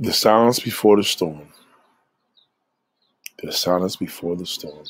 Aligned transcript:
The 0.00 0.14
silence 0.14 0.60
before 0.60 0.96
the 0.98 1.04
storm. 1.04 1.48
The 3.42 3.52
silence 3.52 3.96
before 3.96 4.36
the 4.36 4.46
storm. 4.46 4.84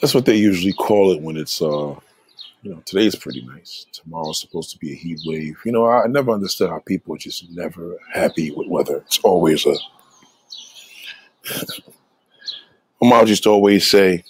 That's 0.00 0.14
what 0.14 0.26
they 0.26 0.36
usually 0.36 0.72
call 0.74 1.12
it 1.12 1.22
when 1.22 1.36
it's 1.36 1.62
uh 1.62 1.96
you 2.62 2.72
know, 2.72 2.82
today's 2.86 3.16
pretty 3.16 3.42
nice. 3.46 3.86
Tomorrow's 3.92 4.40
supposed 4.40 4.70
to 4.72 4.78
be 4.78 4.92
a 4.92 4.96
heat 4.96 5.20
wave. 5.26 5.58
You 5.64 5.72
know, 5.72 5.86
I 5.88 6.06
never 6.08 6.32
understood 6.32 6.70
how 6.70 6.80
people 6.80 7.14
are 7.14 7.18
just 7.18 7.50
never 7.52 7.96
happy 8.12 8.50
with 8.52 8.68
weather. 8.68 8.98
It's 9.06 9.20
always 9.20 9.66
a 9.66 9.76
my 13.02 13.10
mom 13.10 13.26
used 13.28 13.44
to 13.44 13.50
always 13.50 13.90
say, 13.90 14.24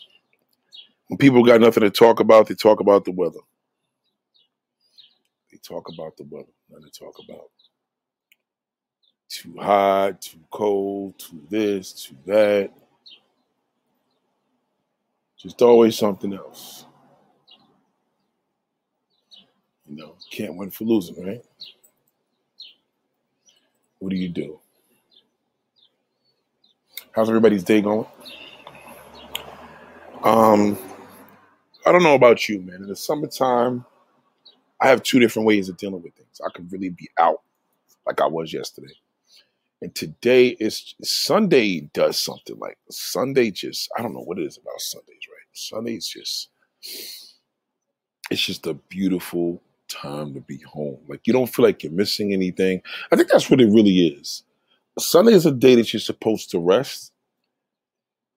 when 1.09 1.19
people 1.19 1.45
got 1.45 1.61
nothing 1.61 1.83
to 1.83 1.91
talk 1.91 2.21
about, 2.21 2.49
they 2.49 2.55
talk 2.55 2.81
about 2.81 3.05
the 3.05 3.13
weather. 3.13 3.41
They 5.53 5.59
talk 5.59 5.89
about 5.89 6.17
the 6.17 6.25
weather, 6.31 6.53
nothing 6.71 6.91
to 6.91 7.01
talk 7.01 7.17
about. 7.29 7.51
Too 9.31 9.55
hot, 9.61 10.21
too 10.21 10.41
cold, 10.51 11.17
too 11.17 11.41
this, 11.49 11.93
too 11.93 12.17
that. 12.27 12.73
Just 15.39 15.63
always 15.63 15.97
something 15.97 16.35
else. 16.35 16.85
You 19.89 19.97
know, 19.97 20.17
can't 20.33 20.57
win 20.57 20.71
for 20.73 20.85
losing, 20.85 21.25
right? 21.25 21.45
What 24.01 24.11
do 24.11 24.17
you 24.17 24.29
do? 24.29 24.59
How's 27.13 27.29
everybody's 27.29 27.65
day 27.65 27.81
going? 27.81 28.07
Um, 30.25 30.77
I 31.87 31.93
don't 31.93 32.03
know 32.03 32.17
about 32.17 32.49
you, 32.49 32.61
man. 32.61 32.83
In 32.83 32.89
the 32.89 32.97
summertime, 32.97 33.85
I 34.81 34.89
have 34.89 35.05
two 35.05 35.21
different 35.21 35.47
ways 35.47 35.69
of 35.69 35.77
dealing 35.77 36.03
with 36.03 36.15
things. 36.15 36.41
I 36.45 36.51
could 36.51 36.71
really 36.73 36.91
be 36.91 37.09
out 37.19 37.43
like 38.07 38.21
I 38.21 38.27
was 38.27 38.53
yesterday. 38.53 38.93
And 39.83 39.95
today 39.95 40.49
is 40.61 40.95
Sunday 41.03 41.81
does 41.95 42.21
something 42.21 42.59
like 42.59 42.79
Sunday 42.91 43.51
just 43.51 43.91
I 43.97 44.03
don't 44.03 44.13
know 44.13 44.21
what 44.21 44.39
it 44.39 44.45
is 44.47 44.59
about 44.59 44.81
Sundays, 44.81 45.21
right? 45.29 45.47
Sundays 45.53 46.07
just 46.07 46.51
it's 48.31 48.45
just 48.45 48.67
a 48.67 48.75
beautiful 48.75 49.63
time 49.89 50.35
to 50.35 50.41
be 50.41 50.59
home. 50.59 50.99
Like 51.09 51.27
you 51.27 51.33
don't 51.33 51.49
feel 51.49 51.65
like 51.65 51.83
you're 51.83 51.93
missing 51.93 52.33
anything. 52.33 52.83
I 53.11 53.17
think 53.17 53.29
that's 53.29 53.51
what 53.51 53.61
it 53.61 53.67
really 53.67 54.07
is. 54.09 54.45
Sunday 54.99 55.33
is 55.33 55.47
a 55.47 55.53
day 55.53 55.75
that 55.77 55.93
you're 55.93 56.01
supposed 56.01 56.51
to 56.51 56.59
rest. 56.59 57.13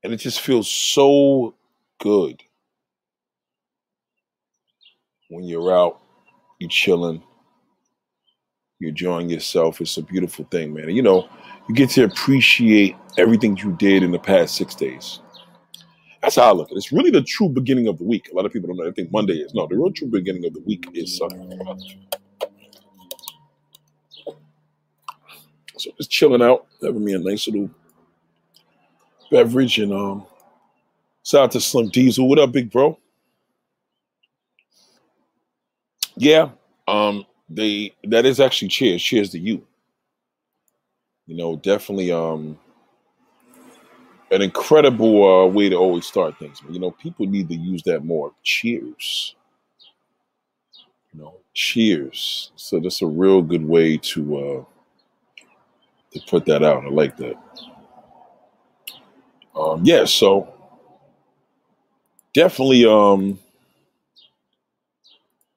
And 0.04 0.14
it 0.14 0.18
just 0.18 0.42
feels 0.42 0.70
so 0.70 1.56
good 2.00 2.44
when 5.30 5.46
you're 5.46 5.74
out, 5.74 6.02
you're 6.60 6.70
chilling, 6.70 7.24
you're 8.84 8.90
enjoying 8.90 9.30
yourself. 9.30 9.80
It's 9.80 9.98
a 9.98 10.02
beautiful 10.02 10.46
thing, 10.52 10.74
man. 10.74 10.86
And, 10.86 10.96
you 10.96 11.02
know, 11.02 11.30
you 11.68 11.76
get 11.76 11.90
to 11.92 12.04
appreciate 12.04 12.96
everything 13.18 13.56
you 13.58 13.72
did 13.74 14.04
in 14.04 14.12
the 14.12 14.20
past 14.20 14.56
six 14.56 14.76
days. 14.76 15.22
That's 16.22 16.36
how 16.36 16.50
I 16.50 16.52
look 16.52 16.68
at 16.70 16.74
it. 16.74 16.78
It's 16.78 16.92
really 16.92 17.12
the 17.12 17.22
true 17.22 17.50
beginning 17.50 17.88
of 17.88 17.98
the 17.98 18.04
week. 18.04 18.30
A 18.32 18.36
lot 18.36 18.46
of 18.46 18.52
people 18.52 18.68
don't 18.68 18.78
know. 18.78 18.86
They 18.86 18.92
think 18.92 19.12
Monday 19.12 19.36
is. 19.36 19.54
No, 19.54 19.68
the 19.68 19.76
real 19.76 19.92
true 19.92 20.08
beginning 20.08 20.46
of 20.46 20.54
the 20.54 20.60
week 20.62 20.86
is 20.94 21.18
Sunday. 21.18 21.58
So 25.78 25.92
just 25.98 26.12
chilling 26.12 26.42
out, 26.42 26.68
having 26.82 27.04
me 27.04 27.14
a 27.14 27.20
nice 27.20 27.48
little 27.48 27.70
beverage, 29.32 29.80
and 29.80 29.92
um, 29.92 30.26
shout 31.24 31.44
out 31.44 31.52
to 31.52 31.62
Slim 31.62 31.90
Diesel. 31.90 32.28
What 32.28 32.40
up, 32.40 32.52
big 32.52 32.72
bro? 32.72 32.98
Yeah, 36.16 36.50
um, 36.88 37.26
they 37.56 37.94
that 38.06 38.26
is 38.26 38.40
actually 38.40 38.70
cheers. 38.70 39.02
Cheers 39.02 39.32
to 39.32 39.40
you. 39.40 39.66
You 41.28 41.36
know, 41.38 41.56
definitely 41.56 42.12
um 42.12 42.60
an 44.32 44.42
incredible 44.42 45.24
uh, 45.24 45.48
way 45.48 45.70
to 45.70 45.76
always 45.76 46.06
start 46.06 46.38
things. 46.40 46.60
You 46.70 46.80
know, 46.80 46.92
people 46.92 47.26
need 47.28 47.50
to 47.50 47.56
use 47.56 47.84
that 47.84 48.04
more. 48.04 48.32
Cheers. 48.44 49.36
You 51.14 51.22
know, 51.22 51.36
cheers. 51.54 52.52
So 52.56 52.80
that's 52.80 53.02
a 53.02 53.08
real 53.08 53.42
good 53.42 53.66
way 53.66 53.98
to 53.98 54.38
uh 54.38 54.64
to 56.12 56.20
put 56.28 56.46
that 56.46 56.64
out. 56.64 56.86
I 56.86 56.90
like 56.90 57.18
that. 57.18 57.36
Um, 59.56 59.82
yeah, 59.84 60.06
so 60.06 60.54
definitely 62.34 62.86
um 62.86 63.40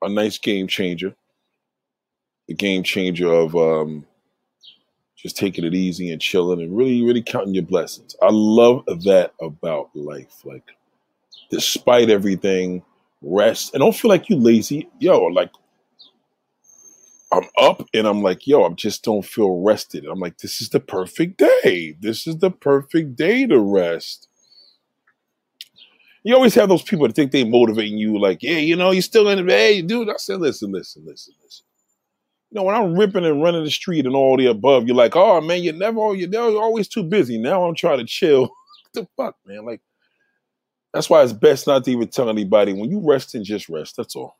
a 0.02 0.08
nice 0.08 0.38
game 0.38 0.68
changer. 0.68 1.14
The 2.48 2.54
game 2.54 2.82
changer 2.82 3.32
of 3.32 3.56
um 3.56 4.06
just 5.16 5.36
taking 5.36 5.64
it 5.64 5.74
easy 5.74 6.10
and 6.12 6.20
chilling 6.20 6.60
and 6.60 6.76
really, 6.76 7.02
really 7.02 7.22
counting 7.22 7.54
your 7.54 7.64
blessings. 7.64 8.14
I 8.22 8.28
love 8.30 8.84
that 9.04 9.32
about 9.40 9.90
life. 9.94 10.44
Like, 10.44 10.62
despite 11.50 12.10
everything, 12.10 12.82
rest 13.22 13.74
and 13.74 13.80
don't 13.80 13.96
feel 13.96 14.10
like 14.10 14.28
you 14.28 14.36
lazy. 14.36 14.88
Yo, 14.98 15.18
like 15.24 15.50
I'm 17.32 17.44
up 17.58 17.82
and 17.92 18.06
I'm 18.06 18.22
like, 18.22 18.46
yo, 18.46 18.64
I 18.64 18.68
just 18.70 19.02
don't 19.02 19.24
feel 19.24 19.62
rested. 19.62 20.06
I'm 20.06 20.20
like, 20.20 20.38
this 20.38 20.60
is 20.60 20.68
the 20.68 20.80
perfect 20.80 21.38
day. 21.38 21.96
This 22.00 22.26
is 22.26 22.38
the 22.38 22.50
perfect 22.50 23.16
day 23.16 23.46
to 23.46 23.58
rest. 23.58 24.28
You 26.22 26.34
always 26.34 26.54
have 26.54 26.68
those 26.68 26.82
people 26.82 27.06
that 27.06 27.14
think 27.14 27.30
they're 27.30 27.46
motivating 27.46 27.98
you, 27.98 28.18
like, 28.18 28.42
yeah, 28.42 28.58
you 28.58 28.74
know, 28.74 28.90
you're 28.90 29.02
still 29.02 29.28
in 29.28 29.44
the 29.44 29.52
hey, 29.52 29.82
dude. 29.82 30.08
I 30.08 30.16
said, 30.16 30.40
listen, 30.40 30.72
listen, 30.72 31.04
listen, 31.06 31.34
listen. 31.42 31.64
You 32.50 32.56
know, 32.56 32.62
when 32.62 32.76
I'm 32.76 32.94
ripping 32.94 33.24
and 33.24 33.42
running 33.42 33.64
the 33.64 33.70
street 33.70 34.06
and 34.06 34.14
all 34.14 34.36
the 34.36 34.46
above, 34.46 34.86
you're 34.86 34.96
like, 34.96 35.16
oh 35.16 35.40
man, 35.40 35.62
you're 35.62 35.74
never, 35.74 36.14
you're 36.14 36.62
always 36.62 36.88
too 36.88 37.02
busy. 37.02 37.38
Now 37.38 37.64
I'm 37.64 37.74
trying 37.74 37.98
to 37.98 38.04
chill. 38.04 38.42
what 38.42 38.50
the 38.94 39.08
fuck, 39.16 39.36
man? 39.46 39.64
Like, 39.64 39.80
that's 40.94 41.10
why 41.10 41.22
it's 41.22 41.32
best 41.32 41.66
not 41.66 41.84
to 41.84 41.90
even 41.90 42.08
tell 42.08 42.30
anybody 42.30 42.72
when 42.72 42.90
you 42.90 43.00
rest 43.04 43.34
and 43.34 43.44
just 43.44 43.68
rest. 43.68 43.96
That's 43.96 44.16
all. 44.16 44.38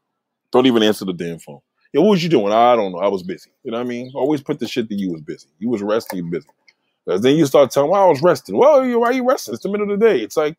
Don't 0.52 0.66
even 0.66 0.82
answer 0.82 1.04
the 1.04 1.12
damn 1.12 1.38
phone. 1.38 1.60
Yeah, 1.92 2.00
what 2.00 2.10
was 2.10 2.22
you 2.22 2.28
doing? 2.28 2.52
I 2.52 2.76
don't 2.76 2.92
know. 2.92 2.98
I 2.98 3.08
was 3.08 3.22
busy. 3.22 3.50
You 3.62 3.72
know 3.72 3.78
what 3.78 3.86
I 3.86 3.88
mean? 3.88 4.12
Always 4.14 4.42
put 4.42 4.58
the 4.58 4.68
shit 4.68 4.88
that 4.88 4.94
you 4.94 5.10
was 5.10 5.20
busy. 5.22 5.48
You 5.58 5.68
was 5.68 5.82
resting, 5.82 6.30
busy. 6.30 6.48
Because 7.04 7.20
then 7.22 7.36
you 7.36 7.46
start 7.46 7.70
telling, 7.70 7.90
well, 7.90 8.04
I 8.04 8.08
was 8.08 8.22
resting. 8.22 8.56
Well, 8.56 8.80
why 8.98 9.08
are 9.08 9.12
you 9.12 9.28
resting? 9.28 9.54
It's 9.54 9.62
the 9.62 9.68
middle 9.70 9.92
of 9.92 9.98
the 9.98 10.06
day. 10.06 10.20
It's 10.20 10.36
like, 10.36 10.56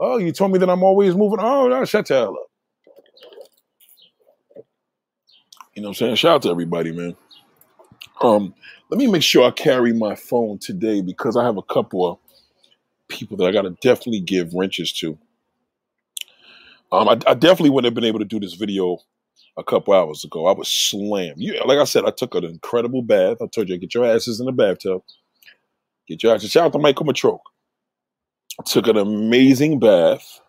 oh, 0.00 0.18
you 0.18 0.32
told 0.32 0.52
me 0.52 0.58
that 0.58 0.70
I'm 0.70 0.82
always 0.82 1.14
moving. 1.14 1.40
Oh, 1.40 1.68
no, 1.68 1.84
shut 1.84 2.06
the 2.06 2.14
hell 2.14 2.34
up. 2.34 2.47
You 5.78 5.82
know 5.82 5.90
what 5.90 6.00
I'm 6.02 6.06
saying? 6.06 6.16
Shout 6.16 6.34
out 6.34 6.42
to 6.42 6.50
everybody, 6.50 6.90
man. 6.90 7.14
Um, 8.20 8.52
let 8.90 8.98
me 8.98 9.06
make 9.06 9.22
sure 9.22 9.46
I 9.46 9.52
carry 9.52 9.92
my 9.92 10.16
phone 10.16 10.58
today 10.58 11.02
because 11.02 11.36
I 11.36 11.44
have 11.44 11.56
a 11.56 11.62
couple 11.62 12.04
of 12.04 12.18
people 13.06 13.36
that 13.36 13.44
I 13.44 13.52
gotta 13.52 13.76
definitely 13.80 14.18
give 14.18 14.54
wrenches 14.54 14.92
to. 14.94 15.16
Um, 16.90 17.08
I, 17.08 17.12
I 17.28 17.34
definitely 17.34 17.70
wouldn't 17.70 17.92
have 17.92 17.94
been 17.94 18.02
able 18.02 18.18
to 18.18 18.24
do 18.24 18.40
this 18.40 18.54
video 18.54 18.98
a 19.56 19.62
couple 19.62 19.94
hours 19.94 20.24
ago. 20.24 20.48
I 20.48 20.52
was 20.52 20.66
slammed. 20.66 21.36
You, 21.36 21.62
like 21.64 21.78
I 21.78 21.84
said, 21.84 22.04
I 22.04 22.10
took 22.10 22.34
an 22.34 22.44
incredible 22.44 23.02
bath. 23.02 23.36
I 23.40 23.46
told 23.46 23.68
you, 23.68 23.78
get 23.78 23.94
your 23.94 24.04
asses 24.04 24.40
in 24.40 24.46
the 24.46 24.52
bathtub. 24.52 25.02
Get 26.08 26.24
your 26.24 26.34
asses. 26.34 26.50
Shout 26.50 26.66
out 26.66 26.72
to 26.72 26.80
Michael 26.80 27.06
Matroke. 27.06 27.48
I 28.58 28.64
took 28.64 28.88
an 28.88 28.96
amazing 28.96 29.78
bath. 29.78 30.40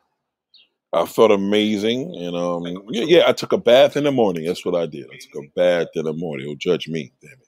I 0.94 1.06
felt 1.06 1.32
amazing, 1.32 2.16
and 2.16 2.36
um, 2.36 2.66
yeah, 2.90 3.04
yeah, 3.06 3.24
I 3.28 3.34
took 3.34 3.54
a 3.54 3.58
bath 3.60 3.96
in 3.98 4.06
the 4.06 4.12
morning. 4.12 4.46
That's 4.46 4.66
what 4.66 4.76
I 4.76 4.88
did. 4.88 5.06
I 5.14 5.18
took 5.20 5.44
a 5.44 5.48
bath 5.56 5.90
in 5.96 6.06
the 6.06 6.14
morning. 6.14 6.48
He'll 6.48 6.56
judge 6.56 6.88
me, 6.88 7.14
damn 7.22 7.32
it, 7.34 7.48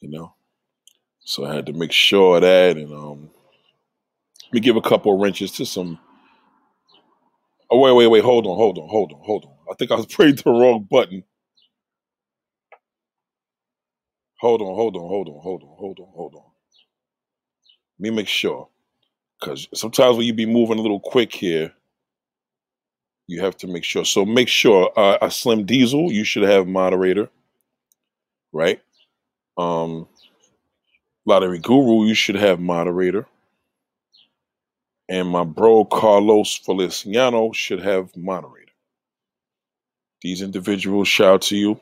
you 0.00 0.10
know. 0.10 0.34
So 1.20 1.46
I 1.46 1.54
had 1.54 1.66
to 1.66 1.74
make 1.74 1.92
sure 1.92 2.36
of 2.36 2.42
that, 2.42 2.76
and 2.76 2.92
um, 2.92 3.30
let 4.44 4.54
me 4.54 4.60
give 4.60 4.76
a 4.76 4.82
couple 4.82 5.14
of 5.14 5.20
wrenches 5.20 5.52
to 5.52 5.66
some. 5.66 5.98
Oh 7.70 7.80
wait, 7.80 7.92
wait, 7.94 8.08
wait! 8.08 8.24
Hold 8.24 8.46
on, 8.46 8.56
hold 8.56 8.78
on, 8.78 8.88
hold 8.88 9.12
on, 9.12 9.20
hold 9.24 9.44
on. 9.46 9.54
I 9.70 9.74
think 9.76 9.90
I 9.92 9.96
was 9.96 10.06
praying 10.10 10.36
the 10.36 10.50
wrong 10.50 10.86
button. 10.90 11.24
Hold 14.40 14.62
on, 14.62 14.74
hold 14.74 14.96
on, 14.96 15.02
hold 15.08 15.28
on, 15.28 15.40
hold 15.42 15.62
on, 15.62 15.76
hold 15.78 16.00
on, 16.00 16.08
hold 16.14 16.34
on. 16.36 16.42
Let 18.00 18.10
me 18.10 18.10
make 18.10 18.28
sure, 18.28 18.68
because 19.40 19.68
sometimes 19.74 20.16
when 20.18 20.26
you 20.26 20.34
be 20.34 20.46
moving 20.46 20.78
a 20.78 20.82
little 20.82 21.00
quick 21.00 21.34
here 21.34 21.72
you 23.26 23.40
have 23.40 23.56
to 23.58 23.66
make 23.66 23.84
sure. 23.84 24.04
So 24.04 24.24
make 24.24 24.48
sure 24.48 24.90
uh, 24.96 25.18
a 25.22 25.30
Slim 25.30 25.64
Diesel, 25.64 26.12
you 26.12 26.24
should 26.24 26.42
have 26.42 26.66
moderator, 26.66 27.28
right? 28.52 28.80
Um, 29.56 30.08
Lottery 31.24 31.58
Guru, 31.58 32.06
you 32.06 32.14
should 32.14 32.34
have 32.34 32.60
moderator. 32.60 33.26
And 35.08 35.28
my 35.28 35.44
bro 35.44 35.84
Carlos 35.84 36.56
Feliciano 36.56 37.52
should 37.52 37.80
have 37.80 38.16
moderator. 38.16 38.72
These 40.22 40.42
individuals, 40.42 41.08
shout 41.08 41.42
to 41.42 41.56
you. 41.56 41.80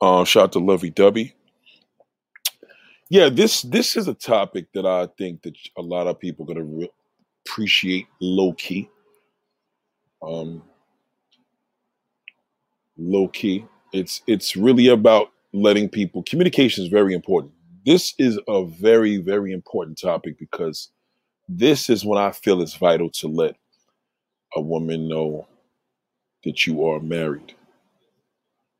Uh, 0.00 0.24
shout 0.24 0.52
to 0.52 0.58
Lovey 0.58 0.90
Dubby. 0.90 1.32
Yeah, 3.10 3.30
this 3.30 3.62
this 3.62 3.96
is 3.96 4.06
a 4.06 4.14
topic 4.14 4.66
that 4.74 4.84
I 4.84 5.08
think 5.16 5.42
that 5.42 5.56
a 5.76 5.82
lot 5.82 6.06
of 6.06 6.20
people 6.20 6.44
are 6.44 6.54
gonna 6.54 6.66
re- 6.66 6.90
appreciate 7.46 8.06
low 8.20 8.52
key 8.52 8.90
um, 10.22 10.62
low 12.96 13.28
key. 13.28 13.64
It's 13.92 14.22
it's 14.26 14.56
really 14.56 14.88
about 14.88 15.28
letting 15.52 15.88
people 15.88 16.22
communication 16.24 16.84
is 16.84 16.90
very 16.90 17.14
important. 17.14 17.52
This 17.86 18.14
is 18.18 18.38
a 18.48 18.64
very, 18.64 19.16
very 19.18 19.52
important 19.52 19.98
topic 20.00 20.38
because 20.38 20.90
this 21.48 21.88
is 21.88 22.04
when 22.04 22.18
I 22.18 22.32
feel 22.32 22.60
it's 22.60 22.74
vital 22.74 23.10
to 23.10 23.28
let 23.28 23.56
a 24.54 24.60
woman 24.60 25.08
know 25.08 25.48
that 26.44 26.66
you 26.66 26.86
are 26.86 27.00
married. 27.00 27.54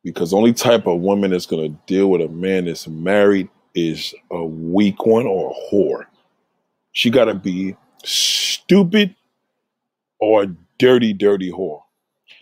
Because 0.04 0.32
only 0.32 0.52
type 0.52 0.86
of 0.86 1.00
woman 1.00 1.30
that's 1.30 1.46
going 1.46 1.72
to 1.72 1.78
deal 1.86 2.10
with 2.10 2.20
a 2.20 2.28
man 2.28 2.66
that's 2.66 2.86
married 2.88 3.48
is 3.74 4.14
a 4.30 4.44
weak 4.44 5.04
one 5.06 5.26
or 5.26 5.50
a 5.52 5.74
whore. 5.74 6.06
She 6.92 7.10
got 7.10 7.26
to 7.26 7.34
be 7.34 7.76
stupid 8.04 9.14
or 10.20 10.46
dirty, 10.78 11.12
dirty 11.12 11.50
whore. 11.50 11.82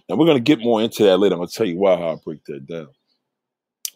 Now, 0.08 0.16
we're 0.16 0.32
to 0.34 0.40
get 0.40 0.60
more 0.60 0.80
into 0.80 1.02
that 1.04 1.18
later. 1.18 1.34
I'm 1.34 1.46
to 1.46 1.52
tell 1.52 1.66
you 1.66 1.78
why, 1.78 1.96
how 1.96 2.12
I 2.12 2.16
break 2.16 2.44
that 2.44 2.66
down. 2.66 2.88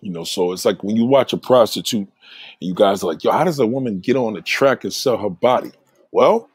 You 0.01 0.11
know, 0.11 0.25
so 0.25 0.53
it's 0.53 0.65
like 0.65 0.83
when 0.83 0.97
you 0.97 1.05
watch 1.05 1.33
a 1.33 1.37
prostitute 1.37 2.09
and 2.09 2.69
you 2.69 2.75
guys 2.75 3.03
are 3.03 3.07
like, 3.07 3.23
yo, 3.23 3.33
how 3.33 3.45
does 3.45 3.59
a 3.59 3.67
woman 3.67 4.01
get 4.01 4.17
on 4.17 4.35
the 4.35 4.43
track 4.43 4.85
and 4.85 4.93
sell 4.93 5.19
her 5.19 5.29
body? 5.29 5.73
Well, 6.11 6.49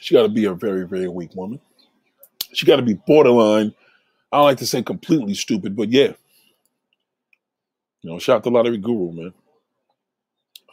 she 0.00 0.14
got 0.14 0.22
to 0.22 0.28
be 0.28 0.46
a 0.46 0.54
very, 0.54 0.86
very 0.86 1.08
weak 1.08 1.34
woman. 1.34 1.60
She 2.52 2.66
got 2.66 2.76
to 2.76 2.82
be 2.82 2.94
borderline. 2.94 3.74
I 4.32 4.38
don't 4.38 4.46
like 4.46 4.58
to 4.58 4.66
say 4.66 4.82
completely 4.82 5.34
stupid, 5.34 5.76
but 5.76 5.90
yeah. 5.90 6.14
You 8.02 8.10
know, 8.10 8.18
shout 8.18 8.36
out 8.36 8.44
to 8.44 8.50
Lottery 8.50 8.78
Guru, 8.78 9.12
man. 9.12 9.34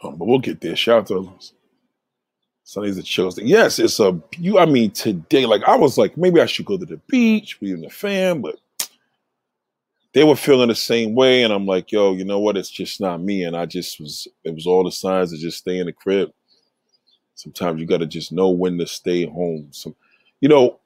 Um, 0.02 0.16
but 0.16 0.26
we'll 0.26 0.38
get 0.38 0.60
there. 0.60 0.76
Shout 0.76 1.00
out 1.00 1.06
to 1.08 1.32
Sundays 2.68 2.96
that 2.96 3.06
shows. 3.06 3.38
Yes, 3.38 3.78
it's 3.78 3.98
a 3.98 4.20
you. 4.36 4.58
I 4.58 4.66
mean, 4.66 4.90
today, 4.90 5.46
like 5.46 5.62
I 5.62 5.74
was 5.74 5.96
like, 5.96 6.18
maybe 6.18 6.38
I 6.38 6.44
should 6.44 6.66
go 6.66 6.76
to 6.76 6.84
the 6.84 6.98
beach, 7.06 7.58
be 7.60 7.72
in 7.72 7.80
the 7.80 7.88
fam, 7.88 8.42
but 8.42 8.56
they 10.12 10.22
were 10.22 10.36
feeling 10.36 10.68
the 10.68 10.74
same 10.74 11.14
way, 11.14 11.42
and 11.42 11.50
I'm 11.50 11.64
like, 11.64 11.90
yo, 11.90 12.12
you 12.12 12.26
know 12.26 12.40
what? 12.40 12.58
It's 12.58 12.68
just 12.68 13.00
not 13.00 13.22
me, 13.22 13.42
and 13.42 13.56
I 13.56 13.64
just 13.64 13.98
was. 13.98 14.28
It 14.44 14.54
was 14.54 14.66
all 14.66 14.84
the 14.84 14.92
signs 14.92 15.32
to 15.32 15.38
just 15.38 15.56
stay 15.56 15.78
in 15.78 15.86
the 15.86 15.94
crib. 15.94 16.30
Sometimes 17.36 17.80
you 17.80 17.86
got 17.86 18.00
to 18.00 18.06
just 18.06 18.32
know 18.32 18.50
when 18.50 18.76
to 18.76 18.86
stay 18.86 19.24
home. 19.24 19.68
Some, 19.70 19.96
you 20.42 20.50
know, 20.50 20.78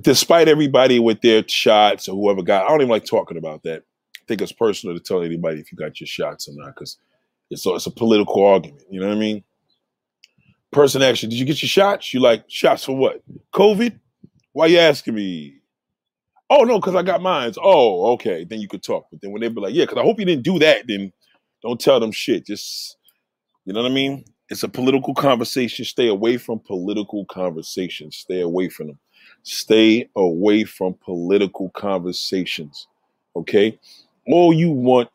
despite 0.00 0.48
everybody 0.48 1.00
with 1.00 1.20
their 1.20 1.46
shots 1.46 2.08
or 2.08 2.16
whoever 2.16 2.40
got, 2.40 2.64
I 2.64 2.68
don't 2.68 2.80
even 2.80 2.88
like 2.88 3.04
talking 3.04 3.36
about 3.36 3.62
that. 3.64 3.82
I 4.16 4.24
think 4.26 4.40
it's 4.40 4.52
personal 4.52 4.96
to 4.96 5.02
tell 5.04 5.22
anybody 5.22 5.60
if 5.60 5.70
you 5.70 5.76
got 5.76 6.00
your 6.00 6.06
shots 6.06 6.48
or 6.48 6.52
not 6.54 6.74
because 6.74 6.96
it's 7.50 7.66
it's 7.66 7.84
a 7.84 7.90
political 7.90 8.46
argument. 8.46 8.86
You 8.88 9.00
know 9.00 9.08
what 9.08 9.18
I 9.18 9.20
mean? 9.20 9.44
Person 10.74 11.02
asks 11.02 11.22
you, 11.22 11.28
did 11.28 11.38
you 11.38 11.44
get 11.44 11.62
your 11.62 11.68
shots? 11.68 12.12
You 12.12 12.18
like 12.18 12.44
shots 12.48 12.84
for 12.84 12.96
what? 12.96 13.22
COVID? 13.54 13.96
Why 14.52 14.66
you 14.66 14.78
asking 14.78 15.14
me? 15.14 15.60
Oh 16.50 16.64
no, 16.64 16.80
because 16.80 16.96
I 16.96 17.02
got 17.02 17.22
mines. 17.22 17.56
Oh, 17.62 18.12
okay. 18.14 18.44
Then 18.44 18.60
you 18.60 18.66
could 18.66 18.82
talk. 18.82 19.06
But 19.08 19.20
then 19.20 19.30
when 19.30 19.40
they 19.40 19.48
be 19.48 19.60
like, 19.60 19.72
yeah, 19.72 19.84
because 19.84 19.98
I 19.98 20.02
hope 20.02 20.18
you 20.18 20.26
didn't 20.26 20.42
do 20.42 20.58
that, 20.58 20.86
then 20.88 21.12
don't 21.62 21.80
tell 21.80 22.00
them 22.00 22.10
shit. 22.10 22.46
Just 22.46 22.96
you 23.64 23.72
know 23.72 23.82
what 23.82 23.90
I 23.90 23.94
mean? 23.94 24.24
It's 24.48 24.64
a 24.64 24.68
political 24.68 25.14
conversation. 25.14 25.84
Stay 25.84 26.08
away 26.08 26.38
from 26.38 26.58
political 26.58 27.24
conversations. 27.26 28.16
Stay 28.16 28.40
away 28.40 28.68
from 28.68 28.88
them. 28.88 28.98
Stay 29.44 30.10
away 30.16 30.64
from 30.64 30.94
political 30.94 31.70
conversations. 31.70 32.88
Okay? 33.36 33.78
All 34.26 34.52
you 34.52 34.72
want 34.72 35.08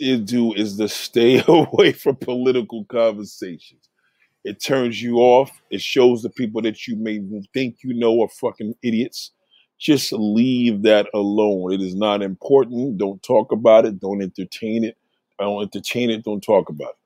to 0.00 0.18
do 0.18 0.54
is 0.54 0.78
to 0.78 0.88
stay 0.88 1.44
away 1.46 1.92
from 1.92 2.16
political 2.16 2.86
conversations. 2.86 3.90
It 4.44 4.62
turns 4.62 5.00
you 5.00 5.18
off. 5.18 5.50
It 5.70 5.80
shows 5.80 6.22
the 6.22 6.30
people 6.30 6.60
that 6.62 6.86
you 6.86 6.96
may 6.96 7.20
think 7.54 7.78
you 7.82 7.94
know 7.94 8.22
are 8.22 8.28
fucking 8.28 8.74
idiots. 8.82 9.32
Just 9.78 10.12
leave 10.12 10.82
that 10.82 11.08
alone. 11.14 11.72
It 11.72 11.80
is 11.80 11.94
not 11.94 12.22
important. 12.22 12.98
Don't 12.98 13.22
talk 13.22 13.52
about 13.52 13.86
it. 13.86 13.98
Don't 14.00 14.22
entertain 14.22 14.84
it. 14.84 14.96
I 15.38 15.44
don't 15.44 15.62
entertain 15.62 16.10
it. 16.10 16.24
Don't 16.24 16.42
talk 16.42 16.68
about 16.68 16.90
it. 16.90 16.96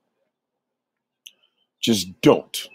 Just 1.81 2.21
don't. 2.21 2.69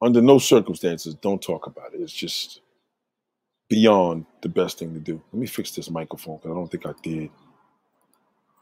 Under 0.00 0.22
no 0.22 0.38
circumstances, 0.38 1.14
don't 1.16 1.42
talk 1.42 1.66
about 1.66 1.92
it. 1.92 2.00
It's 2.00 2.12
just 2.12 2.60
beyond 3.68 4.26
the 4.42 4.48
best 4.48 4.78
thing 4.78 4.94
to 4.94 5.00
do. 5.00 5.20
Let 5.32 5.40
me 5.40 5.46
fix 5.46 5.72
this 5.72 5.90
microphone 5.90 6.36
because 6.36 6.50
I 6.52 6.54
don't 6.54 6.70
think 6.70 6.86
I 6.86 6.94
did. 7.02 7.30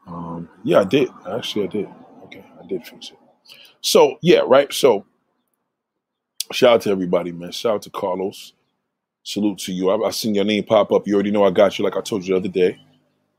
Um, 0.06 0.48
yeah, 0.64 0.80
I 0.80 0.84
did. 0.84 1.10
Actually, 1.30 1.64
I 1.64 1.68
did. 1.68 1.88
Okay, 2.24 2.44
I 2.62 2.66
did 2.66 2.86
fix 2.86 3.10
it. 3.10 3.18
So 3.86 4.18
yeah, 4.20 4.40
right. 4.44 4.72
So 4.72 5.06
shout 6.52 6.74
out 6.74 6.80
to 6.82 6.90
everybody, 6.90 7.30
man. 7.30 7.52
Shout 7.52 7.74
out 7.76 7.82
to 7.82 7.90
Carlos. 7.90 8.52
Salute 9.22 9.58
to 9.58 9.72
you. 9.72 9.90
I, 9.90 10.08
I 10.08 10.10
seen 10.10 10.34
your 10.34 10.44
name 10.44 10.64
pop 10.64 10.90
up. 10.92 11.06
You 11.06 11.14
already 11.14 11.30
know 11.30 11.44
I 11.44 11.50
got 11.50 11.78
you, 11.78 11.84
like 11.84 11.96
I 11.96 12.00
told 12.00 12.24
you 12.24 12.34
the 12.34 12.40
other 12.40 12.48
day. 12.48 12.78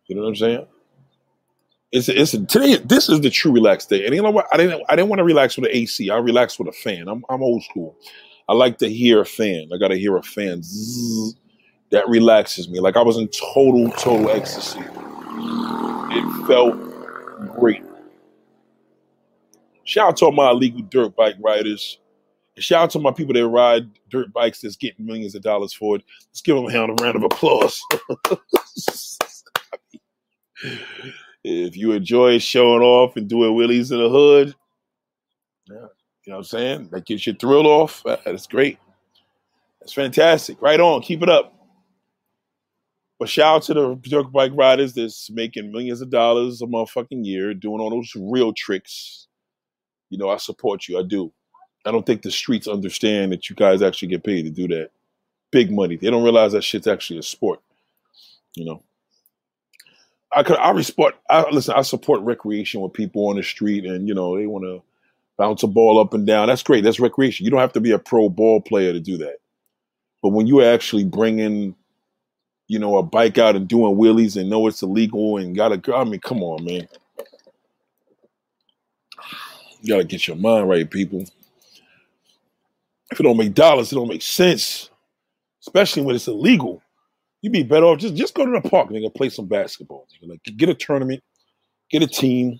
You 0.05 0.15
know 0.15 0.21
what 0.21 0.29
I'm 0.29 0.35
saying? 0.37 0.67
It's 1.91 2.07
a, 2.07 2.21
it's 2.21 2.33
a, 2.33 2.45
today. 2.45 2.77
This 2.77 3.09
is 3.09 3.21
the 3.21 3.29
true 3.29 3.51
relaxed 3.51 3.89
day, 3.89 4.05
and 4.05 4.15
you 4.15 4.21
know 4.21 4.31
what? 4.31 4.47
I 4.53 4.57
didn't 4.57 4.83
I 4.87 4.95
didn't 4.95 5.09
want 5.09 5.19
to 5.19 5.25
relax 5.25 5.57
with 5.57 5.65
an 5.65 5.75
AC. 5.75 6.09
I 6.09 6.17
relaxed 6.17 6.59
with 6.59 6.69
a 6.69 6.73
fan. 6.73 7.09
I'm 7.09 7.25
I'm 7.29 7.43
old 7.43 7.63
school. 7.63 7.97
I 8.47 8.53
like 8.53 8.77
to 8.77 8.89
hear 8.89 9.19
a 9.19 9.25
fan. 9.25 9.69
I 9.73 9.77
got 9.77 9.89
to 9.89 9.97
hear 9.97 10.15
a 10.15 10.23
fan. 10.23 10.63
Zzz, 10.63 11.35
that 11.91 12.07
relaxes 12.07 12.69
me. 12.69 12.79
Like 12.79 12.95
I 12.95 13.01
was 13.01 13.17
in 13.17 13.27
total 13.27 13.89
total 13.91 14.29
ecstasy. 14.29 14.79
It 14.79 16.47
felt 16.47 16.77
great. 17.59 17.83
Shout 19.87 20.09
out 20.09 20.17
to 20.17 20.25
all 20.25 20.33
my 20.33 20.49
illegal 20.49 20.81
dirt 20.81 21.15
bike 21.15 21.37
riders. 21.39 21.97
Shout 22.57 22.83
out 22.83 22.89
to 22.89 22.99
my 22.99 23.11
people 23.11 23.33
that 23.33 23.47
ride 23.47 23.89
dirt 24.09 24.33
bikes 24.33 24.59
that's 24.59 24.75
getting 24.75 25.05
millions 25.05 25.33
of 25.33 25.43
dollars 25.43 25.71
for 25.71 25.95
it. 25.95 26.03
Let's 26.27 26.41
give 26.41 26.57
them 26.57 26.65
a 26.65 26.93
round 27.01 27.15
of 27.15 27.23
applause. 27.23 27.81
if 31.45 31.77
you 31.77 31.93
enjoy 31.93 32.37
showing 32.39 32.81
off 32.81 33.15
and 33.15 33.29
doing 33.29 33.53
wheelies 33.53 33.93
in 33.93 33.99
the 33.99 34.09
hood, 34.09 34.53
yeah, 35.69 35.75
you 35.75 35.79
know 35.79 36.33
what 36.33 36.37
I'm 36.39 36.43
saying? 36.43 36.89
That 36.91 37.05
gets 37.05 37.25
your 37.25 37.37
thrill 37.37 37.65
off. 37.65 38.03
Ah, 38.05 38.17
that's 38.25 38.45
great. 38.45 38.79
That's 39.79 39.93
fantastic. 39.93 40.61
Right 40.61 40.81
on. 40.81 41.01
Keep 41.01 41.23
it 41.23 41.29
up. 41.29 41.53
But 43.19 43.29
shout 43.29 43.55
out 43.55 43.63
to 43.63 43.73
the 43.73 43.95
dirt 44.03 44.33
bike 44.33 44.51
riders 44.53 44.93
that's 44.93 45.29
making 45.29 45.71
millions 45.71 46.01
of 46.01 46.09
dollars 46.09 46.61
a 46.61 46.65
motherfucking 46.65 47.25
year, 47.25 47.53
doing 47.53 47.79
all 47.79 47.89
those 47.89 48.11
real 48.17 48.51
tricks. 48.51 49.26
You 50.09 50.17
know, 50.17 50.29
I 50.29 50.37
support 50.37 50.87
you. 50.87 50.99
I 50.99 51.03
do. 51.03 51.31
I 51.85 51.91
don't 51.91 52.05
think 52.05 52.21
the 52.21 52.31
streets 52.31 52.67
understand 52.67 53.31
that 53.31 53.49
you 53.49 53.55
guys 53.55 53.81
actually 53.81 54.09
get 54.09 54.23
paid 54.23 54.43
to 54.43 54.49
do 54.49 54.67
that. 54.69 54.91
Big 55.51 55.71
money. 55.71 55.95
They 55.95 56.09
don't 56.09 56.23
realize 56.23 56.51
that 56.51 56.63
shit's 56.63 56.87
actually 56.87 57.19
a 57.19 57.23
sport. 57.23 57.61
You 58.55 58.65
know. 58.65 58.83
I 60.33 60.43
could 60.43 60.57
I 60.57 60.71
respect 60.71 61.17
I 61.29 61.49
listen, 61.49 61.73
I 61.75 61.81
support 61.83 62.21
recreation 62.21 62.81
with 62.81 62.93
people 62.93 63.27
on 63.29 63.37
the 63.37 63.43
street 63.43 63.85
and 63.85 64.07
you 64.07 64.13
know, 64.13 64.37
they 64.37 64.45
want 64.45 64.65
to 64.65 64.81
bounce 65.37 65.63
a 65.63 65.67
ball 65.67 65.99
up 65.99 66.13
and 66.13 66.27
down. 66.27 66.47
That's 66.47 66.63
great. 66.63 66.83
That's 66.83 66.99
recreation. 66.99 67.45
You 67.45 67.51
don't 67.51 67.59
have 67.61 67.73
to 67.73 67.79
be 67.79 67.91
a 67.91 67.99
pro 67.99 68.27
ball 68.27 68.59
player 68.61 68.91
to 68.91 68.99
do 68.99 69.17
that. 69.17 69.37
But 70.21 70.29
when 70.29 70.47
you're 70.47 70.73
actually 70.73 71.05
bring 71.05 71.39
in, 71.39 71.75
you 72.67 72.79
know, 72.79 72.97
a 72.97 73.03
bike 73.03 73.37
out 73.37 73.55
and 73.55 73.67
doing 73.67 73.95
wheelies 73.95 74.35
and 74.39 74.49
know 74.49 74.67
it's 74.67 74.81
illegal 74.81 75.37
and 75.37 75.55
gotta 75.55 75.81
I 75.95 76.03
mean, 76.03 76.19
come 76.19 76.43
on, 76.43 76.65
man. 76.65 76.87
You 79.87 79.93
gotta 79.93 80.03
get 80.03 80.27
your 80.27 80.35
mind 80.35 80.67
right, 80.67 80.89
people. 80.89 81.25
If 83.09 83.21
it 83.21 83.23
don't 83.23 83.37
make 83.37 83.53
dollars, 83.53 83.89
it 83.89 83.95
don't 83.95 84.09
make 84.09 84.21
sense. 84.21 84.89
Especially 85.61 86.01
when 86.01 86.13
it's 86.13 86.27
illegal. 86.27 86.81
You'd 87.41 87.53
be 87.53 87.63
better 87.63 87.85
off 87.85 87.99
just 87.99 88.15
just 88.15 88.35
go 88.35 88.45
to 88.45 88.51
the 88.51 88.69
park, 88.69 88.89
nigga, 88.89 89.15
play 89.15 89.29
some 89.29 89.45
basketball. 89.45 90.05
Nigga. 90.11 90.31
Like 90.31 90.43
get 90.57 90.67
a 90.67 90.73
tournament, 90.73 91.23
get 91.89 92.03
a 92.03 92.07
team, 92.07 92.59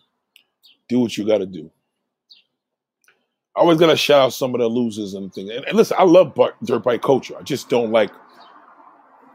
do 0.88 1.01
what 1.01 1.17
you 1.17 1.27
got 1.27 1.39
to 1.39 1.46
do. 1.46 1.69
I 3.57 3.60
always 3.60 3.77
gotta 3.77 3.98
shout 3.98 4.22
out 4.22 4.34
some 4.34 4.55
of 4.55 4.62
the 4.62 4.69
losers 4.69 5.13
and 5.13 5.34
things. 5.34 5.50
And, 5.50 5.65
and 5.65 5.75
listen, 5.75 5.98
I 6.00 6.05
love 6.05 6.34
dirt 6.63 6.84
bike 6.84 7.01
culture. 7.01 7.36
I 7.38 7.41
just 7.41 7.67
don't 7.67 7.91
like 7.91 8.12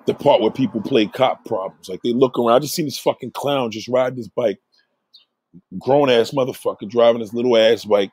the 0.06 0.14
part 0.14 0.40
where 0.40 0.50
people 0.50 0.80
play 0.80 1.08
cop 1.08 1.44
problems. 1.44 1.90
Like 1.90 2.00
they 2.02 2.14
look 2.14 2.38
around. 2.38 2.52
I 2.52 2.58
just 2.60 2.74
seen 2.74 2.86
this 2.86 2.98
fucking 2.98 3.32
clown 3.32 3.70
just 3.70 3.88
ride 3.88 4.16
this 4.16 4.28
bike, 4.28 4.60
grown 5.78 6.10
ass 6.10 6.30
motherfucker 6.30 6.88
driving 6.88 7.20
his 7.20 7.34
little 7.34 7.56
ass 7.56 7.84
bike 7.84 8.12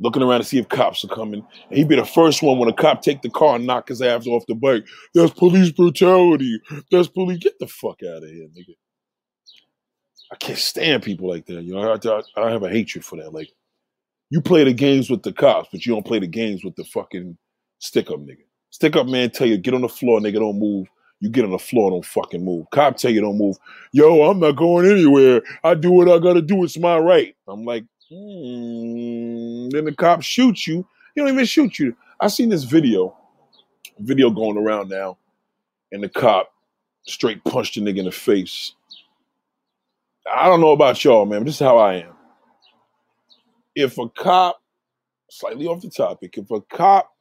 looking 0.00 0.22
around 0.22 0.40
to 0.40 0.46
see 0.46 0.58
if 0.58 0.68
cops 0.68 1.04
are 1.04 1.08
coming. 1.08 1.46
And 1.68 1.78
he'd 1.78 1.88
be 1.88 1.96
the 1.96 2.04
first 2.04 2.42
one 2.42 2.58
when 2.58 2.68
a 2.68 2.72
cop 2.72 3.02
take 3.02 3.22
the 3.22 3.30
car 3.30 3.56
and 3.56 3.66
knock 3.66 3.88
his 3.88 4.02
ass 4.02 4.26
off 4.26 4.46
the 4.48 4.54
bike. 4.54 4.86
That's 5.14 5.32
police 5.32 5.70
brutality. 5.70 6.60
That's 6.90 7.08
police. 7.08 7.38
Get 7.38 7.58
the 7.58 7.66
fuck 7.66 8.02
out 8.02 8.22
of 8.22 8.30
here, 8.30 8.48
nigga. 8.48 8.74
I 10.32 10.36
can't 10.36 10.58
stand 10.58 11.02
people 11.02 11.28
like 11.28 11.46
that. 11.46 11.62
You 11.62 11.74
know, 11.74 11.92
I, 11.92 12.08
I, 12.08 12.46
I 12.46 12.50
have 12.50 12.62
a 12.62 12.70
hatred 12.70 13.04
for 13.04 13.16
that. 13.16 13.34
Like, 13.34 13.50
you 14.30 14.40
play 14.40 14.64
the 14.64 14.72
games 14.72 15.10
with 15.10 15.22
the 15.22 15.32
cops, 15.32 15.68
but 15.72 15.84
you 15.84 15.92
don't 15.92 16.06
play 16.06 16.20
the 16.20 16.26
games 16.26 16.64
with 16.64 16.76
the 16.76 16.84
fucking 16.84 17.36
stick 17.78 18.10
up 18.10 18.20
nigga. 18.20 18.44
Stick 18.70 18.94
up 18.94 19.08
man 19.08 19.30
tell 19.30 19.48
you, 19.48 19.58
get 19.58 19.74
on 19.74 19.80
the 19.80 19.88
floor, 19.88 20.20
nigga, 20.20 20.34
don't 20.34 20.58
move. 20.58 20.86
You 21.20 21.28
get 21.28 21.44
on 21.44 21.50
the 21.50 21.58
floor, 21.58 21.90
don't 21.90 22.04
fucking 22.04 22.44
move. 22.44 22.66
Cop 22.70 22.96
tell 22.96 23.10
you 23.10 23.20
don't 23.20 23.38
move. 23.38 23.58
Yo, 23.92 24.22
I'm 24.22 24.40
not 24.40 24.56
going 24.56 24.90
anywhere. 24.90 25.42
I 25.62 25.74
do 25.74 25.90
what 25.90 26.08
I 26.08 26.18
gotta 26.18 26.42
do. 26.42 26.64
It's 26.64 26.78
my 26.78 26.98
right. 26.98 27.36
I'm 27.46 27.64
like, 27.64 27.84
Hmm. 28.10 29.68
Then 29.68 29.84
the 29.84 29.94
cop 29.96 30.22
shoots 30.22 30.66
you. 30.66 30.84
He 31.14 31.20
don't 31.20 31.30
even 31.30 31.44
shoot 31.44 31.78
you. 31.78 31.96
I 32.20 32.26
seen 32.26 32.48
this 32.48 32.64
video, 32.64 33.16
video 34.00 34.30
going 34.30 34.58
around 34.58 34.88
now, 34.88 35.16
and 35.92 36.02
the 36.02 36.08
cop 36.08 36.52
straight 37.06 37.42
punched 37.44 37.76
the 37.76 37.80
nigga 37.80 37.98
in 37.98 38.04
the 38.06 38.10
face. 38.10 38.74
I 40.32 40.46
don't 40.46 40.60
know 40.60 40.72
about 40.72 41.02
y'all, 41.04 41.24
man. 41.24 41.40
But 41.40 41.46
this 41.46 41.54
is 41.54 41.60
how 41.60 41.78
I 41.78 41.94
am. 41.94 42.12
If 43.76 43.96
a 43.96 44.08
cop, 44.08 44.60
slightly 45.30 45.66
off 45.66 45.82
the 45.82 45.90
topic, 45.90 46.36
if 46.36 46.50
a 46.50 46.60
cop, 46.62 47.12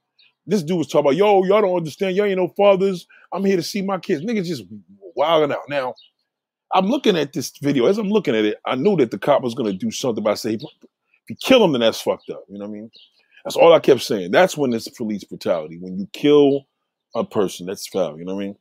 this 0.49 0.63
dude 0.63 0.77
was 0.77 0.87
talking 0.87 1.07
about, 1.07 1.15
yo, 1.15 1.43
y'all 1.43 1.61
don't 1.61 1.77
understand. 1.77 2.15
Y'all 2.15 2.25
ain't 2.25 2.37
no 2.37 2.47
fathers. 2.49 3.07
I'm 3.31 3.45
here 3.45 3.57
to 3.57 3.63
see 3.63 3.81
my 3.81 3.97
kids. 3.99 4.23
Niggas 4.23 4.45
just 4.45 4.63
wilding 5.15 5.51
out. 5.51 5.69
Now, 5.69 5.93
I'm 6.73 6.87
looking 6.87 7.17
at 7.17 7.33
this 7.33 7.51
video. 7.61 7.85
As 7.85 7.97
I'm 7.97 8.09
looking 8.09 8.35
at 8.35 8.45
it, 8.45 8.57
I 8.65 8.75
knew 8.75 8.95
that 8.97 9.11
the 9.11 9.17
cop 9.17 9.41
was 9.41 9.55
going 9.55 9.71
to 9.71 9.77
do 9.77 9.91
something 9.91 10.23
by 10.23 10.35
saying, 10.35 10.59
if 10.61 11.29
you 11.29 11.35
kill 11.35 11.63
him, 11.63 11.71
then 11.73 11.81
that's 11.81 12.01
fucked 12.01 12.29
up. 12.29 12.43
You 12.49 12.57
know 12.57 12.65
what 12.65 12.71
I 12.71 12.79
mean? 12.79 12.91
That's 13.43 13.55
all 13.55 13.73
I 13.73 13.79
kept 13.79 14.01
saying. 14.01 14.31
That's 14.31 14.57
when 14.57 14.73
it's 14.73 14.87
police 14.87 15.23
brutality. 15.23 15.77
When 15.79 15.97
you 15.97 16.07
kill 16.13 16.67
a 17.15 17.23
person, 17.23 17.65
that's 17.65 17.87
foul. 17.87 18.19
You 18.19 18.25
know 18.25 18.35
what 18.35 18.41
I 18.41 18.45
mean? 18.45 18.55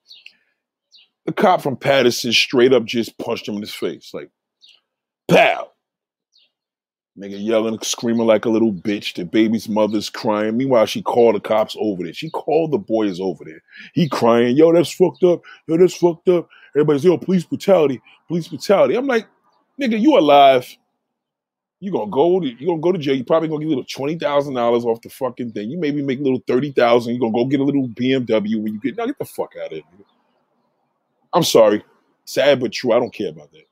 The 1.27 1.33
cop 1.33 1.61
from 1.61 1.77
Paterson 1.77 2.33
straight 2.33 2.73
up 2.73 2.85
just 2.85 3.19
punched 3.19 3.49
him 3.49 3.57
in 3.57 3.61
his 3.61 3.75
face. 3.75 4.13
Like, 4.15 4.31
pow. 5.29 5.73
Nigga 7.19 7.45
yelling, 7.45 7.79
screaming 7.83 8.27
like 8.29 8.45
a 8.45 8.49
little 8.49 8.73
bitch. 8.73 9.15
The 9.15 9.25
baby's 9.25 9.69
mother's 9.69 10.09
crying. 10.09 10.57
Meanwhile, 10.57 10.87
she 10.87 11.03
called 11.03 11.35
the 11.35 11.41
cops 11.41 11.77
over 11.81 12.05
there. 12.05 12.13
She 12.13 12.31
called 12.31 12.71
the 12.71 12.79
boys 12.79 13.19
over 13.19 13.45
there. 13.45 13.61
He 13.93 14.09
crying, 14.09 14.57
yo, 14.57 14.73
that's 14.73 14.93
fucked 14.93 15.25
up. 15.25 15.43
Yo, 15.67 15.77
that's 15.77 15.97
fucked 15.97 16.29
up. 16.29 16.49
Everybody's, 16.77 17.05
yo, 17.05 17.19
police 17.19 17.45
brutality, 17.45 18.01
police 18.29 18.47
brutality. 18.47 18.95
I'm 18.95 19.09
like, 19.09 19.27
nigga, 19.81 20.01
you 20.01 20.17
alive. 20.17 20.69
You 21.81 21.93
gonna 21.93 22.11
go 22.11 22.41
to 22.41 22.47
you 22.47 22.67
gonna 22.67 22.81
go 22.81 22.93
to 22.93 22.99
jail. 22.99 23.15
You 23.17 23.25
probably 23.25 23.49
gonna 23.49 23.61
get 23.61 23.67
a 23.67 23.71
little 23.71 23.85
twenty 23.85 24.17
thousand 24.17 24.55
dollars 24.55 24.85
off 24.85 25.01
the 25.01 25.09
fucking 25.09 25.53
thing. 25.53 25.71
You 25.71 25.79
maybe 25.79 26.03
make 26.03 26.19
a 26.19 26.23
little 26.23 26.43
thirty 26.47 26.73
thousand. 26.73 27.15
You 27.15 27.21
gonna 27.21 27.33
go 27.33 27.45
get 27.45 27.61
a 27.61 27.65
little 27.65 27.89
BMW 27.89 28.61
when 28.61 28.75
you 28.75 28.81
get 28.81 28.97
now. 28.97 29.07
Get 29.07 29.19
the 29.19 29.25
fuck 29.25 29.55
out 29.57 29.67
of 29.67 29.73
here. 29.73 29.83
I'm 31.33 31.45
sorry, 31.45 31.85
sad 32.25 32.59
but 32.59 32.73
true. 32.73 32.93
I 32.93 32.99
don't 32.99 33.13
care 33.13 33.29
about 33.29 33.53
that. 33.53 33.68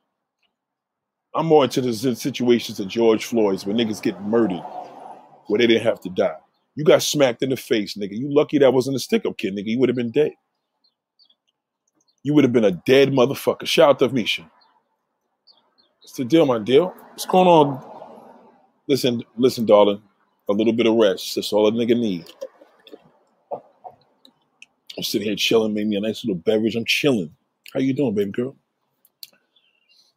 I'm 1.37 1.45
more 1.45 1.63
into 1.63 1.81
the 1.81 1.93
situations 2.15 2.79
of 2.79 2.87
George 2.87 3.25
Floyd's 3.25 3.63
where 3.63 3.75
niggas 3.75 4.01
get 4.01 4.19
murdered 4.23 4.63
where 5.45 5.59
they 5.59 5.67
didn't 5.67 5.83
have 5.83 5.99
to 6.01 6.09
die. 6.09 6.35
You 6.75 6.83
got 6.83 7.03
smacked 7.03 7.43
in 7.43 7.51
the 7.51 7.57
face, 7.57 7.95
nigga. 7.95 8.17
You 8.17 8.33
lucky 8.33 8.57
that 8.57 8.73
wasn't 8.73 8.97
a 8.97 8.99
stick 8.99 9.23
up 9.25 9.37
kid, 9.37 9.55
nigga. 9.55 9.67
You 9.67 9.79
would 9.79 9.89
have 9.89 9.95
been 9.95 10.11
dead. 10.11 10.31
You 12.23 12.33
would 12.33 12.43
have 12.43 12.53
been 12.53 12.65
a 12.65 12.71
dead 12.71 13.11
motherfucker. 13.11 13.67
Shout 13.67 13.89
out 13.89 13.99
to 13.99 14.09
Misha. 14.09 14.49
What's 16.01 16.13
the 16.13 16.25
deal, 16.25 16.45
my 16.47 16.59
deal? 16.59 16.93
What's 17.11 17.25
going 17.25 17.47
on? 17.47 17.83
Listen, 18.87 19.23
listen, 19.37 19.65
darling. 19.65 20.01
A 20.49 20.53
little 20.53 20.73
bit 20.73 20.87
of 20.87 20.95
rest. 20.95 21.35
That's 21.35 21.53
all 21.53 21.67
a 21.67 21.71
nigga 21.71 21.99
need. 21.99 22.25
I'm 24.97 25.03
sitting 25.03 25.27
here 25.27 25.35
chilling, 25.35 25.73
made 25.75 25.87
me 25.87 25.97
a 25.97 26.01
nice 26.01 26.25
little 26.25 26.41
beverage. 26.41 26.75
I'm 26.75 26.85
chilling. 26.85 27.35
How 27.73 27.79
you 27.79 27.93
doing, 27.93 28.15
baby 28.15 28.31
girl? 28.31 28.55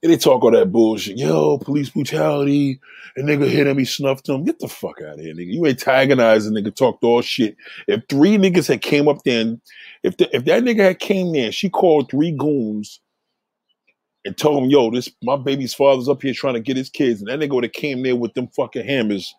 And 0.03 0.11
they 0.11 0.17
talk 0.17 0.43
all 0.43 0.51
that 0.53 0.73
bullshit. 0.73 1.19
Yo, 1.19 1.59
police 1.59 1.91
brutality. 1.91 2.81
A 3.17 3.21
nigga 3.21 3.49
hit 3.49 3.67
him, 3.67 3.77
he 3.77 3.85
snuffed 3.85 4.29
him. 4.29 4.45
Get 4.45 4.59
the 4.61 4.69
fuck 4.69 5.03
out 5.03 5.15
of 5.15 5.21
here, 5.21 5.35
nigga. 5.35 5.53
You 5.53 5.67
antagonizing 5.67 6.55
nigga, 6.55 6.75
talked 6.75 7.05
all 7.05 7.21
shit. 7.21 7.57
If 7.87 8.05
three 8.09 8.39
niggas 8.39 8.69
had 8.69 8.83
came 8.83 9.09
up 9.09 9.23
there 9.25 9.41
and 9.41 9.61
if 10.03 10.17
the, 10.17 10.35
if 10.35 10.45
that 10.47 10.63
nigga 10.63 10.81
had 10.81 11.01
came 11.01 11.33
there, 11.33 11.53
she 11.53 11.69
called 11.69 12.11
three 12.11 12.33
goons 12.33 13.01
and 14.25 14.37
told 14.37 14.63
him, 14.63 14.71
yo, 14.71 14.91
this 14.91 15.11
my 15.23 15.37
baby's 15.37 15.75
father's 15.75 16.09
up 16.09 16.23
here 16.23 16.35
trying 16.35 16.55
to 16.55 16.61
get 16.61 16.77
his 16.77 16.91
kids, 16.91 17.21
and 17.21 17.29
that 17.29 17.39
nigga 17.39 17.55
would 17.55 17.65
have 17.65 17.73
came 17.73 18.03
there 18.03 18.17
with 18.17 18.35
them 18.35 18.49
fucking 18.49 18.87
hammers. 18.87 19.35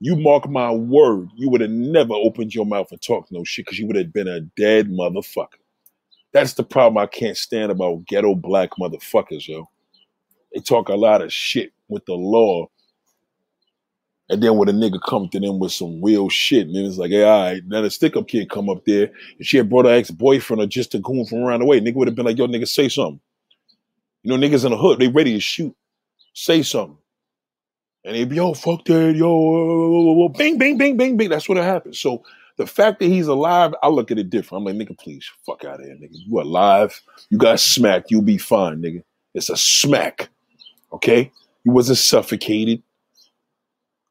You 0.00 0.14
mark 0.16 0.48
my 0.48 0.70
word, 0.70 1.28
you 1.36 1.50
would 1.50 1.60
have 1.60 1.70
never 1.70 2.14
opened 2.14 2.54
your 2.54 2.66
mouth 2.66 2.92
and 2.92 3.02
talked 3.02 3.32
no 3.32 3.42
shit 3.42 3.66
because 3.66 3.78
you 3.78 3.86
would 3.86 3.96
have 3.96 4.12
been 4.12 4.28
a 4.28 4.40
dead 4.40 4.88
motherfucker. 4.88 5.58
That's 6.32 6.52
the 6.54 6.62
problem 6.62 7.02
I 7.02 7.06
can't 7.06 7.36
stand 7.36 7.72
about 7.72 8.06
ghetto 8.06 8.34
black 8.34 8.70
motherfuckers, 8.80 9.48
yo. 9.48 9.68
They 10.52 10.60
talk 10.60 10.88
a 10.88 10.94
lot 10.94 11.22
of 11.22 11.32
shit 11.32 11.72
with 11.88 12.06
the 12.06 12.14
law. 12.14 12.68
And 14.30 14.42
then 14.42 14.56
when 14.56 14.68
a 14.68 14.72
nigga 14.72 15.00
come 15.08 15.28
to 15.30 15.40
them 15.40 15.58
with 15.58 15.72
some 15.72 16.02
real 16.02 16.28
shit, 16.28 16.66
and 16.66 16.76
then 16.76 16.84
it's 16.84 16.98
like, 16.98 17.10
hey, 17.10 17.24
all 17.24 17.44
right, 17.44 17.62
then 17.66 17.84
a 17.84 17.90
stick 17.90 18.14
up 18.14 18.28
kid 18.28 18.50
come 18.50 18.68
up 18.68 18.84
there, 18.84 19.10
and 19.38 19.46
she 19.46 19.56
had 19.56 19.70
brought 19.70 19.86
her 19.86 19.92
ex 19.92 20.10
boyfriend 20.10 20.60
or 20.60 20.66
just 20.66 20.94
a 20.94 20.98
goon 20.98 21.24
from 21.24 21.38
around 21.38 21.60
the 21.60 21.66
way. 21.66 21.80
Nigga 21.80 21.94
would 21.94 22.08
have 22.08 22.14
been 22.14 22.26
like, 22.26 22.36
yo, 22.36 22.46
nigga, 22.46 22.68
say 22.68 22.88
something. 22.90 23.20
You 24.22 24.36
know, 24.36 24.46
niggas 24.46 24.64
in 24.64 24.72
the 24.72 24.76
hood, 24.76 24.98
they 24.98 25.08
ready 25.08 25.32
to 25.32 25.40
shoot. 25.40 25.74
Say 26.34 26.62
something. 26.62 26.98
And 28.04 28.14
they 28.14 28.24
be, 28.24 28.36
yo, 28.36 28.52
fuck 28.52 28.84
that, 28.84 29.16
yo, 29.16 30.28
bang, 30.28 30.58
bang, 30.58 30.76
bang, 30.76 30.96
bang, 30.96 31.16
bang. 31.16 31.28
That's 31.30 31.48
what 31.48 31.56
happens. 31.58 31.98
So 31.98 32.22
the 32.58 32.66
fact 32.66 33.00
that 33.00 33.06
he's 33.06 33.28
alive, 33.28 33.74
I 33.82 33.88
look 33.88 34.10
at 34.10 34.18
it 34.18 34.28
different. 34.28 34.66
I'm 34.68 34.76
like, 34.76 34.88
nigga, 34.88 34.98
please, 34.98 35.28
fuck 35.46 35.64
out 35.64 35.80
of 35.80 35.86
here, 35.86 35.94
nigga. 35.94 36.10
You 36.12 36.40
alive. 36.40 37.00
You 37.30 37.38
got 37.38 37.60
smacked. 37.60 38.10
You'll 38.10 38.22
be 38.22 38.36
fine, 38.36 38.82
nigga. 38.82 39.02
It's 39.34 39.48
a 39.48 39.56
smack. 39.56 40.28
Okay? 40.92 41.30
You 41.64 41.72
wasn't 41.72 41.98
suffocated. 41.98 42.82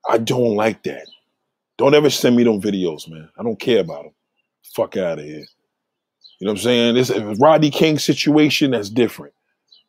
I 0.10 0.18
don't 0.18 0.56
like 0.56 0.84
that. 0.84 1.08
Don't 1.78 1.96
ever 1.96 2.10
send 2.10 2.36
me 2.36 2.44
them 2.44 2.62
videos, 2.62 3.10
man. 3.10 3.30
I 3.38 3.44
don't 3.44 3.60
care 3.60 3.82
about 3.82 4.04
them. 4.04 4.14
Fuck 4.76 4.98
out 4.98 5.20
of 5.20 5.26
here. 5.26 5.46
You 6.40 6.46
know 6.46 6.52
what 6.52 6.60
I'm 6.60 6.64
saying? 6.64 6.96
This 6.96 7.12
Rodney 7.40 7.72
King 7.72 7.98
situation, 7.98 8.72
that's 8.72 8.90
different. 8.90 9.34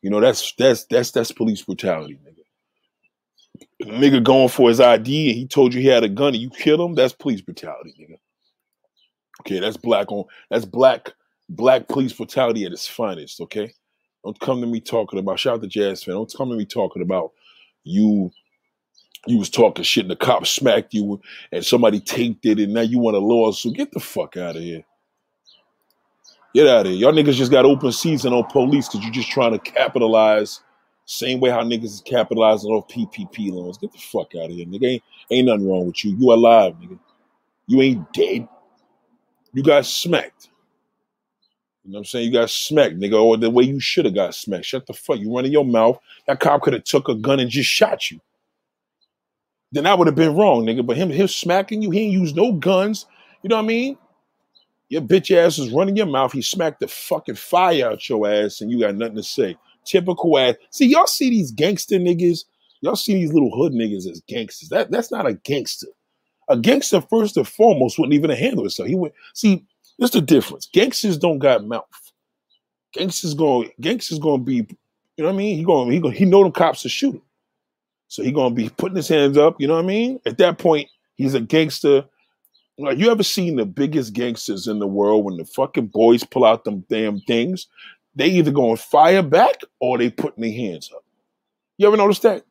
You 0.03 0.11
know, 0.11 0.21
that's 0.21 0.53
that's 0.53 0.85
that's 0.85 1.11
that's 1.11 1.33
police 1.33 1.63
brutality, 1.63 2.19
nigga. 3.83 3.99
nigga 3.99 4.23
going 4.23 4.49
for 4.49 4.69
his 4.69 4.81
ID 4.81 5.31
and 5.31 5.39
he 5.39 5.47
told 5.47 5.75
you 5.75 5.81
he 5.81 5.89
had 5.89 6.05
a 6.05 6.09
gun 6.09 6.35
and 6.35 6.43
you 6.43 6.51
killed 6.51 6.81
him, 6.81 6.95
that's 6.95 7.13
police 7.13 7.41
brutality, 7.41 7.95
nigga. 8.01 8.19
Okay, 9.41 9.61
that's 9.61 9.77
black 9.77 10.11
on 10.11 10.25
that's 10.51 10.65
black 10.65 11.13
black 11.49 11.89
police 11.89 12.13
brutality 12.13 12.65
at 12.65 12.73
its 12.73 12.87
finest, 12.87 13.41
okay? 13.41 13.73
Don't 14.25 14.39
come 14.41 14.61
to 14.61 14.67
me 14.67 14.81
talking 14.81 15.19
about 15.19 15.39
shout 15.39 15.55
out 15.55 15.63
to 15.63 15.69
Jazz 15.69 16.05
fan. 16.05 16.15
Don't 16.15 16.33
come 16.37 16.51
to 16.51 16.57
me 16.57 16.65
talking 16.65 17.03
about 17.03 17.33
you 17.85 18.31
you 19.27 19.39
was 19.39 19.51
talking 19.51 19.85
shit 19.85 20.05
and 20.05 20.11
the 20.11 20.17
cop 20.17 20.47
smacked 20.47 20.95
you 20.95 21.21
and 21.53 21.65
somebody 21.65 22.01
taped 22.01 22.47
it 22.47 22.59
and 22.59 22.73
now 22.73 22.81
you 22.81 22.99
want 22.99 23.17
a 23.17 23.21
lawsuit. 23.21 23.75
Get 23.75 23.93
the 23.93 24.01
fuck 24.01 24.37
out 24.37 24.57
of 24.57 24.63
here. 24.63 24.85
Get 26.55 26.67
out 26.67 26.87
of 26.87 26.93
here. 26.93 27.01
Y'all 27.01 27.13
niggas 27.13 27.35
just 27.35 27.51
got 27.51 27.65
open 27.65 27.93
season 27.93 28.33
on 28.33 28.45
police 28.45 28.89
because 28.89 29.05
you're 29.05 29.13
just 29.13 29.31
trying 29.31 29.53
to 29.53 29.59
capitalize 29.59 30.61
same 31.11 31.41
way 31.41 31.49
how 31.49 31.63
niggas 31.63 31.85
is 31.85 32.03
capitalizing 32.05 32.71
off 32.71 32.87
PPP 32.89 33.51
loans. 33.51 33.79
Get 33.79 33.93
the 33.93 33.99
fuck 33.99 34.35
out 34.35 34.45
of 34.45 34.51
here, 34.51 34.67
nigga. 34.67 34.85
Ain't, 34.85 35.03
ain't 35.31 35.47
nothing 35.47 35.67
wrong 35.67 35.87
with 35.87 36.05
you. 36.05 36.15
You 36.15 36.33
alive, 36.35 36.75
nigga. 36.75 36.99
You 37.67 37.81
ain't 37.81 38.13
dead. 38.13 38.47
You 39.55 39.63
got 39.63 39.87
smacked. 39.87 40.48
You 41.89 41.93
know 41.93 42.01
what 42.01 42.01
I'm 42.01 42.05
saying? 42.05 42.27
You 42.27 42.33
got 42.35 42.51
smacked, 42.51 42.99
nigga, 42.99 43.19
or 43.19 43.39
the 43.39 43.49
way 43.49 43.65
you 43.65 43.81
should 43.81 44.05
have 44.05 44.15
got 44.15 44.35
smacked. 44.35 44.67
Shut 44.67 44.87
the 44.87 44.93
fuck. 44.93 45.19
You 45.19 45.35
running 45.35 45.53
your 45.53 45.65
mouth. 45.65 45.99
That 46.27 46.39
cop 46.39 46.61
could 46.61 46.75
have 46.75 46.85
took 46.85 47.09
a 47.09 47.15
gun 47.15 47.41
and 47.41 47.49
just 47.49 47.71
shot 47.71 48.11
you. 48.11 48.21
Then 49.73 49.87
I 49.87 49.95
would 49.95 50.07
have 50.07 50.15
been 50.15 50.37
wrong, 50.37 50.67
nigga. 50.67 50.85
But 50.85 50.99
him, 50.99 51.09
him 51.09 51.29
smacking 51.29 51.81
you, 51.81 51.91
he 51.91 52.01
ain't 52.01 52.13
used 52.13 52.37
no 52.37 52.53
guns. 52.53 53.07
You 53.43 53.49
know 53.49 53.57
what 53.57 53.63
I 53.63 53.69
mean? 53.69 53.97
Your 54.91 55.01
bitch 55.01 55.35
ass 55.35 55.59
is 55.59 55.71
running 55.71 55.97
your 55.97 56.05
mouth. 56.05 56.31
He 56.31 56.43
smacked 56.43 56.81
the 56.81 56.89
fucking 56.89 57.37
fire 57.37 57.89
out 57.89 58.07
your 58.07 58.29
ass, 58.29 58.61
and 58.61 58.71
you 58.71 58.79
got 58.79 58.95
nothing 58.95 59.17
to 59.17 59.23
say. 59.23 59.57
Typical 59.87 60.39
ass. 60.39 60.57
See, 60.69 60.89
y'all 60.89 61.07
see 61.07 61.31
these 61.31 61.53
gangster 61.53 61.97
niggas. 61.97 62.45
Y'all 62.83 62.97
see 62.97 63.15
these 63.15 63.33
little 63.33 63.51
hood 63.51 63.73
niggas 63.73 64.07
as 64.07 64.21
gangsters. 64.29 64.69
That 64.69 64.91
that's 64.91 65.11
not 65.11 65.27
a 65.27 65.33
gangster. 65.33 65.87
A 66.51 66.59
gangster, 66.59 67.01
first 67.01 67.39
and 67.39 67.49
foremost, 67.49 67.99
wouldn't 67.99 68.13
even 68.13 68.29
handle 68.29 68.65
himself. 68.65 68.91
He 68.91 68.95
went. 68.95 69.15
See, 69.33 69.65
What's 69.99 70.15
the 70.15 70.21
difference? 70.21 70.69
Gangsters 70.73 71.19
don't 71.19 71.41
got 71.41 71.67
mouth. 71.67 71.85
Gangsters 72.93 73.35
going 73.35 73.71
gangsters 73.81 74.21
gonna 74.21 74.43
be, 74.43 74.55
you 74.55 74.67
know 75.19 75.25
what 75.25 75.35
I 75.35 75.37
mean? 75.37 75.59
He 75.59 75.65
going 75.65 75.91
he 75.91 76.01
going 76.01 76.15
he 76.15 76.25
know 76.25 76.43
them 76.43 76.53
cops 76.53 76.83
to 76.83 76.89
shoot 76.89 77.17
him. 77.17 77.23
So 78.07 78.23
he 78.23 78.33
gonna 78.33 78.55
be 78.55 78.71
putting 78.71 78.97
his 78.97 79.09
hands 79.09 79.37
up, 79.37 79.61
you 79.61 79.67
know 79.67 79.75
what 79.75 79.85
I 79.85 79.89
mean? 79.89 80.21
At 80.25 80.39
that 80.39 80.59
point, 80.59 80.89
he's 81.17 81.35
a 81.35 81.41
gangster. 81.41 82.05
Like 82.79 82.97
you 82.97 83.11
ever 83.11 83.25
seen 83.25 83.57
the 83.57 83.67
biggest 83.67 84.13
gangsters 84.13 84.69
in 84.69 84.79
the 84.79 84.87
world 84.87 85.25
when 85.25 85.37
the 85.37 85.45
fucking 85.45 85.89
boys 85.89 86.23
pull 86.23 86.45
out 86.45 86.65
them 86.65 86.85
damn 86.89 87.21
things? 87.23 87.67
They 88.15 88.29
either 88.29 88.53
going 88.53 88.77
fire 88.77 89.23
back 89.23 89.57
or 89.81 89.99
they 89.99 90.11
putting 90.11 90.43
their 90.43 90.53
hands 90.53 90.91
up. 90.95 91.05
You 91.77 91.89
ever 91.89 91.97
notice 91.97 92.21
that? 92.21 92.45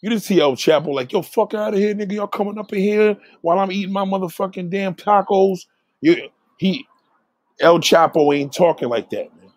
You 0.00 0.10
didn't 0.10 0.22
see 0.22 0.40
El 0.40 0.52
Chapo 0.52 0.92
like, 0.92 1.12
yo, 1.12 1.22
fuck 1.22 1.54
out 1.54 1.74
of 1.74 1.80
here, 1.80 1.94
nigga. 1.94 2.12
Y'all 2.12 2.26
coming 2.26 2.58
up 2.58 2.72
in 2.72 2.78
here 2.78 3.16
while 3.40 3.58
I'm 3.58 3.70
eating 3.70 3.92
my 3.92 4.04
motherfucking 4.04 4.70
damn 4.70 4.94
tacos. 4.94 5.66
You, 6.00 6.28
he 6.58 6.86
El 7.60 7.78
Chapo 7.78 8.34
ain't 8.34 8.52
talking 8.52 8.88
like 8.88 9.10
that, 9.10 9.34
man. 9.36 9.50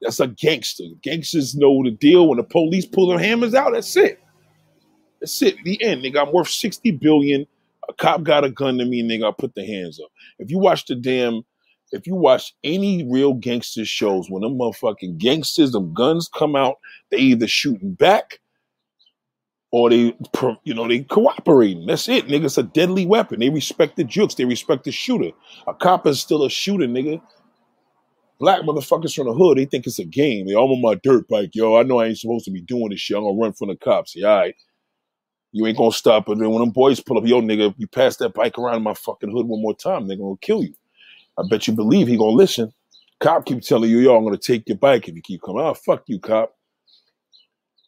That's 0.00 0.20
a 0.20 0.28
gangster. 0.28 0.84
Gangsters 1.02 1.54
know 1.54 1.82
the 1.82 1.90
deal. 1.90 2.28
When 2.28 2.38
the 2.38 2.44
police 2.44 2.86
pull 2.86 3.08
their 3.08 3.18
hammers 3.18 3.54
out, 3.54 3.72
that's 3.72 3.96
it. 3.96 4.20
That's 5.20 5.40
it. 5.42 5.56
The 5.64 5.82
end, 5.82 6.02
nigga. 6.02 6.26
I'm 6.26 6.32
worth 6.32 6.48
60 6.48 6.90
billion. 6.92 7.46
A 7.88 7.92
cop 7.94 8.22
got 8.22 8.44
a 8.44 8.50
gun 8.50 8.78
to 8.78 8.84
me, 8.84 9.00
and 9.00 9.10
nigga. 9.10 9.28
I 9.28 9.32
put 9.36 9.54
the 9.54 9.64
hands 9.64 10.00
up. 10.00 10.10
If 10.38 10.50
you 10.50 10.58
watch 10.58 10.86
the 10.86 10.94
damn, 10.94 11.44
if 11.92 12.06
you 12.06 12.14
watch 12.14 12.54
any 12.64 13.08
real 13.10 13.34
gangster 13.34 13.84
shows, 13.84 14.28
when 14.28 14.42
them 14.42 14.58
motherfucking 14.58 15.18
gangsters, 15.18 15.72
them 15.72 15.94
guns 15.94 16.28
come 16.28 16.56
out, 16.56 16.78
they 17.10 17.18
either 17.18 17.46
shooting 17.46 17.94
back 17.94 18.40
or 19.72 19.90
they, 19.90 20.16
you 20.64 20.74
know, 20.74 20.88
they 20.88 21.00
cooperating. 21.00 21.86
That's 21.86 22.08
it, 22.08 22.28
nigga. 22.28 22.46
It's 22.46 22.58
a 22.58 22.64
deadly 22.64 23.06
weapon. 23.06 23.40
They 23.40 23.50
respect 23.50 23.96
the 23.96 24.04
jukes. 24.04 24.34
They 24.34 24.44
respect 24.46 24.84
the 24.84 24.92
shooter. 24.92 25.30
A 25.66 25.74
cop 25.74 26.06
is 26.06 26.20
still 26.20 26.44
a 26.44 26.50
shooter, 26.50 26.86
nigga. 26.86 27.20
black 28.38 28.62
motherfuckers 28.62 29.14
from 29.14 29.26
the 29.26 29.34
hood, 29.34 29.58
they 29.58 29.64
think 29.64 29.86
it's 29.86 29.98
a 29.98 30.04
game. 30.04 30.46
They 30.46 30.54
all 30.54 30.72
on 30.72 30.82
my 30.82 30.94
dirt 31.02 31.28
bike, 31.28 31.50
yo. 31.54 31.76
I 31.76 31.82
know 31.82 32.00
I 32.00 32.06
ain't 32.06 32.18
supposed 32.18 32.44
to 32.46 32.50
be 32.50 32.60
doing 32.60 32.90
this 32.90 33.00
shit. 33.00 33.16
I'm 33.16 33.24
gonna 33.24 33.38
run 33.38 33.52
from 33.52 33.68
the 33.68 33.76
cops. 33.76 34.14
Yeah, 34.16 34.28
all 34.28 34.38
right. 34.38 34.54
You 35.52 35.66
ain't 35.66 35.78
gonna 35.78 35.92
stop. 35.92 36.28
And 36.28 36.40
then 36.40 36.50
when 36.50 36.60
them 36.60 36.70
boys 36.70 37.00
pull 37.00 37.18
up, 37.18 37.26
yo, 37.26 37.42
nigga, 37.42 37.74
you 37.78 37.88
pass 37.88 38.16
that 38.18 38.34
bike 38.34 38.58
around 38.58 38.82
my 38.82 38.94
fucking 38.94 39.30
hood 39.32 39.48
one 39.48 39.62
more 39.62 39.76
time, 39.76 40.08
they're 40.08 40.16
gonna 40.18 40.36
kill 40.40 40.62
you. 40.64 40.74
I 41.38 41.44
bet 41.50 41.66
you 41.66 41.74
believe 41.74 42.08
he 42.08 42.18
gonna 42.18 42.30
listen. 42.32 42.72
Cop 43.20 43.46
keep 43.46 43.62
telling 43.62 43.90
you, 43.90 43.98
yo, 44.00 44.16
I'm 44.16 44.24
gonna 44.24 44.38
take 44.38 44.68
your 44.68 44.78
bike 44.78 45.08
if 45.08 45.16
you 45.16 45.22
keep 45.22 45.42
coming. 45.42 45.62
Oh, 45.62 45.74
fuck 45.74 46.04
you, 46.06 46.20
cop. 46.20 46.54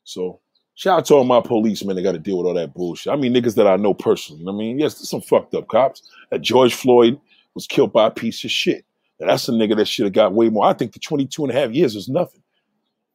So 0.04 0.40
shout 0.78 0.98
out 0.98 1.04
to 1.06 1.14
all 1.14 1.24
my 1.24 1.40
policemen 1.40 1.96
that 1.96 2.02
got 2.02 2.12
to 2.12 2.20
deal 2.20 2.38
with 2.38 2.46
all 2.46 2.54
that 2.54 2.72
bullshit. 2.72 3.12
I 3.12 3.16
mean, 3.16 3.34
niggas 3.34 3.56
that 3.56 3.66
I 3.66 3.76
know 3.76 3.92
personally. 3.92 4.44
I 4.48 4.52
mean, 4.52 4.78
yes, 4.78 4.94
there's 4.94 5.10
some 5.10 5.20
fucked 5.20 5.54
up 5.54 5.66
cops. 5.66 6.02
That 6.30 6.40
George 6.40 6.72
Floyd 6.72 7.20
was 7.54 7.66
killed 7.66 7.92
by 7.92 8.06
a 8.06 8.10
piece 8.12 8.44
of 8.44 8.52
shit. 8.52 8.84
That's 9.18 9.48
a 9.48 9.52
nigga 9.52 9.76
that 9.76 9.88
should 9.88 10.04
have 10.04 10.12
got 10.12 10.34
way 10.34 10.48
more. 10.48 10.66
I 10.66 10.72
think 10.72 10.92
the 10.92 11.00
22 11.00 11.42
and 11.42 11.52
a 11.52 11.60
half 11.60 11.72
years 11.72 11.96
was 11.96 12.08
nothing. 12.08 12.40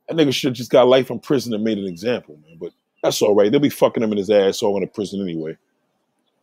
That 0.10 0.18
nigga 0.18 0.34
should 0.34 0.50
have 0.50 0.58
just 0.58 0.72
got 0.72 0.90
life 0.90 1.10
in 1.10 1.20
prison 1.22 1.54
and 1.54 1.64
made 1.64 1.78
an 1.78 1.88
example, 1.88 2.38
man. 2.46 2.58
But 2.60 2.74
that's 3.02 3.22
all 3.22 3.34
right. 3.34 3.50
They'll 3.50 3.62
be 3.62 3.70
fucking 3.70 4.04
him 4.04 4.12
in 4.12 4.18
his 4.18 4.30
ass 4.30 4.62
all 4.62 4.76
in 4.76 4.82
the 4.82 4.88
prison 4.88 5.22
anyway. 5.22 5.54
A 5.54 5.58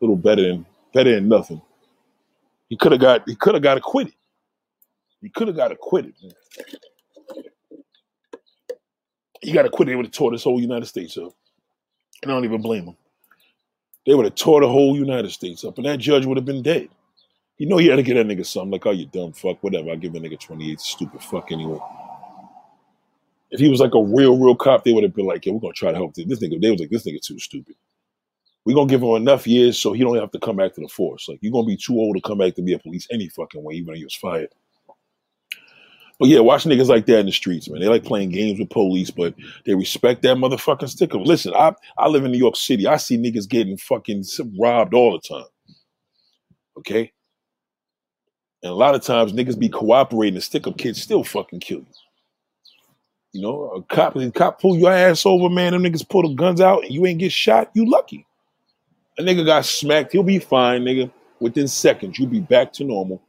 little 0.01 0.17
better 0.17 0.41
than 0.41 0.65
better 0.95 1.15
than 1.15 1.29
nothing. 1.29 1.61
He 2.71 2.79
could 2.79 2.93
have 2.93 3.01
got 3.03 3.29
he 3.29 3.35
could 3.35 3.53
have 3.53 3.63
got 3.63 3.77
acquitted. 3.77 4.15
He 5.21 5.29
could 5.29 5.49
have 5.49 5.57
got 5.57 5.71
acquitted. 5.71 6.15
Man. 6.23 6.33
He 9.41 9.53
got 9.53 9.67
acquitted. 9.67 9.93
They 9.93 9.97
would 9.97 10.07
have 10.07 10.13
tore 10.13 10.31
this 10.31 10.45
whole 10.45 10.61
United 10.61 10.87
States 10.87 11.17
up. 11.17 11.33
And 12.23 12.31
I 12.31 12.35
don't 12.35 12.45
even 12.45 12.61
blame 12.61 12.85
him. 12.85 12.97
They 14.07 14.15
would 14.15 14.27
have 14.27 14.35
tore 14.35 14.61
the 14.61 14.69
whole 14.69 14.97
United 14.97 15.31
States 15.31 15.65
up, 15.65 15.77
and 15.77 15.87
that 15.87 15.99
judge 15.99 16.27
would 16.27 16.37
have 16.37 16.45
been 16.45 16.63
dead. 16.63 16.89
You 17.59 17.67
know 17.67 17.77
he 17.77 17.89
had 17.89 17.97
to 17.97 18.03
get 18.03 18.15
that 18.15 18.27
nigga 18.27 18.47
something 18.47 18.71
like, 18.71 18.87
oh, 18.87 18.91
you 18.91 19.07
dumb 19.07 19.33
fuck, 19.33 19.63
whatever. 19.63 19.91
I'll 19.91 19.97
give 19.97 20.15
a 20.15 20.19
nigga 20.19 20.41
28, 20.41 20.81
stupid 20.81 21.23
fuck 21.23 21.53
anyway. 21.53 21.79
If 23.51 23.61
he 23.61 23.69
was 23.69 23.81
like 23.81 23.95
a 23.95 24.03
real, 24.03 24.39
real 24.39 24.55
cop, 24.55 24.85
they 24.85 24.93
would 24.93 25.03
have 25.03 25.15
been 25.15 25.27
like, 25.27 25.45
yeah, 25.45 25.53
we're 25.53 25.61
gonna 25.61 25.75
try 25.75 25.91
to 25.91 25.97
help 25.97 26.15
this 26.15 26.27
nigga. 26.27 26.61
They 26.61 26.71
was 26.71 26.81
like, 26.81 26.91
this 26.91 27.07
nigga 27.07 27.21
too 27.21 27.39
stupid. 27.39 27.75
We're 28.65 28.75
gonna 28.75 28.89
give 28.89 29.03
him 29.03 29.11
enough 29.11 29.47
years 29.47 29.79
so 29.79 29.93
he 29.93 30.03
don't 30.03 30.17
have 30.17 30.31
to 30.33 30.39
come 30.39 30.57
back 30.57 30.75
to 30.75 30.81
the 30.81 30.89
force. 30.89 31.29
Like 31.29 31.39
you're 31.43 31.53
gonna 31.53 31.67
be 31.67 31.77
too 31.77 31.99
old 31.99 32.17
to 32.17 32.23
come 32.23 32.39
back 32.39 32.55
to 32.55 32.63
be 32.63 32.73
a 32.73 32.79
police 32.79 33.07
any 33.11 33.29
fucking 33.29 33.63
way, 33.63 33.75
even 33.75 33.89
though 33.89 33.99
he 33.99 34.05
was 34.05 34.15
fired. 34.15 34.49
But 36.21 36.29
yeah, 36.29 36.41
watch 36.41 36.65
niggas 36.65 36.89
like 36.89 37.07
that 37.07 37.21
in 37.21 37.27
the 37.27 37.33
streets, 37.33 37.69
man. 37.71 37.81
They 37.81 37.89
like 37.89 38.05
playing 38.05 38.29
games 38.29 38.59
with 38.61 38.69
police, 38.69 39.11
but 39.11 39.35
they 39.65 39.75
respect 39.75 40.21
that 40.23 40.37
motherfucking 40.37 40.91
sticker. 40.91 41.17
Listen, 41.17 41.55
I 41.55 41.75
I 41.97 42.09
live 42.09 42.27
in 42.27 42.31
New 42.31 42.39
York 42.39 42.57
City. 42.57 42.87
I 42.87 42.99
see 42.99 43.17
niggas 43.17 43.49
getting 43.49 43.79
fucking 43.79 44.25
robbed 44.59 44.93
all 44.93 45.13
the 45.13 45.27
time. 45.27 45.49
Okay? 46.77 47.11
And 48.63 48.71
a 48.71 48.75
lot 48.75 48.95
of 48.95 49.03
times 49.03 49.33
niggas 49.33 49.59
be 49.59 49.71
cooperating, 49.71 50.35
the 50.35 50.43
stick 50.43 50.67
up 50.67 50.77
kids 50.77 51.01
still 51.01 51.25
fucking 51.25 51.61
kill 51.61 51.79
you. 51.79 51.87
You 53.33 53.41
know, 53.41 53.71
a 53.71 53.83
cop, 53.83 54.15
a 54.17 54.31
cop 54.31 54.61
pull 54.61 54.77
your 54.77 54.93
ass 54.93 55.25
over, 55.25 55.49
man. 55.49 55.73
Them 55.73 55.85
niggas 55.85 56.07
pull 56.07 56.29
the 56.29 56.35
guns 56.35 56.61
out 56.61 56.85
and 56.85 56.93
you 56.93 57.07
ain't 57.07 57.21
get 57.21 57.33
shot, 57.33 57.71
you 57.73 57.91
lucky. 57.91 58.27
A 59.19 59.23
nigga 59.23 59.47
got 59.47 59.65
smacked, 59.65 60.13
he'll 60.13 60.23
be 60.23 60.39
fine, 60.39 60.83
nigga. 60.83 61.11
Within 61.41 61.67
seconds, 61.67 62.19
you'll 62.19 62.29
be 62.29 62.41
back 62.41 62.75
to 62.75 62.85
normal. 62.85 63.23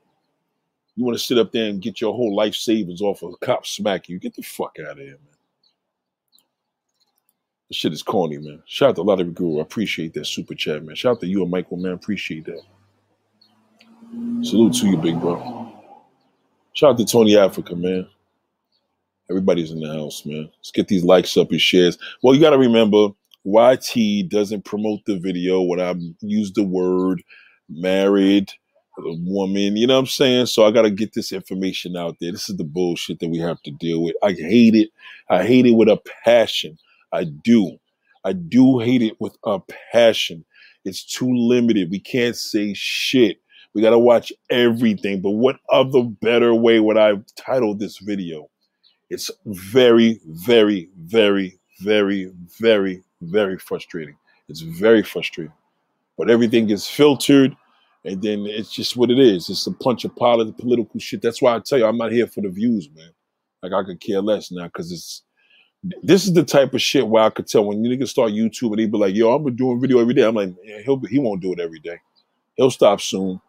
You 0.95 1.05
want 1.05 1.17
to 1.17 1.24
sit 1.24 1.38
up 1.38 1.51
there 1.51 1.69
and 1.69 1.81
get 1.81 2.01
your 2.01 2.13
whole 2.13 2.36
life 2.36 2.55
savings 2.55 3.01
off 3.01 3.24
of 3.24 3.33
a 3.33 3.45
cop 3.45 3.65
smack 3.65 4.10
you. 4.10 4.19
Get 4.19 4.36
the 4.36 4.41
fuck 4.41 4.77
out 4.79 4.91
of 4.91 4.98
here, 4.98 5.07
man. 5.07 5.38
This 7.69 7.77
shit 7.77 7.93
is 7.93 8.03
corny, 8.03 8.38
man. 8.38 8.62
Shout 8.65 8.89
out 8.89 8.95
to 8.98 9.01
Lottery 9.01 9.31
Guru. 9.31 9.60
I 9.60 9.62
appreciate 9.62 10.13
that 10.15 10.25
super 10.25 10.53
chat, 10.53 10.83
man. 10.83 10.95
Shout 10.95 11.13
out 11.13 11.19
to 11.21 11.27
you 11.27 11.41
and 11.41 11.50
Michael, 11.50 11.77
man. 11.77 11.93
Appreciate 11.93 12.45
that. 12.45 12.62
Salute 14.43 14.74
to 14.74 14.88
you, 14.88 14.98
big 14.98 15.19
bro. 15.21 15.74
Shout 16.74 16.91
out 16.91 16.98
to 16.98 17.05
Tony 17.05 17.38
Africa, 17.38 17.75
man. 17.75 18.05
Everybody's 19.29 19.71
in 19.71 19.79
the 19.79 19.88
house, 19.88 20.25
man. 20.25 20.50
Let's 20.57 20.71
get 20.71 20.89
these 20.89 21.05
likes 21.05 21.38
up 21.38 21.51
and 21.51 21.62
shares. 21.62 21.98
Well, 22.21 22.36
you 22.36 22.41
got 22.41 22.50
to 22.50 22.57
remember, 22.57 23.10
YT 23.45 24.30
doesn't 24.30 24.65
promote 24.65 25.06
the 25.06 25.17
video 25.17 25.62
when 25.62 25.80
I 25.80 25.95
use 26.19 26.51
the 26.51 26.63
word 26.63 27.23
married 27.69 28.51
woman. 28.97 29.77
You 29.77 29.88
know 29.88 29.95
what 29.95 30.01
I'm 30.01 30.08
saying? 30.08 30.47
So 30.47 30.65
I 30.65 30.71
got 30.71 30.84
to 30.84 30.91
get 30.91 31.13
this 31.13 31.32
information 31.32 31.95
out 31.95 32.17
there. 32.19 32.32
This 32.32 32.49
is 32.49 32.58
the 32.58 32.63
bullshit 32.63 33.19
that 33.19 33.30
we 33.30 33.39
have 33.39 33.62
to 33.63 33.71
deal 33.71 34.04
with. 34.04 34.15
I 34.23 34.34
hate 34.34 34.75
it. 34.75 34.89
I 35.30 35.43
hate 35.43 35.65
it 35.65 35.71
with 35.71 35.89
a 35.89 36.01
passion. 36.23 36.77
I 37.12 37.25
do. 37.25 37.77
I 38.23 38.34
do 38.34 38.80
hate 38.80 39.01
it 39.01 39.19
with 39.19 39.38
a 39.45 39.60
passion. 39.91 40.45
It's 40.86 41.04
too 41.04 41.32
limited. 41.34 41.91
We 41.91 41.99
can't 41.99 42.36
say 42.36 42.73
shit. 42.73 43.39
We 43.73 43.82
got 43.82 43.91
to 43.91 43.99
watch 43.99 44.34
everything. 44.49 45.21
But 45.21 45.32
what 45.32 45.60
other 45.71 46.04
better 46.04 46.54
way 46.54 46.80
would 46.80 46.97
I 46.97 47.13
title 47.36 47.73
this 47.75 47.97
video? 47.99 48.49
It's 49.10 49.32
very, 49.45 50.19
very, 50.27 50.89
very, 50.97 51.60
very, 51.82 52.32
very, 52.60 53.04
very 53.21 53.58
frustrating. 53.58 54.15
It's 54.49 54.62
very 54.62 55.04
frustrating. 55.04 55.54
But 56.17 56.30
everything 56.30 56.67
gets 56.67 56.88
filtered, 56.88 57.56
and 58.03 58.21
then 58.21 58.45
it's 58.47 58.71
just 58.71 58.97
what 58.97 59.11
it 59.11 59.19
is. 59.19 59.49
It's 59.49 59.67
a 59.67 59.71
bunch 59.71 60.05
of 60.05 60.15
politic 60.15 60.57
political 60.57 60.99
shit. 60.99 61.21
That's 61.21 61.41
why 61.41 61.55
I 61.55 61.59
tell 61.59 61.79
you, 61.79 61.85
I'm 61.85 61.97
not 61.97 62.11
here 62.11 62.27
for 62.27 62.41
the 62.41 62.49
views, 62.49 62.89
man. 62.95 63.11
Like 63.61 63.73
I 63.73 63.83
could 63.83 63.99
care 63.99 64.21
less 64.21 64.51
now 64.51 64.65
because 64.65 64.91
it's 64.91 65.23
this 66.03 66.25
is 66.25 66.33
the 66.33 66.43
type 66.43 66.73
of 66.73 66.81
shit 66.81 67.07
where 67.07 67.23
I 67.23 67.29
could 67.29 67.47
tell 67.47 67.65
when 67.65 67.83
you 67.83 67.95
niggas 67.95 68.09
start 68.09 68.31
YouTube 68.31 68.69
and 68.71 68.79
they 68.79 68.85
be 68.85 68.97
like, 68.97 69.15
"Yo, 69.15 69.33
I'm 69.33 69.55
doing 69.55 69.79
video 69.79 69.99
every 69.99 70.13
day." 70.13 70.23
I'm 70.23 70.35
like, 70.35 70.53
yeah, 70.63 70.81
he'll 70.81 70.99
he 71.01 71.19
won't 71.19 71.41
do 71.41 71.53
it 71.53 71.59
every 71.59 71.79
day. 71.79 71.99
He'll 72.55 72.71
stop 72.71 73.01
soon 73.01 73.39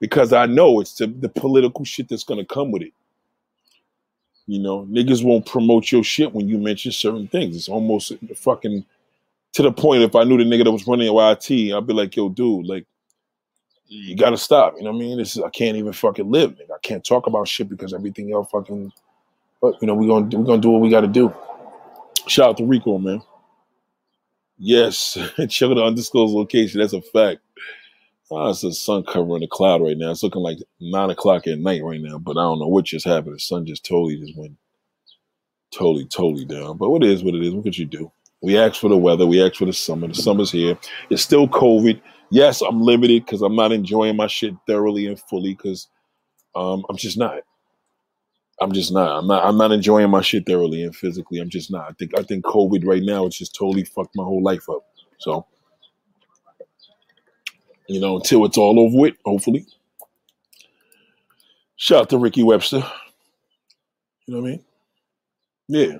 because 0.00 0.32
I 0.32 0.46
know 0.46 0.80
it's 0.80 0.94
the, 0.94 1.06
the 1.06 1.28
political 1.28 1.84
shit 1.84 2.08
that's 2.08 2.24
gonna 2.24 2.44
come 2.44 2.70
with 2.72 2.82
it. 2.82 2.92
You 4.46 4.58
know, 4.58 4.86
niggas 4.90 5.24
won't 5.24 5.46
promote 5.46 5.92
your 5.92 6.02
shit 6.02 6.32
when 6.34 6.48
you 6.48 6.58
mention 6.58 6.92
certain 6.92 7.28
things. 7.28 7.56
It's 7.56 7.68
almost 7.68 8.12
fucking 8.36 8.84
to 9.52 9.62
the 9.62 9.72
point. 9.72 10.02
If 10.02 10.14
I 10.14 10.24
knew 10.24 10.36
the 10.36 10.44
nigga 10.44 10.64
that 10.64 10.72
was 10.72 10.86
running 10.86 11.08
YT, 11.08 11.74
I'd 11.74 11.86
be 11.86 11.94
like, 11.94 12.16
"Yo, 12.16 12.28
dude, 12.28 12.66
like, 12.66 12.86
you 14.00 14.16
gotta 14.16 14.36
stop." 14.36 14.74
You 14.76 14.84
know 14.84 14.90
what 14.90 14.96
I 14.96 15.00
mean? 15.00 15.18
This 15.18 15.36
is 15.36 15.42
I 15.42 15.50
can't 15.50 15.76
even 15.76 15.92
fucking 15.92 16.30
live. 16.30 16.52
Nigga. 16.52 16.72
I 16.74 16.78
can't 16.82 17.04
talk 17.04 17.26
about 17.26 17.48
shit 17.48 17.68
because 17.68 17.92
everything 17.92 18.32
else 18.32 18.48
fucking. 18.50 18.92
But 19.60 19.80
you 19.80 19.86
know, 19.86 19.94
we 19.94 20.06
gonna 20.06 20.36
we 20.36 20.44
gonna 20.44 20.60
do 20.60 20.70
what 20.70 20.80
we 20.80 20.90
gotta 20.90 21.06
do. 21.06 21.32
Shout 22.26 22.50
out 22.50 22.56
to 22.58 22.64
Rico, 22.64 22.98
man. 22.98 23.22
Yes, 24.58 25.14
check 25.48 25.68
the 25.70 25.84
undisclosed 25.84 26.34
location. 26.34 26.80
That's 26.80 26.92
a 26.92 27.02
fact. 27.02 27.40
Oh, 28.30 28.48
it's 28.48 28.62
the 28.62 28.72
sun 28.72 29.04
covering 29.04 29.40
the 29.40 29.46
cloud 29.46 29.82
right 29.82 29.96
now. 29.96 30.10
It's 30.10 30.22
looking 30.22 30.40
like 30.40 30.58
nine 30.80 31.10
o'clock 31.10 31.46
at 31.46 31.58
night 31.58 31.82
right 31.82 32.00
now, 32.00 32.18
but 32.18 32.32
I 32.38 32.42
don't 32.42 32.60
know 32.60 32.68
what 32.68 32.86
just 32.86 33.04
happened. 33.04 33.34
The 33.34 33.40
sun 33.40 33.66
just 33.66 33.84
totally 33.84 34.16
just 34.16 34.38
went 34.38 34.56
totally, 35.72 36.06
totally 36.06 36.44
down. 36.44 36.76
But 36.76 36.90
what 36.90 37.02
is 37.02 37.24
what 37.24 37.34
it 37.34 37.42
is. 37.42 37.52
What 37.52 37.64
could 37.64 37.76
you 37.76 37.86
do? 37.86 38.12
We 38.40 38.58
asked 38.58 38.80
for 38.80 38.88
the 38.88 38.96
weather. 38.96 39.26
We 39.26 39.44
asked 39.44 39.56
for 39.56 39.64
the 39.64 39.72
summer. 39.72 40.08
The 40.08 40.14
summer's 40.14 40.50
here. 40.50 40.78
It's 41.10 41.22
still 41.22 41.48
COVID. 41.48 42.00
Yes, 42.32 42.62
I'm 42.62 42.80
limited 42.80 43.26
because 43.26 43.42
I'm 43.42 43.54
not 43.54 43.72
enjoying 43.72 44.16
my 44.16 44.26
shit 44.26 44.54
thoroughly 44.66 45.06
and 45.06 45.20
fully 45.20 45.52
because 45.54 45.88
um, 46.54 46.82
I'm 46.88 46.96
just 46.96 47.18
not. 47.18 47.40
I'm 48.58 48.72
just 48.72 48.90
not. 48.90 49.18
I'm 49.18 49.26
not. 49.26 49.44
I'm 49.44 49.58
not 49.58 49.70
enjoying 49.70 50.10
my 50.10 50.22
shit 50.22 50.46
thoroughly 50.46 50.82
and 50.82 50.96
physically. 50.96 51.40
I'm 51.40 51.50
just 51.50 51.70
not. 51.70 51.90
I 51.90 51.92
think. 51.92 52.18
I 52.18 52.22
think 52.22 52.44
COVID 52.46 52.86
right 52.86 53.02
now 53.02 53.26
it's 53.26 53.36
just 53.36 53.54
totally 53.54 53.84
fucked 53.84 54.16
my 54.16 54.24
whole 54.24 54.42
life 54.42 54.66
up. 54.70 54.82
So 55.18 55.46
you 57.86 58.00
know, 58.00 58.16
until 58.16 58.46
it's 58.46 58.56
all 58.56 58.80
over 58.80 58.96
with, 58.98 59.14
hopefully. 59.26 59.66
Shout 61.76 62.02
out 62.02 62.10
to 62.10 62.18
Ricky 62.18 62.42
Webster. 62.42 62.82
You 64.26 64.34
know 64.34 64.40
what 64.40 64.48
I 64.48 64.50
mean? 64.52 64.64
Yeah. 65.68 65.98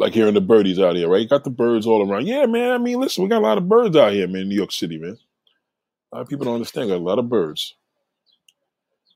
Like 0.00 0.14
hearing 0.14 0.32
the 0.32 0.40
birdies 0.40 0.78
out 0.78 0.96
here, 0.96 1.08
right? 1.08 1.20
You 1.20 1.28
got 1.28 1.44
the 1.44 1.50
birds 1.50 1.86
all 1.86 2.10
around. 2.10 2.26
Yeah, 2.26 2.46
man. 2.46 2.72
I 2.72 2.78
mean, 2.78 2.98
listen, 2.98 3.22
we 3.22 3.28
got 3.28 3.42
a 3.42 3.46
lot 3.46 3.58
of 3.58 3.68
birds 3.68 3.94
out 3.96 4.14
here, 4.14 4.26
man, 4.26 4.42
in 4.42 4.48
New 4.48 4.54
York 4.54 4.72
City, 4.72 4.96
man. 4.96 5.18
A 6.10 6.16
lot 6.16 6.22
of 6.22 6.28
people 6.28 6.46
don't 6.46 6.54
understand. 6.54 6.88
Got 6.88 6.96
a 6.96 6.98
lot 6.98 7.18
of 7.18 7.28
birds. 7.28 7.74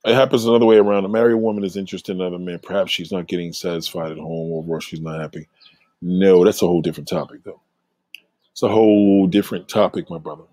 It 0.04 0.14
happens 0.14 0.44
another 0.44 0.66
way 0.66 0.76
around. 0.76 1.06
A 1.06 1.08
married 1.08 1.36
woman 1.36 1.64
is 1.64 1.78
interested 1.78 2.12
in 2.12 2.20
another 2.20 2.38
man. 2.38 2.58
Perhaps 2.62 2.92
she's 2.92 3.10
not 3.10 3.28
getting 3.28 3.54
satisfied 3.54 4.12
at 4.12 4.18
home, 4.18 4.68
or 4.68 4.80
she's 4.82 5.00
not 5.00 5.22
happy. 5.22 5.48
No, 6.02 6.44
that's 6.44 6.60
a 6.60 6.66
whole 6.66 6.82
different 6.82 7.08
topic, 7.08 7.42
though. 7.44 7.62
It's 8.52 8.62
a 8.62 8.68
whole 8.68 9.26
different 9.26 9.70
topic, 9.70 10.10
my 10.10 10.18
brother. 10.18 10.44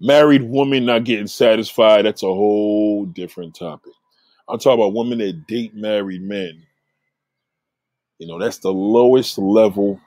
Married 0.00 0.42
woman 0.42 0.84
not 0.84 1.04
getting 1.04 1.28
satisfied, 1.28 2.04
that's 2.04 2.24
a 2.24 2.26
whole 2.26 3.06
different 3.06 3.54
topic. 3.54 3.92
I'm 4.48 4.58
talking 4.58 4.80
about 4.80 4.94
women 4.94 5.18
that 5.18 5.46
date 5.46 5.76
married 5.76 6.22
men. 6.22 6.66
You 8.22 8.28
know, 8.28 8.38
that's 8.38 8.58
the 8.58 8.72
lowest 8.72 9.36
level. 9.36 10.00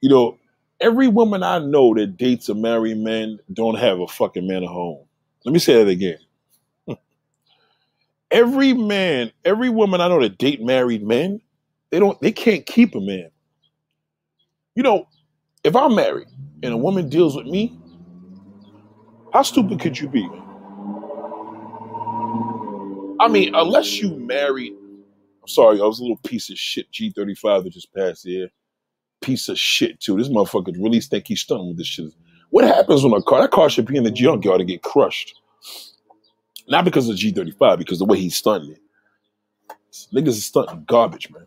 You 0.00 0.08
know, 0.08 0.38
every 0.80 1.08
woman 1.08 1.42
I 1.42 1.58
know 1.58 1.92
that 1.94 2.16
dates 2.16 2.48
a 2.48 2.54
married 2.54 2.96
man 2.96 3.38
don't 3.52 3.74
have 3.74 4.00
a 4.00 4.06
fucking 4.06 4.46
man 4.46 4.62
at 4.62 4.70
home. 4.70 5.04
Let 5.44 5.52
me 5.52 5.58
say 5.58 5.74
that 5.74 5.90
again. 5.90 6.16
every 8.30 8.72
man, 8.72 9.30
every 9.44 9.68
woman 9.68 10.00
I 10.00 10.08
know 10.08 10.22
that 10.22 10.38
date 10.38 10.62
married 10.62 11.06
men, 11.06 11.42
they 11.90 11.98
don't 11.98 12.18
they 12.22 12.32
can't 12.32 12.64
keep 12.64 12.94
a 12.94 13.00
man. 13.00 13.28
You 14.74 14.82
know, 14.82 15.06
if 15.64 15.76
I'm 15.76 15.94
married 15.94 16.28
and 16.62 16.72
a 16.72 16.78
woman 16.78 17.10
deals 17.10 17.36
with 17.36 17.44
me, 17.44 17.78
how 19.34 19.42
stupid 19.42 19.80
could 19.80 19.98
you 19.98 20.08
be? 20.08 20.26
I 23.20 23.28
mean, 23.28 23.54
unless 23.54 24.00
you 24.00 24.16
married, 24.16 24.72
I'm 25.44 25.48
sorry, 25.48 25.78
I 25.78 25.84
was 25.84 25.98
a 25.98 26.02
little 26.02 26.16
piece 26.24 26.48
of 26.48 26.56
shit 26.56 26.90
G35 26.90 27.64
that 27.64 27.72
just 27.74 27.92
passed 27.92 28.24
here. 28.24 28.48
Piece 29.20 29.50
of 29.50 29.58
shit 29.58 30.00
too. 30.00 30.16
This 30.16 30.30
motherfucker 30.30 30.74
really 30.82 31.00
think 31.00 31.28
he's 31.28 31.42
stunning 31.42 31.68
with 31.68 31.76
this 31.76 31.86
shit. 31.86 32.14
What 32.48 32.64
happens 32.64 33.04
when 33.04 33.12
a 33.12 33.22
car? 33.22 33.42
That 33.42 33.50
car 33.50 33.68
should 33.68 33.84
be 33.84 33.98
in 33.98 34.04
the 34.04 34.10
junkyard 34.10 34.60
to 34.60 34.64
get 34.64 34.82
crushed. 34.82 35.34
Not 36.66 36.86
because 36.86 37.10
of 37.10 37.16
G35, 37.16 37.76
because 37.76 37.98
the 37.98 38.06
way 38.06 38.18
he's 38.18 38.36
stunting 38.36 38.72
it. 38.72 38.80
Niggas 40.14 40.28
is 40.28 40.46
stunting 40.46 40.84
garbage, 40.86 41.30
man. 41.30 41.46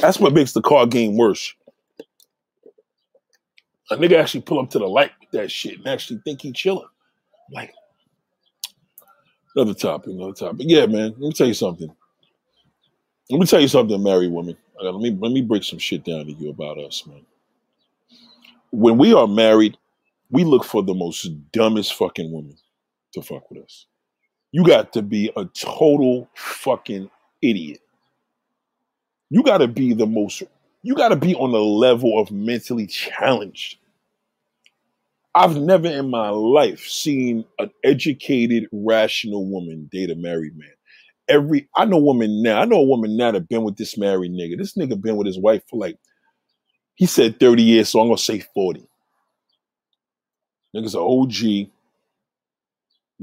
That's 0.00 0.18
what 0.18 0.32
makes 0.32 0.52
the 0.52 0.62
car 0.62 0.86
game 0.86 1.18
worse. 1.18 1.52
A 3.90 3.96
nigga 3.96 4.18
actually 4.18 4.40
pull 4.40 4.58
up 4.58 4.70
to 4.70 4.78
the 4.78 4.88
light 4.88 5.10
with 5.20 5.32
that 5.32 5.50
shit 5.50 5.76
and 5.76 5.86
actually 5.86 6.20
think 6.24 6.40
he 6.40 6.52
chilling. 6.52 6.88
Like, 7.52 7.74
another 9.54 9.74
topic, 9.74 10.12
another 10.14 10.32
topic. 10.32 10.62
Yeah, 10.66 10.86
man. 10.86 11.10
Let 11.10 11.20
me 11.20 11.32
tell 11.32 11.46
you 11.46 11.52
something. 11.52 11.94
Let 13.32 13.40
me 13.40 13.46
tell 13.46 13.62
you 13.62 13.68
something, 13.68 14.02
married 14.02 14.32
woman. 14.32 14.58
Let 14.80 14.94
me 14.96 15.18
let 15.20 15.32
me 15.32 15.42
break 15.42 15.64
some 15.64 15.80
shit 15.80 16.04
down 16.04 16.26
to 16.26 16.32
you 16.32 16.50
about 16.50 16.78
us, 16.78 17.06
man. 17.06 17.26
When 18.72 18.98
we 18.98 19.14
are 19.14 19.28
married, 19.28 19.78
we 20.30 20.44
look 20.44 20.64
for 20.64 20.82
the 20.82 20.94
most 20.94 21.28
dumbest 21.52 21.94
fucking 21.94 22.32
woman 22.32 22.58
to 23.14 23.22
fuck 23.22 23.50
with 23.50 23.64
us. 23.64 23.86
You 24.52 24.64
got 24.64 24.92
to 24.94 25.02
be 25.02 25.32
a 25.36 25.46
total 25.46 26.28
fucking 26.36 27.10
idiot. 27.42 27.80
You 29.30 29.42
got 29.42 29.58
to 29.58 29.68
be 29.68 29.94
the 29.94 30.06
most, 30.06 30.42
you 30.82 30.94
got 30.94 31.08
to 31.10 31.16
be 31.16 31.34
on 31.34 31.52
the 31.52 31.60
level 31.60 32.18
of 32.20 32.30
mentally 32.30 32.86
challenged. 32.86 33.78
I've 35.34 35.56
never 35.56 35.88
in 35.88 36.10
my 36.10 36.30
life 36.30 36.86
seen 36.86 37.46
an 37.58 37.70
educated, 37.84 38.68
rational 38.72 39.46
woman 39.46 39.88
date 39.90 40.10
a 40.10 40.16
married 40.16 40.56
man. 40.56 40.68
Every, 41.32 41.66
I 41.74 41.86
know 41.86 41.96
woman 41.96 42.42
now, 42.42 42.60
I 42.60 42.66
know 42.66 42.76
a 42.76 42.82
woman 42.82 43.16
now 43.16 43.30
that 43.30 43.48
been 43.48 43.62
with 43.62 43.76
this 43.76 43.96
married 43.96 44.32
nigga. 44.32 44.58
This 44.58 44.74
nigga 44.74 45.00
been 45.00 45.16
with 45.16 45.26
his 45.26 45.38
wife 45.38 45.62
for 45.70 45.78
like, 45.78 45.96
he 46.94 47.06
said 47.06 47.40
30 47.40 47.62
years, 47.62 47.88
so 47.88 48.00
I'm 48.00 48.14
to 48.14 48.22
say 48.22 48.40
40. 48.40 48.86
Nigga's 50.76 50.94
an 50.94 51.00
OG. 51.00 51.70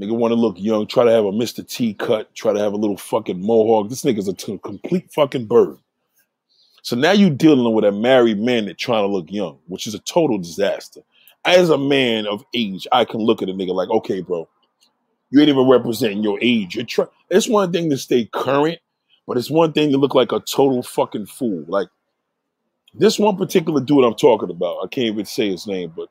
Nigga 0.00 0.16
want 0.16 0.32
to 0.32 0.36
look 0.36 0.56
young, 0.58 0.86
try 0.86 1.04
to 1.04 1.10
have 1.12 1.24
a 1.24 1.30
Mr. 1.30 1.66
T 1.66 1.94
cut, 1.94 2.34
try 2.34 2.52
to 2.52 2.58
have 2.58 2.72
a 2.72 2.76
little 2.76 2.96
fucking 2.96 3.40
mohawk. 3.40 3.88
This 3.88 4.02
nigga's 4.02 4.26
a 4.26 4.32
t- 4.32 4.58
complete 4.64 5.08
fucking 5.12 5.46
bird. 5.46 5.76
So 6.82 6.96
now 6.96 7.12
you 7.12 7.30
dealing 7.30 7.72
with 7.74 7.84
a 7.84 7.92
married 7.92 8.40
man 8.40 8.64
that 8.64 8.78
trying 8.78 9.04
to 9.04 9.12
look 9.12 9.30
young, 9.30 9.58
which 9.68 9.86
is 9.86 9.94
a 9.94 10.00
total 10.00 10.38
disaster. 10.38 11.00
As 11.44 11.70
a 11.70 11.78
man 11.78 12.26
of 12.26 12.44
age, 12.54 12.88
I 12.90 13.04
can 13.04 13.20
look 13.20 13.40
at 13.42 13.48
a 13.48 13.52
nigga 13.52 13.74
like, 13.74 13.90
okay, 13.90 14.20
bro, 14.20 14.48
you 15.30 15.40
ain't 15.40 15.48
even 15.48 15.68
representing 15.68 16.22
your 16.22 16.38
age. 16.42 16.76
You're 16.76 16.84
try- 16.84 17.06
it's 17.30 17.48
one 17.48 17.72
thing 17.72 17.90
to 17.90 17.98
stay 17.98 18.26
current, 18.32 18.78
but 19.26 19.36
it's 19.36 19.50
one 19.50 19.72
thing 19.72 19.90
to 19.92 19.98
look 19.98 20.14
like 20.14 20.32
a 20.32 20.40
total 20.40 20.82
fucking 20.82 21.26
fool. 21.26 21.64
Like 21.68 21.88
this 22.94 23.18
one 23.18 23.36
particular 23.36 23.80
dude 23.80 24.04
I'm 24.04 24.14
talking 24.14 24.50
about, 24.50 24.78
I 24.84 24.88
can't 24.88 25.06
even 25.06 25.24
say 25.24 25.50
his 25.50 25.66
name, 25.66 25.92
but 25.96 26.08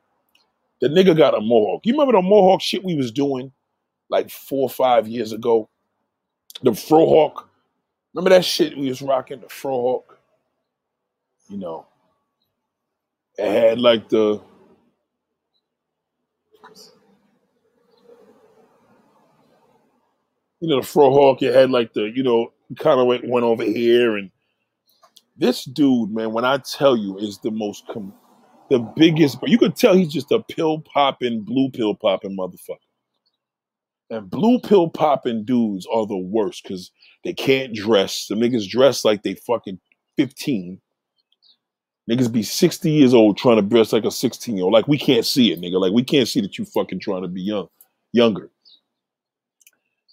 the 0.82 0.88
nigga 0.88 1.18
got 1.18 1.38
a 1.38 1.42
mohawk. 1.42 1.86
You 1.86 1.94
remember 1.94 2.14
the 2.14 2.22
mohawk 2.22 2.62
shit 2.62 2.84
we 2.84 2.96
was 2.96 3.12
doing 3.12 3.52
like 4.10 4.30
four 4.30 4.64
or 4.64 4.70
five 4.70 5.08
years 5.08 5.34
ago. 5.34 5.70
The 6.64 6.72
Frohawk. 6.72 7.46
Remember 8.14 8.32
that 8.32 8.44
shit 8.46 8.78
we 8.78 8.90
was 8.90 9.02
rocking, 9.02 9.42
the 9.42 9.48
Frohawk? 9.48 10.04
You 11.50 11.58
know. 11.58 11.86
It 13.38 13.50
had 13.50 13.80
like 13.80 14.10
the 14.10 14.42
you 20.60 20.70
know, 20.70 20.82
the 20.82 20.88
Frohawk, 20.88 21.42
it 21.42 21.54
had 21.54 21.72
like 21.72 21.94
the, 21.94 22.12
you 22.14 22.24
know, 22.24 22.52
kind 22.78 23.00
of 23.00 23.08
went, 23.08 23.28
went 23.28 23.46
over 23.46 23.64
here. 23.64 24.18
And 24.18 24.32
this 25.38 25.64
dude, 25.64 26.12
man, 26.12 26.34
when 26.34 26.46
I 26.46 26.58
tell 26.58 26.98
you, 26.98 27.18
is 27.18 27.40
the 27.40 27.52
most, 27.52 27.86
com- 27.92 28.14
the 28.70 28.80
biggest, 28.80 29.40
but 29.40 29.50
you 29.50 29.58
could 29.58 29.76
tell 29.76 29.96
he's 29.96 30.14
just 30.14 30.32
a 30.32 30.42
pill 30.42 30.82
popping, 30.82 31.42
blue 31.42 31.70
pill 31.72 31.96
popping 31.96 32.38
motherfucker. 32.38 32.78
And 34.12 34.30
blue 34.30 34.60
pill 34.60 34.90
popping 34.90 35.46
dudes 35.46 35.88
are 35.94 36.06
the 36.06 36.18
worst 36.18 36.64
because 36.64 36.92
they 37.24 37.34
can't 37.34 37.74
dress. 37.74 38.26
The 38.28 38.36
niggas 38.36 38.68
dress 38.68 39.06
like 39.06 39.24
they 39.24 39.36
fucking 39.36 39.80
15. 40.18 40.82
Niggas 42.10 42.32
be 42.32 42.42
60 42.42 42.90
years 42.90 43.14
old 43.14 43.38
trying 43.38 43.58
to 43.58 43.62
dress 43.62 43.94
like 43.94 44.06
a 44.06 44.12
16 44.12 44.56
year 44.56 44.64
old. 44.64 44.74
Like 44.74 44.88
we 44.88 44.98
can't 44.98 45.26
see 45.26 45.52
it, 45.52 45.62
nigga. 45.62 45.80
Like 45.80 45.94
we 45.94 46.04
can't 46.04 46.28
see 46.28 46.42
that 46.42 46.58
you 46.58 46.66
fucking 46.66 47.00
trying 47.00 47.22
to 47.22 47.28
be 47.28 47.42
young, 47.42 47.68
younger. 48.12 48.50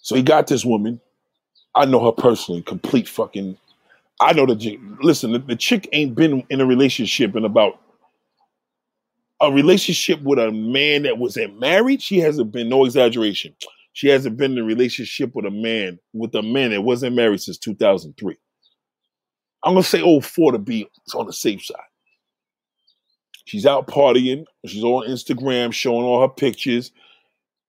So 0.07 0.15
he 0.15 0.21
got 0.21 0.47
this 0.47 0.63
woman. 0.63 1.01
I 1.75 1.83
know 1.83 1.99
her 2.05 2.13
personally, 2.13 2.61
complete 2.61 3.09
fucking. 3.09 3.57
I 4.21 4.31
know 4.31 4.45
the 4.45 4.79
listen. 5.01 5.33
The, 5.33 5.39
the 5.39 5.55
chick 5.57 5.89
ain't 5.91 6.15
been 6.15 6.45
in 6.49 6.61
a 6.61 6.65
relationship 6.65 7.35
in 7.35 7.43
about 7.43 7.77
a 9.41 9.51
relationship 9.51 10.21
with 10.21 10.39
a 10.39 10.49
man 10.49 11.03
that 11.03 11.17
wasn't 11.17 11.59
married. 11.59 12.01
She 12.01 12.19
hasn't 12.19 12.53
been 12.53 12.69
no 12.69 12.85
exaggeration. 12.85 13.53
She 13.91 14.07
hasn't 14.07 14.37
been 14.37 14.53
in 14.53 14.59
a 14.59 14.63
relationship 14.63 15.35
with 15.35 15.45
a 15.45 15.51
man 15.51 15.99
with 16.13 16.33
a 16.35 16.41
man 16.41 16.71
that 16.71 16.83
wasn't 16.83 17.17
married 17.17 17.41
since 17.41 17.57
2003. 17.57 18.37
I'm 19.61 19.73
gonna 19.73 19.83
say 19.83 20.21
04 20.21 20.53
to 20.53 20.57
be 20.57 20.87
on 21.15 21.25
the 21.25 21.33
safe 21.33 21.65
side. 21.65 21.75
She's 23.43 23.65
out 23.65 23.87
partying. 23.87 24.45
She's 24.65 24.85
on 24.85 25.05
Instagram 25.09 25.73
showing 25.73 26.05
all 26.05 26.21
her 26.21 26.29
pictures. 26.29 26.93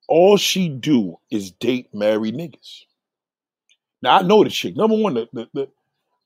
All 0.09 0.37
she 0.37 0.69
do 0.69 1.19
is 1.31 1.53
date 1.53 1.89
married 1.95 2.35
niggas. 2.35 2.85
Now 4.03 4.19
I 4.19 4.23
know 4.23 4.43
the 4.45 4.51
chick. 4.51 4.77
Number 4.77 4.97
one, 4.97 5.15
the, 5.15 5.29
the, 5.33 5.49
the 5.55 5.69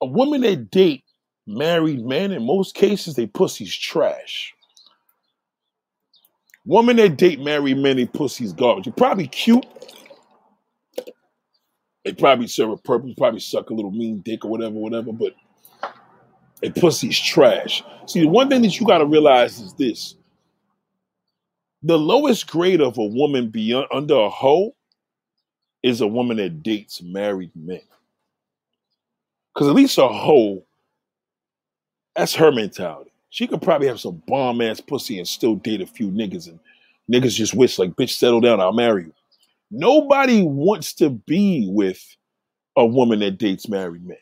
a 0.01 0.07
woman 0.07 0.43
that 0.43 0.71
date 0.71 1.05
married 1.47 2.05
men 2.05 2.33
in 2.33 2.47
most 2.47 2.75
cases 2.75 3.15
they 3.15 3.27
pussy's 3.27 3.75
trash. 3.75 4.55
Woman 6.65 6.97
that 6.97 7.17
date 7.17 7.41
married 7.41 7.79
men, 7.79 7.97
they 7.97 8.07
pussy's 8.07 8.53
garbage. 8.53 8.87
You're 8.87 8.95
probably 8.95 9.27
cute, 9.27 9.67
they 12.05 12.13
probably 12.13 12.47
serve 12.47 12.71
a 12.71 12.77
purpose, 12.77 13.15
probably 13.19 13.41
suck 13.41 13.71
a 13.71 13.75
little 13.75 13.91
mean 13.91 14.21
dick 14.21 14.45
or 14.45 14.51
whatever, 14.51 14.75
whatever, 14.75 15.13
but 15.13 15.35
a 16.63 16.71
pussy's 16.71 17.19
trash. 17.19 17.83
See, 18.07 18.21
the 18.21 18.29
one 18.29 18.49
thing 18.49 18.63
that 18.63 18.79
you 18.79 18.87
gotta 18.87 19.07
realize 19.07 19.61
is 19.61 19.75
this. 19.75 20.15
The 21.83 21.99
lowest 21.99 22.47
grade 22.47 22.81
of 22.81 22.99
a 22.99 23.05
woman 23.05 23.49
beyond 23.49 23.89
under 23.93 24.15
a 24.15 24.31
hoe 24.31 24.75
is 25.83 26.01
a 26.01 26.07
woman 26.07 26.37
that 26.37 26.63
dates 26.63 27.03
married 27.03 27.51
men. 27.57 27.81
Cause 29.55 29.69
at 29.69 29.75
least 29.75 29.99
a 29.99 30.09
hoe, 30.09 30.65
that's 32.15 32.35
her 32.35 32.53
mentality. 32.53 33.13
She 33.31 33.47
could 33.47 33.63
probably 33.63 33.89
have 33.89 34.01
some 34.01 34.23
bomb 34.27 34.61
ass 34.61 34.81
pussy 34.81 35.19
and 35.19 35.27
still 35.27 35.57
date 35.57 35.81
a 35.81 35.87
few 35.87 36.11
niggas 36.11 36.49
and 36.49 36.61
niggas 37.11 37.35
just 37.35 37.55
wish 37.55 37.79
like, 37.79 37.91
bitch, 37.93 38.11
settle 38.11 38.41
down, 38.41 38.61
I'll 38.61 38.73
marry 38.73 39.05
you. 39.05 39.13
Nobody 39.71 40.43
wants 40.43 40.93
to 40.95 41.11
be 41.11 41.67
with 41.69 42.17
a 42.77 42.87
woman 42.87 43.21
that 43.21 43.39
dates 43.39 43.69
married 43.69 44.07
men, 44.07 44.19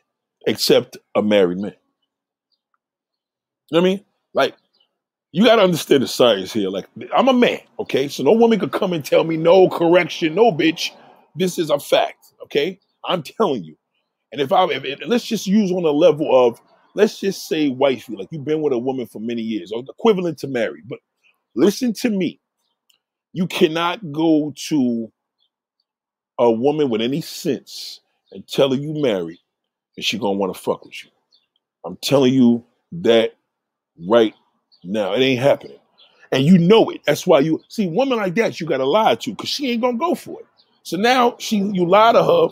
except 0.46 0.96
a 1.14 1.22
married 1.22 1.58
man. 1.58 1.74
You 3.70 3.76
know 3.76 3.80
what 3.82 3.88
I 3.88 3.94
mean? 3.94 4.04
Like, 4.32 4.54
you 5.32 5.44
got 5.44 5.56
to 5.56 5.62
understand 5.62 6.02
the 6.02 6.08
science 6.08 6.52
here. 6.52 6.70
Like, 6.70 6.88
I'm 7.14 7.28
a 7.28 7.32
man, 7.32 7.60
okay? 7.78 8.08
So 8.08 8.22
no 8.22 8.32
woman 8.32 8.58
could 8.58 8.72
come 8.72 8.92
and 8.92 9.04
tell 9.04 9.24
me, 9.24 9.36
no, 9.36 9.68
correction, 9.68 10.34
no, 10.34 10.52
bitch. 10.52 10.90
This 11.36 11.58
is 11.58 11.70
a 11.70 11.78
fact, 11.78 12.34
okay? 12.44 12.80
I'm 13.04 13.22
telling 13.22 13.64
you. 13.64 13.76
And 14.32 14.40
if 14.40 14.52
I, 14.52 14.64
if, 14.66 15.00
let's 15.06 15.24
just 15.24 15.46
use 15.46 15.70
on 15.70 15.84
a 15.84 15.90
level 15.90 16.28
of, 16.32 16.60
let's 16.94 17.20
just 17.20 17.48
say 17.48 17.68
wifey, 17.68 18.16
like 18.16 18.28
you've 18.30 18.44
been 18.44 18.62
with 18.62 18.72
a 18.72 18.78
woman 18.78 19.06
for 19.06 19.20
many 19.20 19.42
years, 19.42 19.72
or 19.72 19.82
equivalent 19.88 20.38
to 20.38 20.48
married. 20.48 20.84
But 20.88 20.98
listen 21.54 21.92
to 21.94 22.10
me. 22.10 22.40
You 23.32 23.46
cannot 23.46 24.12
go 24.12 24.52
to 24.68 25.12
a 26.38 26.50
woman 26.50 26.90
with 26.90 27.00
any 27.00 27.20
sense 27.20 28.00
and 28.32 28.46
tell 28.48 28.70
her 28.70 28.76
you 28.76 28.94
married 29.00 29.38
and 29.96 30.04
she 30.04 30.18
gonna 30.18 30.38
want 30.38 30.54
to 30.54 30.60
fuck 30.60 30.84
with 30.84 31.04
you. 31.04 31.10
I'm 31.84 31.96
telling 31.96 32.34
you 32.34 32.64
that 32.92 33.34
right 34.08 34.34
now. 34.84 35.14
It 35.14 35.20
ain't 35.20 35.40
happening. 35.40 35.78
And 36.32 36.44
you 36.44 36.58
know 36.58 36.90
it. 36.90 37.00
That's 37.06 37.26
why 37.26 37.40
you 37.40 37.62
see 37.68 37.88
woman 37.88 38.18
like 38.18 38.34
that 38.36 38.60
you 38.60 38.66
gotta 38.66 38.86
lie 38.86 39.16
to 39.16 39.30
because 39.30 39.48
she 39.48 39.70
ain't 39.70 39.82
gonna 39.82 39.98
go 39.98 40.14
for 40.14 40.40
it. 40.40 40.46
So 40.82 40.96
now 40.96 41.36
she 41.38 41.58
you 41.58 41.86
lie 41.86 42.12
to 42.12 42.22
her, 42.22 42.48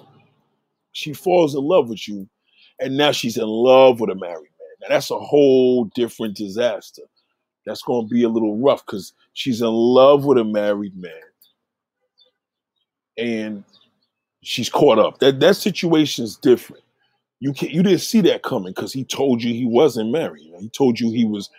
she 0.92 1.12
falls 1.12 1.54
in 1.54 1.62
love 1.62 1.88
with 1.88 2.08
you, 2.08 2.28
and 2.80 2.96
now 2.96 3.12
she's 3.12 3.36
in 3.36 3.46
love 3.46 4.00
with 4.00 4.10
a 4.10 4.14
married 4.14 4.50
man. 4.58 4.68
Now 4.80 4.88
that's 4.88 5.10
a 5.10 5.18
whole 5.18 5.84
different 5.94 6.36
disaster. 6.36 7.02
That's 7.66 7.82
gonna 7.82 8.06
be 8.06 8.24
a 8.24 8.28
little 8.28 8.58
rough 8.58 8.84
because 8.84 9.12
she's 9.34 9.60
in 9.60 9.68
love 9.68 10.24
with 10.24 10.38
a 10.38 10.44
married 10.44 10.96
man. 10.96 11.12
And 13.16 13.64
she's 14.42 14.68
caught 14.68 14.98
up. 14.98 15.18
That 15.20 15.38
that 15.40 15.56
situation 15.56 16.24
is 16.24 16.36
different. 16.36 16.82
You 17.40 17.52
can 17.52 17.68
not 17.68 17.74
you 17.74 17.82
didn't 17.84 18.00
see 18.00 18.20
that 18.22 18.42
coming 18.42 18.72
because 18.74 18.92
he 18.92 19.04
told 19.04 19.42
you 19.42 19.52
he 19.54 19.66
wasn't 19.66 20.10
married. 20.10 20.52
He 20.58 20.68
told 20.70 20.98
you 20.98 21.10
he 21.10 21.24
was 21.24 21.50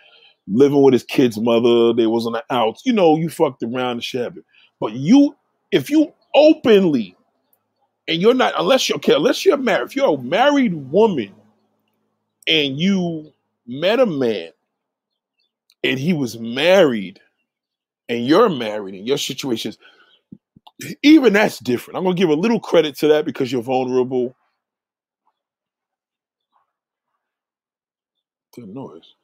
living 0.48 0.82
with 0.82 0.94
his 0.94 1.04
kid's 1.04 1.38
mother. 1.38 1.92
They 1.92 2.06
was 2.06 2.26
on 2.26 2.32
the 2.32 2.44
outs. 2.50 2.82
You 2.84 2.92
know, 2.92 3.16
you 3.16 3.28
fucked 3.28 3.62
around 3.62 3.92
and 3.92 4.04
shabby. 4.04 4.42
But 4.80 4.92
you, 4.94 5.36
if 5.72 5.90
you 5.90 6.12
openly 6.34 7.16
and 8.08 8.20
you're 8.20 8.34
not 8.34 8.54
unless 8.58 8.88
you're 8.88 8.96
okay, 8.96 9.14
unless 9.14 9.44
you're 9.44 9.56
married. 9.56 9.86
If 9.86 9.96
you're 9.96 10.14
a 10.14 10.22
married 10.22 10.74
woman 10.90 11.32
and 12.48 12.78
you 12.78 13.32
met 13.66 14.00
a 14.00 14.06
man 14.06 14.50
and 15.84 15.98
he 15.98 16.12
was 16.12 16.38
married 16.38 17.20
and 18.08 18.26
you're 18.26 18.48
married 18.48 18.94
and 18.94 19.06
your 19.06 19.18
situations 19.18 19.78
even 21.02 21.32
that's 21.32 21.58
different. 21.58 21.98
I'm 21.98 22.04
gonna 22.04 22.16
give 22.16 22.30
a 22.30 22.34
little 22.34 22.60
credit 22.60 22.96
to 22.98 23.08
that 23.08 23.24
because 23.24 23.52
you're 23.52 23.62
vulnerable. 23.62 24.34
Good 28.54 28.68
noise. 28.68 29.14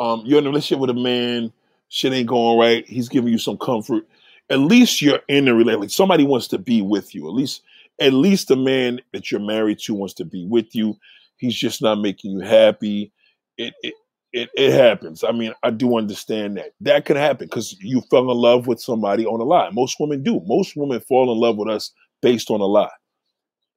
Um, 0.00 0.22
you're 0.24 0.38
in 0.38 0.46
a 0.46 0.50
relationship 0.50 0.80
with 0.80 0.90
a 0.90 0.94
man, 0.94 1.52
shit 1.88 2.12
ain't 2.12 2.28
going 2.28 2.58
right. 2.58 2.86
He's 2.86 3.08
giving 3.08 3.32
you 3.32 3.38
some 3.38 3.58
comfort. 3.58 4.06
At 4.50 4.60
least 4.60 5.02
you're 5.02 5.20
in 5.28 5.48
a 5.48 5.54
relationship. 5.54 5.80
Like 5.80 5.90
somebody 5.90 6.24
wants 6.24 6.48
to 6.48 6.58
be 6.58 6.82
with 6.82 7.14
you. 7.14 7.26
At 7.28 7.34
least, 7.34 7.62
at 8.00 8.12
least 8.12 8.48
the 8.48 8.56
man 8.56 9.00
that 9.12 9.30
you're 9.30 9.40
married 9.40 9.80
to 9.80 9.94
wants 9.94 10.14
to 10.14 10.24
be 10.24 10.46
with 10.46 10.74
you. 10.74 10.96
He's 11.36 11.56
just 11.56 11.82
not 11.82 12.00
making 12.00 12.32
you 12.32 12.40
happy. 12.40 13.12
It, 13.56 13.74
it 13.82 13.94
it, 14.32 14.50
it 14.54 14.72
happens. 14.72 15.24
I 15.24 15.32
mean, 15.32 15.52
I 15.62 15.70
do 15.70 15.96
understand 15.96 16.58
that. 16.58 16.72
That 16.80 17.06
can 17.06 17.16
happen 17.16 17.46
because 17.46 17.76
you 17.80 18.02
fell 18.10 18.30
in 18.30 18.36
love 18.36 18.66
with 18.66 18.80
somebody 18.80 19.24
on 19.24 19.40
a 19.40 19.44
lie. 19.44 19.70
Most 19.70 19.96
women 19.98 20.22
do. 20.22 20.40
Most 20.44 20.76
women 20.76 21.00
fall 21.00 21.32
in 21.32 21.38
love 21.38 21.56
with 21.56 21.68
us 21.68 21.92
based 22.20 22.50
on 22.50 22.60
a 22.60 22.66
lie. 22.66 22.90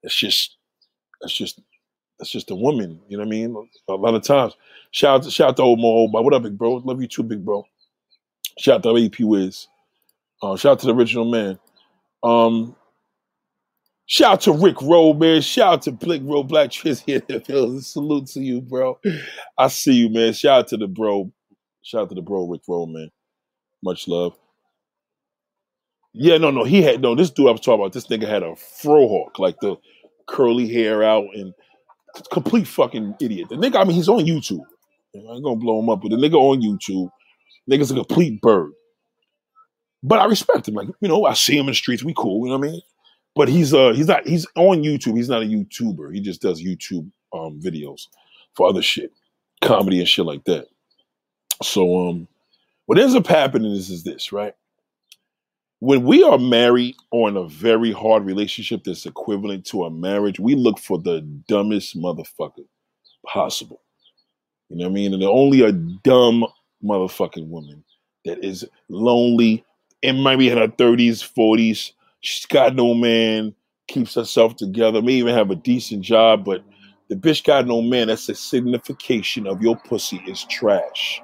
It's 0.04 0.16
just, 0.16 0.58
it's 1.22 1.34
just, 1.34 1.62
it's 2.22 2.32
just 2.32 2.52
a 2.52 2.56
woman. 2.56 3.00
You 3.10 3.18
know 3.18 3.24
what 3.24 3.28
I 3.28 3.32
mean? 3.32 3.70
A 3.90 3.94
lot 3.94 4.16
of 4.16 4.24
times. 4.24 4.54
Shout 4.92 5.16
out 5.16 5.24
to 5.24 5.32
shout 5.32 5.50
out 5.50 5.58
to 5.58 5.64
old 5.64 5.80
Mo 5.80 5.88
old 5.88 6.14
What 6.14 6.34
up, 6.34 6.44
big 6.44 6.58
bro? 6.58 6.76
Love 6.76 7.02
you 7.02 7.08
too, 7.08 7.24
big 7.24 7.44
bro. 7.44 7.66
Shout 8.58 8.86
out 8.86 8.96
to 8.96 9.06
AP 9.06 9.20
Wiz. 9.22 9.68
Uh, 10.42 10.56
shout 10.56 10.74
out 10.74 10.80
to 10.80 10.88
the 10.88 10.96
original 10.96 11.26
man. 11.26 11.60
Um, 12.24 12.76
Shout 14.12 14.34
out 14.34 14.42
to 14.42 14.52
Rick 14.52 14.82
Rowe, 14.82 15.14
man. 15.14 15.42
Shout 15.42 15.74
out 15.74 15.82
to 15.84 15.92
Blick 15.94 16.22
Rowe 16.26 16.44
Black 16.44 16.72
the. 16.72 17.80
Salute 17.82 18.28
to 18.28 18.42
you, 18.42 18.60
bro. 18.60 19.00
I 19.58 19.70
see 19.70 19.94
you, 19.94 20.10
man. 20.10 20.34
Shout 20.34 20.60
out 20.60 20.68
to 20.68 20.78
the 20.78 20.88
bro. 20.88 21.32
Shout 21.82 22.02
out 22.02 22.10
to 22.10 22.16
the 22.16 22.22
bro, 22.22 22.46
Rick 22.46 22.64
Rowe, 22.68 22.88
man. 22.88 23.10
Much 23.82 24.10
love. 24.10 24.38
Yeah, 26.12 26.38
no, 26.40 26.52
no. 26.52 26.66
He 26.66 26.82
had 26.82 27.02
no. 27.02 27.16
This 27.16 27.30
dude 27.30 27.48
I 27.48 27.52
was 27.52 27.62
talking 27.62 27.80
about. 27.80 27.94
This 27.94 28.08
nigga 28.08 28.28
had 28.28 28.44
a 28.44 28.52
frohawk, 28.52 29.40
like 29.40 29.58
the 29.62 29.78
curly 30.28 30.68
hair 30.68 31.04
out, 31.04 31.28
and 31.34 31.54
complete 32.32 32.68
fucking 32.68 33.16
idiot. 33.20 33.50
The 33.50 33.56
nigga, 33.56 33.78
I 33.78 33.84
mean, 33.84 33.96
he's 33.96 34.10
on 34.10 34.26
YouTube. 34.26 34.64
I 35.16 35.20
ain't 35.20 35.44
gonna 35.44 35.56
blow 35.56 35.80
him 35.80 35.90
up, 35.90 36.02
but 36.02 36.10
the 36.10 36.18
nigga 36.18 36.36
on 36.36 36.62
YouTube, 36.62 37.10
nigga's 37.70 37.92
a 37.92 37.96
complete 37.96 38.42
bird. 38.42 38.72
But 40.04 40.20
I 40.20 40.26
respect 40.26 40.68
him. 40.68 40.76
Like, 40.76 40.88
you 41.00 41.08
know, 41.08 41.26
I 41.26 41.34
see 41.34 41.56
him 41.56 41.62
in 41.62 41.68
the 41.68 41.74
streets. 41.76 42.04
We 42.04 42.14
cool. 42.16 42.46
You 42.46 42.54
know 42.54 42.58
what 42.58 42.68
I 42.68 42.72
mean? 42.72 42.82
but 43.36 43.48
he's 43.48 43.74
uh 43.74 43.94
he's 43.94 44.08
not 44.08 44.28
he's 44.28 44.46
on 44.56 44.84
YouTube. 44.84 45.16
He's 45.16 45.30
not 45.30 45.44
a 45.44 45.46
YouTuber. 45.46 46.14
He 46.14 46.22
just 46.22 46.42
does 46.42 46.62
YouTube 46.62 47.10
um 47.34 47.60
videos 47.62 48.08
for 48.56 48.68
other 48.68 48.82
shit, 48.82 49.12
comedy 49.62 50.00
and 50.00 50.08
shit 50.08 50.26
like 50.26 50.44
that. 50.46 50.68
So 51.64 52.10
um, 52.10 52.28
what 52.88 53.00
ends 53.00 53.16
up 53.16 53.28
happening 53.28 53.72
is 53.72 53.90
is 53.90 54.04
this 54.04 54.32
right? 54.32 54.54
When 55.82 56.04
we 56.04 56.24
are 56.24 56.38
married 56.38 56.96
or 57.12 57.28
in 57.28 57.36
a 57.36 57.48
very 57.48 57.92
hard 57.92 58.24
relationship 58.24 58.84
that's 58.84 59.06
equivalent 59.06 59.66
to 59.66 59.84
a 59.84 59.92
marriage, 59.92 60.40
we 60.40 60.56
look 60.56 60.80
for 60.80 60.98
the 60.98 61.22
dumbest 61.48 61.98
motherfucker 61.98 62.66
possible. 63.26 63.82
You 64.70 64.78
know 64.78 64.86
what 64.86 64.92
I 64.92 64.94
mean? 64.94 65.14
And 65.14 65.24
only 65.24 65.62
a 65.62 65.72
dumb 65.72 66.46
motherfucking 66.84 67.48
woman 67.50 67.84
that 68.26 68.46
is 68.46 68.64
lonely 68.90 69.66
and 70.04 70.24
maybe 70.24 70.50
in 70.50 70.58
her 70.58 70.68
30s, 70.68 71.28
40s, 71.36 71.92
She's 72.22 72.46
got 72.46 72.76
no 72.76 72.94
man, 72.94 73.56
keeps 73.88 74.14
herself 74.14 74.56
together, 74.56 75.02
may 75.02 75.14
even 75.14 75.34
have 75.34 75.50
a 75.50 75.56
decent 75.56 76.04
job, 76.04 76.46
but 76.46 76.64
the 77.10 77.16
bitch 77.16 77.44
got 77.44 77.66
no 77.66 77.82
man. 77.82 78.08
That's 78.08 78.30
a 78.30 78.36
signification 78.36 79.48
of 79.48 79.62
your 79.62 79.76
pussy 79.76 80.22
is 80.28 80.46
trash. 80.46 81.20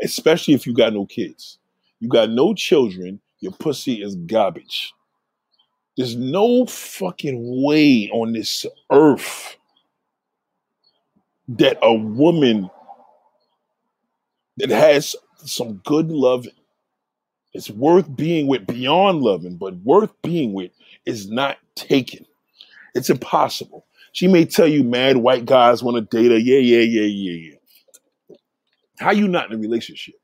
Especially 0.00 0.54
if 0.54 0.66
you 0.66 0.72
got 0.72 0.94
no 0.94 1.04
kids. 1.04 1.58
You 2.00 2.08
got 2.08 2.30
no 2.30 2.54
children, 2.54 3.20
your 3.40 3.52
pussy 3.52 4.02
is 4.02 4.16
garbage. 4.16 4.92
There's 5.96 6.16
no 6.16 6.66
fucking 6.66 7.64
way 7.64 8.10
on 8.12 8.32
this 8.32 8.66
earth 8.90 9.56
that 11.48 11.78
a 11.82 11.94
woman 11.94 12.70
that 14.58 14.70
has 14.70 15.16
some 15.44 15.80
good 15.84 16.10
loving 16.10 16.52
it's 17.56 17.70
worth 17.70 18.14
being 18.14 18.48
with 18.48 18.66
beyond 18.66 19.22
loving, 19.22 19.56
but 19.56 19.76
worth 19.76 20.10
being 20.20 20.52
with 20.52 20.72
is 21.06 21.30
not 21.30 21.56
taken. 21.74 22.26
It's 22.94 23.08
impossible. 23.08 23.86
She 24.12 24.28
may 24.28 24.44
tell 24.44 24.66
you 24.68 24.84
mad 24.84 25.16
white 25.16 25.46
guys 25.46 25.82
want 25.82 25.96
to 25.96 26.16
date 26.16 26.30
her. 26.30 26.36
Yeah, 26.36 26.58
yeah, 26.58 26.80
yeah, 26.80 27.06
yeah, 27.06 27.50
yeah. 27.50 28.36
How 28.98 29.12
you 29.12 29.26
not 29.26 29.50
in 29.50 29.56
a 29.56 29.58
relationship? 29.58 30.16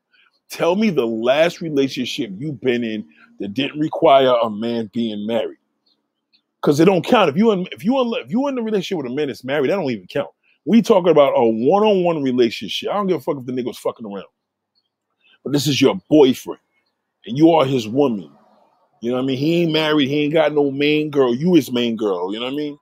Tell 0.52 0.76
me 0.76 0.90
the 0.90 1.06
last 1.06 1.62
relationship 1.62 2.30
you've 2.36 2.60
been 2.60 2.84
in 2.84 3.06
that 3.40 3.54
didn't 3.54 3.80
require 3.80 4.34
a 4.42 4.50
man 4.50 4.90
being 4.92 5.26
married. 5.26 5.56
Because 6.60 6.78
it 6.78 6.84
don't 6.84 7.04
count. 7.04 7.30
If 7.30 7.38
you 7.38 7.50
if 7.72 7.82
you 7.82 8.14
if 8.16 8.30
you 8.30 8.46
in 8.48 8.58
a 8.58 8.62
relationship 8.62 9.02
with 9.02 9.10
a 9.10 9.14
man 9.14 9.28
that's 9.28 9.44
married, 9.44 9.70
that 9.70 9.76
don't 9.76 9.90
even 9.90 10.06
count. 10.06 10.28
We 10.66 10.82
talking 10.82 11.10
about 11.10 11.32
a 11.34 11.42
one-on-one 11.42 12.22
relationship. 12.22 12.90
I 12.90 12.94
don't 12.94 13.06
give 13.06 13.16
a 13.16 13.20
fuck 13.20 13.38
if 13.38 13.46
the 13.46 13.52
nigga 13.52 13.64
was 13.66 13.78
fucking 13.78 14.04
around. 14.04 14.26
But 15.42 15.54
this 15.54 15.66
is 15.66 15.80
your 15.80 15.98
boyfriend 16.10 16.60
and 17.24 17.38
you 17.38 17.52
are 17.52 17.64
his 17.64 17.88
woman. 17.88 18.30
You 19.00 19.10
know 19.10 19.16
what 19.16 19.24
I 19.24 19.26
mean? 19.26 19.38
He 19.38 19.62
ain't 19.62 19.72
married. 19.72 20.08
He 20.08 20.24
ain't 20.24 20.34
got 20.34 20.52
no 20.52 20.70
main 20.70 21.10
girl. 21.10 21.34
You 21.34 21.54
his 21.54 21.72
main 21.72 21.96
girl. 21.96 22.32
You 22.32 22.40
know 22.40 22.46
what 22.46 22.52
I 22.52 22.56
mean? 22.56 22.78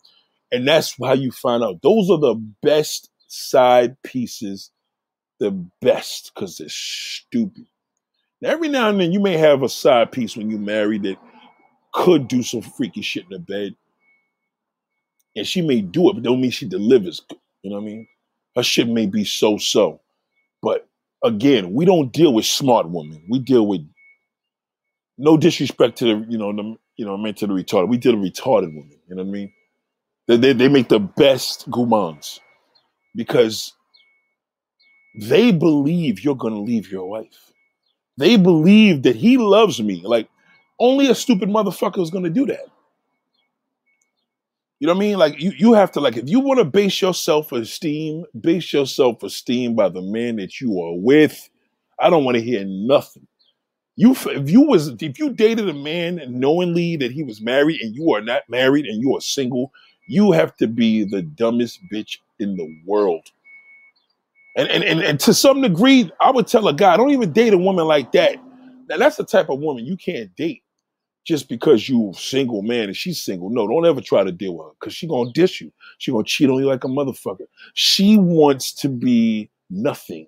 And 0.52 0.66
that's 0.66 0.96
how 1.00 1.12
you 1.12 1.30
find 1.30 1.62
out. 1.62 1.80
Those 1.82 2.10
are 2.10 2.18
the 2.18 2.34
best 2.62 3.10
side 3.28 3.96
pieces, 4.02 4.72
the 5.40 5.50
best, 5.80 6.32
because 6.34 6.58
they're 6.58 6.68
stupid. 6.68 7.66
Now, 8.40 8.50
every 8.50 8.68
now 8.68 8.88
and 8.88 9.00
then 9.00 9.12
you 9.12 9.20
may 9.20 9.36
have 9.36 9.62
a 9.62 9.68
side 9.68 10.12
piece 10.12 10.36
when 10.36 10.50
you 10.50 10.58
marry 10.58 10.98
that 10.98 11.16
could 11.92 12.28
do 12.28 12.42
some 12.42 12.62
freaky 12.62 13.02
shit 13.02 13.24
in 13.24 13.30
the 13.30 13.38
bed. 13.38 13.74
And 15.36 15.46
she 15.46 15.62
may 15.62 15.80
do 15.80 16.10
it, 16.10 16.14
but 16.14 16.22
don't 16.22 16.40
mean 16.40 16.50
she 16.50 16.66
delivers. 16.66 17.22
You 17.62 17.70
know 17.70 17.76
what 17.76 17.82
I 17.82 17.86
mean? 17.86 18.08
Her 18.56 18.62
shit 18.62 18.88
may 18.88 19.06
be 19.06 19.24
so 19.24 19.58
so. 19.58 20.00
But 20.62 20.88
again, 21.24 21.72
we 21.72 21.84
don't 21.84 22.12
deal 22.12 22.32
with 22.32 22.46
smart 22.46 22.88
women. 22.88 23.22
We 23.28 23.38
deal 23.38 23.66
with 23.66 23.82
no 25.18 25.36
disrespect 25.36 25.98
to 25.98 26.04
the 26.04 26.26
you 26.28 26.38
know 26.38 26.52
the 26.52 26.76
you 26.96 27.04
know 27.04 27.14
I 27.14 27.22
meant 27.22 27.38
to 27.38 27.46
the 27.46 27.52
retarded. 27.52 27.88
We 27.88 27.98
deal 27.98 28.16
with 28.16 28.32
retarded 28.32 28.74
women. 28.74 28.98
You 29.08 29.16
know 29.16 29.22
what 29.22 29.28
I 29.28 29.32
mean? 29.32 29.52
They 30.26 30.36
they, 30.36 30.52
they 30.52 30.68
make 30.68 30.88
the 30.88 30.98
best 30.98 31.70
gourmands 31.70 32.40
because 33.14 33.74
they 35.14 35.52
believe 35.52 36.22
you're 36.22 36.36
gonna 36.36 36.60
leave 36.60 36.90
your 36.90 37.08
wife. 37.08 37.52
They 38.16 38.36
believe 38.36 39.02
that 39.02 39.16
he 39.16 39.38
loves 39.38 39.80
me. 39.82 40.02
Like 40.04 40.28
only 40.78 41.08
a 41.08 41.14
stupid 41.14 41.48
motherfucker 41.48 42.02
is 42.02 42.10
gonna 42.10 42.30
do 42.30 42.46
that. 42.46 42.66
You 44.78 44.86
know 44.86 44.94
what 44.94 45.02
I 45.02 45.06
mean? 45.06 45.18
Like 45.18 45.40
you, 45.40 45.52
you 45.56 45.74
have 45.74 45.92
to 45.92 46.00
like 46.00 46.16
if 46.16 46.28
you 46.28 46.40
want 46.40 46.58
to 46.58 46.64
base 46.64 47.00
your 47.02 47.14
self-esteem, 47.14 48.24
base 48.40 48.72
your 48.72 48.86
self-esteem 48.86 49.74
by 49.74 49.90
the 49.90 50.00
man 50.02 50.36
that 50.36 50.60
you 50.60 50.80
are 50.80 50.94
with. 50.94 51.50
I 51.98 52.08
don't 52.08 52.24
want 52.24 52.36
to 52.36 52.42
hear 52.42 52.64
nothing. 52.64 53.26
You 53.96 54.12
if 54.12 54.50
you 54.50 54.62
was 54.62 54.88
if 55.02 55.18
you 55.18 55.34
dated 55.34 55.68
a 55.68 55.74
man 55.74 56.22
knowingly 56.28 56.96
that 56.96 57.12
he 57.12 57.22
was 57.22 57.42
married 57.42 57.82
and 57.82 57.94
you 57.94 58.14
are 58.14 58.22
not 58.22 58.48
married 58.48 58.86
and 58.86 59.02
you 59.02 59.14
are 59.14 59.20
single, 59.20 59.70
you 60.06 60.32
have 60.32 60.56
to 60.56 60.66
be 60.66 61.04
the 61.04 61.20
dumbest 61.20 61.80
bitch 61.92 62.18
in 62.38 62.56
the 62.56 62.74
world. 62.86 63.30
And 64.56 64.68
and 64.68 64.82
and, 64.82 65.00
and 65.00 65.20
to 65.20 65.34
some 65.34 65.60
degree, 65.60 66.10
I 66.20 66.30
would 66.30 66.46
tell 66.46 66.68
a 66.68 66.74
guy, 66.74 66.96
don't 66.96 67.10
even 67.10 67.32
date 67.32 67.52
a 67.52 67.58
woman 67.58 67.86
like 67.86 68.12
that. 68.12 68.36
Now 68.88 68.98
that's 68.98 69.16
the 69.16 69.24
type 69.24 69.48
of 69.48 69.60
woman 69.60 69.86
you 69.86 69.96
can't 69.96 70.34
date 70.36 70.62
just 71.24 71.48
because 71.48 71.88
you 71.88 72.12
single 72.16 72.62
man 72.62 72.84
and 72.84 72.96
she's 72.96 73.22
single. 73.22 73.50
No, 73.50 73.68
don't 73.68 73.86
ever 73.86 74.00
try 74.00 74.24
to 74.24 74.32
deal 74.32 74.56
with 74.56 74.66
her 74.66 74.72
because 74.80 74.94
she 74.94 75.06
gonna 75.06 75.32
dish 75.32 75.60
you. 75.60 75.72
She 75.98 76.10
gonna 76.10 76.24
cheat 76.24 76.50
on 76.50 76.58
you 76.58 76.66
like 76.66 76.84
a 76.84 76.88
motherfucker. 76.88 77.46
She 77.74 78.16
wants 78.16 78.72
to 78.74 78.88
be 78.88 79.50
nothing. 79.70 80.26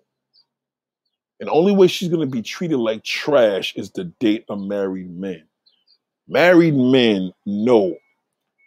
And 1.43 1.49
the 1.49 1.55
only 1.55 1.73
way 1.73 1.89
she's 1.89 2.09
going 2.09 2.21
to 2.21 2.33
be 2.33 2.41
treated 2.41 2.79
like 2.79 3.03
trash 3.03 3.75
is 3.75 3.91
to 3.91 4.05
date 4.05 4.45
a 4.49 4.57
married 4.57 5.11
man. 5.11 5.43
Married 6.29 6.77
men 6.77 7.33
know. 7.45 7.97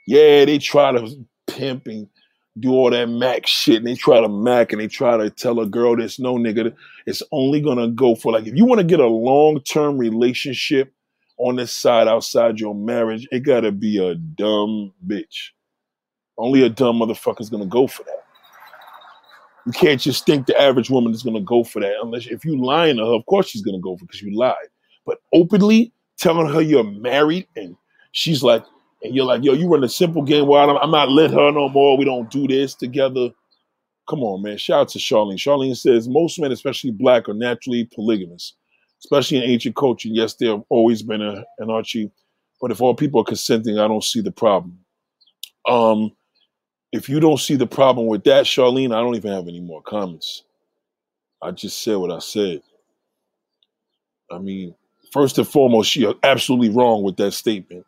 Yeah, 0.08 0.44
they 0.44 0.58
try 0.58 0.92
to 0.92 1.26
pimp 1.48 1.88
and 1.88 2.10
do 2.60 2.72
all 2.72 2.90
that 2.90 3.10
Mac 3.10 3.46
shit, 3.46 3.78
and 3.78 3.88
they 3.88 3.96
try 3.96 4.22
to 4.22 4.30
Mac 4.30 4.72
and 4.72 4.82
they 4.82 4.88
try 4.88 5.18
to 5.18 5.30
tell 5.30 5.60
a 5.60 5.66
girl 5.66 5.96
this 5.96 6.20
no 6.20 6.36
nigga. 6.36 6.74
It's 7.06 7.22
only 7.32 7.62
gonna 7.62 7.90
go 7.90 8.16
for 8.16 8.32
like 8.32 8.48
if 8.48 8.56
you 8.56 8.66
want 8.66 8.80
to 8.80 8.86
get 8.86 9.00
a 9.00 9.08
long 9.08 9.62
term 9.62 9.98
relationship 9.98 10.94
on 11.38 11.58
this 11.58 11.74
side 11.74 12.08
outside 12.08 12.60
your 12.60 12.74
marriage, 12.74 13.28
it 13.32 13.42
gotta 13.42 13.72
be 13.72 13.98
a 13.98 14.16
dumb 14.16 14.94
bitch. 15.06 15.50
Only 16.38 16.64
a 16.64 16.70
dumb 16.70 17.00
motherfucker's 17.00 17.50
gonna 17.50 17.66
go 17.66 17.88
for 17.88 18.04
that. 18.04 18.24
You 19.66 19.72
can't 19.72 20.00
just 20.00 20.26
think 20.26 20.46
the 20.46 20.60
average 20.62 20.90
woman 20.90 21.14
is 21.14 21.24
to 21.24 21.40
go 21.42 21.64
for 21.64 21.82
that 21.82 21.96
unless 22.02 22.28
if 22.28 22.46
you 22.46 22.64
lying 22.64 22.98
to 22.98 23.06
her, 23.06 23.14
of 23.14 23.26
course 23.26 23.50
she's 23.50 23.64
to 23.64 23.80
go 23.80 23.98
for 23.98 24.06
because 24.06 24.22
you 24.22 24.38
lied. 24.38 24.56
But 25.06 25.20
openly, 25.34 25.92
telling 26.18 26.48
her 26.48 26.62
you're 26.62 26.84
married, 26.84 27.48
and 27.56 27.76
she's 28.12 28.44
like, 28.44 28.64
and 29.06 29.16
you're 29.16 29.26
like, 29.26 29.44
yo, 29.44 29.54
you 29.54 29.68
run 29.68 29.84
a 29.84 29.90
simple 29.90 30.22
game. 30.22 30.48
Well, 30.48 30.78
I'm, 30.78 30.92
not 30.92 31.10
let 31.10 31.32
her 31.32 31.52
no 31.52 31.70
more. 31.70 31.98
We 31.98 32.06
don't 32.06 32.30
do 32.30 32.48
this 32.48 32.76
together. 32.76 33.30
Come 34.10 34.24
on, 34.24 34.42
man. 34.42 34.58
Shout 34.58 34.82
out 34.82 34.90
to 34.90 35.00
Charlene. 35.00 35.38
Charlene 35.38 35.76
says 35.76 36.08
most 36.08 36.40
men, 36.40 36.52
especially 36.52 36.92
black, 36.92 37.28
are 37.28 37.34
naturally 37.34 37.86
polygamous, 37.86 38.54
especially 39.04 39.38
in 39.38 39.44
ancient 39.44 39.76
culture. 39.76 40.10
Yes, 40.10 40.36
there 40.36 40.52
have 40.52 40.64
always 40.70 41.02
been 41.02 41.22
a, 41.22 41.44
an 41.60 41.70
Archie, 41.70 42.12
but 42.62 42.72
if 42.72 42.82
all 42.82 42.94
people 42.94 43.22
are 43.22 43.26
consenting, 43.26 43.80
I 43.80 43.88
don't 43.88 44.04
see 44.04 44.22
the 44.22 44.32
problem. 44.32 44.80
Um, 45.68 46.12
if 46.92 47.10
you 47.10 47.20
don't 47.20 47.40
see 47.40 47.56
the 47.56 47.68
problem 47.68 48.08
with 48.08 48.24
that, 48.26 48.46
Charlene, 48.46 48.96
I 48.96 49.02
don't 49.02 49.16
even 49.16 49.32
have 49.32 49.48
any 49.48 49.60
more 49.60 49.82
comments. 49.82 50.44
I 51.42 51.52
just 51.52 51.84
said 51.84 51.98
what 51.98 52.12
I 52.12 52.20
said. 52.20 52.62
I 54.32 54.40
mean, 54.40 54.76
first 55.12 55.38
and 55.38 55.48
foremost, 55.48 55.96
you're 55.96 56.16
absolutely 56.24 56.70
wrong 56.70 57.04
with 57.04 57.18
that 57.18 57.32
statement. 57.32 57.86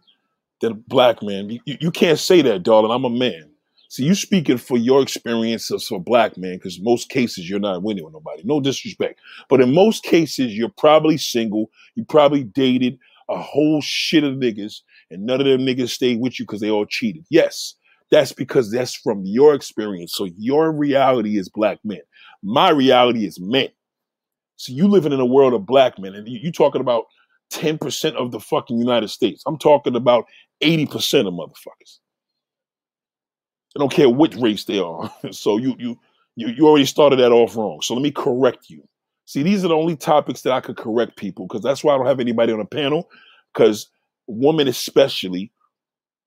That 0.61 0.71
a 0.71 0.75
black 0.75 1.21
man, 1.21 1.49
you, 1.49 1.59
you 1.65 1.91
can't 1.91 2.17
say 2.19 2.41
that, 2.41 2.63
darling. 2.63 2.91
I'm 2.91 3.05
a 3.05 3.09
man. 3.09 3.51
See, 3.89 4.03
you 4.03 4.15
speaking 4.15 4.57
for 4.57 4.77
your 4.77 5.01
experiences 5.01 5.87
for 5.87 5.99
black 5.99 6.37
men, 6.37 6.55
because 6.55 6.79
most 6.81 7.09
cases 7.09 7.49
you're 7.49 7.59
not 7.59 7.83
winning 7.83 8.03
with 8.03 8.13
nobody. 8.13 8.41
No 8.43 8.59
disrespect. 8.59 9.19
But 9.49 9.61
in 9.61 9.73
most 9.73 10.03
cases, 10.03 10.53
you're 10.53 10.73
probably 10.77 11.17
single. 11.17 11.69
You 11.95 12.03
probably 12.03 12.43
dated 12.43 12.99
a 13.29 13.41
whole 13.41 13.81
shit 13.81 14.23
of 14.23 14.35
niggas, 14.35 14.81
and 15.09 15.25
none 15.25 15.39
of 15.39 15.45
them 15.47 15.61
niggas 15.61 15.89
stayed 15.89 16.19
with 16.19 16.39
you 16.39 16.45
because 16.45 16.59
they 16.59 16.71
all 16.71 16.85
cheated. 16.85 17.25
Yes, 17.29 17.75
that's 18.11 18.33
because 18.33 18.71
that's 18.71 18.95
from 18.95 19.23
your 19.25 19.53
experience. 19.53 20.13
So 20.13 20.27
your 20.37 20.71
reality 20.71 21.37
is 21.37 21.49
black 21.49 21.79
men. 21.83 22.01
My 22.43 22.69
reality 22.69 23.25
is 23.25 23.39
men. 23.39 23.69
So 24.57 24.73
you 24.73 24.87
living 24.87 25.13
in 25.13 25.19
a 25.19 25.25
world 25.25 25.53
of 25.53 25.65
black 25.65 25.99
men, 25.99 26.13
and 26.15 26.27
you, 26.27 26.39
you 26.41 26.51
talking 26.51 26.81
about 26.81 27.05
10% 27.53 28.13
of 28.15 28.31
the 28.31 28.39
fucking 28.39 28.77
United 28.77 29.09
States. 29.09 29.43
I'm 29.45 29.57
talking 29.57 29.95
about 29.95 30.25
80% 30.61 31.27
of 31.27 31.33
motherfuckers. 31.33 31.99
I 33.75 33.79
don't 33.79 33.91
care 33.91 34.09
which 34.09 34.35
race 34.35 34.63
they 34.63 34.79
are. 34.79 35.13
so 35.31 35.57
you 35.57 35.75
you 35.77 35.99
you 36.35 36.47
you 36.49 36.67
already 36.67 36.85
started 36.85 37.19
that 37.19 37.31
off 37.31 37.55
wrong. 37.55 37.81
So 37.81 37.93
let 37.93 38.01
me 38.01 38.11
correct 38.11 38.69
you. 38.69 38.87
See, 39.25 39.43
these 39.43 39.63
are 39.63 39.67
the 39.67 39.75
only 39.75 39.95
topics 39.95 40.41
that 40.41 40.53
I 40.53 40.61
could 40.61 40.77
correct 40.77 41.17
people 41.17 41.45
because 41.45 41.61
that's 41.61 41.83
why 41.83 41.93
I 41.93 41.97
don't 41.97 42.07
have 42.07 42.19
anybody 42.19 42.53
on 42.53 42.61
a 42.61 42.65
panel. 42.65 43.09
Because 43.53 43.89
women, 44.25 44.67
especially, 44.67 45.51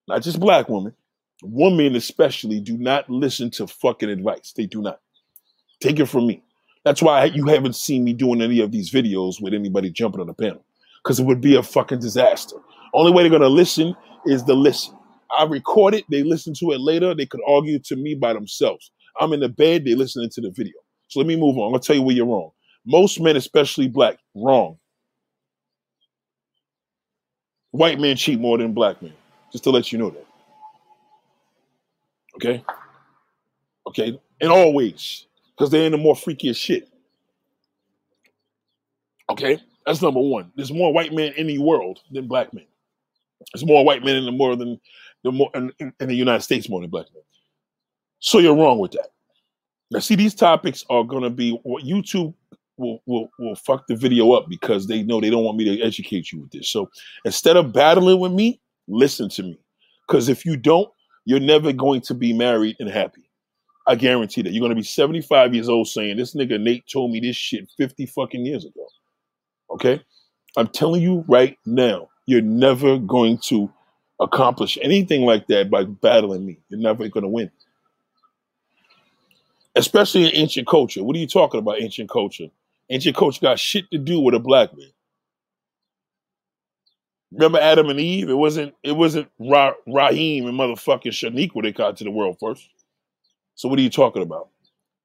not 0.06 0.22
just 0.22 0.38
black 0.38 0.68
women, 0.68 0.94
women 1.42 1.96
especially, 1.96 2.60
do 2.60 2.76
not 2.76 3.08
listen 3.08 3.50
to 3.52 3.66
fucking 3.66 4.10
advice. 4.10 4.52
They 4.54 4.66
do 4.66 4.82
not. 4.82 5.00
Take 5.80 5.98
it 5.98 6.06
from 6.06 6.26
me. 6.26 6.42
That's 6.84 7.02
why 7.02 7.24
you 7.24 7.46
haven't 7.46 7.76
seen 7.76 8.04
me 8.04 8.12
doing 8.12 8.42
any 8.42 8.60
of 8.60 8.70
these 8.70 8.90
videos 8.90 9.40
with 9.40 9.54
anybody 9.54 9.90
jumping 9.90 10.20
on 10.20 10.26
the 10.26 10.34
panel 10.34 10.64
because 11.02 11.18
it 11.18 11.24
would 11.24 11.40
be 11.40 11.56
a 11.56 11.62
fucking 11.62 12.00
disaster. 12.00 12.56
Only 12.92 13.12
way 13.12 13.22
they're 13.22 13.30
gonna 13.30 13.48
listen 13.48 13.94
is 14.26 14.42
to 14.44 14.54
listen. 14.54 14.96
I 15.37 15.44
record 15.44 15.94
it, 15.94 16.04
they 16.11 16.22
listen 16.22 16.54
to 16.61 16.72
it 16.72 16.80
later, 16.80 17.14
they 17.14 17.26
could 17.26 17.40
argue 17.46 17.78
to 17.80 17.96
me 17.96 18.14
by 18.14 18.33
themselves. 18.33 18.90
I'm 19.20 19.33
in 19.33 19.40
the 19.40 19.48
bed, 19.48 19.85
they 19.85 19.94
listening 19.94 20.30
to 20.30 20.40
the 20.40 20.50
video. 20.50 20.74
So 21.09 21.20
let 21.20 21.26
me 21.26 21.37
move 21.37 21.59
on. 21.59 21.66
I'm 21.66 21.72
gonna 21.72 21.83
tell 21.83 21.96
you 21.96 22.02
where 22.02 22.14
you're 22.14 22.26
wrong. 22.26 22.50
Most 22.87 23.20
men, 23.20 23.37
especially 23.37 23.88
black, 23.88 24.18
wrong. 24.35 24.78
White 27.72 28.00
men 28.00 28.16
cheat 28.16 28.40
more 28.40 28.59
than 28.59 28.72
black 28.72 29.00
men. 29.02 29.12
Just 29.52 29.64
to 29.64 29.70
let 29.70 29.92
you 29.92 29.98
know 29.98 30.11
that. 30.11 30.26
Okay? 32.37 32.64
Okay? 33.87 34.20
And 34.40 34.50
always. 34.50 35.26
Because 35.56 35.70
they're 35.70 35.87
in 35.87 35.92
the 35.92 35.98
more 35.98 36.14
freakiest 36.14 36.56
shit. 36.56 36.88
Okay? 39.30 39.59
That's 39.87 40.02
number 40.02 40.20
one. 40.20 40.52
There's 40.56 40.72
more 40.72 40.92
white 40.92 41.12
men 41.12 41.33
in 41.37 41.46
the 41.46 41.59
world 41.59 42.00
than 42.11 42.26
black 42.26 42.52
men. 42.54 42.66
There's 43.53 43.66
more 43.66 43.85
white 43.85 44.05
men 44.05 44.16
in 44.16 44.24
the 44.24 44.33
more 44.33 44.57
than 44.57 44.81
the 45.24 45.33
more 45.33 45.50
in, 45.55 45.72
in 45.79 46.09
the 46.09 46.14
United 46.14 46.42
States 46.42 46.68
more 46.68 46.81
than 46.81 46.90
black 46.90 47.07
men. 47.14 47.22
So 48.20 48.38
you're 48.38 48.57
wrong 48.57 48.79
with 48.79 48.92
that. 48.92 49.09
Now, 49.90 49.98
see, 49.98 50.14
these 50.14 50.35
topics 50.35 50.85
are 50.88 51.03
going 51.03 51.22
to 51.22 51.31
be 51.31 51.59
what 51.62 51.85
YouTube 51.85 52.35
will, 52.76 53.03
will 53.07 53.31
will 53.38 53.57
fuck 53.57 53.87
the 53.87 53.96
video 53.96 54.33
up 54.33 54.48
because 54.48 54.87
they 54.87 55.03
know 55.03 55.20
they 55.20 55.31
don't 55.31 55.44
want 55.44 55.57
me 55.57 55.64
to 55.64 55.83
educate 55.83 56.33
you 56.33 56.40
with 56.40 56.50
this. 56.50 56.68
So 56.68 56.90
instead 57.24 57.57
of 57.57 57.72
battling 57.72 58.20
with 58.20 58.33
me, 58.33 58.61
listen 58.88 59.29
to 59.31 59.42
me. 59.42 59.59
Because 60.07 60.29
if 60.29 60.44
you 60.44 60.57
don't, 60.57 60.88
you're 61.24 61.40
never 61.40 61.72
going 61.72 62.00
to 62.03 62.14
be 62.14 62.33
married 62.33 62.76
and 62.81 62.88
happy. 62.88 63.31
I 63.87 63.94
guarantee 63.94 64.42
that. 64.42 64.53
You're 64.53 64.61
going 64.61 64.70
to 64.70 64.76
be 64.76 64.83
75 64.83 65.55
years 65.55 65.68
old 65.68 65.88
saying, 65.88 66.16
This 66.16 66.35
nigga 66.35 66.61
Nate 66.61 66.85
told 66.90 67.11
me 67.11 67.20
this 67.20 67.37
shit 67.37 67.68
50 67.76 68.07
fucking 68.07 68.44
years 68.44 68.64
ago. 68.64 68.87
Okay? 69.70 70.03
I'm 70.57 70.68
telling 70.68 71.03
you 71.03 71.24
right 71.29 71.57
now, 71.66 72.09
you're 72.30 72.42
never 72.42 72.96
going 72.96 73.38
to 73.38 73.68
accomplish 74.20 74.78
anything 74.82 75.22
like 75.22 75.48
that 75.48 75.68
by 75.68 75.82
battling 75.82 76.46
me. 76.46 76.58
You're 76.68 76.78
never 76.78 77.08
going 77.08 77.24
to 77.24 77.28
win. 77.28 77.50
Especially 79.74 80.26
in 80.26 80.30
ancient 80.34 80.68
culture. 80.68 81.02
What 81.02 81.16
are 81.16 81.18
you 81.18 81.26
talking 81.26 81.58
about, 81.58 81.82
ancient 81.82 82.08
culture? 82.08 82.46
Ancient 82.88 83.16
culture 83.16 83.40
got 83.40 83.58
shit 83.58 83.90
to 83.90 83.98
do 83.98 84.20
with 84.20 84.36
a 84.36 84.38
black 84.38 84.76
man. 84.76 84.90
Remember 87.32 87.58
Adam 87.58 87.88
and 87.88 87.98
Eve? 87.98 88.30
It 88.30 88.34
wasn't 88.34 88.74
it 88.84 88.92
wasn't 88.92 89.28
Ra- 89.40 89.74
Rahim 89.88 90.46
and 90.46 90.58
motherfucking 90.58 91.12
Shaniqua 91.12 91.62
they 91.62 91.72
got 91.72 91.96
to 91.96 92.04
the 92.04 92.10
world 92.12 92.36
first. 92.38 92.68
So 93.56 93.68
what 93.68 93.78
are 93.78 93.82
you 93.82 93.90
talking 93.90 94.22
about? 94.22 94.48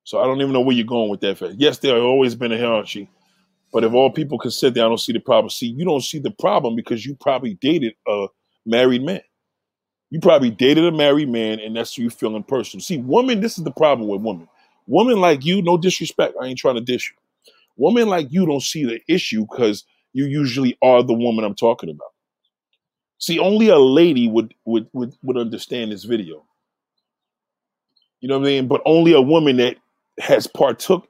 So 0.03 0.19
I 0.19 0.25
don't 0.25 0.41
even 0.41 0.53
know 0.53 0.61
where 0.61 0.75
you're 0.75 0.85
going 0.85 1.09
with 1.09 1.21
that. 1.21 1.55
Yes, 1.57 1.79
there 1.79 1.95
have 1.95 2.03
always 2.03 2.35
been 2.35 2.51
a 2.51 2.57
hierarchy, 2.57 3.09
but 3.75 3.83
if 3.83 3.93
all 3.93 4.09
people 4.09 4.39
can 4.39 4.51
sit 4.51 4.73
there, 4.73 4.85
I 4.85 4.88
don't 4.88 5.01
see 5.01 5.11
the 5.11 5.19
problem. 5.19 5.49
See, 5.49 5.67
you 5.67 5.83
don't 5.83 6.01
see 6.01 6.17
the 6.17 6.31
problem 6.31 6.77
because 6.77 7.05
you 7.05 7.13
probably 7.13 7.55
dated 7.55 7.93
a 8.07 8.27
married 8.65 9.03
man. 9.03 9.19
You 10.11 10.21
probably 10.21 10.49
dated 10.49 10.85
a 10.85 10.93
married 10.93 11.27
man, 11.27 11.59
and 11.59 11.75
that's 11.75 11.97
you 11.97 12.09
feeling 12.09 12.43
personal. 12.43 12.81
See, 12.81 12.99
women, 12.99 13.41
this 13.41 13.57
is 13.57 13.65
the 13.65 13.73
problem 13.73 14.07
with 14.07 14.21
women. 14.21 14.47
Women 14.88 15.19
like 15.19 15.43
you, 15.43 15.61
no 15.61 15.75
disrespect, 15.75 16.35
I 16.41 16.45
ain't 16.45 16.57
trying 16.57 16.75
to 16.75 16.81
dish 16.81 17.11
you. 17.11 17.51
Women 17.75 18.07
like 18.07 18.27
you 18.29 18.45
don't 18.45 18.63
see 18.63 18.85
the 18.85 19.01
issue 19.09 19.45
because 19.51 19.83
you 20.13 20.23
usually 20.23 20.77
are 20.81 21.03
the 21.03 21.11
woman 21.11 21.43
I'm 21.43 21.53
talking 21.53 21.89
about. 21.89 22.13
See, 23.17 23.39
only 23.39 23.67
a 23.67 23.77
lady 23.77 24.29
would 24.29 24.53
would 24.63 24.88
would, 24.93 25.17
would 25.21 25.38
understand 25.38 25.91
this 25.91 26.05
video. 26.05 26.45
You 28.21 28.29
know 28.29 28.39
what 28.39 28.47
I 28.47 28.51
mean? 28.51 28.67
But 28.69 28.83
only 28.85 29.11
a 29.11 29.21
woman 29.21 29.57
that 29.57 29.75
has 30.17 30.47
partook 30.47 31.09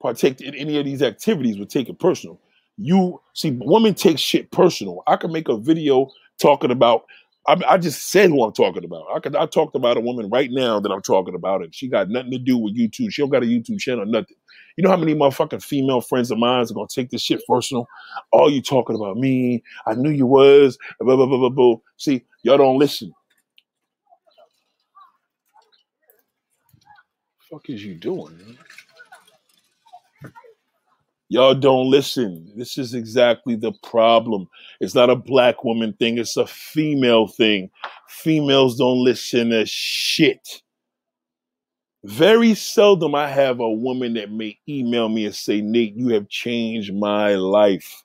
partaked 0.00 0.40
in 0.40 0.54
any 0.54 0.78
of 0.78 0.84
these 0.84 1.02
activities 1.02 1.58
would 1.58 1.70
take 1.70 1.88
it 1.88 1.98
personal. 1.98 2.40
You 2.76 3.20
see, 3.34 3.56
women 3.60 3.94
take 3.94 4.18
shit 4.18 4.50
personal. 4.50 5.02
I 5.06 5.16
can 5.16 5.32
make 5.32 5.48
a 5.48 5.56
video 5.56 6.10
talking 6.40 6.70
about. 6.70 7.04
I, 7.46 7.56
I 7.68 7.78
just 7.78 8.10
said 8.10 8.30
who 8.30 8.42
I'm 8.42 8.52
talking 8.52 8.84
about. 8.84 9.06
I 9.14 9.20
could. 9.20 9.36
I 9.36 9.46
talked 9.46 9.74
about 9.74 9.96
a 9.96 10.00
woman 10.00 10.30
right 10.30 10.50
now 10.50 10.80
that 10.80 10.90
I'm 10.90 11.02
talking 11.02 11.34
about, 11.34 11.62
and 11.62 11.74
she 11.74 11.88
got 11.88 12.08
nothing 12.08 12.30
to 12.32 12.38
do 12.38 12.56
with 12.56 12.76
YouTube. 12.76 13.12
She 13.12 13.22
don't 13.22 13.30
got 13.30 13.42
a 13.42 13.46
YouTube 13.46 13.78
channel, 13.78 14.06
nothing. 14.06 14.36
You 14.76 14.84
know 14.84 14.90
how 14.90 14.96
many 14.96 15.14
motherfucking 15.14 15.62
female 15.62 16.00
friends 16.00 16.30
of 16.30 16.38
mine 16.38 16.62
are 16.62 16.74
gonna 16.74 16.86
take 16.88 17.10
this 17.10 17.22
shit 17.22 17.42
personal? 17.46 17.86
All 18.30 18.50
you 18.50 18.62
talking 18.62 18.96
about 18.96 19.16
me? 19.16 19.62
I 19.86 19.94
knew 19.94 20.10
you 20.10 20.26
was. 20.26 20.78
Blah 21.00 21.16
blah 21.16 21.26
blah 21.26 21.38
blah 21.38 21.48
blah. 21.50 21.76
See, 21.96 22.24
y'all 22.42 22.58
don't 22.58 22.78
listen. 22.78 23.12
fuck 27.50 27.68
is 27.68 27.84
you 27.84 27.94
doing, 27.94 28.36
man? 28.38 28.56
Y'all 31.32 31.54
don't 31.54 31.88
listen. 31.88 32.52
This 32.56 32.76
is 32.76 32.92
exactly 32.92 33.54
the 33.54 33.72
problem. 33.84 34.48
It's 34.80 34.96
not 34.96 35.10
a 35.10 35.14
black 35.16 35.62
woman 35.62 35.92
thing, 35.92 36.18
it's 36.18 36.36
a 36.36 36.44
female 36.44 37.28
thing. 37.28 37.70
Females 38.08 38.76
don't 38.76 39.04
listen 39.04 39.50
to 39.50 39.64
shit. 39.64 40.60
Very 42.02 42.54
seldom 42.54 43.14
I 43.14 43.28
have 43.28 43.60
a 43.60 43.70
woman 43.70 44.14
that 44.14 44.32
may 44.32 44.58
email 44.68 45.08
me 45.08 45.24
and 45.24 45.34
say, 45.34 45.60
Nate, 45.60 45.94
you 45.94 46.08
have 46.08 46.28
changed 46.28 46.92
my 46.92 47.36
life. 47.36 48.02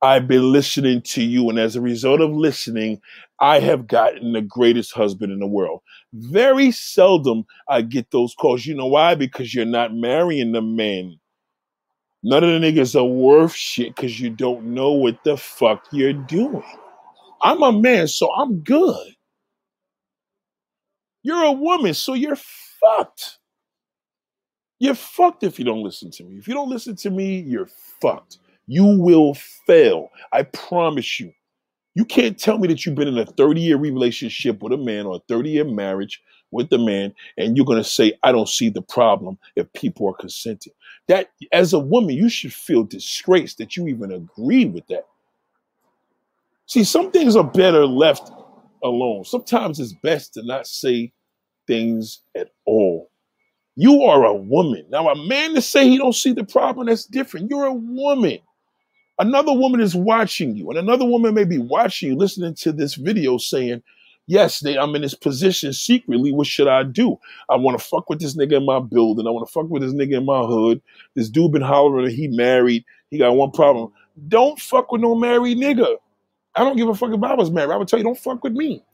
I've 0.00 0.26
been 0.26 0.50
listening 0.50 1.02
to 1.02 1.22
you, 1.22 1.50
and 1.50 1.58
as 1.58 1.76
a 1.76 1.82
result 1.82 2.22
of 2.22 2.30
listening, 2.30 3.02
I 3.38 3.60
have 3.60 3.86
gotten 3.86 4.32
the 4.32 4.40
greatest 4.40 4.94
husband 4.94 5.30
in 5.30 5.40
the 5.40 5.46
world. 5.46 5.82
Very 6.14 6.70
seldom 6.70 7.44
I 7.68 7.82
get 7.82 8.10
those 8.12 8.34
calls. 8.34 8.64
You 8.64 8.76
know 8.76 8.86
why? 8.86 9.14
Because 9.14 9.54
you're 9.54 9.66
not 9.66 9.94
marrying 9.94 10.52
the 10.52 10.62
men 10.62 11.19
None 12.22 12.44
of 12.44 12.60
the 12.60 12.66
niggas 12.66 12.98
are 12.98 13.04
worth 13.04 13.54
shit 13.54 13.94
because 13.94 14.20
you 14.20 14.30
don't 14.30 14.66
know 14.66 14.92
what 14.92 15.22
the 15.24 15.36
fuck 15.36 15.86
you're 15.90 16.12
doing. 16.12 16.62
I'm 17.42 17.62
a 17.62 17.72
man, 17.72 18.08
so 18.08 18.30
I'm 18.34 18.60
good. 18.60 19.14
You're 21.22 21.44
a 21.44 21.52
woman, 21.52 21.94
so 21.94 22.14
you're 22.14 22.36
fucked. 22.36 23.38
You're 24.78 24.94
fucked 24.94 25.42
if 25.42 25.58
you 25.58 25.64
don't 25.64 25.82
listen 25.82 26.10
to 26.12 26.24
me. 26.24 26.38
If 26.38 26.48
you 26.48 26.54
don't 26.54 26.70
listen 26.70 26.96
to 26.96 27.10
me, 27.10 27.40
you're 27.40 27.68
fucked. 28.00 28.38
You 28.66 28.84
will 28.84 29.34
fail. 29.66 30.08
I 30.32 30.42
promise 30.42 31.20
you. 31.20 31.32
You 31.94 32.04
can't 32.04 32.38
tell 32.38 32.58
me 32.58 32.68
that 32.68 32.86
you've 32.86 32.94
been 32.94 33.08
in 33.08 33.18
a 33.18 33.26
30 33.26 33.60
year 33.60 33.76
relationship 33.76 34.62
with 34.62 34.72
a 34.72 34.76
man 34.76 35.06
or 35.06 35.16
a 35.16 35.22
30 35.28 35.50
year 35.50 35.64
marriage 35.64 36.22
with 36.50 36.70
the 36.70 36.78
man, 36.78 37.14
and 37.36 37.56
you're 37.56 37.66
going 37.66 37.82
to 37.82 37.88
say, 37.88 38.12
I 38.22 38.32
don't 38.32 38.48
see 38.48 38.68
the 38.68 38.82
problem 38.82 39.38
if 39.56 39.72
people 39.72 40.08
are 40.08 40.14
consenting. 40.14 40.72
That, 41.08 41.30
as 41.52 41.72
a 41.72 41.78
woman, 41.78 42.16
you 42.16 42.28
should 42.28 42.52
feel 42.52 42.82
disgraced 42.82 43.58
that 43.58 43.76
you 43.76 43.86
even 43.88 44.12
agreed 44.12 44.72
with 44.72 44.86
that. 44.88 45.06
See, 46.66 46.84
some 46.84 47.10
things 47.10 47.36
are 47.36 47.44
better 47.44 47.86
left 47.86 48.30
alone. 48.82 49.24
Sometimes 49.24 49.80
it's 49.80 49.92
best 49.92 50.34
to 50.34 50.42
not 50.42 50.66
say 50.66 51.12
things 51.66 52.20
at 52.36 52.50
all. 52.64 53.10
You 53.76 54.02
are 54.02 54.24
a 54.24 54.34
woman. 54.34 54.84
Now, 54.90 55.08
a 55.08 55.16
man 55.16 55.54
to 55.54 55.62
say 55.62 55.88
he 55.88 55.98
don't 55.98 56.14
see 56.14 56.32
the 56.32 56.44
problem, 56.44 56.86
that's 56.86 57.06
different. 57.06 57.50
You're 57.50 57.66
a 57.66 57.72
woman. 57.72 58.38
Another 59.18 59.52
woman 59.52 59.80
is 59.80 59.94
watching 59.94 60.56
you, 60.56 60.70
and 60.70 60.78
another 60.78 61.04
woman 61.04 61.34
may 61.34 61.44
be 61.44 61.58
watching 61.58 62.10
you, 62.10 62.16
listening 62.16 62.54
to 62.54 62.72
this 62.72 62.94
video 62.94 63.36
saying, 63.36 63.82
Yes, 64.30 64.60
they, 64.60 64.78
I'm 64.78 64.94
in 64.94 65.02
this 65.02 65.14
position 65.14 65.72
secretly. 65.72 66.30
What 66.30 66.46
should 66.46 66.68
I 66.68 66.84
do? 66.84 67.18
I 67.48 67.56
want 67.56 67.76
to 67.76 67.84
fuck 67.84 68.08
with 68.08 68.20
this 68.20 68.36
nigga 68.36 68.58
in 68.58 68.64
my 68.64 68.78
building. 68.78 69.26
I 69.26 69.30
want 69.30 69.44
to 69.44 69.52
fuck 69.52 69.68
with 69.68 69.82
this 69.82 69.92
nigga 69.92 70.18
in 70.18 70.24
my 70.24 70.42
hood. 70.42 70.80
This 71.16 71.28
dude 71.28 71.50
been 71.50 71.62
hollering. 71.62 72.14
He 72.14 72.28
married. 72.28 72.84
He 73.10 73.18
got 73.18 73.32
one 73.32 73.50
problem. 73.50 73.92
Don't 74.28 74.56
fuck 74.60 74.92
with 74.92 75.00
no 75.00 75.16
married 75.16 75.58
nigga. 75.58 75.96
I 76.54 76.62
don't 76.62 76.76
give 76.76 76.88
a 76.88 76.94
fuck 76.94 77.12
if 77.12 77.20
I 77.20 77.34
was 77.34 77.50
married. 77.50 77.72
I 77.72 77.76
would 77.76 77.88
tell 77.88 77.98
you, 77.98 78.04
don't 78.04 78.16
fuck 78.16 78.44
with 78.44 78.52
me. 78.52 78.84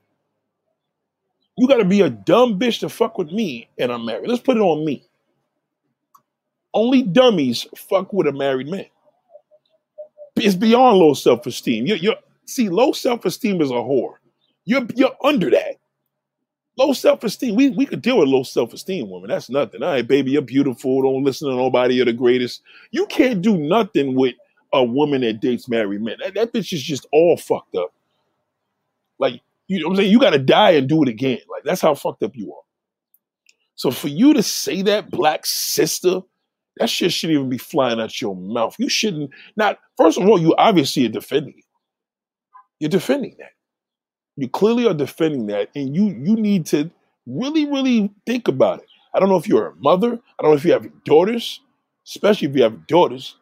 You 1.58 1.68
got 1.68 1.76
to 1.76 1.84
be 1.84 2.00
a 2.00 2.08
dumb 2.08 2.58
bitch 2.58 2.80
to 2.80 2.88
fuck 2.88 3.18
with 3.18 3.30
me, 3.30 3.68
and 3.78 3.92
I'm 3.92 4.06
married. 4.06 4.30
Let's 4.30 4.40
put 4.40 4.56
it 4.56 4.60
on 4.60 4.86
me. 4.86 5.06
Only 6.72 7.02
dummies 7.02 7.66
fuck 7.76 8.10
with 8.14 8.26
a 8.26 8.32
married 8.32 8.68
man. 8.68 8.86
It's 10.36 10.54
beyond 10.54 10.96
low 10.96 11.12
self 11.12 11.46
esteem. 11.46 11.84
You're, 11.84 11.98
you're 11.98 12.16
see, 12.46 12.70
low 12.70 12.92
self 12.92 13.26
esteem 13.26 13.60
is 13.60 13.70
a 13.70 13.74
whore. 13.74 14.14
You're 14.66 14.86
you're 14.94 15.16
under 15.24 15.50
that. 15.50 15.76
Low 16.78 16.92
self 16.92 17.24
esteem. 17.24 17.56
We 17.56 17.70
we 17.70 17.86
could 17.86 18.02
deal 18.02 18.18
with 18.18 18.28
low 18.28 18.42
self 18.42 18.74
esteem, 18.74 19.08
woman. 19.08 19.30
That's 19.30 19.48
nothing. 19.50 19.82
All 19.82 19.90
right, 19.90 20.06
baby, 20.06 20.32
you're 20.32 20.42
beautiful. 20.42 21.02
Don't 21.02 21.24
listen 21.24 21.48
to 21.48 21.56
nobody. 21.56 21.94
You're 21.94 22.04
the 22.06 22.12
greatest. 22.12 22.62
You 22.90 23.06
can't 23.06 23.42
do 23.42 23.56
nothing 23.56 24.14
with 24.14 24.34
a 24.74 24.84
woman 24.84 25.22
that 25.22 25.40
dates 25.40 25.68
married 25.68 26.02
men. 26.02 26.18
That, 26.22 26.34
that 26.34 26.52
bitch 26.52 26.72
is 26.74 26.82
just 26.82 27.06
all 27.12 27.38
fucked 27.38 27.76
up. 27.76 27.94
Like, 29.18 29.40
you 29.68 29.80
know 29.80 29.88
what 29.88 29.92
I'm 29.94 29.96
saying? 29.98 30.12
You 30.12 30.20
got 30.20 30.30
to 30.30 30.38
die 30.38 30.72
and 30.72 30.88
do 30.88 31.02
it 31.02 31.08
again. 31.08 31.40
Like, 31.50 31.64
that's 31.64 31.80
how 31.80 31.94
fucked 31.94 32.22
up 32.22 32.36
you 32.36 32.52
are. 32.52 32.62
So 33.76 33.90
for 33.90 34.08
you 34.08 34.34
to 34.34 34.42
say 34.42 34.82
that, 34.82 35.10
black 35.10 35.46
sister, 35.46 36.20
that 36.78 36.90
shit 36.90 37.12
shouldn't 37.12 37.38
even 37.38 37.50
be 37.50 37.58
flying 37.58 38.00
out 38.00 38.20
your 38.20 38.36
mouth. 38.36 38.76
You 38.78 38.88
shouldn't. 38.88 39.30
Not 39.56 39.78
first 39.96 40.18
of 40.18 40.28
all, 40.28 40.40
you 40.40 40.54
obviously 40.56 41.06
are 41.06 41.10
defending 41.10 41.54
it. 41.58 41.64
You're 42.80 42.90
defending 42.90 43.36
that. 43.38 43.52
You 44.36 44.48
clearly 44.48 44.86
are 44.86 44.94
defending 44.94 45.46
that, 45.46 45.70
and 45.74 45.94
you 45.94 46.08
you 46.08 46.36
need 46.36 46.66
to 46.66 46.90
really, 47.26 47.66
really 47.66 48.10
think 48.26 48.48
about 48.48 48.80
it. 48.80 48.86
I 49.14 49.20
don't 49.20 49.28
know 49.28 49.36
if 49.36 49.48
you're 49.48 49.68
a 49.68 49.74
mother. 49.76 50.12
I 50.12 50.42
don't 50.42 50.50
know 50.50 50.56
if 50.56 50.64
you 50.64 50.72
have 50.72 50.86
daughters, 51.04 51.60
especially 52.06 52.48
if 52.48 52.56
you 52.56 52.62
have 52.62 52.86
daughters. 52.86 53.36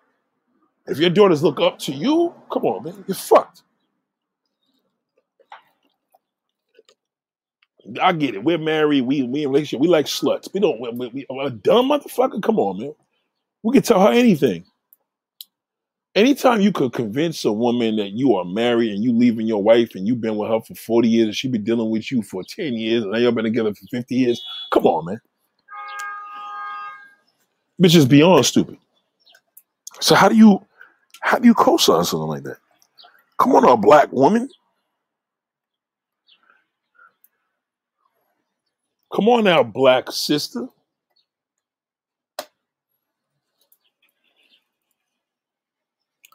If 0.86 0.98
your 0.98 1.10
daughters 1.10 1.42
look 1.42 1.60
up 1.60 1.78
to 1.80 1.92
you, 1.92 2.32
come 2.52 2.64
on, 2.64 2.84
man, 2.84 3.04
you're 3.08 3.14
fucked. 3.14 3.62
I 8.00 8.12
get 8.12 8.34
it. 8.34 8.44
We're 8.44 8.58
married. 8.58 9.02
We 9.02 9.22
we 9.22 9.42
in 9.42 9.50
relationship. 9.50 9.80
We 9.80 9.88
like 9.88 10.06
sluts. 10.06 10.48
We 10.52 10.60
don't. 10.60 10.80
We, 10.80 11.08
we, 11.08 11.26
a 11.40 11.50
dumb 11.50 11.90
motherfucker. 11.90 12.42
Come 12.42 12.58
on, 12.58 12.80
man. 12.80 12.94
We 13.62 13.72
can 13.74 13.82
tell 13.82 14.00
her 14.00 14.12
anything. 14.12 14.64
Anytime 16.14 16.60
you 16.60 16.70
could 16.70 16.92
convince 16.92 17.44
a 17.44 17.52
woman 17.52 17.96
that 17.96 18.12
you 18.12 18.36
are 18.36 18.44
married 18.44 18.92
and 18.92 19.02
you 19.02 19.12
leaving 19.12 19.46
your 19.48 19.62
wife 19.62 19.96
and 19.96 20.06
you've 20.06 20.20
been 20.20 20.36
with 20.36 20.48
her 20.48 20.60
for 20.60 20.74
40 20.76 21.08
years 21.08 21.26
and 21.26 21.34
she 21.34 21.48
been 21.48 21.64
dealing 21.64 21.90
with 21.90 22.12
you 22.12 22.22
for 22.22 22.44
10 22.44 22.74
years 22.74 23.02
and 23.02 23.10
now 23.10 23.18
y'all 23.18 23.32
been 23.32 23.44
together 23.44 23.74
for 23.74 23.86
50 23.90 24.14
years, 24.14 24.40
come 24.72 24.86
on, 24.86 25.06
man. 25.06 25.20
Bitch 27.82 27.96
is 27.96 28.06
beyond 28.06 28.46
stupid. 28.46 28.78
So 30.00 30.14
how 30.14 30.28
do 30.28 30.36
you 30.36 30.64
how 31.22 31.38
do 31.38 31.48
you 31.48 31.54
co-sign 31.54 32.04
something 32.04 32.28
like 32.28 32.44
that? 32.44 32.58
Come 33.38 33.56
on, 33.56 33.64
a 33.64 33.76
black 33.76 34.12
woman. 34.12 34.48
Come 39.12 39.28
on 39.28 39.44
now, 39.44 39.62
black 39.62 40.12
sister. 40.12 40.68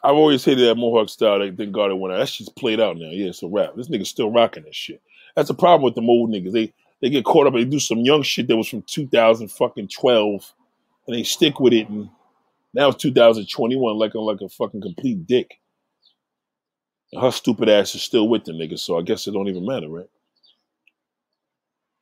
I've 0.02 0.14
always 0.14 0.44
hated 0.44 0.66
that 0.68 0.76
Mohawk 0.76 1.08
style. 1.08 1.38
They 1.38 1.50
thank 1.50 1.72
God 1.72 1.90
it 1.90 1.98
went 1.98 2.14
out. 2.14 2.18
That 2.18 2.28
shit's 2.28 2.48
played 2.48 2.80
out 2.80 2.96
now. 2.96 3.10
Yeah, 3.10 3.28
it's 3.28 3.42
a 3.42 3.48
wrap. 3.48 3.74
This 3.76 3.88
nigga's 3.88 4.08
still 4.08 4.30
rocking 4.30 4.64
that 4.64 4.74
shit. 4.74 5.02
That's 5.36 5.48
the 5.48 5.54
problem 5.54 5.82
with 5.82 5.94
them 5.94 6.08
old 6.08 6.30
niggas. 6.30 6.52
They 6.52 6.72
they 7.00 7.10
get 7.10 7.24
caught 7.24 7.46
up 7.46 7.54
and 7.54 7.62
they 7.62 7.70
do 7.70 7.80
some 7.80 8.00
young 8.00 8.22
shit 8.22 8.48
that 8.48 8.56
was 8.56 8.68
from 8.68 8.82
2000 8.82 9.48
fucking 9.48 9.88
12 9.88 10.54
and 11.06 11.16
they 11.16 11.22
stick 11.22 11.60
with 11.60 11.72
it 11.72 11.88
and 11.88 12.10
now 12.72 12.88
it's 12.88 13.02
2021, 13.02 13.96
like 13.98 14.14
a 14.14 14.20
like 14.20 14.40
a 14.40 14.48
fucking 14.48 14.80
complete 14.80 15.26
dick. 15.26 15.58
And 17.12 17.22
her 17.22 17.30
stupid 17.30 17.68
ass 17.68 17.94
is 17.94 18.02
still 18.02 18.28
with 18.28 18.44
the 18.44 18.52
nigga, 18.52 18.78
so 18.78 18.98
I 18.98 19.02
guess 19.02 19.26
it 19.26 19.32
don't 19.32 19.48
even 19.48 19.66
matter, 19.66 19.88
right? 19.88 20.08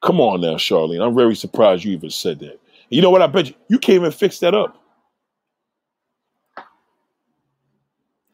Come 0.02 0.20
on 0.20 0.40
now, 0.40 0.54
Charlene. 0.54 1.04
I'm 1.04 1.14
very 1.14 1.34
surprised 1.34 1.84
you 1.84 1.92
even 1.92 2.10
said 2.10 2.40
that. 2.40 2.60
You 2.90 3.02
know 3.02 3.10
what? 3.10 3.22
I 3.22 3.26
bet 3.26 3.48
you 3.48 3.54
you 3.68 3.78
can't 3.78 3.96
even 3.96 4.12
fix 4.12 4.38
that 4.40 4.54
up. 4.54 4.76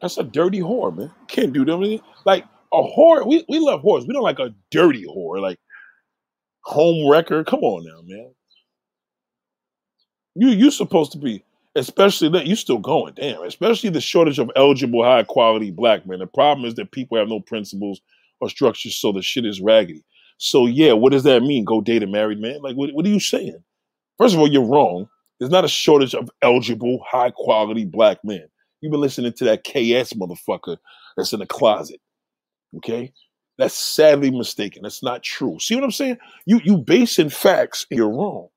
That's 0.01 0.17
a 0.17 0.23
dirty 0.23 0.59
whore, 0.59 0.95
man. 0.95 1.11
Can't 1.27 1.53
do 1.53 1.65
that. 1.65 2.01
Like 2.25 2.45
a 2.73 2.81
whore, 2.81 3.27
we, 3.27 3.45
we 3.49 3.59
love 3.59 3.81
whores. 3.81 4.07
We 4.07 4.13
don't 4.13 4.23
like 4.23 4.39
a 4.39 4.53
dirty 4.71 5.05
whore, 5.05 5.41
like 5.41 5.59
home 6.63 7.09
wrecker. 7.09 7.43
Come 7.43 7.61
on 7.61 7.85
now, 7.85 8.01
man. 8.03 8.33
You 10.35 10.49
you 10.49 10.71
supposed 10.71 11.13
to 11.13 11.17
be 11.17 11.43
especially 11.75 12.29
that 12.29 12.47
you 12.47 12.55
still 12.55 12.77
going, 12.77 13.13
damn, 13.15 13.43
especially 13.43 13.89
the 13.89 14.01
shortage 14.01 14.39
of 14.39 14.49
eligible 14.55 15.03
high 15.03 15.23
quality 15.23 15.71
black 15.71 16.07
men. 16.07 16.19
The 16.19 16.27
problem 16.27 16.65
is 16.65 16.75
that 16.75 16.91
people 16.91 17.17
have 17.17 17.27
no 17.27 17.39
principles 17.41 18.01
or 18.39 18.49
structures, 18.49 18.95
so 18.95 19.11
the 19.11 19.21
shit 19.21 19.45
is 19.45 19.61
raggedy. 19.61 20.03
So 20.37 20.65
yeah, 20.65 20.93
what 20.93 21.11
does 21.11 21.23
that 21.23 21.43
mean? 21.43 21.65
Go 21.65 21.81
date 21.81 22.03
a 22.03 22.07
married 22.07 22.39
man? 22.39 22.61
Like 22.61 22.75
what, 22.75 22.91
what 22.93 23.05
are 23.05 23.09
you 23.09 23.19
saying? 23.19 23.63
First 24.17 24.33
of 24.33 24.39
all, 24.39 24.47
you're 24.51 24.65
wrong. 24.65 25.09
There's 25.39 25.51
not 25.51 25.65
a 25.65 25.69
shortage 25.69 26.13
of 26.15 26.29
eligible, 26.41 26.99
high 27.05 27.31
quality 27.31 27.85
black 27.85 28.19
men. 28.23 28.47
You've 28.81 28.91
been 28.91 29.01
listening 29.01 29.33
to 29.33 29.45
that 29.45 29.63
KS 29.63 30.13
motherfucker 30.13 30.77
that's 31.17 31.33
in 31.33 31.39
the 31.39 31.45
closet. 31.45 31.99
Okay? 32.77 33.13
That's 33.57 33.75
sadly 33.75 34.31
mistaken. 34.31 34.83
That's 34.83 35.01
not 35.01 35.23
true. 35.23 35.57
See 35.59 35.75
what 35.75 35.83
I'm 35.83 35.91
saying? 35.91 36.17
You 36.45 36.59
you 36.63 36.77
basing 36.77 37.29
facts, 37.29 37.85
you're 37.89 38.09
wrong. 38.09 38.49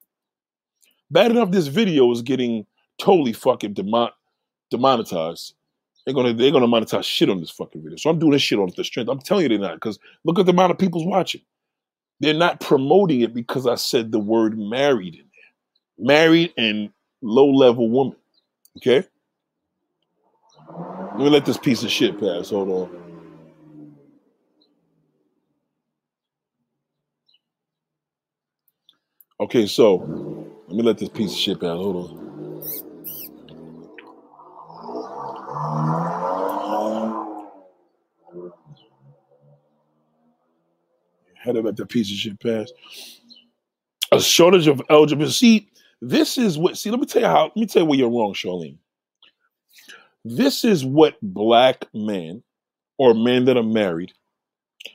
Bad 1.11 1.31
enough 1.31 1.51
this 1.51 1.69
video 1.69 2.11
is 2.11 2.23
getting 2.23 2.67
totally 2.99 3.33
fucking 3.33 3.75
demon- 3.75 4.11
demonetized. 4.71 5.55
They're 6.05 6.15
gonna 6.15 6.35
they're 6.35 6.51
gonna 6.51 6.67
monetize 6.67 7.05
shit 7.05 7.31
on 7.31 7.41
this 7.41 7.51
fucking 7.51 7.83
video. 7.83 7.97
So 7.97 8.11
I'm 8.11 8.19
doing 8.19 8.33
this 8.33 8.43
shit 8.43 8.59
on 8.59 8.71
the 8.77 8.85
strength. 8.85 9.09
I'm 9.09 9.21
telling 9.21 9.45
you 9.45 9.49
they're 9.51 9.59
not 9.59 9.75
because 9.75 9.99
look 10.25 10.39
at 10.39 10.47
the 10.47 10.53
amount 10.53 10.73
of 10.73 10.79
people's 10.79 11.07
watching. 11.07 11.43
They're 12.21 12.35
not 12.35 12.61
promoting 12.61 13.21
it 13.21 13.33
because 13.33 13.67
I 13.67 13.77
said 13.77 14.11
the 14.11 14.19
word 14.19 14.59
married 14.59 15.15
in 15.15 15.21
there. 15.21 16.07
Married 16.07 16.53
and 16.57 16.91
low 17.23 17.49
level 17.51 17.89
woman. 17.89 18.17
Okay? 18.79 19.07
Let 21.03 21.19
me 21.19 21.31
let 21.31 21.47
this 21.47 21.59
piece 21.59 21.83
of 21.83 21.91
shit 21.91 22.21
pass. 22.21 22.51
Hold 22.51 22.71
on. 22.71 23.05
Okay, 29.41 29.67
so 29.67 29.97
let 30.69 30.77
me 30.77 30.83
let 30.83 30.99
this 30.99 31.09
piece 31.11 31.33
of 31.33 31.39
shit 31.39 31.61
pass. 31.61 31.77
Hold 31.77 31.97
on. 31.97 32.29
Had 41.37 41.55
to 41.55 41.63
let 41.63 41.77
that 41.77 41.89
piece 41.89 42.11
of 42.11 42.17
shit 42.17 42.41
pass. 42.41 42.71
A 44.13 44.21
shortage 44.21 44.67
of 44.67 44.83
eligible. 44.91 45.29
See, 45.31 45.71
this 46.01 46.39
is 46.39 46.59
what. 46.59 46.79
See, 46.79 46.91
let 46.91 47.01
me 47.01 47.07
tell 47.07 47.23
you 47.23 47.29
how. 47.29 47.45
Let 47.45 47.57
me 47.57 47.67
tell 47.67 47.83
you 47.83 47.89
where 47.89 47.99
you're 47.99 48.11
wrong, 48.11 48.35
Charlene. 48.35 48.79
This 50.25 50.65
is 50.65 50.85
what 50.85 51.17
black 51.23 51.87
men 51.95 52.43
or 52.99 53.15
men 53.15 53.45
that 53.47 53.57
are 53.57 53.63
married. 53.63 54.13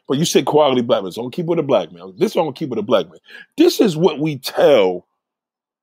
But 0.08 0.18
you 0.18 0.26
said 0.26 0.46
quality 0.46 0.82
black 0.82 1.04
men, 1.04 1.12
so 1.12 1.22
I'm 1.22 1.26
gonna 1.26 1.36
keep 1.36 1.46
with 1.46 1.60
a 1.60 1.64
black 1.64 1.92
man. 1.92 2.14
This 2.18 2.36
I'm 2.36 2.44
gonna 2.44 2.54
keep 2.54 2.70
with 2.70 2.80
a 2.80 2.84
black 2.84 3.08
man. 3.10 3.20
This 3.58 3.80
is 3.80 3.98
what 3.98 4.20
we 4.20 4.38
tell 4.38 5.08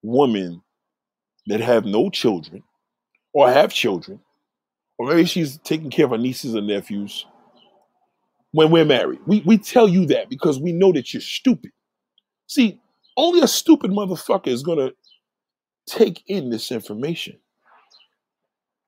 women 0.02 0.62
that 1.46 1.60
have 1.60 1.84
no 1.84 2.10
children 2.10 2.62
or 3.32 3.50
have 3.50 3.72
children, 3.72 4.20
or 4.98 5.08
maybe 5.08 5.24
she's 5.24 5.58
taking 5.58 5.90
care 5.90 6.06
of 6.06 6.12
her 6.12 6.18
nieces 6.18 6.54
and 6.54 6.66
nephews 6.66 7.26
when 8.52 8.70
we're 8.70 8.84
married. 8.84 9.20
We 9.26 9.42
we 9.46 9.58
tell 9.58 9.88
you 9.88 10.06
that 10.06 10.28
because 10.28 10.58
we 10.58 10.72
know 10.72 10.92
that 10.92 11.12
you're 11.12 11.20
stupid. 11.20 11.72
See, 12.46 12.80
only 13.16 13.40
a 13.42 13.48
stupid 13.48 13.90
motherfucker 13.90 14.48
is 14.48 14.62
gonna 14.62 14.90
take 15.86 16.22
in 16.26 16.50
this 16.50 16.72
information. 16.72 17.38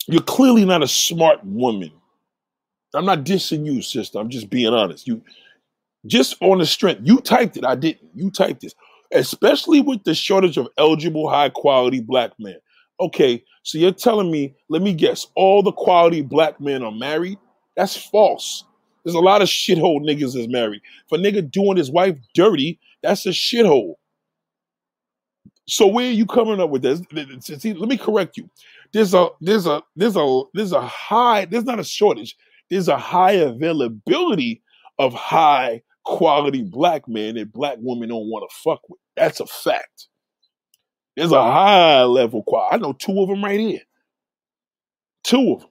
You're 0.07 0.23
clearly 0.23 0.65
not 0.65 0.83
a 0.83 0.89
smart 0.89 1.45
woman. 1.45 1.93
I'm 2.95 3.07
not 3.07 3.25
dissing 3.25 3.65
you, 3.65 3.83
sister. 3.83 4.19
I'm 4.19 4.29
just 4.29 4.51
being 4.51 4.73
honest. 4.73 5.07
You 5.07 5.23
just 6.07 6.37
on 6.43 6.59
the 6.59 6.67
strength, 6.67 7.03
you 7.05 7.21
typed 7.21 7.57
it. 7.57 7.65
I 7.65 7.75
didn't. 7.75 8.11
You 8.15 8.31
typed 8.31 8.61
this. 8.61 8.75
Especially 9.13 9.81
with 9.81 10.05
the 10.05 10.15
shortage 10.15 10.57
of 10.57 10.69
eligible, 10.79 11.29
high 11.29 11.51
quality 11.51 12.01
black 12.01 12.33
men. 12.39 12.57
Okay, 13.01 13.43
so 13.63 13.79
you're 13.79 13.93
telling 13.93 14.31
me, 14.31 14.55
let 14.69 14.83
me 14.83 14.93
guess, 14.93 15.27
all 15.35 15.63
the 15.63 15.73
quality 15.73 16.23
black 16.23 16.61
men 16.61 16.83
are 16.83 16.93
married? 16.93 17.39
That's 17.77 17.97
false. 17.97 18.65
There's 19.05 19.15
a 19.15 19.21
lot 19.21 19.43
of 19.43 19.49
shithole 19.49 20.01
niggas 20.01 20.35
that's 20.35 20.49
married. 20.49 20.83
If 21.07 21.13
a 21.13 21.21
nigga 21.21 21.51
doing 21.51 21.77
his 21.77 21.91
wife 21.91 22.17
dirty, 22.35 22.79
that's 23.03 23.27
a 23.27 23.31
shithole. 23.31 23.95
So 25.67 25.87
where 25.87 26.09
are 26.09 26.13
you 26.13 26.27
coming 26.27 26.61
up 26.61 26.71
with 26.71 26.83
this? 26.83 27.01
See, 27.41 27.73
let 27.73 27.89
me 27.89 27.97
correct 27.97 28.37
you. 28.37 28.49
There's 28.93 29.15
a 29.15 29.29
there's 29.41 29.67
a 29.67 29.83
there's 29.97 30.17
a 30.17 30.43
there's 30.55 30.73
a 30.73 30.87
high 30.87 31.47
there's 31.47 31.65
not 31.65 31.81
a 31.81 31.85
shortage. 31.85 32.37
There's 32.71 32.89
a 32.89 32.99
high 32.99 33.33
availability 33.33 34.63
of 34.99 35.15
high 35.15 35.83
quality 36.05 36.63
black 36.63 37.09
men 37.09 37.37
that 37.37 37.53
black 37.53 37.79
women 37.81 38.09
don't 38.09 38.29
want 38.29 38.49
to 38.49 38.57
fuck 38.57 38.81
with. 38.89 39.01
That's 39.17 39.41
a 39.41 39.47
fact. 39.47 40.09
There's 41.17 41.33
a 41.33 41.43
high 41.43 42.03
level 42.05 42.43
quality. 42.43 42.75
I 42.75 42.79
know 42.79 42.93
two 42.93 43.21
of 43.21 43.29
them 43.29 43.45
right 43.45 43.61
here. 43.61 43.81
Two 45.25 45.53
of 45.53 45.61
them. 45.61 45.69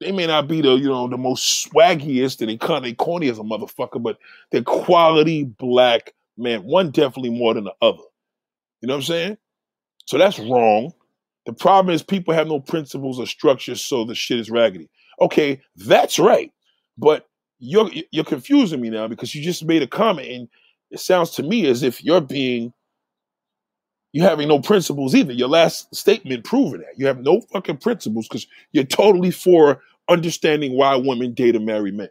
They 0.00 0.12
may 0.12 0.26
not 0.26 0.48
be 0.48 0.60
the 0.60 0.74
you 0.74 0.88
know 0.88 1.08
the 1.08 1.16
most 1.16 1.70
swaggiest 1.70 2.46
and 2.46 2.60
kind 2.60 2.84
of 2.84 2.96
corny 2.96 3.28
as 3.28 3.38
a 3.38 3.42
motherfucker, 3.42 4.02
but 4.02 4.18
they're 4.50 4.62
quality 4.62 5.44
black 5.44 6.12
man. 6.36 6.64
One 6.64 6.90
definitely 6.90 7.30
more 7.30 7.54
than 7.54 7.64
the 7.64 7.74
other. 7.80 8.02
You 8.80 8.88
know 8.88 8.94
what 8.94 8.98
I'm 8.98 9.02
saying? 9.02 9.38
So 10.06 10.18
that's 10.18 10.38
wrong. 10.38 10.92
The 11.46 11.52
problem 11.52 11.94
is 11.94 12.02
people 12.02 12.34
have 12.34 12.48
no 12.48 12.60
principles 12.60 13.20
or 13.20 13.26
structure, 13.26 13.74
so 13.74 14.04
the 14.04 14.14
shit 14.14 14.40
is 14.40 14.50
raggedy. 14.50 14.88
Okay, 15.20 15.60
that's 15.76 16.18
right. 16.18 16.50
But 16.96 17.26
you're 17.58 17.90
you're 18.10 18.24
confusing 18.24 18.80
me 18.80 18.90
now 18.90 19.08
because 19.08 19.34
you 19.34 19.42
just 19.42 19.64
made 19.64 19.82
a 19.82 19.86
comment 19.86 20.28
and 20.28 20.48
it 20.90 21.00
sounds 21.00 21.30
to 21.30 21.42
me 21.42 21.66
as 21.66 21.82
if 21.82 22.04
you're 22.04 22.20
being 22.20 22.72
you're 24.12 24.28
having 24.28 24.46
no 24.46 24.60
principles 24.60 25.14
either. 25.14 25.32
Your 25.32 25.48
last 25.48 25.92
statement 25.94 26.44
proving 26.44 26.80
that. 26.80 26.96
You 26.96 27.06
have 27.06 27.20
no 27.20 27.40
fucking 27.52 27.78
principles 27.78 28.28
because 28.28 28.46
you're 28.72 28.84
totally 28.84 29.32
for 29.32 29.82
understanding 30.08 30.76
why 30.76 30.94
women 30.94 31.34
date 31.34 31.56
and 31.56 31.66
marry 31.66 31.90
men. 31.90 32.10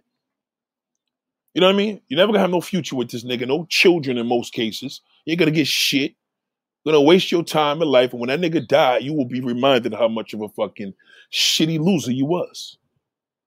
You 1.53 1.61
know 1.61 1.67
what 1.67 1.75
I 1.75 1.77
mean? 1.77 2.01
You're 2.07 2.17
never 2.17 2.33
gonna 2.33 2.41
have 2.41 2.49
no 2.49 2.61
future 2.61 2.95
with 2.95 3.11
this 3.11 3.23
nigga, 3.23 3.47
no 3.47 3.65
children 3.69 4.17
in 4.17 4.27
most 4.27 4.53
cases. 4.53 5.01
You're 5.25 5.37
gonna 5.37 5.51
get 5.51 5.67
shit. 5.67 6.15
Gonna 6.85 7.01
waste 7.01 7.31
your 7.31 7.43
time 7.43 7.81
in 7.81 7.87
life, 7.87 8.11
and 8.11 8.19
when 8.19 8.27
that 8.27 8.41
nigga 8.41 8.67
die, 8.67 8.97
you 8.97 9.13
will 9.13 9.25
be 9.25 9.39
reminded 9.39 9.93
how 9.93 10.09
much 10.09 10.33
of 10.33 10.41
a 10.41 10.49
fucking 10.49 10.93
shitty 11.31 11.79
loser 11.79 12.11
you 12.11 12.25
was. 12.25 12.77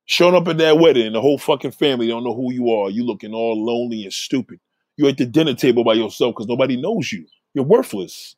Showing 0.07 0.35
up 0.35 0.49
at 0.49 0.59
that 0.59 0.79
wedding, 0.79 1.13
the 1.13 1.21
whole 1.21 1.37
fucking 1.37 1.73
family 1.73 2.07
don't 2.07 2.25
know 2.25 2.35
who 2.35 2.53
you 2.53 2.71
are. 2.71 2.89
You 2.89 3.05
looking 3.05 3.35
all 3.35 3.63
lonely 3.63 4.05
and 4.05 4.13
stupid. 4.13 4.61
You're 4.97 5.11
at 5.11 5.19
the 5.19 5.27
dinner 5.27 5.55
table 5.55 5.85
by 5.85 5.95
yourself 5.95 6.35
because 6.35 6.47
nobody 6.47 6.77
knows 6.81 7.13
you. 7.13 7.27
You're 7.55 7.65
worthless. 7.65 8.37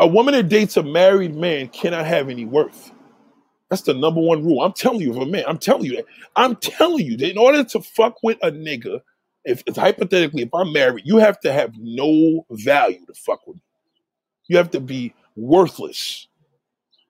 A 0.00 0.06
woman 0.06 0.34
that 0.34 0.48
dates 0.48 0.76
a 0.76 0.82
married 0.82 1.34
man 1.34 1.68
cannot 1.68 2.06
have 2.06 2.28
any 2.28 2.44
worth. 2.44 2.90
That's 3.70 3.82
the 3.82 3.94
number 3.94 4.20
one 4.20 4.44
rule. 4.44 4.62
I'm 4.62 4.72
telling 4.72 5.00
you, 5.00 5.14
for 5.14 5.22
a 5.22 5.26
man, 5.26 5.44
I'm 5.46 5.58
telling 5.58 5.84
you 5.84 5.96
that. 5.96 6.06
I'm 6.34 6.56
telling 6.56 7.06
you 7.06 7.16
that 7.18 7.30
in 7.30 7.38
order 7.38 7.62
to 7.62 7.80
fuck 7.80 8.16
with 8.22 8.38
a 8.42 8.50
nigga, 8.50 9.00
if 9.44 9.62
it's 9.66 9.78
hypothetically, 9.78 10.42
if 10.42 10.54
I'm 10.54 10.72
married, 10.72 11.06
you 11.06 11.18
have 11.18 11.40
to 11.40 11.52
have 11.52 11.74
no 11.78 12.44
value 12.50 13.04
to 13.06 13.14
fuck 13.14 13.46
with 13.46 13.56
me. 13.56 13.62
You 14.48 14.56
have 14.56 14.70
to 14.72 14.80
be 14.80 15.14
worthless. 15.36 16.26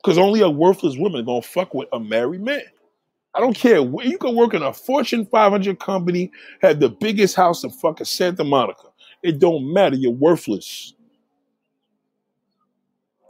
Because 0.03 0.18
only 0.18 0.41
a 0.41 0.49
worthless 0.49 0.97
woman 0.97 1.20
is 1.20 1.26
gonna 1.26 1.43
fuck 1.43 1.74
with 1.74 1.89
a 1.93 2.01
married 2.01 2.43
man. 2.43 2.62
I 3.35 3.41
don't 3.41 3.55
care. 3.55 3.78
You 3.78 4.18
can 4.18 4.35
work 4.35 4.55
in 4.55 4.62
a 4.62 4.72
Fortune 4.72 5.26
500 5.26 5.78
company, 5.78 6.33
have 6.62 6.81
the 6.81 6.89
biggest 6.89 7.37
house 7.37 7.62
in 7.64 7.70
fucking 7.70 8.07
Santa 8.07 8.45
Monica. 8.45 8.89
It 9.22 9.39
don't 9.39 9.72
matter. 9.72 9.97
You're 9.97 10.12
worthless. 10.12 10.95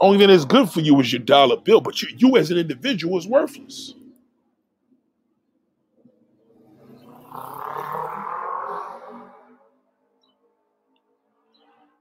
Only 0.00 0.18
thing 0.18 0.28
that's 0.28 0.46
good 0.46 0.70
for 0.70 0.80
you 0.80 0.98
is 1.00 1.12
your 1.12 1.20
dollar 1.20 1.58
bill, 1.58 1.80
but 1.80 2.00
you, 2.00 2.08
you 2.16 2.36
as 2.38 2.50
an 2.50 2.56
individual 2.56 3.18
is 3.18 3.26
worthless. 3.26 3.94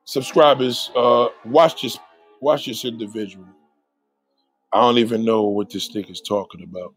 Subscribers, 0.09 0.89
uh, 0.95 1.27
watch 1.45 1.83
this, 1.83 1.99
watch 2.41 2.65
this 2.65 2.83
individual. 2.83 3.45
I 4.73 4.81
don't 4.81 4.97
even 4.97 5.23
know 5.23 5.43
what 5.43 5.69
this 5.69 5.87
thing 5.87 6.05
is 6.05 6.19
talking 6.19 6.63
about. 6.63 6.95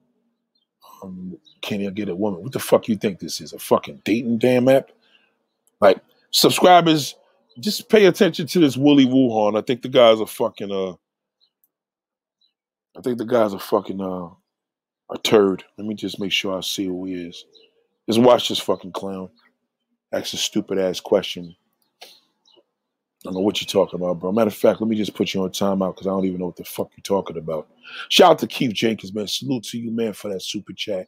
Um, 1.03 1.37
can 1.61 1.81
you 1.81 1.91
get 1.91 2.09
a 2.09 2.17
woman? 2.17 2.43
What 2.43 2.53
the 2.53 2.59
fuck 2.59 2.89
you 2.89 2.97
think 2.97 3.19
this 3.19 3.43
is? 3.43 3.53
A 3.53 3.59
fucking 3.59 4.01
dating 4.07 4.39
damn 4.39 4.67
app? 4.67 4.93
Like, 5.79 6.01
subscribers, 6.31 7.15
just 7.61 7.91
pay 7.91 8.07
attention 8.07 8.47
to 8.47 8.61
this 8.61 8.79
Willie 8.79 9.05
Wuhan. 9.05 9.59
I 9.59 9.61
think 9.61 9.83
the 9.83 9.91
guy's 9.91 10.19
a 10.19 10.27
fucking 10.27 10.73
uh 10.73 10.93
I 12.97 13.03
think 13.03 13.19
the 13.19 13.27
guy's 13.27 13.53
a 13.53 13.59
fucking 13.59 14.01
uh 14.01 14.31
a 15.11 15.19
turd. 15.23 15.65
Let 15.77 15.87
me 15.87 15.95
just 15.95 16.19
make 16.19 16.33
sure 16.33 16.57
I 16.57 16.63
see 16.63 16.87
who 16.87 17.05
he 17.05 17.27
is. 17.27 17.45
Just 18.09 18.23
watch 18.23 18.49
this 18.49 18.59
fucking 18.59 18.93
clown. 18.93 19.29
Ask 20.15 20.33
a 20.33 20.39
stupid 20.39 20.79
ass 20.79 20.99
question. 20.99 21.55
I 23.25 23.29
don't 23.29 23.35
know 23.35 23.41
what 23.41 23.61
you're 23.61 23.69
talking 23.69 24.01
about, 24.01 24.19
bro. 24.19 24.33
Matter 24.33 24.49
of 24.49 24.55
fact, 24.55 24.81
let 24.81 24.91
me 24.91 24.97
just 24.97 25.15
put 25.15 25.33
you 25.33 25.43
on 25.43 25.51
timeout 25.51 25.95
because 25.95 26.09
I 26.09 26.11
don't 26.11 26.25
even 26.25 26.41
know 26.41 26.47
what 26.47 26.57
the 26.57 26.65
fuck 26.65 26.91
you're 26.97 27.03
talking 27.03 27.37
about. 27.37 27.69
Shout 28.09 28.33
out 28.33 28.39
to 28.41 28.49
Keith 28.49 28.73
Jenkins, 28.73 29.15
man. 29.15 29.29
Salute 29.29 29.63
to 29.65 29.79
you, 29.79 29.93
man, 29.93 30.13
for 30.13 30.29
that 30.29 30.43
super 30.43 30.73
chat. 30.73 31.07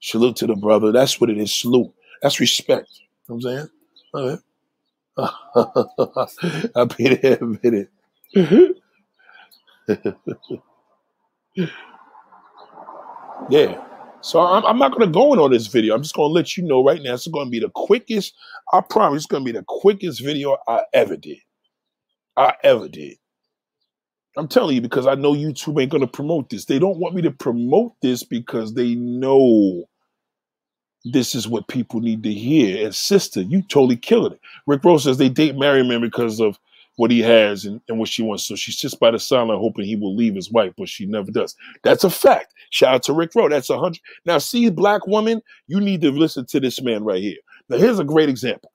Salute 0.00 0.36
to 0.36 0.46
the 0.46 0.56
brother. 0.56 0.92
That's 0.92 1.20
what 1.20 1.28
it 1.28 1.36
is. 1.36 1.54
Salute. 1.54 1.92
That's 2.22 2.40
respect. 2.40 2.88
You 3.28 3.36
know 3.36 3.36
what 3.36 3.44
I'm 3.44 3.58
saying? 3.58 3.68
I'll 6.74 6.86
be 6.86 7.14
there 7.16 7.36
in 7.36 7.42
a 7.42 7.58
minute. 7.62 7.90
yeah. 13.50 13.84
So 14.22 14.40
I'm, 14.40 14.64
I'm 14.64 14.78
not 14.78 14.92
going 14.92 15.06
to 15.06 15.12
go 15.12 15.32
in 15.32 15.40
on 15.40 15.50
this 15.50 15.66
video. 15.66 15.94
I'm 15.94 16.02
just 16.02 16.14
going 16.14 16.28
to 16.30 16.32
let 16.32 16.56
you 16.56 16.62
know 16.62 16.84
right 16.84 17.02
now. 17.02 17.14
It's 17.14 17.26
going 17.26 17.46
to 17.46 17.50
be 17.50 17.60
the 17.60 17.70
quickest. 17.74 18.34
I 18.72 18.80
promise. 18.80 19.18
It's 19.18 19.26
going 19.26 19.44
to 19.44 19.52
be 19.52 19.58
the 19.58 19.64
quickest 19.66 20.22
video 20.22 20.56
I 20.68 20.82
ever 20.94 21.16
did. 21.16 21.38
I 22.36 22.54
ever 22.62 22.88
did. 22.88 23.16
I'm 24.36 24.48
telling 24.48 24.76
you 24.76 24.80
because 24.80 25.06
I 25.06 25.14
know 25.14 25.34
YouTube 25.34 25.80
ain't 25.80 25.90
going 25.90 26.00
to 26.00 26.06
promote 26.06 26.48
this. 26.48 26.64
They 26.64 26.78
don't 26.78 26.98
want 26.98 27.14
me 27.14 27.22
to 27.22 27.30
promote 27.30 27.94
this 28.00 28.22
because 28.22 28.74
they 28.74 28.94
know 28.94 29.84
this 31.04 31.34
is 31.34 31.48
what 31.48 31.68
people 31.68 32.00
need 32.00 32.22
to 32.22 32.32
hear. 32.32 32.86
And 32.86 32.94
sister, 32.94 33.42
you 33.42 33.62
totally 33.62 33.96
killing 33.96 34.32
it. 34.32 34.40
Rick 34.66 34.84
Rose 34.84 35.04
says 35.04 35.18
they 35.18 35.28
date 35.28 35.56
marry 35.56 35.82
man 35.86 36.00
because 36.00 36.40
of 36.40 36.58
what 36.96 37.10
he 37.10 37.20
has 37.20 37.64
and, 37.64 37.80
and 37.88 37.98
what 37.98 38.08
she 38.08 38.22
wants. 38.22 38.44
So 38.44 38.54
she 38.54 38.72
sits 38.72 38.94
by 38.94 39.10
the 39.10 39.18
sideline 39.18 39.58
hoping 39.58 39.84
he 39.84 39.96
will 39.96 40.14
leave 40.14 40.34
his 40.34 40.50
wife, 40.50 40.72
but 40.76 40.88
she 40.88 41.06
never 41.06 41.30
does. 41.30 41.56
That's 41.82 42.04
a 42.04 42.10
fact. 42.10 42.54
Shout 42.70 42.94
out 42.94 43.02
to 43.04 43.12
Rick 43.12 43.34
Rowe. 43.34 43.48
That's 43.48 43.70
a 43.70 43.78
hundred. 43.78 44.00
Now, 44.24 44.38
see, 44.38 44.68
black 44.70 45.06
woman, 45.06 45.42
you 45.66 45.80
need 45.80 46.00
to 46.02 46.10
listen 46.10 46.46
to 46.46 46.60
this 46.60 46.82
man 46.82 47.04
right 47.04 47.22
here. 47.22 47.38
Now, 47.68 47.78
here's 47.78 47.98
a 47.98 48.04
great 48.04 48.28
example. 48.28 48.72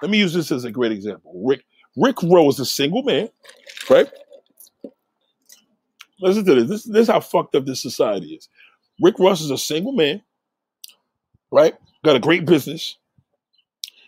Let 0.00 0.10
me 0.10 0.18
use 0.18 0.32
this 0.32 0.50
as 0.50 0.64
a 0.64 0.70
great 0.70 0.92
example. 0.92 1.32
Rick 1.44 1.64
Rick 1.96 2.22
Rowe 2.22 2.48
is 2.48 2.58
a 2.58 2.64
single 2.64 3.02
man, 3.02 3.28
right? 3.90 4.10
Listen 6.20 6.44
to 6.44 6.54
this. 6.54 6.68
This, 6.68 6.84
this 6.84 7.02
is 7.02 7.08
how 7.08 7.20
fucked 7.20 7.54
up 7.54 7.66
this 7.66 7.82
society 7.82 8.34
is. 8.34 8.48
Rick 9.00 9.18
Ross 9.18 9.40
is 9.40 9.50
a 9.50 9.58
single 9.58 9.92
man, 9.92 10.22
right? 11.50 11.74
Got 12.04 12.16
a 12.16 12.20
great 12.20 12.46
business 12.46 12.96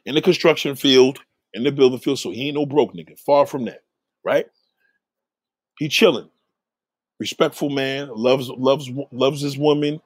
in 0.06 0.14
the 0.14 0.22
construction 0.22 0.76
field 0.76 1.18
in 1.54 1.62
the 1.64 1.72
building 1.72 1.98
field, 1.98 2.18
so 2.18 2.30
he 2.30 2.48
ain't 2.48 2.56
no 2.56 2.66
broke 2.66 2.94
nigga. 2.94 3.18
Far 3.18 3.46
from 3.46 3.64
that, 3.66 3.82
right? 4.24 4.46
He 5.78 5.88
chilling, 5.88 6.28
respectful 7.18 7.70
man, 7.70 8.10
loves 8.14 8.50
loves 8.50 8.90
loves 9.12 9.40
his 9.40 9.56
woman, 9.56 10.00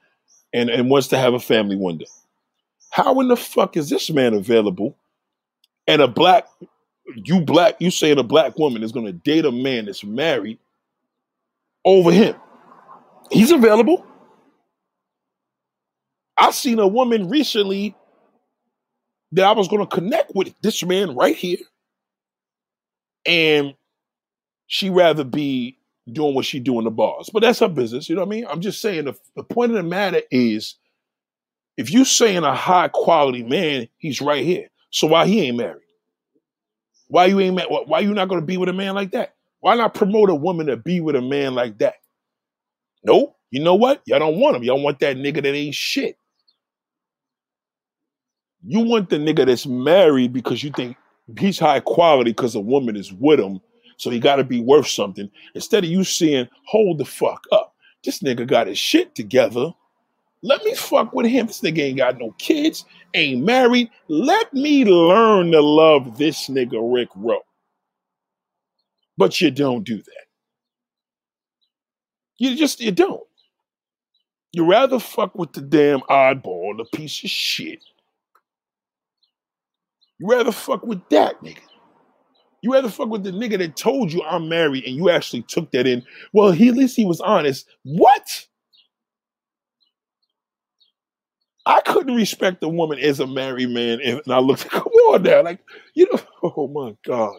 and 0.52 0.70
and 0.70 0.90
wants 0.90 1.08
to 1.08 1.18
have 1.18 1.34
a 1.34 1.40
family 1.40 1.76
one 1.76 1.98
day. 1.98 2.06
How 2.90 3.18
in 3.20 3.28
the 3.28 3.36
fuck 3.36 3.76
is 3.76 3.90
this 3.90 4.10
man 4.10 4.34
available? 4.34 4.96
And 5.86 6.02
a 6.02 6.08
black, 6.08 6.46
you 7.14 7.40
black, 7.40 7.76
you 7.80 7.90
saying 7.90 8.18
a 8.18 8.22
black 8.22 8.58
woman 8.58 8.82
is 8.82 8.92
gonna 8.92 9.12
date 9.12 9.44
a 9.44 9.52
man 9.52 9.86
that's 9.86 10.04
married 10.04 10.58
over 11.84 12.12
him? 12.12 12.36
He's 13.30 13.50
available. 13.50 14.04
I 16.38 16.50
seen 16.50 16.78
a 16.78 16.86
woman 16.86 17.28
recently 17.28 17.94
that 19.32 19.44
I 19.44 19.52
was 19.52 19.68
going 19.68 19.86
to 19.86 19.94
connect 19.94 20.34
with 20.34 20.54
this 20.62 20.82
man 20.84 21.14
right 21.14 21.36
here. 21.36 21.58
And 23.26 23.74
she 24.66 24.90
rather 24.90 25.24
be 25.24 25.78
doing 26.12 26.34
what 26.34 26.44
she 26.44 26.60
do 26.60 26.78
in 26.78 26.84
the 26.84 26.90
bars. 26.90 27.30
But 27.32 27.40
that's 27.40 27.60
her 27.60 27.68
business. 27.68 28.08
You 28.08 28.14
know 28.14 28.22
what 28.22 28.28
I 28.28 28.30
mean? 28.30 28.46
I'm 28.48 28.60
just 28.60 28.80
saying 28.80 29.04
the, 29.04 29.14
the 29.36 29.42
point 29.42 29.72
of 29.72 29.76
the 29.76 29.82
matter 29.82 30.22
is 30.30 30.76
if 31.76 31.92
you 31.92 32.04
saying 32.04 32.44
a 32.44 32.54
high 32.54 32.88
quality 32.88 33.42
man, 33.42 33.88
he's 33.98 34.20
right 34.20 34.44
here. 34.44 34.68
So 34.90 35.06
why 35.06 35.26
he 35.26 35.42
ain't 35.42 35.58
married? 35.58 35.82
Why 37.08 37.26
you 37.26 37.40
ain't 37.40 37.56
met? 37.56 37.68
Why 37.70 38.00
you 38.00 38.14
not 38.14 38.28
going 38.28 38.40
to 38.40 38.46
be 38.46 38.56
with 38.56 38.68
a 38.68 38.72
man 38.74 38.94
like 38.94 39.12
that? 39.12 39.34
Why 39.60 39.74
not 39.74 39.94
promote 39.94 40.30
a 40.30 40.34
woman 40.34 40.66
to 40.66 40.76
be 40.76 41.00
with 41.00 41.16
a 41.16 41.22
man 41.22 41.54
like 41.54 41.78
that? 41.78 41.94
Nope. 43.04 43.36
You 43.50 43.60
know 43.60 43.74
what? 43.74 44.02
Y'all 44.06 44.18
don't 44.18 44.38
want 44.38 44.56
him. 44.56 44.62
Y'all 44.62 44.82
want 44.82 45.00
that 45.00 45.16
nigga 45.16 45.42
that 45.42 45.54
ain't 45.54 45.74
shit. 45.74 46.18
You 48.64 48.80
want 48.80 49.10
the 49.10 49.16
nigga 49.16 49.46
that's 49.46 49.66
married 49.66 50.32
because 50.32 50.62
you 50.62 50.70
think 50.72 50.96
he's 51.38 51.58
high 51.58 51.80
quality 51.80 52.32
because 52.32 52.54
a 52.54 52.60
woman 52.60 52.96
is 52.96 53.12
with 53.12 53.40
him, 53.40 53.60
so 53.96 54.10
he 54.10 54.18
got 54.18 54.36
to 54.36 54.44
be 54.44 54.60
worth 54.60 54.88
something. 54.88 55.30
Instead 55.54 55.84
of 55.84 55.90
you 55.90 56.04
seeing, 56.04 56.48
hold 56.66 56.98
the 56.98 57.04
fuck 57.04 57.44
up. 57.52 57.74
This 58.04 58.20
nigga 58.20 58.46
got 58.46 58.66
his 58.66 58.78
shit 58.78 59.14
together. 59.14 59.72
Let 60.42 60.62
me 60.64 60.74
fuck 60.74 61.12
with 61.12 61.26
him. 61.26 61.46
This 61.46 61.60
nigga 61.60 61.80
ain't 61.80 61.98
got 61.98 62.18
no 62.18 62.32
kids, 62.38 62.84
ain't 63.14 63.44
married. 63.44 63.90
Let 64.08 64.52
me 64.54 64.84
learn 64.84 65.50
to 65.52 65.60
love 65.60 66.16
this 66.16 66.48
nigga 66.48 66.78
Rick 66.80 67.08
Rowe. 67.16 67.42
But 69.16 69.40
you 69.40 69.50
don't 69.50 69.84
do 69.84 69.96
that. 69.96 70.26
You 72.38 72.56
just 72.56 72.80
you 72.80 72.92
don't. 72.92 73.22
You 74.52 74.64
rather 74.64 74.98
fuck 74.98 75.34
with 75.34 75.52
the 75.52 75.60
damn 75.60 76.00
oddball, 76.02 76.76
the 76.76 76.84
piece 76.96 77.22
of 77.24 77.30
shit. 77.30 77.82
You 80.18 80.28
rather 80.28 80.52
fuck 80.52 80.84
with 80.84 81.06
that 81.10 81.40
nigga. 81.42 81.60
You 82.62 82.72
rather 82.72 82.88
fuck 82.88 83.08
with 83.08 83.22
the 83.22 83.30
nigga 83.30 83.58
that 83.58 83.76
told 83.76 84.12
you 84.12 84.22
I'm 84.24 84.48
married 84.48 84.84
and 84.84 84.96
you 84.96 85.10
actually 85.10 85.42
took 85.42 85.70
that 85.72 85.86
in. 85.86 86.04
Well, 86.32 86.50
he 86.50 86.68
at 86.68 86.74
least 86.74 86.96
he 86.96 87.04
was 87.04 87.20
honest. 87.20 87.66
What? 87.84 88.46
I 91.66 91.80
couldn't 91.82 92.16
respect 92.16 92.62
a 92.62 92.68
woman 92.68 92.98
as 92.98 93.20
a 93.20 93.26
married 93.26 93.68
man, 93.68 94.00
and 94.00 94.22
I 94.28 94.38
looked, 94.38 94.68
come 94.70 94.82
on 94.84 95.22
now, 95.22 95.42
like 95.42 95.60
you 95.94 96.08
know, 96.10 96.20
oh 96.56 96.66
my 96.68 96.96
god. 97.04 97.36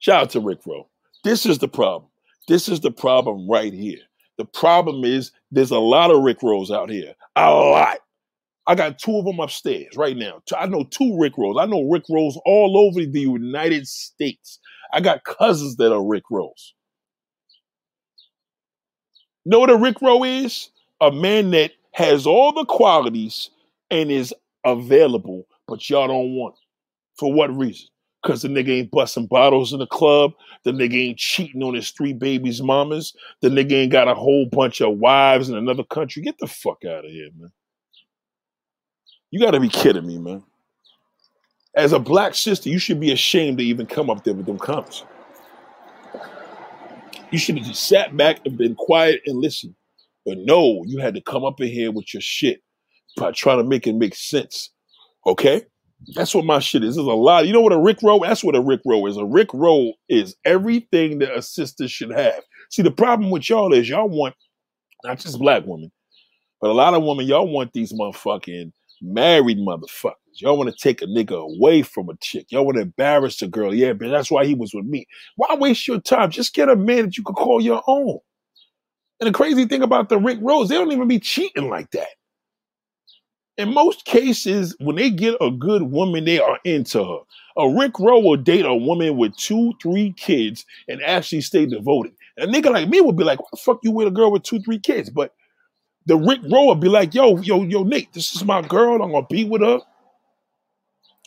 Shout 0.00 0.22
out 0.22 0.30
to 0.30 0.40
Rick 0.40 0.60
Rowe. 0.66 0.88
This 1.24 1.46
is 1.46 1.58
the 1.58 1.68
problem. 1.68 2.10
This 2.48 2.68
is 2.68 2.80
the 2.80 2.90
problem 2.90 3.48
right 3.48 3.72
here. 3.72 3.98
The 4.38 4.44
problem 4.44 5.04
is 5.04 5.32
there's 5.50 5.70
a 5.70 5.78
lot 5.78 6.10
of 6.10 6.22
Rick 6.22 6.42
Rows 6.42 6.70
out 6.70 6.90
here. 6.90 7.14
A 7.36 7.50
lot. 7.50 7.98
I 8.68 8.74
got 8.74 8.98
two 8.98 9.16
of 9.16 9.24
them 9.24 9.40
upstairs 9.40 9.96
right 9.96 10.16
now. 10.16 10.42
I 10.56 10.66
know 10.66 10.84
two 10.84 11.18
Rick 11.18 11.38
Rolls. 11.38 11.56
I 11.58 11.64
know 11.64 11.88
Rick 11.90 12.04
Rolls 12.10 12.38
all 12.44 12.76
over 12.76 13.00
the 13.00 13.20
United 13.20 13.88
States. 13.88 14.60
I 14.92 15.00
got 15.00 15.24
cousins 15.24 15.76
that 15.76 15.90
are 15.90 16.04
Rick 16.04 16.24
Rolls. 16.30 16.74
Know 19.46 19.60
what 19.60 19.70
a 19.70 19.76
Rick 19.78 20.02
Roll 20.02 20.22
is? 20.24 20.70
A 21.00 21.10
man 21.10 21.50
that 21.52 21.72
has 21.92 22.26
all 22.26 22.52
the 22.52 22.66
qualities 22.66 23.48
and 23.90 24.10
is 24.10 24.34
available, 24.64 25.46
but 25.66 25.88
y'all 25.88 26.08
don't 26.08 26.34
want 26.34 26.56
it. 26.56 26.66
For 27.18 27.32
what 27.32 27.56
reason? 27.56 27.88
Because 28.22 28.42
the 28.42 28.48
nigga 28.48 28.80
ain't 28.80 28.90
busting 28.90 29.28
bottles 29.28 29.72
in 29.72 29.78
the 29.78 29.86
club. 29.86 30.32
The 30.64 30.72
nigga 30.72 31.08
ain't 31.08 31.18
cheating 31.18 31.62
on 31.62 31.74
his 31.74 31.90
three 31.90 32.12
babies' 32.12 32.60
mamas. 32.62 33.14
The 33.40 33.48
nigga 33.48 33.72
ain't 33.72 33.92
got 33.92 34.08
a 34.08 34.14
whole 34.14 34.46
bunch 34.52 34.82
of 34.82 34.98
wives 34.98 35.48
in 35.48 35.56
another 35.56 35.84
country. 35.84 36.22
Get 36.22 36.36
the 36.38 36.46
fuck 36.46 36.84
out 36.84 37.06
of 37.06 37.10
here, 37.10 37.30
man. 37.38 37.50
You 39.30 39.40
got 39.40 39.50
to 39.52 39.60
be 39.60 39.68
kidding 39.68 40.06
me, 40.06 40.18
man. 40.18 40.42
As 41.74 41.92
a 41.92 41.98
black 41.98 42.34
sister, 42.34 42.68
you 42.68 42.78
should 42.78 42.98
be 42.98 43.12
ashamed 43.12 43.58
to 43.58 43.64
even 43.64 43.86
come 43.86 44.10
up 44.10 44.24
there 44.24 44.34
with 44.34 44.46
them 44.46 44.58
comments. 44.58 45.04
You 47.30 47.38
should 47.38 47.58
have 47.58 47.66
just 47.66 47.86
sat 47.86 48.16
back 48.16 48.40
and 48.46 48.56
been 48.56 48.74
quiet 48.74 49.20
and 49.26 49.38
listened. 49.38 49.74
But 50.24 50.38
no, 50.38 50.82
you 50.86 50.98
had 50.98 51.14
to 51.14 51.20
come 51.20 51.44
up 51.44 51.60
in 51.60 51.68
here 51.68 51.92
with 51.92 52.12
your 52.14 52.20
shit 52.22 52.62
by 53.16 53.32
trying 53.32 53.58
to 53.58 53.64
make 53.64 53.86
it 53.86 53.94
make 53.94 54.14
sense. 54.14 54.70
Okay? 55.26 55.62
That's 56.14 56.34
what 56.34 56.44
my 56.44 56.58
shit 56.58 56.84
is. 56.84 56.94
There's 56.94 57.06
a 57.06 57.10
lot. 57.10 57.46
You 57.46 57.52
know 57.52 57.60
what 57.60 57.72
a 57.72 57.80
Rick 57.80 57.98
Row? 58.02 58.20
That's 58.20 58.44
what 58.44 58.54
a 58.54 58.60
Rick 58.60 58.80
Row 58.86 59.06
is. 59.06 59.16
A 59.16 59.24
Rick 59.24 59.52
Row 59.52 59.92
is 60.08 60.36
everything 60.44 61.18
that 61.18 61.36
a 61.36 61.42
sister 61.42 61.88
should 61.88 62.12
have. 62.12 62.42
See, 62.70 62.82
the 62.82 62.90
problem 62.90 63.30
with 63.30 63.48
y'all 63.48 63.72
is 63.72 63.88
y'all 63.88 64.08
want 64.08 64.34
not 65.04 65.18
just 65.18 65.38
black 65.38 65.64
women, 65.66 65.90
but 66.60 66.70
a 66.70 66.72
lot 66.72 66.94
of 66.94 67.02
women, 67.02 67.26
y'all 67.26 67.50
want 67.50 67.72
these 67.72 67.92
motherfucking 67.92 68.72
married 69.02 69.58
motherfuckers. 69.58 70.14
Y'all 70.34 70.56
want 70.56 70.70
to 70.70 70.76
take 70.76 71.02
a 71.02 71.06
nigga 71.06 71.36
away 71.36 71.82
from 71.82 72.08
a 72.08 72.16
chick. 72.20 72.46
Y'all 72.50 72.64
want 72.64 72.76
to 72.76 72.82
embarrass 72.82 73.42
a 73.42 73.48
girl. 73.48 73.74
Yeah, 73.74 73.92
but 73.92 74.08
that's 74.08 74.30
why 74.30 74.44
he 74.44 74.54
was 74.54 74.72
with 74.72 74.86
me. 74.86 75.06
Why 75.36 75.54
waste 75.54 75.88
your 75.88 76.00
time? 76.00 76.30
Just 76.30 76.54
get 76.54 76.68
a 76.68 76.76
man 76.76 77.06
that 77.06 77.16
you 77.16 77.24
could 77.24 77.36
call 77.36 77.60
your 77.60 77.82
own. 77.86 78.18
And 79.20 79.28
the 79.28 79.32
crazy 79.32 79.64
thing 79.64 79.82
about 79.82 80.08
the 80.08 80.18
Rick 80.18 80.38
Rows, 80.40 80.68
they 80.68 80.76
don't 80.76 80.92
even 80.92 81.08
be 81.08 81.18
cheating 81.18 81.68
like 81.68 81.90
that 81.90 82.08
in 83.58 83.74
most 83.74 84.04
cases, 84.04 84.74
when 84.78 84.96
they 84.96 85.10
get 85.10 85.34
a 85.40 85.50
good 85.50 85.82
woman, 85.82 86.24
they 86.24 86.38
are 86.38 86.58
into 86.64 87.04
her. 87.04 87.18
A 87.56 87.68
Rick 87.68 87.98
Rowe 87.98 88.20
will 88.20 88.36
date 88.36 88.64
a 88.64 88.74
woman 88.74 89.16
with 89.16 89.36
two, 89.36 89.72
three 89.82 90.12
kids 90.12 90.64
and 90.86 91.02
actually 91.02 91.40
stay 91.40 91.66
devoted. 91.66 92.12
A 92.38 92.46
nigga 92.46 92.70
like 92.72 92.88
me 92.88 93.00
would 93.00 93.16
be 93.16 93.24
like, 93.24 93.40
"What 93.40 93.50
the 93.50 93.56
fuck 93.56 93.80
you 93.82 93.90
with 93.90 94.06
a 94.06 94.12
girl 94.12 94.30
with 94.30 94.44
two, 94.44 94.60
three 94.60 94.78
kids?" 94.78 95.10
But 95.10 95.34
the 96.08 96.16
Rick 96.16 96.40
Rowe 96.50 96.74
be 96.74 96.88
like, 96.88 97.14
"Yo, 97.14 97.36
yo, 97.36 97.62
yo, 97.62 97.84
Nate, 97.84 98.10
this 98.14 98.34
is 98.34 98.42
my 98.42 98.62
girl. 98.62 99.02
I'm 99.02 99.12
gonna 99.12 99.26
be 99.28 99.44
with 99.44 99.60
her. 99.60 99.80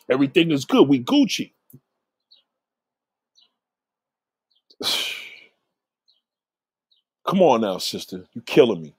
Everything 0.09 0.49
is 0.51 0.65
good. 0.65 0.87
We 0.89 1.03
Gucci." 1.03 1.53
Come 7.27 7.43
on 7.43 7.61
now, 7.61 7.77
sister. 7.77 8.25
You 8.33 8.41
killing 8.41 8.81
me. 8.81 8.95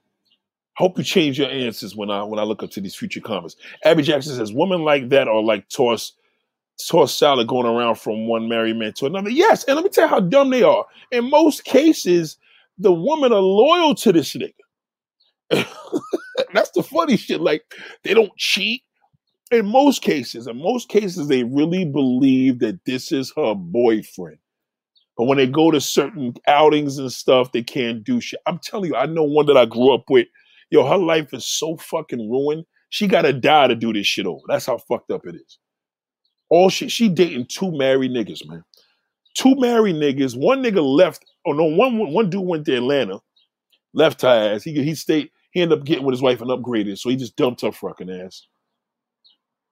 Hope 0.77 0.97
you 0.97 1.05
change 1.05 1.37
your 1.37 1.51
answers 1.51 1.97
when 1.97 2.11
I 2.11 2.23
when 2.23 2.39
I 2.39 2.45
look 2.45 2.63
up 2.63 2.71
to 2.71 2.81
these 2.81 2.95
future 2.95 3.21
comments. 3.21 3.57
Abby 3.85 4.05
Jackson 4.05 4.37
says, 4.37 4.53
"Women 4.53 4.85
like 4.85 5.09
that 5.09 5.27
are 5.27 5.43
like 5.43 5.69
toss 5.69 6.13
toss 6.89 7.13
salad 7.13 7.49
going 7.49 7.67
around 7.67 7.97
from 7.97 8.29
one 8.29 8.49
married 8.49 8.77
man 8.77 8.93
to 8.95 9.07
another." 9.07 9.31
Yes, 9.31 9.65
and 9.65 9.75
let 9.75 9.83
me 9.83 9.91
tell 9.91 10.05
you 10.05 10.11
how 10.11 10.21
dumb 10.21 10.51
they 10.51 10.63
are. 10.63 10.87
In 11.11 11.29
most 11.29 11.65
cases, 11.65 12.37
the 12.79 12.93
women 12.93 13.33
are 13.33 13.41
loyal 13.41 13.97
to 13.97 14.13
this 14.13 14.33
nigga. 14.35 14.55
That's 16.55 16.71
the 16.73 16.83
funny 16.83 17.17
shit. 17.17 17.41
Like 17.41 17.63
they 18.05 18.15
don't 18.15 18.37
cheat. 18.37 18.83
In 19.51 19.67
most 19.67 20.03
cases, 20.03 20.47
in 20.47 20.57
most 20.59 20.89
cases, 20.89 21.29
they 21.29 21.45
really 21.45 21.85
believe 21.85 22.61
that 22.61 22.81
this 22.87 23.13
is 23.13 23.33
her 23.37 23.55
boyfriend. 23.55 24.39
But 25.19 25.25
when 25.25 25.39
they 25.39 25.47
go 25.47 25.71
to 25.71 25.81
certain 25.81 26.35
outings 26.49 26.99
and 26.99 27.13
stuff, 27.13 27.53
they 27.53 27.63
can't 27.63 28.03
do 28.03 28.21
shit. 28.21 28.41
I'm 28.47 28.59
telling 28.59 28.91
you, 28.91 28.97
I 28.97 29.07
know 29.07 29.25
one 29.25 29.47
that 29.47 29.59
I 29.59 29.67
grew 29.67 29.95
up 29.95 30.05
with 30.11 30.27
Yo, 30.73 30.87
her 30.89 30.97
life 30.97 31.35
is 31.35 31.45
so 31.47 31.77
fucking 31.77 32.31
ruined. 32.31 32.65
She 32.89 33.07
gotta 33.07 33.35
die 33.35 33.69
to 33.69 33.75
do 33.75 33.93
this 33.93 34.07
shit 34.07 34.27
over. 34.27 34.41
That's 34.49 34.65
how 34.65 34.79
fucked 34.79 35.11
up 35.11 35.27
it 35.27 35.35
is. 35.35 35.59
All 36.49 36.71
she 36.71 36.89
she 36.89 37.11
dating 37.11 37.47
two 37.47 37.71
married 37.73 38.13
niggas, 38.13 38.49
man. 38.49 38.65
Two 39.35 39.55
married 39.57 39.97
niggas. 39.97 40.35
One 40.35 40.63
nigga 40.63 40.83
left. 40.83 41.27
Oh 41.47 41.53
no, 41.53 41.65
one 41.65 41.99
one 42.13 42.31
dude 42.31 42.47
went 42.47 42.65
to 42.67 42.77
Atlanta, 42.77 43.21
left 43.93 44.23
her 44.23 44.55
ass. 44.55 44.63
He 44.63 44.83
he 44.83 44.95
stayed. 44.95 45.31
He 45.53 45.63
ended 45.63 45.79
up 45.79 45.85
getting 45.85 46.05
with 46.05 46.15
his 46.15 46.23
wife 46.23 46.41
and 46.41 46.51
upgraded, 46.51 46.99
so 46.99 47.11
he 47.11 47.17
just 47.17 47.37
dumped 47.37 47.61
her 47.61 47.73
fucking 47.73 48.11
ass. 48.11 48.47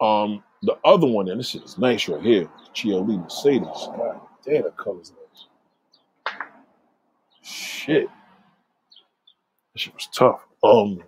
Um, 0.01 0.43
the 0.63 0.77
other 0.85 1.07
one, 1.07 1.29
and 1.29 1.41
this 1.41 1.49
shit 1.49 1.65
is 1.65 1.79
nice 1.79 2.09
right 2.09 2.23
here. 2.23 2.49
GLE 2.75 3.05
Mercedes. 3.05 3.67
God 3.67 4.21
damn, 4.45 4.63
the 4.63 4.71
color's 4.73 5.13
nice. 5.13 5.47
Shit. 7.43 8.09
That 9.73 9.81
shit 9.81 9.95
was 9.95 10.09
tough. 10.15 10.47
Um, 10.63 11.03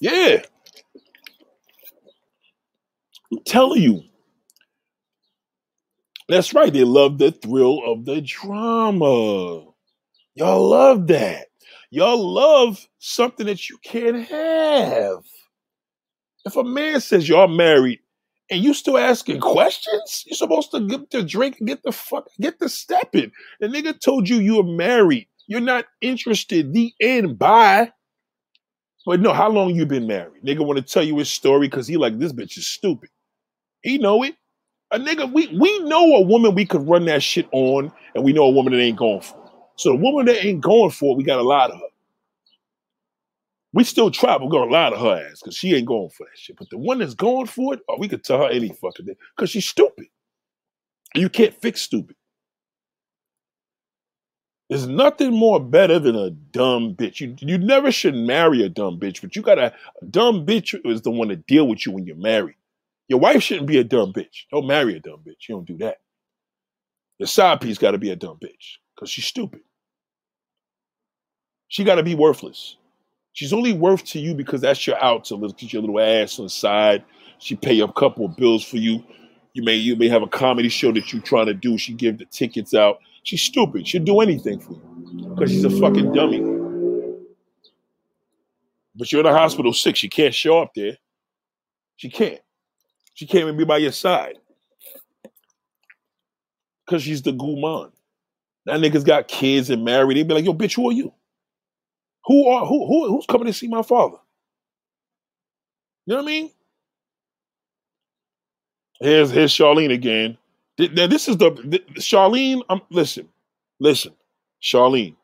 yeah. 0.00 0.42
I'm 3.32 3.38
telling 3.44 3.82
you. 3.82 4.02
That's 6.28 6.54
right. 6.54 6.72
They 6.72 6.84
love 6.84 7.18
the 7.18 7.32
thrill 7.32 7.80
of 7.86 8.04
the 8.04 8.20
drama. 8.20 9.66
Y'all 10.34 10.68
love 10.68 11.06
that. 11.08 11.46
Y'all 11.90 12.32
love 12.32 12.88
something 12.98 13.46
that 13.46 13.68
you 13.68 13.78
can't 13.84 14.26
have. 14.28 15.18
If 16.44 16.56
a 16.56 16.64
man 16.64 17.00
says 17.00 17.28
y'all 17.28 17.48
married 17.48 18.00
and 18.50 18.62
you 18.62 18.74
still 18.74 18.98
asking 18.98 19.40
questions, 19.40 20.24
you're 20.26 20.36
supposed 20.36 20.70
to 20.72 20.80
get 20.80 21.10
the 21.10 21.22
drink 21.22 21.58
and 21.58 21.68
get 21.68 21.82
the 21.82 21.92
fuck, 21.92 22.28
get 22.40 22.58
the 22.58 22.68
stepping. 22.68 23.32
The 23.60 23.68
nigga 23.68 23.98
told 24.00 24.28
you 24.28 24.36
you're 24.36 24.62
married. 24.62 25.26
You're 25.48 25.60
not 25.60 25.86
interested. 26.00 26.72
The 26.72 26.92
end. 27.00 27.38
Bye. 27.38 27.92
But 29.04 29.20
no, 29.20 29.32
how 29.32 29.48
long 29.48 29.74
you 29.74 29.86
been 29.86 30.08
married? 30.08 30.42
Nigga 30.44 30.66
want 30.66 30.78
to 30.78 30.82
tell 30.82 31.04
you 31.04 31.18
his 31.18 31.30
story 31.30 31.68
because 31.68 31.86
he 31.86 31.96
like 31.96 32.18
this 32.18 32.32
bitch 32.32 32.58
is 32.58 32.66
stupid. 32.66 33.08
He 33.82 33.98
know 33.98 34.24
it. 34.24 34.34
A 34.92 34.98
nigga, 34.98 35.32
we 35.32 35.46
we 35.48 35.78
know 35.80 36.16
a 36.16 36.20
woman 36.20 36.54
we 36.54 36.66
could 36.66 36.86
run 36.88 37.06
that 37.06 37.22
shit 37.22 37.48
on, 37.52 37.92
and 38.14 38.24
we 38.24 38.32
know 38.32 38.44
a 38.44 38.50
woman 38.50 38.72
that 38.72 38.80
ain't 38.80 38.98
going 38.98 39.20
for 39.20 39.36
it. 39.44 39.45
So 39.76 39.90
the 39.90 39.96
woman 39.96 40.26
that 40.26 40.44
ain't 40.44 40.62
going 40.62 40.90
for 40.90 41.12
it, 41.12 41.18
we 41.18 41.24
got 41.24 41.38
a 41.38 41.42
lot 41.42 41.70
of 41.70 41.78
her. 41.78 41.86
We 43.72 43.84
still 43.84 44.10
try, 44.10 44.38
but 44.38 44.46
we're 44.46 44.50
gonna 44.50 44.70
lie 44.70 44.88
to 44.88 44.96
her 44.96 45.28
ass 45.30 45.40
because 45.40 45.54
she 45.54 45.74
ain't 45.74 45.86
going 45.86 46.08
for 46.08 46.24
that 46.24 46.38
shit. 46.38 46.56
But 46.56 46.70
the 46.70 46.78
one 46.78 46.98
that's 46.98 47.14
going 47.14 47.46
for 47.46 47.74
it, 47.74 47.80
oh, 47.88 47.98
we 47.98 48.08
could 48.08 48.24
tell 48.24 48.38
her 48.38 48.48
any 48.48 48.70
fucking 48.70 49.04
thing 49.04 49.16
because 49.36 49.50
she's 49.50 49.68
stupid. 49.68 50.06
You 51.14 51.28
can't 51.28 51.54
fix 51.60 51.82
stupid. 51.82 52.16
There's 54.70 54.88
nothing 54.88 55.32
more 55.32 55.60
better 55.60 55.98
than 55.98 56.16
a 56.16 56.30
dumb 56.30 56.94
bitch. 56.94 57.20
You 57.20 57.36
you 57.38 57.58
never 57.58 57.92
should 57.92 58.14
marry 58.14 58.64
a 58.64 58.70
dumb 58.70 58.98
bitch, 58.98 59.20
but 59.20 59.36
you 59.36 59.42
got 59.42 59.58
a, 59.58 59.74
dumb 60.08 60.46
bitch 60.46 60.74
is 60.90 61.02
the 61.02 61.10
one 61.10 61.28
to 61.28 61.36
deal 61.36 61.68
with 61.68 61.84
you 61.84 61.92
when 61.92 62.06
you're 62.06 62.16
married. 62.16 62.56
Your 63.08 63.20
wife 63.20 63.42
shouldn't 63.42 63.68
be 63.68 63.78
a 63.78 63.84
dumb 63.84 64.12
bitch. 64.12 64.46
Don't 64.50 64.66
marry 64.66 64.96
a 64.96 65.00
dumb 65.00 65.20
bitch. 65.24 65.48
You 65.48 65.56
don't 65.56 65.66
do 65.66 65.76
that. 65.78 65.98
Your 67.18 67.28
side 67.28 67.60
piece 67.60 67.78
got 67.78 67.90
to 67.92 67.98
be 67.98 68.10
a 68.10 68.16
dumb 68.16 68.38
bitch 68.42 68.78
because 68.96 69.10
she's 69.10 69.26
stupid. 69.26 69.60
She 71.68 71.84
got 71.84 71.96
to 71.96 72.02
be 72.02 72.14
worthless. 72.14 72.76
She's 73.32 73.52
only 73.52 73.74
worth 73.74 74.04
to 74.06 74.18
you 74.18 74.34
because 74.34 74.62
that's 74.62 74.86
your 74.86 75.02
out 75.04 75.26
to 75.26 75.36
get 75.58 75.72
your 75.72 75.82
little 75.82 76.00
ass 76.00 76.38
on 76.38 76.46
the 76.46 76.50
side. 76.50 77.04
She 77.38 77.54
pay 77.54 77.78
a 77.80 77.88
couple 77.92 78.24
of 78.24 78.36
bills 78.36 78.64
for 78.64 78.78
you. 78.78 79.04
You 79.52 79.62
may 79.62 79.74
you 79.74 79.96
may 79.96 80.08
have 80.08 80.22
a 80.22 80.26
comedy 80.26 80.68
show 80.68 80.92
that 80.92 81.12
you're 81.12 81.22
trying 81.22 81.46
to 81.46 81.54
do. 81.54 81.76
She 81.76 81.92
give 81.92 82.18
the 82.18 82.24
tickets 82.26 82.72
out. 82.72 82.98
She's 83.24 83.42
stupid. 83.42 83.86
She'll 83.86 84.02
do 84.04 84.20
anything 84.20 84.60
for 84.60 84.72
you 84.72 85.28
because 85.34 85.50
she's 85.50 85.64
a 85.64 85.70
fucking 85.70 86.12
dummy. 86.12 86.40
But 88.94 89.12
you're 89.12 89.20
in 89.20 89.26
the 89.26 89.38
hospital 89.38 89.72
sick. 89.74 89.96
She 89.96 90.08
can't 90.08 90.34
show 90.34 90.62
up 90.62 90.72
there. 90.74 90.96
She 91.96 92.08
can't. 92.08 92.40
She 93.14 93.26
can't 93.26 93.42
even 93.42 93.56
be 93.56 93.64
by 93.64 93.78
your 93.78 93.92
side. 93.92 94.38
Because 96.84 97.02
she's 97.02 97.22
the 97.22 97.32
guman. 97.32 97.92
That 98.66 98.80
niggas 98.80 99.04
got 99.04 99.28
kids 99.28 99.70
and 99.70 99.84
married. 99.84 100.16
They 100.18 100.24
be 100.24 100.34
like, 100.34 100.44
yo, 100.44 100.54
bitch, 100.54 100.76
who 100.76 100.90
are 100.90 100.92
you? 100.94 101.12
Who 102.26 102.48
are 102.48 102.66
who, 102.66 102.86
who 102.86 103.08
who's 103.08 103.26
coming 103.26 103.46
to 103.46 103.52
see 103.52 103.68
my 103.68 103.82
father? 103.82 104.18
You 106.06 106.14
know 106.14 106.22
what 106.22 106.28
I 106.28 106.32
mean? 106.32 106.50
Here's 109.00 109.30
here's 109.30 109.52
Charlene 109.52 109.92
again. 109.92 110.38
Now 110.78 111.06
this 111.06 111.28
is 111.28 111.36
the, 111.38 111.50
the 111.50 111.78
Charlene. 112.00 112.62
I'm 112.68 112.82
listen, 112.90 113.28
listen, 113.80 114.12
Charlene. 114.62 115.16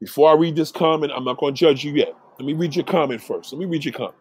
Before 0.00 0.30
I 0.30 0.34
read 0.34 0.56
this 0.56 0.72
comment, 0.72 1.12
I'm 1.14 1.24
not 1.24 1.38
going 1.38 1.54
to 1.54 1.58
judge 1.58 1.84
you 1.84 1.92
yet. 1.92 2.14
Let 2.38 2.46
me 2.46 2.54
read 2.54 2.76
your 2.76 2.84
comment 2.84 3.22
first. 3.22 3.52
Let 3.52 3.58
me 3.58 3.66
read 3.66 3.84
your 3.84 3.94
comment. 3.94 4.14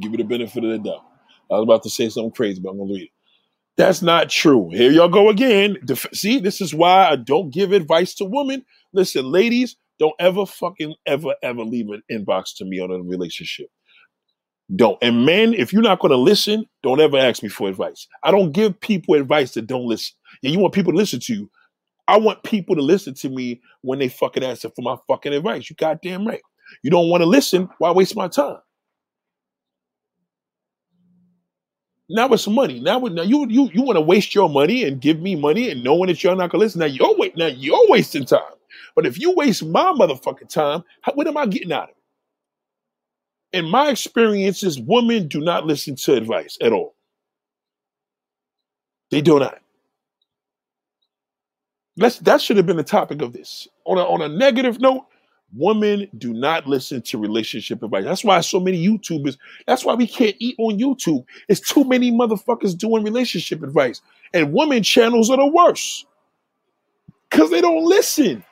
Give 0.00 0.12
you 0.12 0.18
the 0.18 0.24
benefit 0.24 0.64
of 0.64 0.70
the 0.70 0.78
doubt. 0.78 1.04
I 1.50 1.54
was 1.54 1.64
about 1.64 1.82
to 1.84 1.90
say 1.90 2.08
something 2.08 2.32
crazy, 2.32 2.60
but 2.60 2.70
I'm 2.70 2.78
going 2.78 2.88
to 2.88 2.94
read 2.94 3.04
it. 3.04 3.19
That's 3.76 4.02
not 4.02 4.30
true. 4.30 4.70
Here 4.70 4.90
y'all 4.92 5.08
go 5.08 5.30
again. 5.30 5.78
Def- 5.84 6.06
See, 6.14 6.40
this 6.40 6.60
is 6.60 6.74
why 6.74 7.08
I 7.10 7.16
don't 7.16 7.52
give 7.52 7.72
advice 7.72 8.14
to 8.16 8.24
women. 8.24 8.64
Listen, 8.92 9.30
ladies, 9.32 9.76
don't 9.98 10.14
ever 10.20 10.46
fucking 10.46 10.94
ever 11.06 11.34
ever 11.42 11.62
leave 11.64 11.88
an 11.90 12.02
inbox 12.12 12.56
to 12.58 12.64
me 12.66 12.80
on 12.80 12.90
a 12.92 13.00
relationship. 13.02 13.68
Don't. 14.76 14.98
And 15.02 15.26
men, 15.26 15.54
if 15.54 15.72
you're 15.72 15.82
not 15.82 16.00
going 16.00 16.10
to 16.12 16.16
listen, 16.16 16.66
don't 16.82 17.00
ever 17.00 17.18
ask 17.18 17.42
me 17.42 17.48
for 17.48 17.68
advice. 17.68 18.06
I 18.22 18.30
don't 18.30 18.52
give 18.52 18.80
people 18.80 19.14
advice 19.14 19.52
that 19.54 19.66
don't 19.66 19.86
listen. 19.86 20.14
Yeah, 20.42 20.50
you 20.52 20.60
want 20.60 20.74
people 20.74 20.92
to 20.92 20.98
listen 20.98 21.20
to 21.20 21.34
you. 21.34 21.50
I 22.08 22.18
want 22.18 22.42
people 22.44 22.76
to 22.76 22.82
listen 22.82 23.14
to 23.14 23.28
me 23.30 23.60
when 23.82 23.98
they 23.98 24.08
fucking 24.08 24.44
ask 24.44 24.62
for 24.62 24.72
my 24.82 24.96
fucking 25.08 25.32
advice. 25.32 25.70
You 25.70 25.76
goddamn 25.76 26.26
right. 26.26 26.42
You 26.82 26.90
don't 26.90 27.08
want 27.08 27.22
to 27.22 27.26
listen, 27.26 27.68
why 27.78 27.90
waste 27.92 28.16
my 28.16 28.28
time? 28.28 28.58
Now 32.10 32.28
it's 32.28 32.48
money. 32.48 32.80
Now, 32.80 32.98
now 32.98 33.22
you 33.22 33.46
you 33.48 33.70
you 33.72 33.82
want 33.82 33.96
to 33.96 34.00
waste 34.02 34.34
your 34.34 34.48
money 34.48 34.84
and 34.84 35.00
give 35.00 35.20
me 35.20 35.36
money 35.36 35.70
and 35.70 35.84
knowing 35.84 36.08
that 36.08 36.24
you're 36.24 36.34
not 36.36 36.50
gonna 36.50 36.64
listen. 36.64 36.80
Now 36.80 36.86
you're 36.86 37.16
wait. 37.16 37.36
Now 37.36 37.46
you're 37.46 37.88
wasting 37.88 38.24
time. 38.24 38.40
But 38.96 39.06
if 39.06 39.18
you 39.18 39.32
waste 39.34 39.64
my 39.64 39.92
motherfucking 39.92 40.48
time, 40.48 40.82
how, 41.02 41.12
what 41.12 41.28
am 41.28 41.36
I 41.36 41.46
getting 41.46 41.72
out 41.72 41.84
of 41.84 41.90
it? 41.90 43.58
In 43.58 43.70
my 43.70 43.90
experiences, 43.90 44.80
women 44.80 45.28
do 45.28 45.40
not 45.40 45.66
listen 45.66 45.96
to 45.96 46.14
advice 46.14 46.58
at 46.60 46.72
all. 46.72 46.94
They 49.10 49.20
do 49.20 49.38
not. 49.38 49.60
Let's, 51.96 52.18
that 52.20 52.40
should 52.40 52.56
have 52.56 52.66
been 52.66 52.76
the 52.76 52.84
topic 52.84 53.22
of 53.22 53.32
this. 53.32 53.68
On 53.84 53.98
a, 53.98 54.02
on 54.02 54.22
a 54.22 54.28
negative 54.28 54.80
note, 54.80 55.06
women 55.54 56.08
do 56.18 56.32
not 56.32 56.66
listen 56.66 57.02
to 57.02 57.18
relationship 57.18 57.82
advice. 57.82 58.04
That's 58.04 58.24
why 58.24 58.40
so 58.40 58.60
many 58.60 58.86
YouTubers, 58.86 59.36
that's 59.66 59.84
why 59.84 59.94
we 59.94 60.06
can't 60.06 60.36
eat 60.38 60.56
on 60.58 60.78
YouTube. 60.78 61.24
It's 61.48 61.60
too 61.60 61.84
many 61.84 62.12
motherfuckers 62.12 62.76
doing 62.76 63.02
relationship 63.02 63.62
advice. 63.62 64.00
And 64.32 64.52
women 64.52 64.82
channels 64.82 65.30
are 65.30 65.36
the 65.36 65.46
worst. 65.46 66.06
Because 67.28 67.50
they 67.50 67.60
don't 67.60 67.84
listen. 67.84 68.44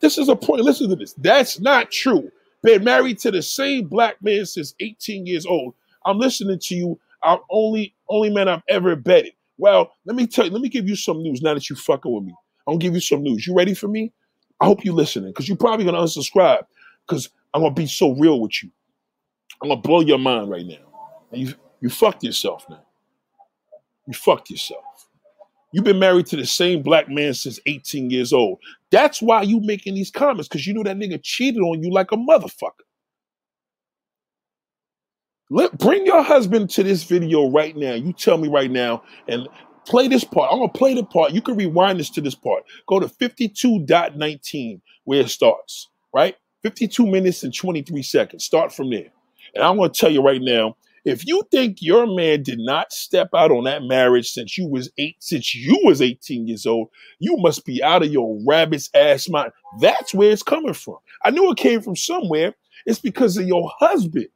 This 0.00 0.18
is 0.18 0.28
a 0.28 0.36
point. 0.36 0.62
Listen 0.62 0.88
to 0.88 0.96
this. 0.96 1.12
That's 1.14 1.60
not 1.60 1.90
true. 1.90 2.30
Been 2.62 2.84
married 2.84 3.18
to 3.20 3.30
the 3.30 3.42
same 3.42 3.86
black 3.86 4.22
man 4.22 4.46
since 4.46 4.74
18 4.80 5.26
years 5.26 5.46
old. 5.46 5.74
I'm 6.04 6.18
listening 6.18 6.58
to 6.60 6.74
you. 6.74 7.00
I'm 7.22 7.38
only 7.50 7.94
only 8.08 8.30
man 8.30 8.48
I've 8.48 8.62
ever 8.68 8.96
betted. 8.96 9.32
Well, 9.58 9.92
let 10.04 10.16
me 10.16 10.26
tell 10.26 10.46
you, 10.46 10.52
let 10.52 10.62
me 10.62 10.68
give 10.68 10.88
you 10.88 10.96
some 10.96 11.22
news 11.22 11.42
now 11.42 11.54
that 11.54 11.68
you 11.68 11.76
fucking 11.76 12.12
with 12.12 12.24
me. 12.24 12.34
I'm 12.66 12.74
gonna 12.74 12.78
give 12.78 12.94
you 12.94 13.00
some 13.00 13.22
news. 13.22 13.46
You 13.46 13.54
ready 13.54 13.74
for 13.74 13.88
me? 13.88 14.12
I 14.60 14.66
hope 14.66 14.84
you're 14.84 14.94
listening 14.94 15.30
because 15.30 15.48
you're 15.48 15.56
probably 15.56 15.84
gonna 15.84 15.98
unsubscribe 15.98 16.64
because 17.06 17.30
I'm 17.54 17.62
gonna 17.62 17.74
be 17.74 17.86
so 17.86 18.12
real 18.14 18.40
with 18.40 18.62
you. 18.62 18.70
I'm 19.62 19.68
gonna 19.68 19.80
blow 19.80 20.00
your 20.00 20.18
mind 20.18 20.50
right 20.50 20.66
now. 20.66 20.76
You 21.32 21.54
you 21.80 21.90
fucked 21.90 22.24
yourself 22.24 22.64
now. 22.68 22.84
You 24.06 24.14
fucked 24.14 24.50
yourself. 24.50 24.82
You've 25.72 25.84
been 25.84 25.98
married 25.98 26.26
to 26.26 26.36
the 26.36 26.46
same 26.46 26.82
black 26.82 27.08
man 27.08 27.34
since 27.34 27.60
18 27.66 28.10
years 28.10 28.32
old. 28.32 28.58
That's 28.90 29.20
why 29.20 29.42
you 29.42 29.60
making 29.60 29.94
these 29.94 30.10
comments 30.10 30.48
because 30.48 30.66
you 30.66 30.72
know 30.72 30.82
that 30.82 30.96
nigga 30.96 31.20
cheated 31.22 31.60
on 31.60 31.82
you 31.82 31.92
like 31.92 32.10
a 32.10 32.16
motherfucker. 32.16 32.84
Let 35.50 35.76
bring 35.78 36.06
your 36.06 36.22
husband 36.22 36.70
to 36.70 36.82
this 36.82 37.04
video 37.04 37.50
right 37.50 37.76
now. 37.76 37.94
You 37.94 38.12
tell 38.12 38.38
me 38.38 38.48
right 38.48 38.70
now 38.70 39.02
and 39.28 39.46
play 39.88 40.08
this 40.08 40.24
part. 40.24 40.50
I'm 40.52 40.58
gonna 40.58 40.72
play 40.72 40.94
the 40.94 41.04
part. 41.04 41.32
You 41.32 41.42
can 41.42 41.56
rewind 41.56 41.98
this 41.98 42.10
to 42.10 42.20
this 42.20 42.34
part. 42.34 42.64
Go 42.86 43.00
to 43.00 43.08
52.19 43.08 44.80
where 45.04 45.20
it 45.20 45.30
starts, 45.30 45.88
right? 46.14 46.36
52 46.62 47.06
minutes 47.06 47.42
and 47.42 47.54
23 47.54 48.02
seconds. 48.02 48.44
Start 48.44 48.72
from 48.72 48.90
there. 48.90 49.08
And 49.54 49.64
I'm 49.64 49.76
gonna 49.76 49.88
tell 49.88 50.10
you 50.10 50.22
right 50.22 50.42
now, 50.42 50.76
if 51.04 51.26
you 51.26 51.42
think 51.50 51.78
your 51.80 52.06
man 52.06 52.42
did 52.42 52.58
not 52.58 52.92
step 52.92 53.30
out 53.34 53.50
on 53.50 53.64
that 53.64 53.82
marriage 53.82 54.30
since 54.30 54.58
you 54.58 54.68
was 54.68 54.90
eight, 54.98 55.16
since 55.20 55.54
you 55.54 55.78
was 55.84 56.02
18 56.02 56.46
years 56.46 56.66
old, 56.66 56.88
you 57.18 57.36
must 57.38 57.64
be 57.64 57.82
out 57.82 58.02
of 58.02 58.12
your 58.12 58.38
rabbit's 58.46 58.90
ass 58.94 59.28
mind. 59.28 59.52
That's 59.80 60.12
where 60.12 60.30
it's 60.30 60.42
coming 60.42 60.74
from. 60.74 60.96
I 61.24 61.30
knew 61.30 61.50
it 61.50 61.56
came 61.56 61.80
from 61.80 61.96
somewhere. 61.96 62.54
It's 62.84 62.98
because 62.98 63.36
of 63.36 63.46
your 63.46 63.72
husband. 63.78 64.28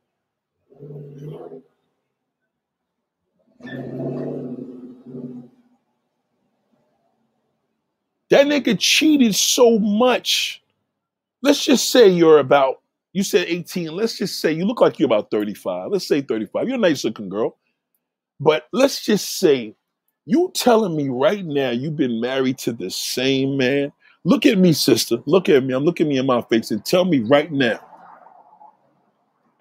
That 8.32 8.46
nigga 8.46 8.78
cheated 8.78 9.36
so 9.36 9.78
much. 9.78 10.62
Let's 11.42 11.64
just 11.64 11.90
say 11.90 12.08
you're 12.08 12.40
about, 12.40 12.82
you 13.12 13.22
said 13.22 13.46
18. 13.48 13.94
Let's 13.94 14.18
just 14.18 14.40
say 14.40 14.52
you 14.52 14.64
look 14.64 14.80
like 14.80 14.98
you're 14.98 15.06
about 15.06 15.30
35. 15.30 15.92
Let's 15.92 16.08
say 16.08 16.22
35. 16.22 16.66
You're 16.66 16.76
a 16.76 16.80
nice 16.80 17.04
looking 17.04 17.28
girl. 17.28 17.58
But 18.40 18.68
let's 18.72 19.04
just 19.04 19.38
say 19.38 19.76
you 20.26 20.50
telling 20.54 20.96
me 20.96 21.08
right 21.08 21.44
now 21.44 21.70
you've 21.70 21.96
been 21.96 22.20
married 22.20 22.58
to 22.58 22.72
the 22.72 22.90
same 22.90 23.56
man. 23.56 23.92
Look 24.24 24.46
at 24.46 24.58
me, 24.58 24.72
sister. 24.72 25.18
Look 25.26 25.48
at 25.48 25.64
me. 25.64 25.74
I'm 25.74 25.84
looking 25.84 26.08
me 26.08 26.18
in 26.18 26.26
my 26.26 26.42
face 26.42 26.72
and 26.72 26.84
tell 26.84 27.04
me 27.04 27.20
right 27.20 27.52
now 27.52 27.80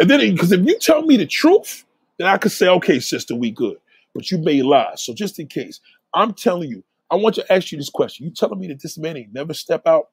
and 0.01 0.09
then, 0.09 0.31
because 0.31 0.51
if 0.51 0.65
you 0.65 0.79
tell 0.79 1.03
me 1.03 1.15
the 1.15 1.27
truth, 1.27 1.85
then 2.17 2.27
I 2.27 2.39
could 2.39 2.51
say, 2.51 2.67
okay, 2.67 2.99
sister, 2.99 3.35
we 3.35 3.51
good. 3.51 3.77
But 4.15 4.31
you 4.31 4.39
may 4.39 4.63
lie. 4.63 4.93
So 4.95 5.13
just 5.13 5.39
in 5.39 5.45
case, 5.45 5.79
I'm 6.15 6.33
telling 6.33 6.69
you, 6.69 6.83
I 7.11 7.15
want 7.15 7.35
to 7.35 7.53
ask 7.53 7.71
you 7.71 7.77
this 7.77 7.89
question. 7.89 8.25
You 8.25 8.31
telling 8.31 8.59
me 8.59 8.67
that 8.69 8.81
this 8.81 8.97
man 8.97 9.17
ain't 9.17 9.33
never 9.33 9.53
step 9.53 9.85
out 9.85 10.05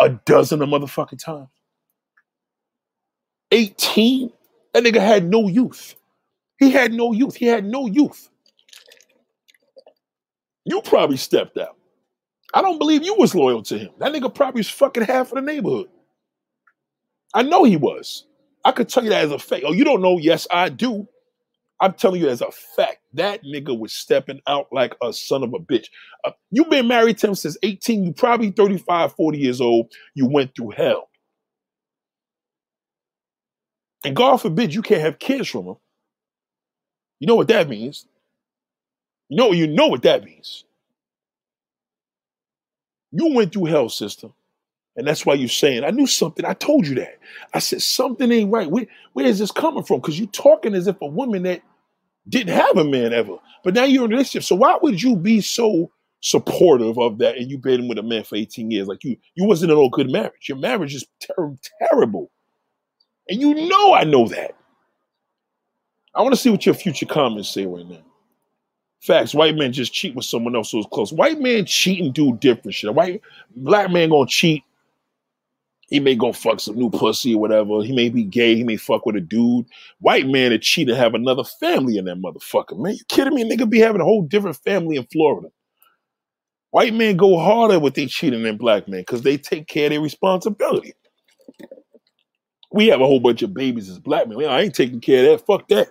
a 0.00 0.10
dozen 0.10 0.62
of 0.62 0.68
motherfucking 0.70 1.22
times? 1.22 1.48
18? 3.52 4.32
That 4.72 4.84
nigga 4.84 5.00
had 5.00 5.28
no 5.28 5.48
youth. 5.48 5.94
He 6.58 6.70
had 6.70 6.92
no 6.92 7.12
youth. 7.12 7.36
He 7.36 7.46
had 7.46 7.66
no 7.66 7.86
youth. 7.86 8.30
You 10.64 10.80
probably 10.82 11.16
stepped 11.18 11.58
out. 11.58 11.76
I 12.54 12.62
don't 12.62 12.78
believe 12.78 13.04
you 13.04 13.14
was 13.16 13.34
loyal 13.34 13.62
to 13.64 13.78
him. 13.78 13.90
That 13.98 14.12
nigga 14.12 14.34
probably 14.34 14.60
was 14.60 14.68
fucking 14.70 15.04
half 15.04 15.32
of 15.32 15.36
the 15.36 15.42
neighborhood. 15.42 15.88
I 17.34 17.42
know 17.42 17.64
he 17.64 17.76
was. 17.76 18.26
I 18.64 18.72
could 18.72 18.88
tell 18.88 19.04
you 19.04 19.10
that 19.10 19.24
as 19.24 19.32
a 19.32 19.38
fact. 19.38 19.64
Oh, 19.66 19.72
you 19.72 19.84
don't 19.84 20.02
know? 20.02 20.18
Yes, 20.18 20.46
I 20.50 20.68
do. 20.68 21.08
I'm 21.82 21.94
telling 21.94 22.22
you 22.22 22.28
as 22.28 22.40
a 22.40 22.50
fact. 22.52 22.98
That 23.14 23.42
nigga 23.44 23.78
was 23.78 23.92
stepping 23.92 24.40
out 24.46 24.68
like 24.72 24.94
a 25.02 25.12
son 25.12 25.42
of 25.42 25.52
a 25.52 25.58
bitch. 25.58 25.88
Uh, 26.24 26.30
you've 26.52 26.70
been 26.70 26.88
married 26.88 27.18
to 27.18 27.28
him 27.28 27.34
since 27.34 27.58
18. 27.64 28.04
You 28.04 28.12
probably 28.12 28.52
35, 28.52 29.14
40 29.14 29.38
years 29.38 29.60
old. 29.60 29.92
You 30.14 30.28
went 30.28 30.54
through 30.56 30.70
hell. 30.70 31.10
And 34.04 34.16
God 34.16 34.38
forbid 34.38 34.72
you 34.74 34.82
can't 34.82 35.02
have 35.02 35.18
kids 35.18 35.48
from 35.48 35.66
him. 35.66 35.76
You 37.20 37.26
know 37.26 37.36
what 37.36 37.48
that 37.48 37.68
means? 37.68 38.06
You 39.28 39.36
know, 39.36 39.52
you 39.52 39.66
know 39.66 39.88
what 39.88 40.02
that 40.02 40.24
means. 40.24 40.64
You 43.10 43.34
went 43.34 43.52
through 43.52 43.66
hell, 43.66 43.88
sister. 43.88 44.28
And 44.96 45.06
that's 45.06 45.26
why 45.26 45.34
you're 45.34 45.48
saying, 45.48 45.84
I 45.84 45.90
knew 45.90 46.06
something. 46.06 46.44
I 46.44 46.54
told 46.54 46.86
you 46.86 46.96
that. 46.96 47.18
I 47.54 47.60
said, 47.60 47.82
something 47.82 48.30
ain't 48.30 48.52
right. 48.52 48.70
Where, 48.70 48.86
where 49.14 49.26
is 49.26 49.38
this 49.38 49.50
coming 49.50 49.84
from? 49.84 50.00
Because 50.00 50.18
you're 50.18 50.28
talking 50.28 50.74
as 50.74 50.86
if 50.86 51.00
a 51.00 51.06
woman 51.06 51.44
that 51.44 51.62
didn't 52.28 52.54
have 52.54 52.76
a 52.76 52.84
man 52.84 53.12
ever. 53.12 53.36
But 53.64 53.74
now 53.74 53.84
you're 53.84 54.04
in 54.04 54.12
a 54.12 54.14
relationship. 54.14 54.44
So 54.44 54.56
why 54.56 54.78
would 54.80 55.02
you 55.02 55.16
be 55.16 55.40
so 55.40 55.90
supportive 56.20 56.98
of 56.98 57.18
that 57.18 57.36
and 57.36 57.50
you've 57.50 57.62
been 57.62 57.88
with 57.88 57.98
a 57.98 58.02
man 58.02 58.24
for 58.24 58.36
18 58.36 58.70
years? 58.70 58.88
Like 58.88 59.04
you, 59.04 59.16
you 59.34 59.44
wasn't 59.44 59.72
in 59.72 59.78
a 59.78 59.90
good 59.90 60.10
marriage. 60.10 60.48
Your 60.48 60.58
marriage 60.58 60.94
is 60.94 61.06
ter- 61.20 61.56
terrible. 61.88 62.30
And 63.28 63.40
you 63.40 63.54
know 63.54 63.94
I 63.94 64.04
know 64.04 64.28
that. 64.28 64.54
I 66.14 66.22
want 66.22 66.34
to 66.34 66.40
see 66.40 66.50
what 66.50 66.66
your 66.66 66.74
future 66.74 67.06
comments 67.06 67.48
say 67.48 67.66
right 67.66 67.86
now. 67.86 68.02
Facts. 69.00 69.34
White 69.34 69.56
men 69.56 69.72
just 69.72 69.92
cheat 69.92 70.14
with 70.14 70.24
someone 70.24 70.54
else 70.54 70.70
who's 70.70 70.86
close. 70.92 71.12
White 71.12 71.40
man 71.40 71.64
cheat 71.64 72.00
and 72.00 72.14
do 72.14 72.36
different 72.36 72.74
shit. 72.74 72.94
White 72.94 73.20
black 73.56 73.90
man 73.90 74.10
gonna 74.10 74.26
cheat 74.28 74.62
he 75.92 76.00
may 76.00 76.14
go 76.14 76.32
fuck 76.32 76.58
some 76.58 76.78
new 76.78 76.88
pussy 76.88 77.34
or 77.34 77.40
whatever. 77.42 77.82
He 77.82 77.92
may 77.92 78.08
be 78.08 78.24
gay. 78.24 78.56
He 78.56 78.64
may 78.64 78.78
fuck 78.78 79.04
with 79.04 79.14
a 79.14 79.20
dude. 79.20 79.66
White 80.00 80.26
man 80.26 80.50
that 80.50 80.62
cheat 80.62 80.88
and 80.88 80.96
have 80.96 81.12
another 81.12 81.44
family 81.44 81.98
in 81.98 82.06
that 82.06 82.16
motherfucker. 82.16 82.78
Man, 82.78 82.94
you 82.94 83.04
kidding 83.10 83.34
me? 83.34 83.44
Nigga 83.44 83.68
be 83.68 83.78
having 83.78 84.00
a 84.00 84.04
whole 84.04 84.22
different 84.22 84.56
family 84.56 84.96
in 84.96 85.04
Florida. 85.12 85.48
White 86.70 86.94
men 86.94 87.18
go 87.18 87.38
harder 87.38 87.78
with 87.78 87.92
they 87.92 88.06
cheating 88.06 88.42
than 88.42 88.56
black 88.56 88.88
men 88.88 89.00
because 89.00 89.20
they 89.20 89.36
take 89.36 89.66
care 89.66 89.84
of 89.84 89.90
their 89.90 90.00
responsibility. 90.00 90.94
We 92.72 92.86
have 92.86 93.02
a 93.02 93.06
whole 93.06 93.20
bunch 93.20 93.42
of 93.42 93.52
babies 93.52 93.90
as 93.90 93.98
black 93.98 94.26
men. 94.28 94.42
I 94.46 94.62
ain't 94.62 94.74
taking 94.74 95.02
care 95.02 95.30
of 95.30 95.40
that. 95.40 95.46
Fuck 95.46 95.68
that. 95.68 95.88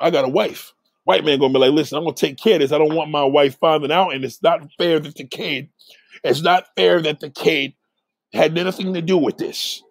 I 0.00 0.08
got 0.08 0.24
a 0.24 0.28
wife. 0.28 0.72
White 1.04 1.26
man 1.26 1.38
gonna 1.38 1.52
be 1.52 1.58
like, 1.58 1.72
listen, 1.72 1.98
I'm 1.98 2.04
gonna 2.04 2.16
take 2.16 2.38
care 2.38 2.54
of 2.54 2.60
this. 2.60 2.72
I 2.72 2.78
don't 2.78 2.94
want 2.94 3.10
my 3.10 3.24
wife 3.24 3.58
finding 3.60 3.92
out, 3.92 4.14
and 4.14 4.24
it's 4.24 4.42
not 4.42 4.66
fair 4.78 4.98
that 4.98 5.14
the 5.14 5.26
kid, 5.26 5.68
it's 6.24 6.40
not 6.40 6.68
fair 6.74 7.02
that 7.02 7.20
the 7.20 7.28
kid 7.28 7.74
had 8.32 8.54
nothing 8.54 8.94
to 8.94 9.02
do 9.02 9.16
with 9.16 9.38
this. 9.38 9.82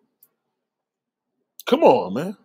Come 1.65 1.83
on, 1.83 2.13
man. 2.13 2.37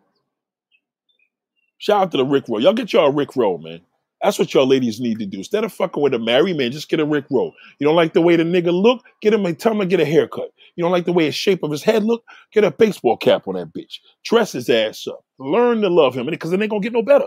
Shout 1.79 2.03
out 2.03 2.11
to 2.13 2.17
the 2.17 2.25
Rick 2.25 2.45
Roll. 2.49 2.61
Y'all 2.61 2.73
get 2.73 2.93
y'all 2.93 3.07
a 3.07 3.11
Rick 3.11 3.37
Roll, 3.37 3.59
man. 3.59 3.81
That's 4.23 4.39
what 4.39 4.55
y'all 4.55 4.67
ladies 4.67 5.01
need 5.01 5.19
to 5.19 5.27
do. 5.27 5.39
Instead 5.39 5.65
of 5.65 5.73
fucking 5.73 6.03
with 6.03 6.15
a 6.15 6.19
married 6.19 6.57
man, 6.57 6.73
just 6.73 6.89
get 6.89 6.99
a 6.99 7.05
Rick 7.05 7.27
Roll. 7.31 7.53
You 7.79 7.87
don't 7.87 7.97
like 7.97 8.15
the 8.15 8.23
way 8.23 8.37
the 8.37 8.43
nigga 8.43 8.73
look? 8.73 9.05
Get 9.21 9.35
him 9.35 9.45
a 9.45 9.53
tell 9.53 9.73
him 9.73 9.81
to 9.81 9.87
get 9.87 10.01
a 10.01 10.05
haircut. 10.05 10.51
You 10.77 10.83
don't 10.83 10.93
like 10.93 11.05
the 11.05 11.13
way 11.13 11.27
the 11.27 11.33
shape 11.33 11.63
of 11.63 11.71
his 11.71 11.83
head 11.83 12.05
look? 12.05 12.25
Get 12.51 12.65
a 12.65 12.71
baseball 12.71 13.19
cap 13.19 13.47
on 13.47 13.55
that 13.55 13.75
bitch. 13.75 13.99
Dress 14.25 14.53
his 14.53 14.71
ass 14.71 15.07
up. 15.07 15.23
Learn 15.39 15.83
to 15.83 15.91
love 15.91 16.15
him, 16.15 16.27
because 16.27 16.53
it 16.53 16.61
ain't 16.61 16.71
gonna 16.71 16.81
get 16.81 16.95
no 16.95 17.03
better. 17.03 17.27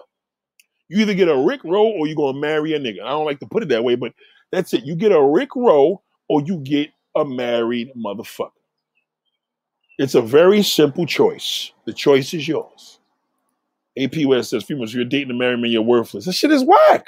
You 0.90 1.02
either 1.02 1.14
get 1.14 1.28
a 1.28 1.38
Rick 1.38 1.64
Roll 1.64 1.96
or 2.00 2.08
you 2.08 2.16
gonna 2.16 2.40
marry 2.40 2.74
a 2.74 2.80
nigga. 2.80 3.04
I 3.04 3.10
don't 3.10 3.26
like 3.26 3.40
to 3.42 3.48
put 3.48 3.62
it 3.62 3.70
that 3.70 3.84
way, 3.84 3.96
but 3.96 4.14
that's 4.52 4.74
it. 4.74 4.86
You 4.86 4.96
get 4.96 5.12
a 5.12 5.22
Rick 5.22 5.56
Roll 5.56 6.04
or 6.30 6.42
you 6.42 6.58
get 6.58 6.90
a 7.16 7.24
married 7.24 7.92
motherfucker. 7.96 8.50
It's 9.98 10.16
a 10.16 10.22
very 10.22 10.62
simple 10.62 11.06
choice. 11.06 11.72
The 11.86 11.94
choice 11.94 12.34
is 12.34 12.48
yours. 12.48 13.00
AP 13.98 14.26
West 14.26 14.52
says, 14.52 14.64
females, 14.64 14.94
you're 14.94 15.06
dating 15.06 15.32
a 15.32 15.34
married 15.34 15.60
man, 15.60 15.72
you're 15.72 15.82
worthless. 15.82 16.26
That 16.26 16.34
shit 16.34 16.52
is 16.52 16.64
whack. 16.64 17.08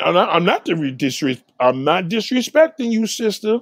I'm 0.00 0.14
not, 0.14 0.28
I'm 0.28 0.44
not, 0.44 0.68
I'm 0.68 1.84
not 1.84 2.04
disrespecting 2.04 2.92
you, 2.92 3.06
sister. 3.06 3.60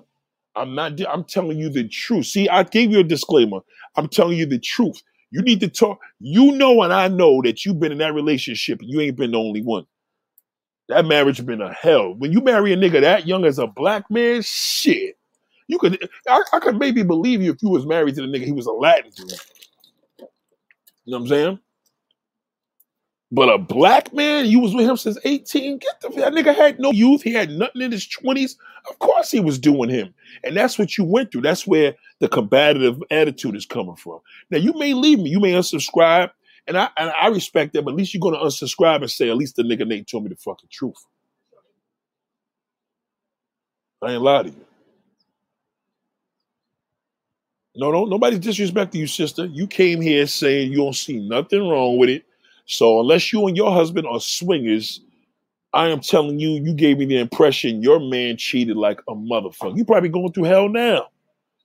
I'm 0.57 0.74
not. 0.74 1.01
I'm 1.09 1.24
telling 1.24 1.59
you 1.59 1.68
the 1.68 1.86
truth. 1.86 2.26
See, 2.26 2.49
I 2.49 2.62
gave 2.62 2.90
you 2.90 3.01
a 3.01 3.05
disclaimer. 3.05 3.61
I'm 3.94 4.09
telling 4.09 4.38
you 4.38 4.47
the 4.47 4.59
truth. 4.59 5.03
You 5.30 5.42
need 5.42 5.61
to 5.61 5.68
talk. 5.68 5.99
You 6.18 6.53
know, 6.53 6.82
and 6.82 6.92
I 6.92 7.09
know 7.09 7.42
that 7.42 7.64
you've 7.64 7.78
been 7.78 7.92
in 7.92 7.99
that 7.99 8.14
relationship. 8.14 8.80
You 8.82 9.01
ain't 9.01 9.16
been 9.16 9.32
the 9.32 9.38
only 9.38 9.62
one. 9.62 9.86
That 10.88 11.05
marriage 11.05 11.44
been 11.44 11.61
a 11.61 11.72
hell. 11.72 12.14
When 12.14 12.32
you 12.32 12.40
marry 12.40 12.72
a 12.72 12.76
nigga 12.76 13.03
that 13.03 13.26
young 13.26 13.44
as 13.44 13.59
a 13.59 13.66
black 13.66 14.11
man, 14.11 14.42
shit. 14.42 15.16
You 15.69 15.79
could. 15.79 16.09
I, 16.29 16.43
I 16.53 16.59
could 16.61 16.79
maybe 16.79 17.03
believe 17.03 17.43
you 17.43 17.53
if 17.53 17.62
you 17.62 17.71
was 17.71 17.87
married 17.87 18.14
to 18.17 18.23
the 18.23 18.29
nigga. 18.29 18.45
He 18.45 18.53
was 18.53 18.67
a 18.67 18.73
Latin. 18.73 19.11
Dude. 19.17 19.33
You 19.33 19.37
know 21.12 21.19
what 21.19 21.23
I'm 21.23 21.29
saying? 21.29 21.61
But 23.33 23.49
a 23.49 23.59
black 23.59 24.12
man, 24.14 24.47
you 24.47 24.61
was 24.61 24.75
with 24.75 24.89
him 24.89 24.97
since 24.97 25.19
18. 25.25 25.79
Get 25.79 26.01
the 26.01 26.11
that 26.21 26.33
nigga 26.33 26.55
had 26.55 26.79
no 26.79 26.93
youth. 26.93 27.23
He 27.23 27.33
had 27.33 27.51
nothing 27.51 27.83
in 27.83 27.93
his 27.93 28.07
20s. 28.07 28.57
Of 28.89 28.99
course 29.01 29.31
he 29.33 29.41
was 29.41 29.59
doing 29.59 29.91
him. 29.91 30.14
And 30.45 30.57
that's 30.57 30.79
what 30.79 30.97
you 30.97 31.05
went 31.05 31.33
through. 31.33 31.43
That's 31.43 31.67
where 31.67 31.97
the 32.21 32.29
combative 32.29 33.03
attitude 33.11 33.57
is 33.57 33.67
coming 33.67 33.97
from. 33.97 34.21
Now 34.51 34.59
you 34.59 34.73
may 34.75 34.95
leave 34.95 35.19
me, 35.19 35.31
you 35.31 35.41
may 35.41 35.53
unsubscribe, 35.53 36.31
and 36.69 36.79
I 36.79 36.89
and 36.97 37.11
I 37.11 37.29
respect 37.29 37.73
that, 37.73 37.85
but 37.85 37.93
at 37.93 37.97
least 37.97 38.14
you're 38.14 38.21
gonna 38.21 38.43
unsubscribe 38.45 39.03
and 39.03 39.11
say, 39.11 39.29
at 39.29 39.37
least 39.37 39.57
the 39.57 39.64
nigga 39.64 39.87
Nate 39.87 40.07
told 40.07 40.25
me 40.25 40.31
the 40.31 40.37
fucking 40.37 40.69
truth. 40.71 41.05
I 44.03 44.12
ain't 44.12 44.23
lie 44.23 44.45
to 44.45 44.51
you. 44.51 44.66
No, 47.77 47.91
no, 47.91 48.07
nobody's 48.07 48.41
disrespecting 48.41 48.95
you, 48.95 49.07
sister. 49.07 49.47
You 49.47 49.66
came 49.66 50.01
here 50.01 50.27
saying 50.27 50.72
you 50.72 50.79
don't 50.79 50.95
see 50.95 51.18
nothing 51.20 51.68
wrong 51.68 51.99
with 51.99 52.09
it. 52.09 52.24
So 52.64 53.01
unless 53.01 53.33
you 53.33 53.47
and 53.47 53.57
your 53.57 53.70
husband 53.70 54.07
are 54.07 54.18
swingers, 54.18 55.01
I 55.74 55.89
am 55.89 56.01
telling 56.01 56.39
you, 56.39 56.53
you 56.53 56.72
gave 56.72 56.99
me 56.99 57.05
the 57.05 57.18
impression 57.18 57.83
your 57.83 58.01
man 58.01 58.39
cheated 58.39 58.77
like 58.77 59.01
a 59.09 59.14
motherfucker. 59.14 59.77
You 59.77 59.85
probably 59.85 60.09
going 60.09 60.33
through 60.33 60.45
hell 60.45 60.70
now. 60.70 61.09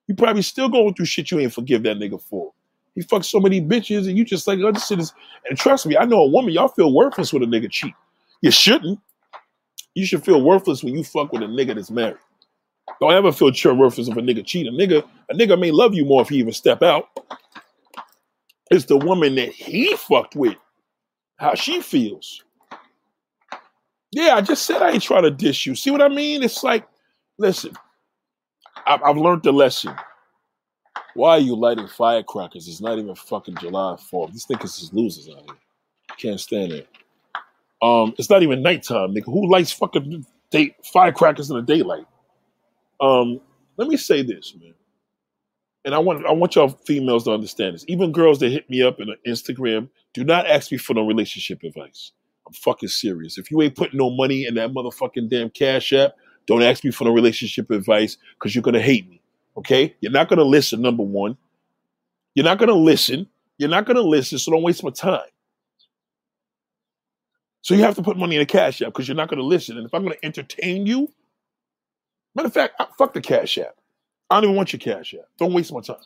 You 0.08 0.16
probably 0.16 0.42
still 0.42 0.68
going 0.68 0.94
through 0.94 1.06
shit 1.06 1.32
you 1.32 1.40
ain't 1.40 1.54
forgive 1.54 1.84
that 1.84 1.98
nigga 1.98 2.22
for. 2.22 2.52
He 2.94 3.02
fucked 3.02 3.24
so 3.24 3.40
many 3.40 3.62
bitches, 3.62 4.10
and 4.10 4.18
you 4.18 4.26
just 4.26 4.48
like, 4.48 4.60
other 4.60 4.80
shit 4.80 5.00
is. 5.00 5.14
And 5.50 5.58
trust 5.58 5.86
me, 5.86 5.96
I 5.96 6.04
know 6.04 6.24
a 6.24 6.28
woman, 6.28 6.54
y'all 6.54 6.68
feel 6.68 6.94
worthless 6.94 7.32
with 7.32 7.44
a 7.44 7.46
nigga 7.46 7.72
cheat. 7.72 7.94
You 8.42 8.52
shouldn't. 8.52 9.00
You 9.96 10.06
should 10.06 10.26
feel 10.26 10.42
worthless 10.42 10.84
when 10.84 10.96
you 10.96 11.06
fuck 11.06 11.32
with 11.32 11.42
a 11.42 11.46
nigga 11.46 11.76
that's 11.76 11.90
married. 11.90 12.18
Don't 13.00 13.14
ever 13.14 13.32
feel 13.32 13.52
true 13.52 13.74
worthless 13.74 14.08
if 14.08 14.18
a 14.18 14.22
nigga 14.22 14.46
cheat. 14.46 14.68
A 14.68 14.72
nigga, 14.72 15.04
a 15.30 15.34
nigga 15.34 15.60
may 15.60 15.72
love 15.72 15.94
you 15.94 16.06
more 16.06 16.22
if 16.22 16.30
he 16.30 16.38
even 16.38 16.54
step 16.54 16.84
out. 16.84 17.10
It's 18.70 18.86
the 18.86 18.98
woman 18.98 19.36
that 19.36 19.50
he 19.50 19.96
fucked 19.96 20.36
with 20.36 20.56
how 21.38 21.56
she 21.56 21.82
feels. 21.82 22.44
Yeah, 24.12 24.36
I 24.36 24.42
just 24.42 24.66
said 24.66 24.82
I 24.82 24.92
ain't 24.92 25.04
trying 25.04 25.24
to 25.24 25.32
dish 25.32 25.66
you. 25.66 25.74
See 25.76 25.90
what 25.90 26.02
I 26.02 26.10
mean? 26.10 26.44
It's 26.44 26.64
like, 26.64 26.88
listen, 27.38 27.74
I've, 28.86 29.02
I've 29.04 29.18
learned 29.18 29.44
the 29.44 29.52
lesson. 29.52 29.96
Why 31.14 31.32
are 31.32 31.40
you 31.40 31.56
lighting 31.56 31.88
firecrackers? 31.88 32.68
It's 32.68 32.82
not 32.82 33.00
even 33.00 33.16
fucking 33.16 33.58
July 33.58 33.98
4th. 34.12 34.32
These 34.32 34.46
niggas 34.48 34.82
is 34.82 34.94
losers 34.94 35.30
out 35.30 35.44
here. 35.44 35.58
Can't 36.18 36.40
stand 36.40 36.72
it. 36.74 36.88
Um, 37.82 38.14
it's 38.18 38.30
not 38.30 38.44
even 38.44 38.62
nighttime, 38.62 39.14
nigga. 39.14 39.26
Who 39.26 39.50
lights 39.50 39.72
fucking 39.72 40.26
date 40.52 40.76
firecrackers 40.84 41.50
in 41.50 41.58
the 41.58 41.64
daylight? 41.64 42.06
Um, 43.02 43.42
let 43.78 43.88
me 43.88 43.98
say 43.98 44.22
this, 44.22 44.56
man 44.62 44.74
and 45.86 45.96
I 45.96 46.00
want 46.00 46.26
I 46.26 46.32
want 46.32 46.56
y'all 46.56 46.70
females 46.70 47.24
to 47.26 47.32
understand 47.32 47.76
this. 47.76 47.86
Even 47.88 48.12
girls 48.12 48.40
that 48.40 48.52
hit 48.52 48.70
me 48.70 48.82
up 48.82 49.00
in 49.00 49.14
Instagram, 49.28 49.90
do 50.14 50.24
not 50.24 50.48
ask 50.48 50.72
me 50.72 50.78
for 50.78 50.94
no 50.94 51.06
relationship 51.06 51.64
advice. 51.64 52.12
I'm 52.46 52.54
fucking 52.54 52.90
serious. 52.90 53.38
If 53.38 53.50
you 53.50 53.62
ain't 53.62 53.76
putting 53.76 53.98
no 53.98 54.10
money 54.10 54.46
in 54.46 54.56
that 54.56 54.72
motherfucking 54.72 55.30
damn 55.30 55.50
cash 55.50 55.94
app, 55.94 56.14
don't 56.46 56.64
ask 56.64 56.84
me 56.84 56.92
for 56.92 57.06
no 57.06 57.12
relationship 57.12 57.72
advice 57.72 58.18
because 58.36 58.54
you're 58.54 58.62
gonna 58.62 58.82
hate 58.82 59.10
me. 59.10 59.22
Okay? 59.58 59.96
You're 60.02 60.12
not 60.12 60.30
gonna 60.30 60.44
listen, 60.44 60.82
number 60.82 61.04
one. 61.04 61.38
You're 62.36 62.46
not 62.46 62.60
gonna 62.60 62.74
listen. 62.74 63.28
You're 63.58 63.70
not 63.70 63.86
gonna 63.86 64.02
listen, 64.02 64.38
so 64.38 64.52
don't 64.52 64.64
waste 64.64 64.84
my 64.84 64.90
time. 64.92 65.22
So 67.64 67.76
you 67.76 67.84
have 67.84 67.96
to 67.96 68.02
put 68.02 68.18
money 68.18 68.36
in 68.36 68.42
a 68.42 68.46
cash 68.46 68.82
app 68.82 68.88
because 68.88 69.08
you're 69.08 69.18
not 69.18 69.30
gonna 69.30 69.44
listen. 69.44 69.78
And 69.78 69.86
if 69.86 69.94
I'm 69.94 70.04
gonna 70.04 70.16
entertain 70.24 70.86
you, 70.86 71.10
matter 72.36 72.48
of 72.48 72.54
fact, 72.54 72.76
I, 72.80 72.88
fuck 72.98 73.14
the 73.14 73.22
cash 73.22 73.58
app. 73.58 73.76
I 74.30 74.36
don't 74.36 74.46
even 74.46 74.56
want 74.56 74.74
your 74.74 74.80
cash 74.80 75.14
app. 75.14 75.28
Don't 75.38 75.54
waste 75.54 75.74
my 75.74 75.82
time. 75.82 75.98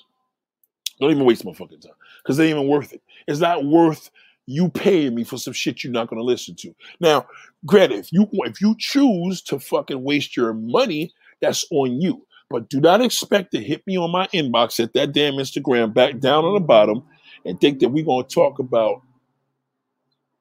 Don't 0.99 1.11
even 1.11 1.25
waste 1.25 1.45
my 1.45 1.53
fucking 1.53 1.81
time 1.81 1.93
because 2.23 2.39
it 2.39 2.43
ain't 2.43 2.57
even 2.57 2.67
worth 2.67 2.93
it. 2.93 3.01
It's 3.27 3.39
not 3.39 3.65
worth 3.65 4.09
you 4.47 4.69
paying 4.69 5.15
me 5.15 5.23
for 5.23 5.37
some 5.37 5.53
shit 5.53 5.83
you're 5.83 5.93
not 5.93 6.07
going 6.07 6.19
to 6.19 6.23
listen 6.23 6.55
to. 6.55 6.73
Now, 6.99 7.27
granted, 7.65 7.99
if 7.99 8.13
you 8.13 8.27
if 8.33 8.61
you 8.61 8.75
choose 8.77 9.41
to 9.43 9.59
fucking 9.59 10.03
waste 10.03 10.37
your 10.37 10.53
money, 10.53 11.13
that's 11.41 11.65
on 11.71 12.01
you. 12.01 12.25
But 12.49 12.69
do 12.69 12.79
not 12.79 13.01
expect 13.01 13.51
to 13.51 13.61
hit 13.61 13.85
me 13.87 13.97
on 13.97 14.11
my 14.11 14.27
inbox 14.27 14.81
at 14.81 14.93
that 14.93 15.11
damn 15.11 15.33
Instagram 15.33 15.93
back 15.93 16.19
down 16.19 16.45
on 16.45 16.53
the 16.53 16.59
bottom 16.59 17.03
and 17.43 17.59
think 17.59 17.79
that 17.79 17.89
we're 17.89 18.05
going 18.05 18.25
to 18.25 18.33
talk 18.33 18.59
about 18.59 19.01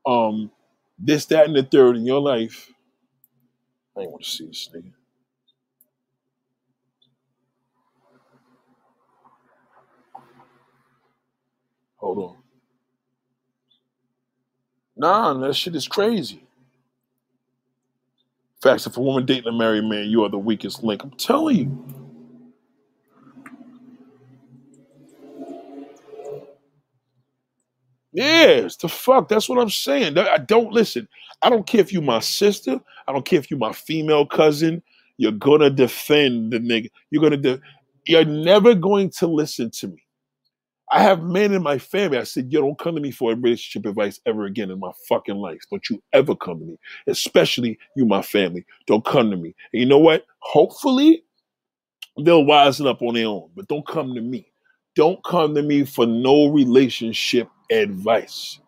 um 0.06 0.50
this, 0.98 1.26
that, 1.26 1.46
and 1.46 1.56
the 1.56 1.62
third 1.62 1.96
in 1.96 2.06
your 2.06 2.20
life. 2.20 2.70
I 3.96 4.02
ain't 4.02 4.10
want 4.10 4.22
to 4.22 4.30
see 4.30 4.46
this 4.46 4.68
nigga. 4.74 4.92
Hold 12.04 12.18
on. 12.18 12.36
Nah, 14.96 15.34
that 15.46 15.54
shit 15.54 15.76
is 15.76 15.88
crazy. 15.88 16.44
Facts, 18.62 18.86
if 18.86 18.96
a 18.96 19.00
woman 19.00 19.26
dating 19.26 19.48
a 19.48 19.52
married 19.52 19.84
man, 19.84 20.08
you 20.08 20.24
are 20.24 20.30
the 20.30 20.38
weakest 20.38 20.84
link. 20.84 21.04
I'm 21.04 21.12
telling 21.12 21.56
you. 21.56 21.86
Yes, 28.12 28.76
the 28.76 28.88
fuck. 28.88 29.28
That's 29.28 29.48
what 29.48 29.58
I'm 29.60 29.70
saying. 29.70 30.18
I 30.18 30.38
don't 30.38 30.72
listen. 30.72 31.08
I 31.42 31.50
don't 31.50 31.66
care 31.66 31.80
if 31.80 31.92
you 31.92 32.02
my 32.02 32.20
sister. 32.20 32.80
I 33.08 33.12
don't 33.12 33.26
care 33.26 33.38
if 33.40 33.50
you 33.50 33.58
my 33.58 33.72
female 33.72 34.26
cousin. 34.26 34.82
You're 35.18 35.32
gonna 35.32 35.70
defend 35.70 36.52
the 36.52 36.60
nigga. 36.60 36.90
You're 37.10 37.22
gonna. 37.22 37.38
De- 37.38 37.60
you're 38.06 38.24
never 38.26 38.74
going 38.74 39.10
to 39.12 39.28
listen 39.28 39.70
to 39.72 39.88
me. 39.88 40.03
I 40.94 41.02
have 41.02 41.24
men 41.24 41.52
in 41.52 41.60
my 41.60 41.76
family. 41.76 42.18
I 42.18 42.22
said, 42.22 42.52
yo, 42.52 42.60
don't 42.60 42.78
come 42.78 42.94
to 42.94 43.00
me 43.00 43.10
for 43.10 43.34
relationship 43.34 43.84
advice 43.84 44.20
ever 44.26 44.44
again 44.44 44.70
in 44.70 44.78
my 44.78 44.92
fucking 45.08 45.34
life. 45.34 45.60
Don't 45.68 45.90
you 45.90 46.00
ever 46.12 46.36
come 46.36 46.60
to 46.60 46.64
me, 46.64 46.78
especially 47.08 47.80
you, 47.96 48.06
my 48.06 48.22
family. 48.22 48.64
Don't 48.86 49.04
come 49.04 49.28
to 49.32 49.36
me. 49.36 49.56
And 49.72 49.80
you 49.80 49.86
know 49.86 49.98
what? 49.98 50.24
Hopefully, 50.38 51.24
they'll 52.16 52.44
wisen 52.44 52.86
up 52.86 53.02
on 53.02 53.14
their 53.14 53.26
own, 53.26 53.50
but 53.56 53.66
don't 53.66 53.84
come 53.84 54.14
to 54.14 54.20
me. 54.20 54.52
Don't 54.94 55.22
come 55.24 55.56
to 55.56 55.62
me 55.62 55.84
for 55.84 56.06
no 56.06 56.46
relationship 56.46 57.48
advice. 57.72 58.60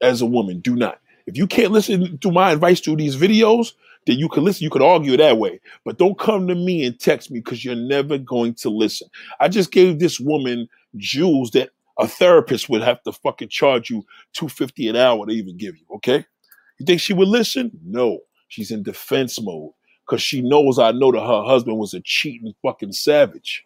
As 0.00 0.22
a 0.22 0.26
woman, 0.26 0.60
do 0.60 0.74
not. 0.76 0.98
If 1.26 1.36
you 1.36 1.46
can't 1.46 1.72
listen 1.72 2.16
to 2.16 2.30
my 2.32 2.52
advice 2.52 2.80
through 2.80 2.96
these 2.96 3.16
videos, 3.16 3.74
then 4.08 4.18
you 4.18 4.28
can 4.28 4.42
listen. 4.42 4.64
You 4.64 4.70
could 4.70 4.82
argue 4.82 5.16
that 5.16 5.38
way, 5.38 5.60
but 5.84 5.98
don't 5.98 6.18
come 6.18 6.48
to 6.48 6.54
me 6.54 6.84
and 6.84 6.98
text 6.98 7.30
me 7.30 7.40
because 7.40 7.64
you're 7.64 7.76
never 7.76 8.16
going 8.18 8.54
to 8.54 8.70
listen. 8.70 9.08
I 9.38 9.48
just 9.48 9.70
gave 9.70 9.98
this 9.98 10.18
woman 10.18 10.68
jewels 10.96 11.50
that 11.50 11.70
a 11.98 12.08
therapist 12.08 12.68
would 12.68 12.82
have 12.82 13.02
to 13.02 13.12
fucking 13.12 13.50
charge 13.50 13.90
you 13.90 14.04
two 14.32 14.48
fifty 14.48 14.88
an 14.88 14.96
hour 14.96 15.26
to 15.26 15.32
even 15.32 15.56
give 15.56 15.76
you. 15.76 15.84
Okay, 15.96 16.24
you 16.78 16.86
think 16.86 17.00
she 17.00 17.12
would 17.12 17.28
listen? 17.28 17.70
No, 17.84 18.20
she's 18.48 18.70
in 18.70 18.82
defense 18.82 19.40
mode 19.40 19.72
because 20.06 20.22
she 20.22 20.40
knows 20.40 20.78
I 20.78 20.92
know 20.92 21.12
that 21.12 21.20
her 21.20 21.44
husband 21.44 21.78
was 21.78 21.92
a 21.92 22.00
cheating 22.00 22.54
fucking 22.62 22.92
savage. 22.92 23.64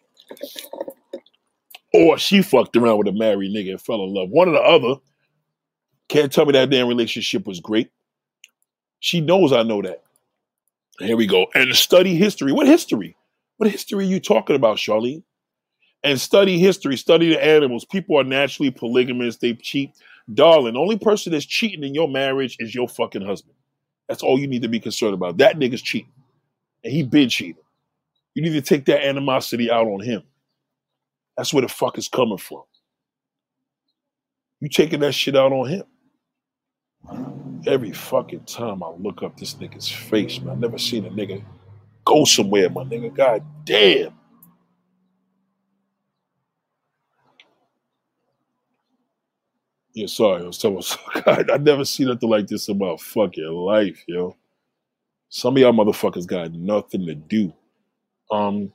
Or 1.93 2.17
she 2.17 2.41
fucked 2.41 2.75
around 2.75 2.97
with 2.97 3.07
a 3.07 3.11
married 3.13 3.55
nigga 3.55 3.71
and 3.71 3.81
fell 3.81 4.03
in 4.03 4.13
love. 4.13 4.29
One 4.29 4.49
or 4.49 4.53
the 4.53 4.61
other. 4.61 4.95
Can't 6.09 6.31
tell 6.31 6.45
me 6.45 6.51
that 6.51 6.69
damn 6.69 6.87
relationship 6.87 7.47
was 7.47 7.59
great. 7.59 7.89
She 8.99 9.21
knows 9.21 9.53
I 9.53 9.63
know 9.63 9.81
that. 9.81 10.03
Here 10.99 11.17
we 11.17 11.27
go. 11.27 11.47
And 11.55 11.75
study 11.75 12.15
history. 12.15 12.51
What 12.51 12.67
history? 12.67 13.15
What 13.57 13.69
history 13.69 14.05
are 14.05 14.07
you 14.07 14.19
talking 14.19 14.55
about, 14.55 14.77
Charlene? 14.77 15.23
And 16.03 16.19
study 16.19 16.59
history, 16.59 16.97
study 16.97 17.29
the 17.29 17.43
animals. 17.43 17.85
People 17.85 18.19
are 18.19 18.25
naturally 18.25 18.71
polygamous, 18.71 19.37
they 19.37 19.53
cheat. 19.53 19.91
Darling, 20.33 20.73
the 20.73 20.79
only 20.79 20.97
person 20.97 21.31
that's 21.31 21.45
cheating 21.45 21.83
in 21.83 21.93
your 21.93 22.07
marriage 22.07 22.57
is 22.59 22.73
your 22.73 22.87
fucking 22.87 23.25
husband. 23.25 23.55
That's 24.07 24.23
all 24.23 24.39
you 24.39 24.47
need 24.47 24.61
to 24.61 24.67
be 24.67 24.79
concerned 24.79 25.13
about. 25.13 25.37
That 25.37 25.57
nigga's 25.57 25.81
cheating. 25.81 26.11
And 26.83 26.93
he 26.93 27.03
been 27.03 27.29
cheating. 27.29 27.61
You 28.33 28.41
need 28.41 28.53
to 28.53 28.61
take 28.61 28.85
that 28.85 29.05
animosity 29.05 29.71
out 29.71 29.87
on 29.87 30.01
him. 30.01 30.23
That's 31.37 31.53
where 31.53 31.61
the 31.61 31.67
fuck 31.67 31.97
is 31.97 32.07
coming 32.07 32.37
from. 32.37 32.63
You 34.59 34.69
taking 34.69 35.01
that 35.01 35.13
shit 35.13 35.35
out 35.35 35.51
on 35.51 35.69
him. 35.69 35.83
Every 37.67 37.91
fucking 37.91 38.45
time 38.45 38.83
I 38.83 38.89
look 38.99 39.23
up 39.23 39.37
this 39.37 39.55
nigga's 39.55 39.89
face, 39.89 40.39
man, 40.41 40.57
I 40.57 40.59
never 40.59 40.77
seen 40.77 41.05
a 41.05 41.09
nigga 41.09 41.43
go 42.05 42.25
somewhere, 42.25 42.69
my 42.69 42.83
nigga. 42.83 43.15
God 43.15 43.43
damn. 43.65 44.13
Yeah, 49.93 50.07
sorry, 50.07 50.43
I 50.43 50.45
was 50.47 50.63
about 50.63 50.97
God, 51.25 51.51
I 51.51 51.57
never 51.57 51.85
seen 51.85 52.07
nothing 52.07 52.29
like 52.29 52.47
this 52.47 52.67
in 52.69 52.77
my 52.79 52.95
fucking 52.99 53.45
life, 53.45 54.03
yo. 54.07 54.35
Some 55.29 55.55
of 55.55 55.61
y'all 55.61 55.73
motherfuckers 55.73 56.27
got 56.27 56.51
nothing 56.53 57.05
to 57.07 57.15
do. 57.15 57.53
Um, 58.31 58.73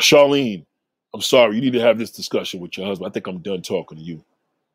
Charlene, 0.00 0.64
I'm 1.14 1.20
sorry, 1.22 1.56
you 1.56 1.62
need 1.62 1.74
to 1.74 1.80
have 1.80 1.98
this 1.98 2.10
discussion 2.10 2.60
with 2.60 2.76
your 2.76 2.86
husband. 2.86 3.10
I 3.10 3.12
think 3.12 3.26
I'm 3.26 3.40
done 3.40 3.62
talking 3.62 3.98
to 3.98 4.04
you. 4.04 4.24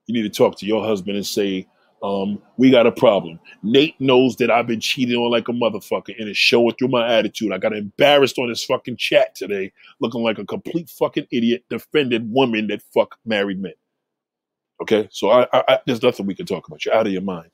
You 0.07 0.13
need 0.13 0.31
to 0.31 0.37
talk 0.37 0.57
to 0.59 0.65
your 0.65 0.83
husband 0.83 1.17
and 1.17 1.25
say, 1.25 1.67
um, 2.03 2.41
we 2.57 2.69
got 2.69 2.85
a 2.85 2.91
problem. 2.91 3.39
Nate 3.63 3.99
knows 3.99 4.35
that 4.37 4.51
I've 4.51 4.67
been 4.67 4.79
cheating 4.79 5.15
on 5.15 5.31
like 5.31 5.47
a 5.47 5.51
motherfucker 5.51 6.17
and 6.19 6.29
it's 6.29 6.37
showing 6.37 6.75
through 6.77 6.89
my 6.89 7.11
attitude. 7.11 7.51
I 7.51 7.57
got 7.57 7.75
embarrassed 7.75 8.37
on 8.37 8.49
this 8.49 8.63
fucking 8.63 8.97
chat 8.97 9.35
today, 9.35 9.71
looking 9.99 10.21
like 10.21 10.37
a 10.37 10.45
complete 10.45 10.89
fucking 10.89 11.27
idiot, 11.31 11.65
defending 11.69 12.31
women 12.31 12.67
that 12.67 12.83
fuck 12.93 13.17
married 13.25 13.61
men. 13.61 13.73
Okay, 14.81 15.07
so 15.11 15.31
I, 15.31 15.47
I, 15.51 15.63
I, 15.67 15.79
there's 15.87 16.03
nothing 16.03 16.27
we 16.27 16.35
can 16.35 16.45
talk 16.45 16.67
about. 16.67 16.85
You're 16.85 16.93
out 16.93 17.07
of 17.07 17.13
your 17.13 17.23
mind. 17.23 17.49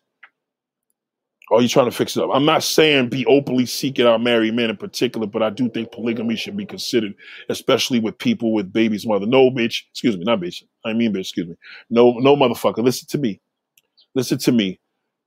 Are 1.52 1.62
you 1.62 1.70
trying 1.70 1.86
to 1.86 1.92
fix 1.92 2.18
it 2.18 2.24
up? 2.24 2.32
I'm 2.34 2.46
not 2.46 2.64
saying 2.64 3.10
be 3.10 3.26
openly 3.26 3.66
seeking 3.66 4.08
out 4.08 4.22
married 4.22 4.56
men 4.56 4.70
in 4.70 4.78
particular, 4.78 5.28
but 5.28 5.44
I 5.44 5.50
do 5.50 5.70
think 5.70 5.92
polygamy 5.92 6.36
should 6.36 6.58
be 6.58 6.66
considered, 6.66 7.14
especially 7.50 8.00
with 8.00 8.18
people 8.18 8.54
with 8.54 8.74
babies' 8.74 9.06
mother. 9.06 9.26
No, 9.26 9.52
bitch. 9.52 9.84
Excuse 9.92 10.18
me, 10.18 10.24
not 10.24 10.40
bitch. 10.40 10.64
I 10.84 10.94
mean, 10.94 11.14
bitch. 11.14 11.22
Excuse 11.22 11.48
me. 11.48 11.56
No, 11.90 12.14
no, 12.14 12.36
motherfucker. 12.36 12.84
Listen 12.84 13.08
to 13.10 13.18
me. 13.18 13.40
Listen 14.16 14.38
to 14.40 14.52
me. 14.52 14.80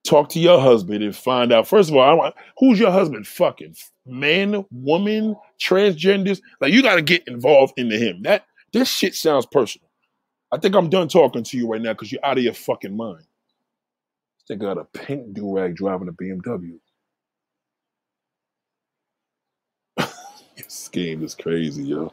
Talk 0.04 0.28
to 0.30 0.38
your 0.38 0.60
husband 0.60 1.02
and 1.02 1.16
find 1.16 1.52
out. 1.52 1.66
First 1.66 1.90
of 1.90 1.96
all, 1.96 2.32
who's 2.58 2.78
your 2.78 2.92
husband? 2.92 3.26
Fucking 3.26 3.74
man, 4.06 4.64
woman, 4.70 5.36
transgenders. 5.60 6.40
Like 6.60 6.72
you 6.72 6.82
got 6.82 6.94
to 6.96 7.02
get 7.02 7.26
involved 7.26 7.74
into 7.76 7.98
him. 7.98 8.22
That 8.22 8.46
this 8.72 8.88
shit 8.88 9.14
sounds 9.14 9.46
personal. 9.46 9.88
I 10.52 10.58
think 10.58 10.76
I'm 10.76 10.88
done 10.88 11.08
talking 11.08 11.42
to 11.42 11.56
you 11.56 11.68
right 11.68 11.80
now 11.80 11.92
because 11.92 12.12
you're 12.12 12.24
out 12.24 12.38
of 12.38 12.44
your 12.44 12.54
fucking 12.54 12.96
mind. 12.96 13.24
They 14.48 14.54
got 14.54 14.78
a 14.78 14.84
pink 14.84 15.32
do 15.34 15.52
rag 15.52 15.74
driving 15.74 16.08
a 16.08 16.12
BMW. 16.12 16.78
this 20.56 20.88
game 20.88 21.24
is 21.24 21.34
crazy, 21.34 21.82
yo. 21.82 22.12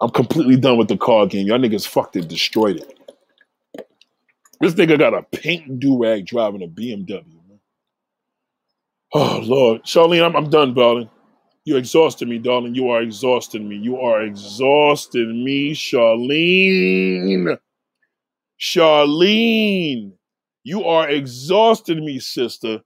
I'm 0.00 0.10
completely 0.10 0.56
done 0.56 0.76
with 0.76 0.88
the 0.88 0.96
car 0.96 1.26
game. 1.26 1.46
Y'all 1.46 1.58
niggas 1.58 1.86
fucked 1.86 2.16
it, 2.16 2.26
destroyed 2.26 2.76
it. 2.78 2.98
This 4.60 4.74
nigga 4.74 4.98
got 4.98 5.14
a 5.14 5.22
pink 5.22 5.80
do 5.80 5.98
rag 6.02 6.26
driving 6.26 6.62
a 6.62 6.68
BMW. 6.68 7.24
Oh 9.14 9.40
Lord, 9.44 9.84
Charlene, 9.84 10.24
I'm, 10.24 10.36
I'm 10.36 10.50
done, 10.50 10.74
darling. 10.74 11.10
You 11.64 11.76
exhausted 11.76 12.28
me, 12.28 12.38
darling. 12.38 12.74
You 12.74 12.90
are 12.90 13.02
exhausting 13.02 13.68
me. 13.68 13.76
You 13.76 13.98
are 13.98 14.22
exhausting 14.22 15.44
me, 15.44 15.74
Charlene. 15.74 17.58
Charlene. 18.60 20.12
You 20.64 20.84
are 20.84 21.08
exhausting 21.08 22.04
me, 22.04 22.18
sister. 22.20 22.80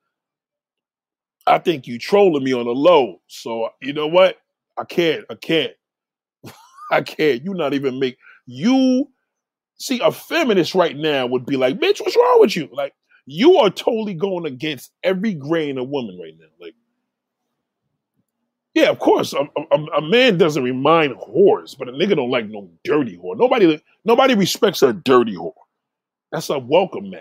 I 1.47 1.59
think 1.59 1.87
you 1.87 1.99
trolling 1.99 2.45
me 2.45 2.53
on 2.55 2.67
the 2.67 2.73
low. 2.73 3.21
So 3.29 3.71
you 3.83 3.93
know 3.93 4.07
what? 4.09 4.37
I 4.79 4.85
can't. 4.85 5.25
I 5.31 5.35
can't. 5.37 5.73
I 6.93 7.03
can't. 7.03 7.45
You 7.45 7.55
not 7.55 7.75
even 7.75 7.99
make 8.01 8.19
you 8.47 9.09
see 9.79 10.01
a 10.01 10.13
feminist 10.13 10.75
right 10.75 10.97
now 10.97 11.27
would 11.27 11.47
be 11.47 11.57
like, 11.57 11.79
bitch, 11.79 12.01
what's 12.01 12.17
wrong 12.17 12.41
with 12.41 12.57
you? 12.57 12.69
Like 12.73 12.95
you 13.27 13.59
are 13.59 13.69
totally 13.69 14.15
going 14.15 14.47
against 14.47 14.91
every 15.03 15.35
grain 15.35 15.77
of 15.77 15.89
woman 15.89 16.19
right 16.21 16.35
now. 16.39 16.47
Like, 16.59 16.75
yeah, 18.75 18.89
of 18.89 18.99
course, 18.99 19.35
a, 19.35 19.47
a, 19.71 19.85
a, 19.99 20.03
man 20.03 20.39
doesn't 20.39 20.63
remind 20.63 21.15
whores, 21.17 21.77
but 21.77 21.89
a 21.89 21.93
nigga 21.93 22.17
don't 22.17 22.31
like 22.31 22.49
no 22.49 22.71
dirty 22.85 23.19
whore. 23.19 23.37
Nobody, 23.37 23.83
nobody 24.05 24.35
respects 24.35 24.83
a 24.83 24.95
dirty 24.95 25.35
whore. 25.35 25.53
That's 26.33 26.49
a 26.49 26.59
welcome 26.59 27.11
man. 27.11 27.21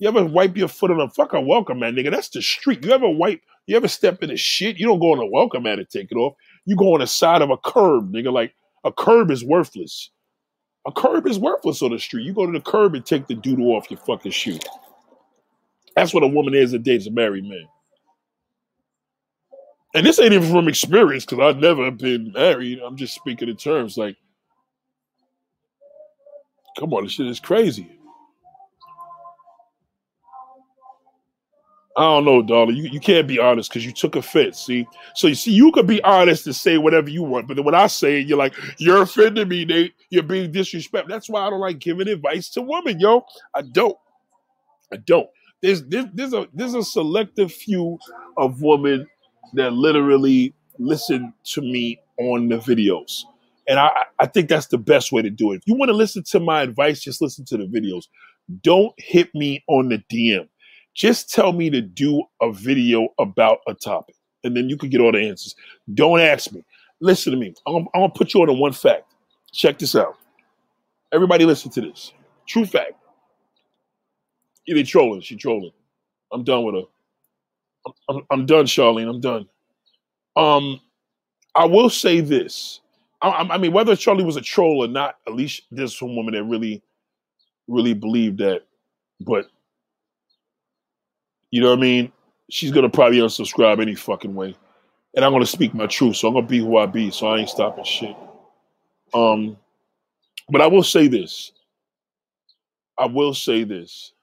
You 0.00 0.08
ever 0.08 0.24
wipe 0.24 0.56
your 0.56 0.68
foot 0.68 0.90
on 0.90 1.00
a 1.00 1.08
fucking 1.08 1.46
welcome 1.46 1.78
mat, 1.78 1.94
nigga? 1.94 2.10
That's 2.10 2.30
the 2.30 2.42
street. 2.42 2.84
You 2.84 2.90
ever 2.90 3.08
wipe, 3.08 3.40
you 3.66 3.76
ever 3.76 3.88
step 3.88 4.22
in 4.24 4.30
a 4.30 4.36
shit? 4.36 4.76
You 4.76 4.86
don't 4.86 4.98
go 4.98 5.12
on 5.12 5.20
a 5.20 5.26
welcome 5.26 5.62
mat 5.62 5.78
and 5.78 5.88
take 5.88 6.10
it 6.10 6.16
off. 6.16 6.34
You 6.64 6.74
go 6.74 6.94
on 6.94 7.00
the 7.00 7.06
side 7.06 7.42
of 7.42 7.50
a 7.50 7.58
curb, 7.58 8.12
nigga. 8.12 8.32
Like 8.32 8.54
a 8.82 8.92
curb 8.92 9.30
is 9.30 9.44
worthless. 9.44 10.10
A 10.86 10.92
curb 10.92 11.26
is 11.26 11.38
worthless 11.38 11.82
on 11.82 11.92
the 11.92 11.98
street. 11.98 12.24
You 12.26 12.34
go 12.34 12.46
to 12.46 12.52
the 12.52 12.60
curb 12.60 12.94
and 12.94 13.04
take 13.04 13.26
the 13.26 13.34
doodle 13.34 13.72
off 13.72 13.90
your 13.90 14.00
fucking 14.00 14.32
shoe. 14.32 14.58
That's 15.96 16.12
what 16.12 16.22
a 16.22 16.28
woman 16.28 16.54
is 16.54 16.72
that 16.72 16.82
dates 16.82 17.06
a 17.06 17.10
married 17.10 17.44
man. 17.44 17.66
And 19.94 20.04
this 20.04 20.18
ain't 20.18 20.32
even 20.32 20.50
from 20.50 20.68
experience 20.68 21.24
because 21.24 21.40
I've 21.40 21.60
never 21.62 21.90
been 21.90 22.32
married. 22.32 22.80
I'm 22.80 22.96
just 22.96 23.14
speaking 23.14 23.48
in 23.48 23.56
terms 23.56 23.96
like, 23.96 24.16
come 26.78 26.92
on, 26.92 27.04
this 27.04 27.12
shit 27.12 27.28
is 27.28 27.40
crazy. 27.40 27.93
I 31.96 32.02
don't 32.02 32.24
know, 32.24 32.42
darling. 32.42 32.76
You, 32.76 32.84
you 32.84 32.98
can't 32.98 33.28
be 33.28 33.38
honest 33.38 33.70
because 33.70 33.86
you 33.86 33.92
took 33.92 34.16
offense. 34.16 34.58
See, 34.58 34.86
so 35.14 35.28
you 35.28 35.36
see, 35.36 35.52
you 35.52 35.70
could 35.70 35.86
be 35.86 36.02
honest 36.02 36.46
and 36.46 36.56
say 36.56 36.76
whatever 36.76 37.08
you 37.08 37.22
want, 37.22 37.46
but 37.46 37.54
then 37.54 37.64
when 37.64 37.74
I 37.74 37.86
say 37.86 38.20
it, 38.20 38.26
you're 38.26 38.38
like, 38.38 38.54
you're 38.78 39.02
offending 39.02 39.48
me, 39.48 39.64
Nate. 39.64 39.94
You're 40.10 40.24
being 40.24 40.50
disrespectful. 40.50 41.08
That's 41.08 41.28
why 41.28 41.46
I 41.46 41.50
don't 41.50 41.60
like 41.60 41.78
giving 41.78 42.08
advice 42.08 42.48
to 42.50 42.62
women, 42.62 42.98
yo. 42.98 43.24
I 43.54 43.62
don't. 43.62 43.96
I 44.92 44.96
don't. 44.96 45.28
There's 45.62 45.84
there's, 45.84 46.06
there's 46.14 46.32
a 46.32 46.48
there's 46.52 46.74
a 46.74 46.82
selective 46.82 47.52
few 47.52 47.98
of 48.36 48.60
women 48.60 49.06
that 49.52 49.72
literally 49.72 50.52
listen 50.78 51.32
to 51.44 51.60
me 51.60 52.00
on 52.18 52.48
the 52.48 52.56
videos. 52.56 53.22
And 53.68 53.78
I, 53.78 53.90
I 54.18 54.26
think 54.26 54.48
that's 54.48 54.66
the 54.66 54.78
best 54.78 55.12
way 55.12 55.22
to 55.22 55.30
do 55.30 55.52
it. 55.52 55.56
If 55.56 55.62
you 55.66 55.74
want 55.74 55.88
to 55.88 55.94
listen 55.94 56.22
to 56.24 56.40
my 56.40 56.62
advice, 56.62 57.00
just 57.00 57.22
listen 57.22 57.44
to 57.46 57.56
the 57.56 57.64
videos. 57.64 58.08
Don't 58.62 58.92
hit 58.98 59.34
me 59.34 59.64
on 59.68 59.88
the 59.88 59.98
DM 60.12 60.48
just 60.94 61.30
tell 61.30 61.52
me 61.52 61.70
to 61.70 61.80
do 61.80 62.22
a 62.40 62.52
video 62.52 63.08
about 63.18 63.58
a 63.66 63.74
topic, 63.74 64.16
and 64.44 64.56
then 64.56 64.68
you 64.68 64.76
can 64.76 64.90
get 64.90 65.00
all 65.00 65.12
the 65.12 65.28
answers. 65.28 65.56
Don't 65.92 66.20
ask 66.20 66.52
me. 66.52 66.64
Listen 67.00 67.32
to 67.32 67.38
me. 67.38 67.54
I'm, 67.66 67.88
I'm 67.94 68.02
gonna 68.02 68.08
put 68.10 68.32
you 68.32 68.42
on 68.42 68.48
a 68.48 68.52
one 68.52 68.72
fact. 68.72 69.04
Check 69.52 69.78
this 69.78 69.94
out. 69.94 70.16
Everybody, 71.12 71.44
listen 71.44 71.70
to 71.72 71.80
this. 71.80 72.12
True 72.46 72.66
fact. 72.66 72.92
Either 74.66 74.82
trolling, 74.84 75.20
she 75.20 75.36
trolling. 75.36 75.72
I'm 76.32 76.44
done 76.44 76.64
with 76.64 76.74
her. 76.74 76.82
I'm, 77.86 77.92
I'm, 78.08 78.26
I'm 78.30 78.46
done, 78.46 78.64
Charlene. 78.64 79.08
I'm 79.08 79.20
done. 79.20 79.48
Um, 80.36 80.80
I 81.54 81.66
will 81.66 81.90
say 81.90 82.20
this. 82.20 82.80
I, 83.22 83.46
I, 83.50 83.58
mean, 83.58 83.72
whether 83.72 83.94
Charlie 83.96 84.24
was 84.24 84.36
a 84.36 84.40
troll 84.40 84.84
or 84.84 84.88
not, 84.88 85.16
at 85.26 85.34
least 85.34 85.62
there's 85.70 85.96
some 85.96 86.16
woman 86.16 86.34
that 86.34 86.44
really, 86.44 86.82
really 87.68 87.94
believed 87.94 88.38
that. 88.38 88.62
But 89.20 89.46
you 91.54 91.60
know 91.60 91.70
what 91.70 91.78
I 91.78 91.82
mean? 91.82 92.12
She's 92.50 92.72
gonna 92.72 92.88
probably 92.88 93.18
unsubscribe 93.18 93.80
any 93.80 93.94
fucking 93.94 94.34
way. 94.34 94.56
And 95.14 95.24
I'm 95.24 95.30
gonna 95.30 95.46
speak 95.46 95.72
my 95.72 95.86
truth, 95.86 96.16
so 96.16 96.26
I'm 96.26 96.34
gonna 96.34 96.48
be 96.48 96.58
who 96.58 96.78
I 96.78 96.86
be, 96.86 97.12
so 97.12 97.28
I 97.28 97.38
ain't 97.38 97.48
stopping 97.48 97.84
shit. 97.84 98.16
Um, 99.14 99.56
but 100.48 100.60
I 100.60 100.66
will 100.66 100.82
say 100.82 101.06
this. 101.06 101.52
I 102.98 103.06
will 103.06 103.34
say 103.34 103.62
this. 103.62 104.14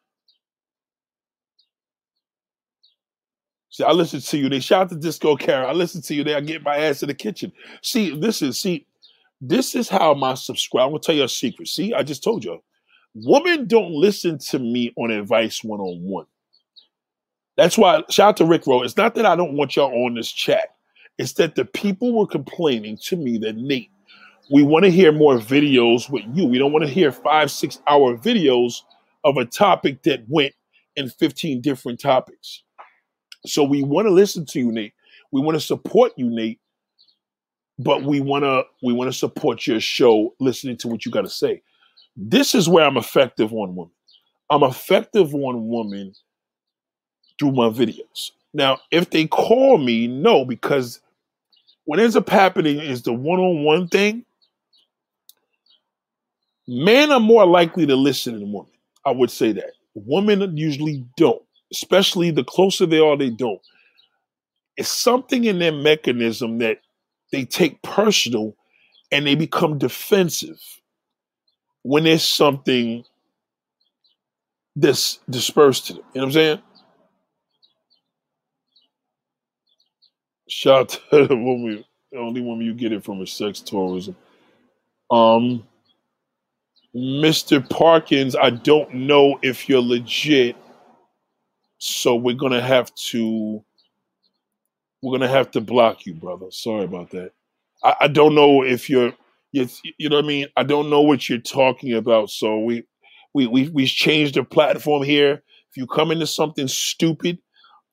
See, 3.70 3.86
I 3.86 3.94
listen 3.94 4.20
to 4.20 4.38
you. 4.38 4.50
They 4.50 4.60
shout 4.60 4.90
to 4.90 4.96
Disco 4.96 5.38
Karen. 5.38 5.70
I 5.70 5.72
listen 5.72 6.02
to 6.02 6.14
you. 6.14 6.26
They 6.26 6.36
I 6.36 6.42
get 6.42 6.64
my 6.64 6.76
ass 6.76 7.02
in 7.02 7.08
the 7.08 7.14
kitchen. 7.14 7.54
See, 7.82 8.14
this 8.14 8.42
is 8.42 8.60
see, 8.60 8.86
this 9.40 9.74
is 9.74 9.88
how 9.88 10.14
my 10.16 10.34
subscribe. 10.34 10.84
I'm 10.84 10.90
gonna 10.90 11.00
tell 11.00 11.16
you 11.16 11.24
a 11.24 11.30
secret. 11.30 11.70
See, 11.70 11.94
I 11.94 12.04
just 12.04 12.26
told 12.26 12.44
you. 12.44 12.62
Women 13.14 13.68
don't 13.68 13.94
listen 13.94 14.38
to 14.50 14.60
me 14.60 14.92
on 14.98 15.12
advice 15.12 15.64
one 15.64 15.80
on 15.80 16.02
one. 16.04 16.26
That's 17.58 17.78
why 17.78 18.04
shout 18.10 18.30
out 18.30 18.38
to 18.38 18.46
Rick 18.46 18.68
Rowe. 18.68 18.84
It's 18.84 18.98
not 18.98 19.16
that 19.16 19.26
I 19.26 19.36
don't 19.36 19.54
want 19.54 19.76
y'all 19.76 20.06
on 20.06 20.16
this 20.16 20.32
chat. 20.32 20.76
It's 21.18 21.34
that 21.34 21.56
the 21.56 21.66
people 21.66 22.18
were 22.18 22.28
complaining 22.28 22.98
to 23.04 23.18
me 23.18 23.38
that 23.40 23.58
Nate, 23.58 23.92
We 24.52 24.64
want 24.64 24.86
to 24.86 24.92
hear 24.92 25.12
more 25.12 25.38
videos 25.38 26.10
with 26.10 26.24
you. 26.34 26.46
We 26.46 26.58
don't 26.58 26.74
want 26.74 26.86
to 26.86 26.92
hear 26.92 27.12
five, 27.12 27.52
six 27.52 27.80
hour 27.88 28.18
videos 28.18 28.82
of 29.24 29.38
a 29.38 29.46
topic 29.46 30.04
that 30.04 30.24
went 30.28 30.54
in 30.96 31.10
15 31.10 31.62
different 31.62 32.00
topics. 32.00 32.64
So 33.46 33.64
we 33.64 33.84
want 33.84 34.08
to 34.08 34.12
listen 34.14 34.46
to 34.48 34.60
you, 34.60 34.72
Nate. 34.72 34.94
We 35.32 35.42
want 35.42 35.56
to 35.56 35.66
support 35.66 36.14
you, 36.18 36.30
Nate. 36.30 36.60
But 37.80 38.04
we 38.04 38.22
want 38.22 38.44
to 38.44 38.64
we 38.84 38.94
want 38.94 39.12
to 39.12 39.18
support 39.18 39.68
your 39.68 39.80
show 39.80 40.36
listening 40.40 40.78
to 40.78 40.88
what 40.88 41.06
you 41.06 41.12
got 41.12 41.24
to 41.24 41.30
say. 41.30 41.64
This 42.16 42.56
is 42.56 42.70
where 42.70 42.86
I'm 42.86 42.98
effective 42.98 43.54
on 43.54 43.76
women. 43.76 43.92
I'm 44.50 44.64
effective 44.64 45.34
on 45.34 45.68
women 45.68 46.14
through 47.42 47.52
my 47.54 47.70
videos. 47.70 48.30
Now, 48.54 48.78
if 48.92 49.10
they 49.10 49.26
call 49.26 49.80
me, 49.80 50.08
no, 50.08 50.46
because 50.46 51.02
what 51.86 52.00
ends 52.00 52.16
up 52.16 52.30
happening 52.30 52.78
is 52.78 53.02
the 53.02 53.14
one-on-one 53.14 53.88
thing. 53.88 54.24
Men 56.68 57.12
are 57.12 57.20
more 57.20 57.48
likely 57.48 57.88
to 57.88 57.96
listen 57.96 58.36
than 58.36 58.54
women. 58.54 58.72
I 59.04 59.12
would 59.12 59.32
say 59.32 59.54
that. 59.54 59.72
Women 59.96 60.56
usually 60.56 61.04
don't, 61.18 61.42
especially 61.74 62.30
the 62.30 62.44
closer 62.44 62.86
they 62.86 63.00
are, 63.00 63.18
they 63.18 63.32
don't. 63.32 63.60
It's 64.78 64.90
something 64.90 65.44
in 65.46 65.58
their 65.58 65.72
mechanism 65.72 66.60
that 66.60 66.82
they 67.32 67.46
take 67.46 67.82
personal 67.82 68.56
and 69.12 69.26
they 69.26 69.34
become 69.34 69.80
defensive 69.80 70.62
when 71.82 72.04
there's 72.04 72.24
something 72.24 73.04
that's 74.76 75.20
dispersed 75.28 75.88
to 75.88 75.94
them. 75.94 76.04
You 76.14 76.22
know 76.22 76.26
what 76.26 76.28
I'm 76.28 76.34
saying? 76.34 76.62
Shout 80.52 80.80
out 80.80 80.90
to 81.12 81.28
the 81.30 81.36
woman, 81.36 81.86
the 82.12 82.18
only 82.18 82.42
woman 82.42 82.66
you 82.66 82.74
get 82.74 82.92
it 82.92 83.06
from 83.06 83.22
is 83.22 83.32
sex 83.32 83.62
tourism. 83.62 84.18
Um, 85.10 85.66
Mr. 86.94 87.68
Parkins, 87.70 88.36
I 88.36 88.50
don't 88.50 88.94
know 88.94 89.40
if 89.42 89.70
you're 89.70 89.82
legit, 89.82 90.58
so 91.78 92.16
we're 92.16 92.36
gonna 92.36 92.62
have 92.62 92.94
to 92.96 93.64
we're 95.02 95.18
gonna 95.18 95.30
have 95.30 95.52
to 95.52 95.62
block 95.62 96.06
you, 96.06 96.14
brother. 96.14 96.52
Sorry 96.52 96.84
about 96.84 97.12
that. 97.12 97.32
I, 97.82 97.96
I 98.02 98.08
don't 98.10 98.36
know 98.36 98.62
if 98.62 98.90
you're 98.90 99.14
you, 99.54 99.70
you 99.98 100.10
know 100.10 100.18
what 100.18 100.26
I 100.26 100.28
mean. 100.28 100.48
I 100.58 100.64
don't 100.64 100.90
know 100.90 101.02
what 101.02 101.30
you're 101.30 101.40
talking 101.40 101.94
about, 101.94 102.30
so 102.30 102.60
we 102.60 102.84
we 103.34 103.48
we 103.48 103.70
we 103.70 103.86
changed 103.86 104.36
the 104.36 104.44
platform 104.44 105.04
here. 105.04 105.44
If 105.70 105.78
you 105.78 105.88
come 105.88 106.12
into 106.12 106.28
something 106.28 106.68
stupid 106.68 107.40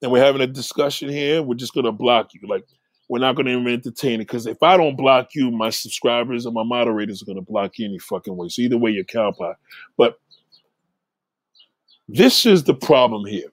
and 0.03 0.13
we're 0.13 0.25
having 0.25 0.41
a 0.43 0.47
discussion 0.47 1.09
here, 1.09 1.43
we're 1.43 1.55
just 1.55 1.75
gonna 1.75 1.93
block 1.93 2.35
you. 2.35 2.41
Like 2.49 2.65
we're 3.09 3.21
not 3.21 3.37
gonna 3.37 3.51
even 3.51 3.67
entertain 3.69 4.17
it 4.17 4.27
because 4.27 4.47
if 4.47 4.63
I 4.63 4.77
don't 4.77 4.97
block 4.97 5.35
you, 5.35 5.51
my 5.51 5.71
subscribers 5.71 6.47
and 6.47 6.55
my 6.55 6.65
moderators 6.65 7.23
are 7.23 7.27
gonna 7.27 7.43
block 7.43 7.79
you 7.79 7.87
any 7.87 7.99
fucking 7.99 8.37
way. 8.37 8.49
So 8.49 8.63
either 8.63 8.79
way, 8.79 8.93
you're 8.93 9.05
cowpie. 9.05 9.55
But 9.97 10.19
this 12.09 12.47
is 12.47 12.65
the 12.65 12.75
problem 12.75 13.27
here. 13.27 13.49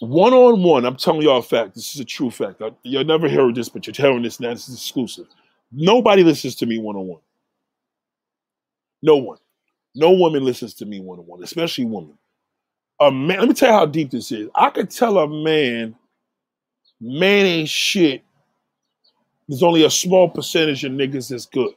One 0.00 0.32
on 0.34 0.62
one, 0.62 0.84
I'm 0.84 0.96
telling 0.96 1.22
y'all 1.22 1.38
a 1.38 1.42
fact. 1.42 1.74
This 1.74 1.94
is 1.94 2.00
a 2.00 2.04
true 2.04 2.30
fact. 2.30 2.62
I, 2.62 2.70
you'll 2.82 3.04
never 3.04 3.28
hear 3.28 3.52
this, 3.52 3.68
but 3.68 3.86
you're 3.86 3.94
hearing 3.94 4.22
this 4.22 4.40
now. 4.40 4.50
This 4.50 4.68
is 4.68 4.76
exclusive. 4.76 5.26
Nobody 5.72 6.24
listens 6.24 6.56
to 6.56 6.66
me 6.66 6.78
one 6.78 6.96
on 6.96 7.06
one. 7.06 7.20
No 9.02 9.16
one. 9.16 9.38
No 9.94 10.12
woman 10.12 10.44
listens 10.44 10.74
to 10.74 10.86
me 10.86 11.00
one 11.00 11.18
on 11.20 11.26
one, 11.26 11.42
especially 11.42 11.84
women. 11.86 12.18
A 13.00 13.10
man, 13.10 13.40
let 13.40 13.48
me 13.48 13.54
tell 13.54 13.70
you 13.70 13.74
how 13.74 13.86
deep 13.86 14.10
this 14.10 14.30
is. 14.30 14.48
I 14.54 14.70
could 14.70 14.90
tell 14.90 15.18
a 15.18 15.28
man, 15.28 15.94
man 17.00 17.46
ain't 17.46 17.68
shit. 17.68 18.22
There's 19.48 19.62
only 19.62 19.84
a 19.84 19.90
small 19.90 20.30
percentage 20.30 20.84
of 20.84 20.92
niggas 20.92 21.30
that's 21.30 21.46
good. 21.46 21.74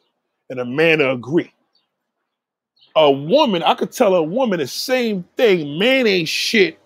And 0.50 0.60
a 0.60 0.66
man 0.66 1.00
to 1.00 1.12
agree. 1.12 1.52
A 2.96 3.12
woman, 3.12 3.64
I 3.64 3.74
could 3.74 3.92
tell 3.92 4.16
a 4.16 4.24
woman 4.24 4.60
the 4.60 4.68
same 4.68 5.26
thing. 5.36 5.78
Man 5.80 6.08
ain't 6.08 6.30
shit. 6.30 6.80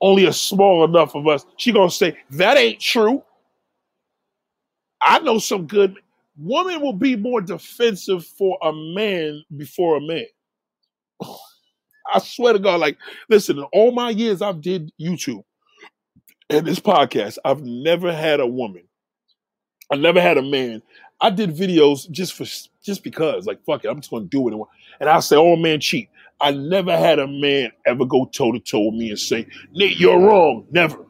Only 0.00 0.26
a 0.26 0.32
small 0.32 0.84
enough 0.84 1.14
of 1.14 1.26
us. 1.26 1.44
She 1.56 1.72
gonna 1.72 1.90
say, 1.90 2.16
that 2.30 2.56
ain't 2.56 2.80
true. 2.80 3.22
I 5.02 5.18
know 5.18 5.38
some 5.38 5.66
good 5.66 5.96
woman 6.38 6.80
will 6.80 6.94
be 6.94 7.16
more 7.16 7.40
defensive 7.40 8.24
for 8.24 8.58
a 8.62 8.72
man 8.72 9.44
before 9.56 9.96
a 9.96 10.00
man. 10.00 10.26
I 12.12 12.18
swear 12.18 12.52
to 12.52 12.58
God, 12.58 12.80
like, 12.80 12.98
listen, 13.28 13.58
in 13.58 13.64
all 13.72 13.92
my 13.92 14.10
years 14.10 14.42
I've 14.42 14.60
did 14.60 14.92
YouTube 15.00 15.44
and 16.48 16.66
this 16.66 16.80
podcast, 16.80 17.38
I've 17.44 17.62
never 17.62 18.12
had 18.12 18.40
a 18.40 18.46
woman. 18.46 18.82
I 19.92 19.96
never 19.96 20.20
had 20.20 20.38
a 20.38 20.42
man. 20.42 20.82
I 21.20 21.30
did 21.30 21.50
videos 21.50 22.10
just 22.10 22.32
for 22.34 22.44
just 22.82 23.04
because, 23.04 23.46
like, 23.46 23.62
fuck 23.64 23.84
it, 23.84 23.88
I'm 23.88 24.00
just 24.00 24.10
gonna 24.10 24.24
do 24.24 24.48
it. 24.48 24.54
And 25.00 25.08
I 25.08 25.20
say, 25.20 25.36
oh 25.36 25.56
man, 25.56 25.80
cheat. 25.80 26.08
I 26.40 26.52
never 26.52 26.96
had 26.96 27.18
a 27.18 27.26
man 27.26 27.70
ever 27.84 28.06
go 28.06 28.24
toe 28.24 28.52
to 28.52 28.60
toe 28.60 28.86
with 28.86 28.94
me 28.94 29.10
and 29.10 29.18
say, 29.18 29.46
Nate, 29.72 30.00
you're 30.00 30.18
wrong. 30.18 30.66
Never. 30.70 31.04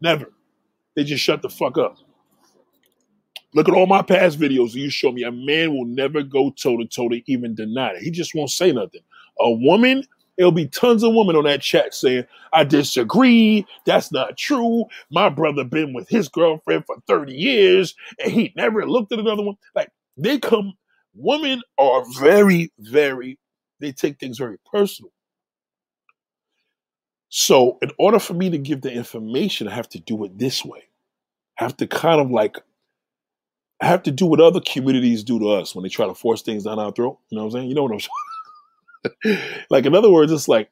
Never. 0.00 0.32
They 0.96 1.04
just 1.04 1.22
shut 1.22 1.42
the 1.42 1.48
fuck 1.48 1.78
up. 1.78 1.96
Look 3.54 3.68
at 3.68 3.74
all 3.74 3.86
my 3.86 4.02
past 4.02 4.38
videos. 4.38 4.74
You 4.74 4.90
show 4.90 5.12
me 5.12 5.22
a 5.22 5.30
man 5.30 5.72
will 5.76 5.84
never 5.84 6.24
go 6.24 6.50
toe 6.50 6.76
to 6.76 6.86
toe 6.86 7.08
to 7.08 7.22
even 7.30 7.54
deny 7.54 7.90
it. 7.90 8.02
He 8.02 8.10
just 8.10 8.34
won't 8.34 8.50
say 8.50 8.72
nothing. 8.72 9.02
A 9.40 9.50
woman, 9.50 10.04
there'll 10.36 10.52
be 10.52 10.66
tons 10.68 11.02
of 11.02 11.14
women 11.14 11.36
on 11.36 11.44
that 11.44 11.62
chat 11.62 11.94
saying, 11.94 12.24
I 12.52 12.64
disagree. 12.64 13.66
That's 13.86 14.12
not 14.12 14.36
true. 14.36 14.86
My 15.10 15.28
brother 15.28 15.64
been 15.64 15.92
with 15.92 16.08
his 16.08 16.28
girlfriend 16.28 16.86
for 16.86 16.96
30 17.06 17.32
years 17.34 17.94
and 18.22 18.32
he 18.32 18.52
never 18.56 18.86
looked 18.86 19.12
at 19.12 19.18
another 19.18 19.42
one. 19.42 19.56
Like 19.74 19.90
they 20.16 20.38
come, 20.38 20.74
women 21.14 21.62
are 21.78 22.04
very, 22.18 22.72
very, 22.78 23.38
they 23.80 23.92
take 23.92 24.18
things 24.20 24.38
very 24.38 24.58
personal. 24.72 25.10
So 27.28 27.78
in 27.82 27.90
order 27.98 28.20
for 28.20 28.34
me 28.34 28.50
to 28.50 28.58
give 28.58 28.82
the 28.82 28.92
information, 28.92 29.68
I 29.68 29.74
have 29.74 29.88
to 29.90 30.00
do 30.00 30.24
it 30.24 30.38
this 30.38 30.64
way. 30.64 30.84
I 31.58 31.64
have 31.64 31.76
to 31.78 31.86
kind 31.86 32.20
of 32.20 32.30
like 32.30 32.58
I 33.80 33.86
have 33.86 34.02
to 34.04 34.10
do 34.10 34.26
what 34.26 34.40
other 34.40 34.60
communities 34.60 35.24
do 35.24 35.38
to 35.40 35.50
us 35.50 35.74
when 35.74 35.82
they 35.84 35.90
try 35.90 36.06
to 36.06 36.14
force 36.14 36.42
things 36.42 36.64
down 36.64 36.78
our 36.80 36.92
throat. 36.92 37.18
You 37.30 37.36
know 37.36 37.44
what 37.44 37.54
I'm 37.54 37.60
saying? 37.60 37.68
You 37.70 37.74
know 37.76 37.84
what 37.84 37.92
I'm 37.92 38.00
saying? 38.00 38.10
like, 39.70 39.86
in 39.86 39.94
other 39.94 40.10
words, 40.10 40.32
it's 40.32 40.48
like 40.48 40.70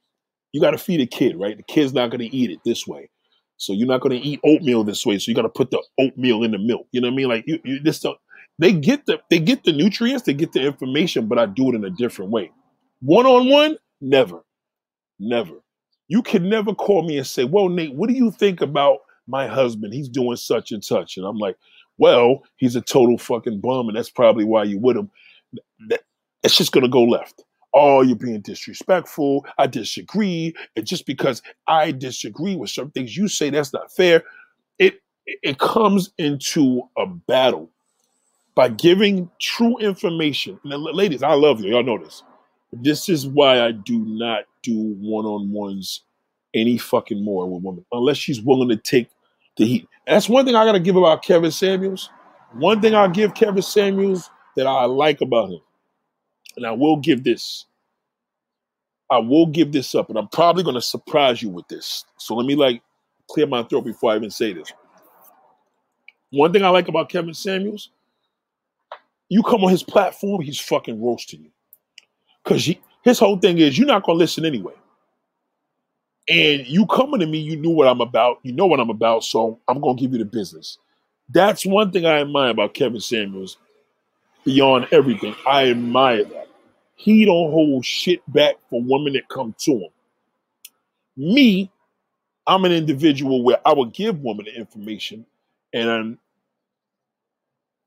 you 0.52 0.60
got 0.60 0.72
to 0.72 0.78
feed 0.78 1.00
a 1.00 1.06
kid, 1.06 1.36
right? 1.36 1.56
The 1.56 1.62
kid's 1.62 1.92
not 1.92 2.10
going 2.10 2.20
to 2.20 2.36
eat 2.36 2.50
it 2.50 2.60
this 2.64 2.86
way. 2.86 3.10
So 3.56 3.72
you're 3.72 3.88
not 3.88 4.00
going 4.00 4.20
to 4.20 4.26
eat 4.26 4.40
oatmeal 4.44 4.84
this 4.84 5.06
way. 5.06 5.18
So 5.18 5.30
you 5.30 5.34
got 5.34 5.42
to 5.42 5.48
put 5.48 5.70
the 5.70 5.82
oatmeal 5.98 6.42
in 6.42 6.50
the 6.50 6.58
milk. 6.58 6.86
You 6.92 7.00
know 7.00 7.08
what 7.08 7.12
I 7.12 7.16
mean? 7.16 7.28
Like 7.28 7.44
you, 7.46 7.60
you 7.64 7.80
don't. 7.80 8.18
They 8.58 8.72
get 8.72 9.06
the 9.06 9.20
they 9.30 9.38
get 9.38 9.64
the 9.64 9.72
nutrients, 9.72 10.24
they 10.24 10.34
get 10.34 10.52
the 10.52 10.60
information, 10.60 11.26
but 11.26 11.38
I 11.38 11.46
do 11.46 11.70
it 11.70 11.74
in 11.74 11.84
a 11.84 11.90
different 11.90 12.30
way. 12.30 12.50
One 13.00 13.24
on 13.24 13.48
one, 13.48 13.78
never, 14.00 14.44
never. 15.18 15.54
You 16.08 16.22
can 16.22 16.48
never 16.48 16.74
call 16.74 17.02
me 17.02 17.16
and 17.16 17.26
say, 17.26 17.44
"Well, 17.44 17.68
Nate, 17.68 17.94
what 17.94 18.08
do 18.08 18.14
you 18.14 18.30
think 18.30 18.60
about 18.60 18.98
my 19.26 19.46
husband? 19.46 19.94
He's 19.94 20.08
doing 20.08 20.36
such 20.36 20.70
and 20.70 20.84
such," 20.84 21.16
and 21.16 21.24
I'm 21.24 21.38
like, 21.38 21.56
well, 21.98 22.42
he's 22.56 22.76
a 22.76 22.80
total 22.80 23.18
fucking 23.18 23.60
bum, 23.60 23.88
and 23.88 23.96
that's 23.96 24.10
probably 24.10 24.44
why 24.44 24.64
you 24.64 24.78
with 24.78 24.96
him. 24.96 25.10
That, 25.88 26.02
it's 26.42 26.56
just 26.56 26.72
gonna 26.72 26.88
go 26.88 27.04
left. 27.04 27.44
Oh, 27.74 28.02
you're 28.02 28.16
being 28.16 28.40
disrespectful. 28.40 29.46
I 29.58 29.66
disagree. 29.66 30.54
And 30.76 30.86
just 30.86 31.06
because 31.06 31.42
I 31.66 31.92
disagree 31.92 32.56
with 32.56 32.70
some 32.70 32.90
things 32.90 33.16
you 33.16 33.28
say 33.28 33.50
that's 33.50 33.72
not 33.72 33.92
fair, 33.92 34.24
it 34.78 35.00
it 35.26 35.58
comes 35.58 36.12
into 36.18 36.82
a 36.98 37.06
battle 37.06 37.70
by 38.54 38.68
giving 38.68 39.30
true 39.40 39.78
information. 39.78 40.58
Ladies, 40.64 41.22
I 41.22 41.34
love 41.34 41.60
you. 41.60 41.72
Y'all 41.72 41.82
know 41.82 41.98
this. 41.98 42.22
This 42.72 43.08
is 43.08 43.26
why 43.26 43.60
I 43.64 43.72
do 43.72 43.98
not 44.06 44.44
do 44.62 44.94
one 45.00 45.24
on 45.24 45.52
ones 45.52 46.02
any 46.54 46.78
fucking 46.78 47.24
more 47.24 47.46
with 47.46 47.62
women 47.62 47.84
unless 47.92 48.16
she's 48.18 48.40
willing 48.42 48.68
to 48.68 48.76
take 48.76 49.08
the 49.56 49.66
heat. 49.66 49.88
That's 50.06 50.28
one 50.28 50.44
thing 50.44 50.54
I 50.54 50.64
got 50.64 50.72
to 50.72 50.80
give 50.80 50.96
about 50.96 51.22
Kevin 51.22 51.50
Samuels. 51.50 52.10
One 52.52 52.80
thing 52.80 52.94
I 52.94 53.08
give 53.08 53.34
Kevin 53.34 53.62
Samuels 53.62 54.30
that 54.56 54.66
I 54.66 54.84
like 54.84 55.20
about 55.20 55.50
him, 55.50 55.60
and 56.56 56.66
I 56.66 56.72
will 56.72 56.96
give 56.96 57.24
this. 57.24 57.66
I 59.10 59.18
will 59.18 59.46
give 59.46 59.72
this 59.72 59.94
up, 59.94 60.08
and 60.08 60.18
I'm 60.18 60.28
probably 60.28 60.62
going 60.62 60.74
to 60.74 60.82
surprise 60.82 61.42
you 61.42 61.50
with 61.50 61.68
this. 61.68 62.04
So 62.16 62.34
let 62.34 62.46
me 62.46 62.54
like 62.54 62.82
clear 63.30 63.46
my 63.46 63.62
throat 63.62 63.84
before 63.84 64.12
I 64.12 64.16
even 64.16 64.30
say 64.30 64.52
this. 64.52 64.72
One 66.30 66.52
thing 66.52 66.64
I 66.64 66.70
like 66.70 66.88
about 66.88 67.10
Kevin 67.10 67.34
Samuels, 67.34 67.90
you 69.28 69.42
come 69.42 69.64
on 69.64 69.70
his 69.70 69.82
platform, 69.82 70.40
he's 70.40 70.60
fucking 70.60 71.02
roasting 71.02 71.42
you. 71.42 71.50
Because 72.42 72.70
his 73.02 73.18
whole 73.18 73.38
thing 73.38 73.58
is 73.58 73.76
you're 73.78 73.86
not 73.86 74.04
going 74.04 74.16
to 74.16 74.22
listen 74.22 74.46
anyway 74.46 74.72
and 76.28 76.66
you 76.66 76.86
coming 76.86 77.20
to 77.20 77.26
me, 77.26 77.38
you 77.38 77.56
knew 77.56 77.70
what 77.70 77.88
I'm 77.88 78.00
about. 78.00 78.38
You 78.42 78.52
know 78.52 78.66
what 78.66 78.80
I'm 78.80 78.90
about, 78.90 79.24
so 79.24 79.58
I'm 79.68 79.80
gonna 79.80 79.98
give 79.98 80.12
you 80.12 80.18
the 80.18 80.24
business. 80.24 80.78
That's 81.28 81.66
one 81.66 81.90
thing 81.90 82.06
I 82.06 82.20
admire 82.20 82.50
about 82.50 82.74
Kevin 82.74 83.00
Samuels. 83.00 83.58
Beyond 84.44 84.88
everything, 84.90 85.34
I 85.46 85.70
admire 85.70 86.24
that 86.24 86.41
he 86.94 87.24
don't 87.24 87.50
hold 87.50 87.84
shit 87.84 88.20
back 88.32 88.56
for 88.70 88.80
women 88.82 89.14
that 89.14 89.28
come 89.28 89.54
to 89.60 89.72
him. 89.72 89.90
Me, 91.16 91.70
I'm 92.46 92.64
an 92.64 92.72
individual 92.72 93.42
where 93.42 93.60
I 93.66 93.72
will 93.72 93.86
give 93.86 94.20
women 94.20 94.46
the 94.46 94.54
information, 94.54 95.26
and 95.72 95.88
um, 95.88 96.18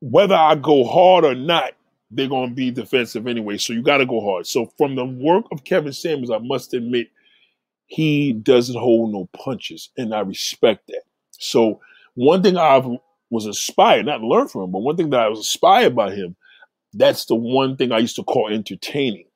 whether 0.00 0.34
I 0.34 0.54
go 0.54 0.84
hard 0.84 1.24
or 1.24 1.34
not, 1.34 1.72
they're 2.10 2.28
going 2.28 2.50
to 2.50 2.54
be 2.54 2.70
defensive 2.70 3.26
anyway. 3.26 3.58
So 3.58 3.72
you 3.72 3.82
got 3.82 3.98
to 3.98 4.06
go 4.06 4.20
hard. 4.20 4.46
So 4.46 4.72
from 4.78 4.94
the 4.94 5.04
work 5.04 5.46
of 5.50 5.64
Kevin 5.64 5.92
Samuels, 5.92 6.30
I 6.30 6.38
must 6.38 6.72
admit, 6.74 7.08
he 7.86 8.32
doesn't 8.32 8.78
hold 8.78 9.12
no 9.12 9.28
punches, 9.32 9.90
and 9.96 10.14
I 10.14 10.20
respect 10.20 10.86
that. 10.88 11.02
So 11.30 11.80
one 12.14 12.42
thing 12.42 12.56
I 12.56 12.80
was 13.30 13.46
inspired, 13.46 14.06
not 14.06 14.22
learn 14.22 14.48
from 14.48 14.62
him, 14.62 14.70
but 14.72 14.80
one 14.80 14.96
thing 14.96 15.10
that 15.10 15.20
I 15.20 15.28
was 15.28 15.40
inspired 15.40 15.94
by 15.94 16.14
him, 16.14 16.36
that's 16.98 17.26
the 17.26 17.34
one 17.34 17.76
thing 17.76 17.92
I 17.92 17.98
used 17.98 18.16
to 18.16 18.24
call 18.24 18.48
entertaining. 18.48 19.26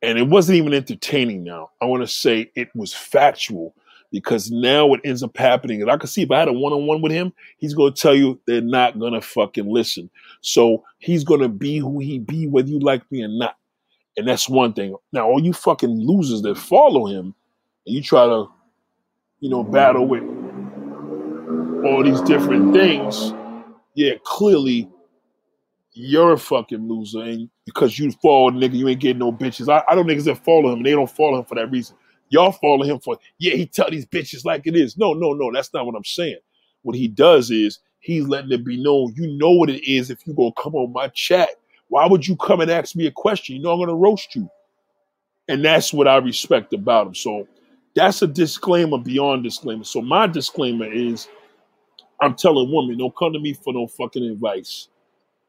And 0.00 0.18
it 0.18 0.28
wasn't 0.28 0.58
even 0.58 0.74
entertaining 0.74 1.42
now. 1.42 1.70
I 1.80 1.86
want 1.86 2.02
to 2.02 2.06
say 2.06 2.50
it 2.54 2.68
was 2.74 2.94
factual 2.94 3.74
because 4.10 4.50
now 4.50 4.86
what 4.86 5.00
ends 5.04 5.22
up 5.22 5.36
happening, 5.36 5.82
and 5.82 5.90
I 5.90 5.96
can 5.96 6.08
see 6.08 6.22
if 6.22 6.30
I 6.30 6.38
had 6.38 6.48
a 6.48 6.52
one 6.52 6.72
on 6.72 6.86
one 6.86 7.02
with 7.02 7.12
him, 7.12 7.32
he's 7.58 7.74
going 7.74 7.92
to 7.92 8.00
tell 8.00 8.14
you 8.14 8.40
they're 8.46 8.60
not 8.60 8.98
going 8.98 9.12
to 9.12 9.20
fucking 9.20 9.68
listen. 9.68 10.08
So 10.40 10.84
he's 10.98 11.24
going 11.24 11.40
to 11.40 11.48
be 11.48 11.78
who 11.78 11.98
he 11.98 12.18
be, 12.18 12.46
whether 12.46 12.68
you 12.68 12.78
like 12.78 13.02
me 13.10 13.22
or 13.22 13.28
not. 13.28 13.56
And 14.16 14.26
that's 14.26 14.48
one 14.48 14.72
thing. 14.72 14.94
Now, 15.12 15.28
all 15.28 15.42
you 15.42 15.52
fucking 15.52 15.90
losers 15.90 16.42
that 16.42 16.56
follow 16.56 17.06
him, 17.06 17.34
and 17.86 17.94
you 17.94 18.02
try 18.02 18.24
to, 18.26 18.46
you 19.40 19.50
know, 19.50 19.62
battle 19.62 20.06
with 20.06 20.22
all 21.84 22.02
these 22.02 22.20
different 22.22 22.72
things, 22.72 23.32
yeah, 23.94 24.14
clearly 24.24 24.88
you're 25.98 26.32
a 26.32 26.38
fucking 26.38 26.88
loser. 26.88 27.20
And 27.22 27.50
because 27.66 27.98
you 27.98 28.10
follow 28.22 28.50
nigga, 28.50 28.74
you 28.74 28.88
ain't 28.88 29.00
getting 29.00 29.18
no 29.18 29.32
bitches. 29.32 29.68
I, 29.72 29.82
I 29.88 29.94
don't 29.94 30.06
niggas 30.06 30.24
that 30.24 30.44
follow 30.44 30.70
him, 30.70 30.78
and 30.78 30.86
they 30.86 30.92
don't 30.92 31.10
follow 31.10 31.38
him 31.40 31.44
for 31.44 31.56
that 31.56 31.70
reason. 31.70 31.96
Y'all 32.30 32.52
follow 32.52 32.84
him 32.84 33.00
for, 33.00 33.18
yeah, 33.38 33.54
he 33.54 33.66
tell 33.66 33.90
these 33.90 34.06
bitches 34.06 34.44
like 34.44 34.66
it 34.66 34.76
is. 34.76 34.96
No, 34.96 35.12
no, 35.12 35.32
no, 35.32 35.50
that's 35.52 35.72
not 35.74 35.86
what 35.86 35.96
I'm 35.96 36.04
saying. 36.04 36.38
What 36.82 36.94
he 36.94 37.08
does 37.08 37.50
is 37.50 37.80
he's 38.00 38.28
letting 38.28 38.52
it 38.52 38.64
be 38.64 38.80
known, 38.80 39.12
you 39.16 39.26
know 39.38 39.50
what 39.50 39.70
it 39.70 39.90
is 39.90 40.10
if 40.10 40.26
you 40.26 40.34
gonna 40.34 40.52
come 40.56 40.74
on 40.74 40.92
my 40.92 41.08
chat. 41.08 41.48
Why 41.88 42.06
would 42.06 42.26
you 42.26 42.36
come 42.36 42.60
and 42.60 42.70
ask 42.70 42.94
me 42.94 43.06
a 43.06 43.10
question? 43.10 43.56
You 43.56 43.62
know 43.62 43.72
I'm 43.72 43.80
gonna 43.80 43.94
roast 43.94 44.36
you. 44.36 44.48
And 45.48 45.64
that's 45.64 45.92
what 45.92 46.06
I 46.06 46.18
respect 46.18 46.74
about 46.74 47.08
him. 47.08 47.14
So 47.14 47.48
that's 47.96 48.20
a 48.22 48.26
disclaimer 48.26 48.98
beyond 48.98 49.42
disclaimer. 49.42 49.84
So 49.84 50.02
my 50.02 50.26
disclaimer 50.26 50.86
is 50.92 51.28
I'm 52.20 52.34
telling 52.34 52.70
women, 52.72 52.98
don't 52.98 53.16
come 53.16 53.32
to 53.32 53.40
me 53.40 53.54
for 53.54 53.72
no 53.72 53.86
fucking 53.86 54.24
advice 54.24 54.88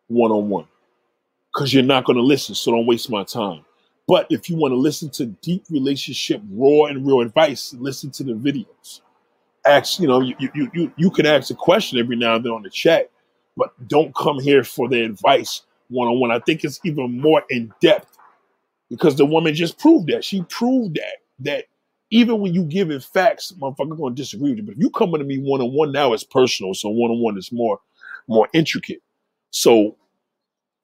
one 0.09 0.31
on 0.31 0.49
one. 0.49 0.67
Cause 1.55 1.73
you're 1.73 1.83
not 1.83 2.05
gonna 2.05 2.21
listen, 2.21 2.55
so 2.55 2.71
don't 2.71 2.87
waste 2.87 3.11
my 3.11 3.23
time. 3.25 3.65
But 4.07 4.27
if 4.29 4.49
you 4.49 4.57
want 4.57 4.73
to 4.73 4.77
listen 4.77 5.09
to 5.11 5.27
deep 5.27 5.65
relationship, 5.69 6.41
raw 6.51 6.85
and 6.85 7.05
real 7.07 7.21
advice, 7.21 7.75
listen 7.79 8.11
to 8.11 8.23
the 8.23 8.33
videos. 8.33 9.01
Ask, 9.65 9.99
you 9.99 10.07
know, 10.07 10.21
you 10.21 10.35
you 10.39 10.71
you 10.73 10.93
you 10.97 11.11
can 11.11 11.25
ask 11.25 11.51
a 11.51 11.55
question 11.55 11.99
every 11.99 12.15
now 12.17 12.35
and 12.35 12.45
then 12.45 12.53
on 12.53 12.63
the 12.63 12.69
chat, 12.71 13.11
but 13.57 13.71
don't 13.87 14.15
come 14.15 14.39
here 14.39 14.63
for 14.63 14.89
the 14.89 15.03
advice 15.03 15.63
one 15.89 16.07
on 16.07 16.19
one. 16.19 16.31
I 16.31 16.39
think 16.39 16.63
it's 16.63 16.79
even 16.85 17.19
more 17.21 17.43
in 17.49 17.73
depth 17.81 18.17
because 18.89 19.17
the 19.17 19.25
woman 19.25 19.55
just 19.55 19.79
proved 19.79 20.07
that. 20.09 20.25
She 20.25 20.43
proved 20.49 20.95
that 20.95 21.17
that 21.41 21.65
even 22.11 22.41
when 22.41 22.53
you 22.55 22.63
give 22.63 22.91
it 22.91 23.03
facts, 23.03 23.53
motherfucker 23.59 23.97
gonna 23.97 24.15
disagree 24.15 24.51
with 24.51 24.59
you. 24.59 24.65
But 24.65 24.73
if 24.75 24.79
you 24.79 24.91
come 24.91 25.13
to 25.13 25.23
me 25.23 25.39
one 25.39 25.61
on 25.61 25.73
one, 25.73 25.91
now 25.93 26.13
it's 26.13 26.25
personal. 26.25 26.73
So 26.75 26.89
one 26.89 27.11
on 27.11 27.21
one 27.21 27.37
is 27.37 27.51
more 27.51 27.79
more 28.27 28.49
intricate. 28.53 29.01
So 29.51 29.97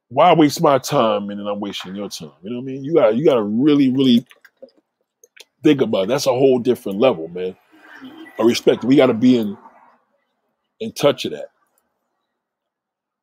why 0.10 0.34
waste 0.34 0.62
my 0.62 0.78
time 0.80 1.30
and 1.30 1.40
then 1.40 1.48
I'm 1.48 1.60
wasting 1.60 1.96
your 1.96 2.10
time? 2.10 2.32
You 2.44 2.52
know 2.52 2.58
what 2.58 2.64
I 2.64 2.66
mean? 2.66 2.84
You 2.84 2.94
got 2.96 3.16
you 3.16 3.26
got 3.26 3.36
to 3.36 3.44
really 3.44 3.92
really 3.92 4.26
think 5.64 5.82
about 5.82 6.04
it. 6.04 6.10
That's 6.10 6.28
a 6.28 6.32
whole 6.34 6.60
different 6.60 7.00
level, 7.00 7.28
man. 7.30 7.56
I 8.40 8.44
respect. 8.44 8.84
It. 8.84 8.88
We 8.88 8.98
got 8.98 9.08
to 9.08 9.14
be 9.14 9.38
in 9.38 9.58
in 10.80 10.94
touch 10.94 11.26
of 11.26 11.32
that. 11.32 11.48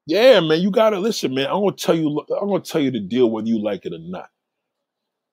Yeah, 0.06 0.40
man. 0.40 0.60
You 0.60 0.70
got 0.70 0.90
to 0.90 1.00
listen, 1.00 1.34
man. 1.34 1.46
I'm 1.46 1.62
gonna 1.62 1.72
tell 1.72 1.96
you. 1.96 2.24
I'm 2.40 2.48
gonna 2.48 2.60
tell 2.60 2.80
you 2.80 2.90
the 2.90 3.00
deal 3.00 3.30
whether 3.30 3.48
you 3.48 3.62
like 3.62 3.86
it 3.86 3.94
or 3.94 3.98
not. 4.00 4.30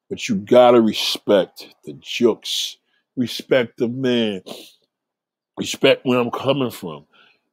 But 0.09 0.27
you 0.29 0.35
gotta 0.35 0.81
respect 0.81 1.75
the 1.85 1.93
jokes. 2.01 2.77
Respect 3.17 3.77
the 3.77 3.87
man. 3.89 4.43
Respect 5.57 6.05
where 6.05 6.19
I'm 6.19 6.31
coming 6.31 6.71
from. 6.71 7.05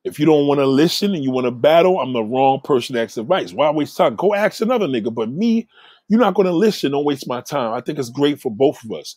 If 0.07 0.21
you 0.21 0.25
don't 0.25 0.47
want 0.47 0.61
to 0.61 0.67
listen 0.67 1.17
and 1.17 1.25
you 1.25 1.33
want 1.33 1.47
to 1.47 1.51
battle, 1.51 2.01
I'm 2.01 2.13
the 2.13 2.23
wrong 2.23 2.61
person 2.63 2.95
to 2.95 3.03
ask 3.03 3.17
advice. 3.17 3.53
Why 3.53 3.69
waste 3.71 3.97
time? 3.97 4.15
Go 4.15 4.35
ask 4.35 4.61
another 4.61 4.87
nigga. 4.87 5.13
But 5.13 5.31
me, 5.31 5.67
you're 6.07 6.21
not 6.21 6.35
going 6.35 6.47
to 6.47 6.53
listen. 6.53 6.93
Don't 6.93 7.05
waste 7.05 7.27
my 7.27 7.41
time. 7.41 7.73
I 7.73 7.81
think 7.81 7.99
it's 7.99 8.09
great 8.09 8.41
for 8.41 8.53
both 8.53 8.85
of 8.85 8.93
us. 8.93 9.17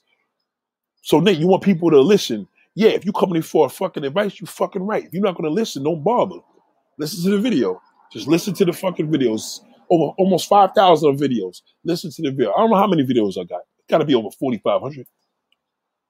So, 1.03 1.19
Nate, 1.19 1.37
you 1.37 1.45
want 1.45 1.61
people 1.61 1.91
to 1.91 2.01
listen. 2.01 2.47
Yeah, 2.73 2.89
if 2.89 3.05
you 3.05 3.11
come 3.11 3.35
in 3.35 3.43
for 3.43 3.67
a 3.67 3.69
fucking 3.69 4.03
advice, 4.03 4.41
you 4.41 4.47
fucking 4.47 4.81
right. 4.81 5.05
If 5.05 5.13
you're 5.13 5.21
not 5.21 5.35
going 5.35 5.47
to 5.47 5.53
listen, 5.53 5.83
don't 5.83 6.03
bother. 6.03 6.37
Listen 6.97 7.23
to 7.23 7.37
the 7.37 7.39
video. 7.39 7.79
Just 8.11 8.27
listen 8.27 8.55
to 8.55 8.65
the 8.65 8.73
fucking 8.73 9.11
videos. 9.11 9.59
Over 9.91 10.13
almost 10.17 10.49
5,000 10.49 11.19
videos. 11.19 11.61
Listen 11.83 12.09
to 12.09 12.23
the 12.23 12.31
video. 12.31 12.51
I 12.53 12.61
don't 12.61 12.71
know 12.71 12.77
how 12.77 12.87
many 12.87 13.03
videos 13.03 13.39
I 13.39 13.43
got. 13.43 13.61
It's 13.77 13.87
Got 13.89 13.99
to 13.99 14.05
be 14.05 14.15
over 14.15 14.29
4,500. 14.31 15.05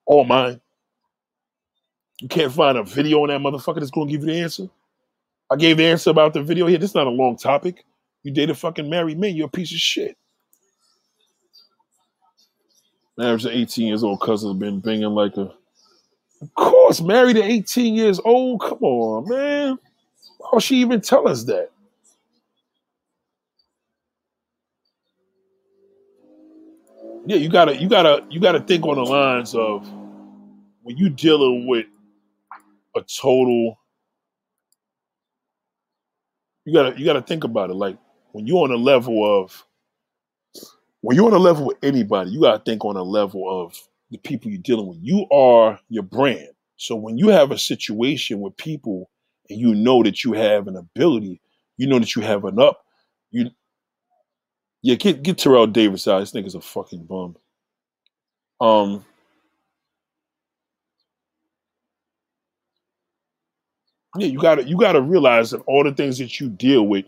All 0.05 0.23
mine. 0.23 0.61
You 2.19 2.27
can't 2.27 2.51
find 2.51 2.77
a 2.77 2.83
video 2.83 3.23
on 3.23 3.29
that 3.29 3.39
motherfucker 3.39 3.79
that's 3.79 3.91
gonna 3.91 4.11
give 4.11 4.21
you 4.21 4.27
the 4.27 4.39
answer. 4.39 4.69
I 5.49 5.55
gave 5.55 5.77
the 5.77 5.85
answer 5.85 6.09
about 6.09 6.33
the 6.33 6.43
video 6.43 6.67
here. 6.67 6.77
This 6.77 6.91
is 6.91 6.95
not 6.95 7.07
a 7.07 7.11
long 7.11 7.37
topic. 7.37 7.85
You 8.23 8.31
dated 8.31 8.51
a 8.51 8.55
fucking 8.55 8.89
married 8.89 9.17
men, 9.17 9.35
you're 9.35 9.47
a 9.47 9.49
piece 9.49 9.71
of 9.71 9.79
shit. 9.79 10.17
Marriage 13.17 13.43
to 13.43 13.57
18 13.57 13.87
years 13.87 14.03
old 14.03 14.21
cousin's 14.21 14.57
been 14.59 14.79
banging 14.79 15.09
like 15.09 15.35
a. 15.37 15.53
Of 16.41 16.53
course, 16.55 17.01
married 17.01 17.37
at 17.37 17.45
18 17.45 17.95
years 17.95 18.19
old. 18.23 18.61
Come 18.61 18.79
on, 18.81 19.27
man. 19.27 19.79
Why 20.37 20.49
would 20.53 20.63
she 20.63 20.77
even 20.77 21.01
tell 21.01 21.27
us 21.27 21.43
that? 21.45 21.69
Yeah, 27.25 27.35
you 27.35 27.49
gotta, 27.49 27.75
you 27.75 27.89
gotta, 27.89 28.25
you 28.29 28.39
gotta 28.39 28.61
think 28.61 28.85
on 28.85 28.95
the 28.95 29.03
lines 29.03 29.53
of 29.53 29.85
when 30.83 30.95
you 30.97 31.09
dealing 31.09 31.67
with 31.67 31.85
a 32.95 33.01
total 33.01 33.77
you 36.65 36.73
gotta 36.73 36.97
you 36.99 37.05
gotta 37.05 37.21
think 37.21 37.43
about 37.43 37.69
it. 37.69 37.75
Like 37.75 37.97
when 38.31 38.45
you're 38.47 38.63
on 38.63 38.71
a 38.71 38.77
level 38.77 39.23
of 39.25 39.65
when 41.01 41.15
you're 41.15 41.27
on 41.27 41.33
a 41.33 41.39
level 41.39 41.65
with 41.65 41.77
anybody, 41.81 42.31
you 42.31 42.41
gotta 42.41 42.63
think 42.63 42.85
on 42.85 42.95
a 42.95 43.03
level 43.03 43.63
of 43.63 43.75
the 44.11 44.17
people 44.17 44.51
you're 44.51 44.61
dealing 44.61 44.87
with. 44.87 44.99
You 45.01 45.27
are 45.31 45.79
your 45.89 46.03
brand. 46.03 46.49
So 46.77 46.95
when 46.95 47.17
you 47.17 47.29
have 47.29 47.51
a 47.51 47.57
situation 47.57 48.39
with 48.39 48.55
people 48.57 49.09
and 49.49 49.59
you 49.59 49.73
know 49.73 50.03
that 50.03 50.23
you 50.23 50.33
have 50.33 50.67
an 50.67 50.75
ability, 50.75 51.41
you 51.77 51.87
know 51.87 51.99
that 51.99 52.15
you 52.15 52.21
have 52.21 52.45
an 52.45 52.59
up, 52.59 52.83
you 53.31 53.49
yeah, 54.81 54.95
get 54.95 55.23
get 55.23 55.37
Terrell 55.37 55.67
Davis 55.67 56.07
out. 56.07 56.19
This 56.19 56.31
nigga's 56.31 56.55
a 56.55 56.61
fucking 56.61 57.05
bum. 57.05 57.35
Um 58.61 59.05
Yeah, 64.17 64.27
you 64.27 64.39
gotta 64.39 64.63
you 64.63 64.77
gotta 64.77 65.01
realize 65.01 65.51
that 65.51 65.61
all 65.67 65.83
the 65.83 65.93
things 65.93 66.17
that 66.17 66.39
you 66.39 66.49
deal 66.49 66.87
with, 66.87 67.05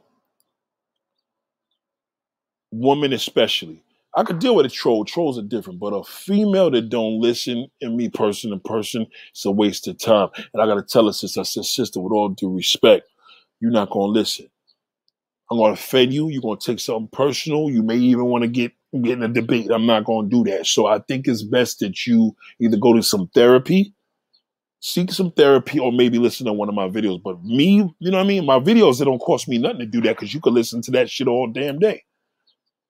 women 2.71 3.13
especially. 3.13 3.83
I 4.15 4.23
could 4.23 4.39
deal 4.39 4.55
with 4.55 4.65
a 4.65 4.69
troll. 4.69 5.05
Trolls 5.05 5.39
are 5.39 5.43
different, 5.43 5.79
but 5.79 5.93
a 5.93 6.03
female 6.03 6.69
that 6.71 6.89
don't 6.89 7.21
listen, 7.21 7.67
and 7.81 7.95
me 7.95 8.09
person 8.09 8.51
to 8.51 8.57
person, 8.57 9.07
it's 9.31 9.45
a 9.45 9.51
waste 9.51 9.87
of 9.87 9.97
time. 9.99 10.29
And 10.53 10.61
I 10.61 10.65
gotta 10.65 10.83
tell 10.83 11.05
her, 11.07 11.13
since 11.13 11.37
I 11.37 11.43
said, 11.43 11.65
sister, 11.65 11.99
with 12.01 12.13
all 12.13 12.29
due 12.29 12.53
respect, 12.55 13.07
you're 13.61 13.71
not 13.71 13.89
gonna 13.89 14.11
listen. 14.11 14.47
I'm 15.51 15.57
gonna 15.57 15.73
offend 15.73 16.13
you. 16.13 16.29
You're 16.29 16.41
gonna 16.41 16.59
take 16.59 16.79
something 16.79 17.09
personal. 17.11 17.69
You 17.69 17.83
may 17.83 17.97
even 17.97 18.25
want 18.25 18.43
to 18.43 18.47
get 18.47 18.73
get 19.01 19.13
in 19.13 19.23
a 19.23 19.27
debate. 19.27 19.69
I'm 19.71 19.85
not 19.85 20.05
gonna 20.05 20.29
do 20.29 20.43
that. 20.45 20.67
So 20.67 20.87
I 20.87 20.99
think 20.99 21.27
it's 21.27 21.43
best 21.43 21.79
that 21.79 22.07
you 22.07 22.35
either 22.59 22.77
go 22.77 22.93
to 22.93 23.03
some 23.03 23.29
therapy 23.33 23.93
seek 24.81 25.11
some 25.11 25.31
therapy 25.31 25.79
or 25.79 25.91
maybe 25.91 26.17
listen 26.17 26.47
to 26.47 26.53
one 26.53 26.67
of 26.67 26.75
my 26.75 26.89
videos. 26.89 27.21
But 27.21 27.43
me, 27.43 27.75
you 27.99 28.11
know 28.11 28.17
what 28.17 28.25
I 28.25 28.27
mean? 28.27 28.45
My 28.45 28.59
videos, 28.59 28.99
it 28.99 29.05
don't 29.05 29.19
cost 29.19 29.47
me 29.47 29.57
nothing 29.57 29.79
to 29.79 29.85
do 29.85 30.01
that 30.01 30.17
because 30.17 30.33
you 30.33 30.41
could 30.41 30.53
listen 30.53 30.81
to 30.81 30.91
that 30.91 31.09
shit 31.09 31.27
all 31.27 31.47
damn 31.47 31.79
day. 31.79 32.03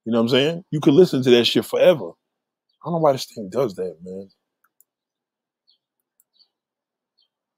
You 0.05 0.13
know 0.13 0.19
what 0.19 0.23
I'm 0.23 0.29
saying? 0.29 0.65
You 0.71 0.79
could 0.79 0.93
listen 0.93 1.21
to 1.21 1.29
that 1.29 1.45
shit 1.45 1.65
forever. 1.65 2.09
I 2.09 2.85
don't 2.85 2.93
know 2.93 2.99
why 2.99 3.11
this 3.11 3.25
thing 3.25 3.49
does 3.49 3.75
that, 3.75 3.97
man. 4.03 4.29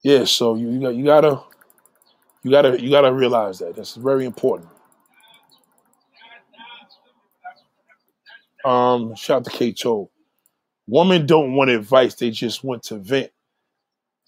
Yeah, 0.03 0.25
so 0.25 0.55
you, 0.55 0.69
you 0.69 0.81
got 0.81 0.95
you 0.95 1.05
gotta 1.05 1.41
you 2.43 2.51
gotta 2.51 2.81
you 2.81 2.89
gotta 2.89 3.13
realize 3.13 3.59
that. 3.59 3.75
That's 3.75 3.95
very 3.95 4.25
important. 4.25 4.69
Um, 8.65 9.15
shout 9.15 9.41
out 9.41 9.45
to 9.45 9.51
K. 9.51 9.73
Women 10.87 11.25
don't 11.25 11.53
want 11.53 11.69
advice, 11.69 12.15
they 12.15 12.31
just 12.31 12.63
want 12.63 12.83
to 12.83 12.97
vent 12.97 13.31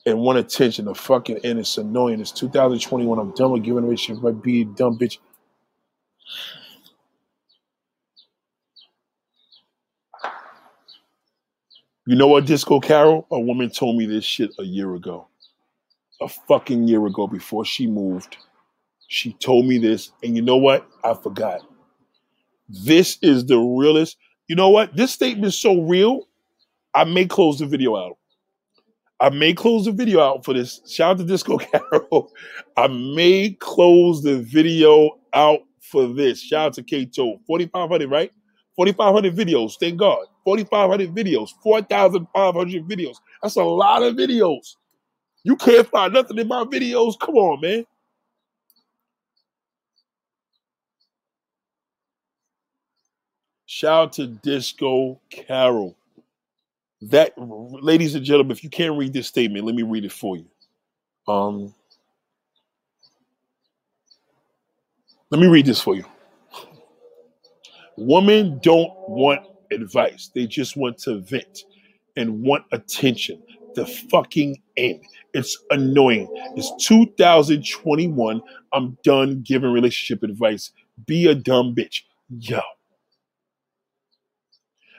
and 0.06 0.20
want 0.20 0.38
attention. 0.38 0.86
The 0.86 0.96
fucking 0.96 1.40
and 1.44 1.60
it's 1.60 1.78
annoying. 1.78 2.22
It's 2.22 2.32
2021. 2.32 3.18
I'm 3.18 3.32
done 3.32 3.52
with 3.52 3.64
giving 3.64 3.84
away 3.84 3.96
shit 3.96 4.22
by 4.22 4.32
being 4.32 4.74
dumb 4.74 4.98
bitch. 4.98 5.18
You 12.08 12.16
know 12.16 12.28
what, 12.28 12.46
Disco 12.46 12.80
Carol? 12.80 13.26
A 13.32 13.40
woman 13.40 13.72
told 13.72 13.98
me 13.98 14.06
this 14.06 14.24
shit 14.24 14.52
a 14.60 14.64
year 14.64 14.94
ago. 14.94 15.28
A 16.22 16.28
fucking 16.28 16.88
year 16.88 17.06
ago 17.08 17.26
before 17.26 17.66
she 17.66 17.88
moved. 17.88 18.38
She 19.08 19.34
told 19.34 19.66
me 19.66 19.80
this, 19.80 20.12
and 20.24 20.36
you 20.36 20.42
know 20.42 20.58
what? 20.58 20.88
I 21.04 21.16
forgot. 21.16 21.62
This 22.70 23.18
is 23.22 23.46
the 23.46 23.58
realest. 23.58 24.18
You 24.48 24.56
know 24.56 24.70
what? 24.70 24.96
This 24.96 25.12
statement 25.12 25.48
is 25.48 25.60
so 25.60 25.82
real. 25.82 26.28
I 26.94 27.04
may 27.06 27.26
close 27.26 27.60
the 27.60 27.66
video 27.66 27.96
out. 27.96 28.18
I 29.26 29.30
may 29.30 29.56
close 29.56 29.86
the 29.86 29.92
video 29.92 30.22
out 30.22 30.46
for 30.46 30.54
this. 30.54 30.82
Shout 30.88 31.14
out 31.14 31.18
to 31.18 31.24
Disco 31.24 31.58
Carol. 31.92 32.32
I 32.78 32.86
may 32.86 33.58
close 33.60 34.22
the 34.22 34.38
video 34.38 35.18
out 35.34 35.62
for 35.80 36.08
this. 36.14 36.40
Shout 36.40 36.68
out 36.68 36.74
to 36.74 36.84
Kato. 36.84 37.40
4,500, 37.48 38.08
right? 38.08 38.32
4,500 38.76 39.36
videos. 39.36 39.80
Thank 39.80 39.98
God. 39.98 40.28
4,500 40.44 41.16
videos. 41.16 41.50
4,500 41.64 42.88
videos. 42.88 43.16
That's 43.42 43.56
a 43.56 43.64
lot 43.64 44.04
of 44.04 44.14
videos. 44.14 44.76
You 45.44 45.56
can't 45.56 45.88
find 45.88 46.14
nothing 46.14 46.38
in 46.38 46.48
my 46.48 46.64
videos. 46.64 47.20
Come 47.20 47.38
on, 47.38 47.62
man. 47.62 47.84
Shout 53.66 54.04
out 54.04 54.14
to 54.14 54.28
Disco 54.28 55.20
Carol. 55.32 55.96
That, 57.10 57.34
ladies 57.38 58.16
and 58.16 58.26
gentlemen, 58.26 58.52
if 58.52 58.64
you 58.64 58.70
can't 58.70 58.98
read 58.98 59.14
this 59.14 59.28
statement, 59.28 59.66
let 59.66 59.76
me 59.76 59.84
read 59.84 60.06
it 60.06 60.12
for 60.12 60.38
you. 60.38 60.46
Um, 61.28 61.74
let 65.30 65.40
me 65.40 65.48
read 65.48 65.68
this 65.68 65.82
for 65.82 65.96
you. 65.96 66.06
Women 67.98 68.60
don't 68.64 68.92
want 69.08 69.46
advice; 69.72 70.32
they 70.34 70.48
just 70.48 70.78
want 70.78 70.98
to 71.00 71.20
vent 71.20 71.66
and 72.18 72.42
want 72.42 72.66
attention. 72.72 73.42
The 73.76 73.86
fucking 73.86 74.62
end. 74.78 75.04
It's 75.34 75.62
annoying. 75.70 76.28
It's 76.56 76.72
2021. 76.86 78.42
I'm 78.74 78.98
done 79.04 79.44
giving 79.46 79.72
relationship 79.72 80.24
advice. 80.24 80.72
Be 81.06 81.28
a 81.28 81.36
dumb 81.36 81.76
bitch. 81.76 82.02
Yo. 82.40 82.62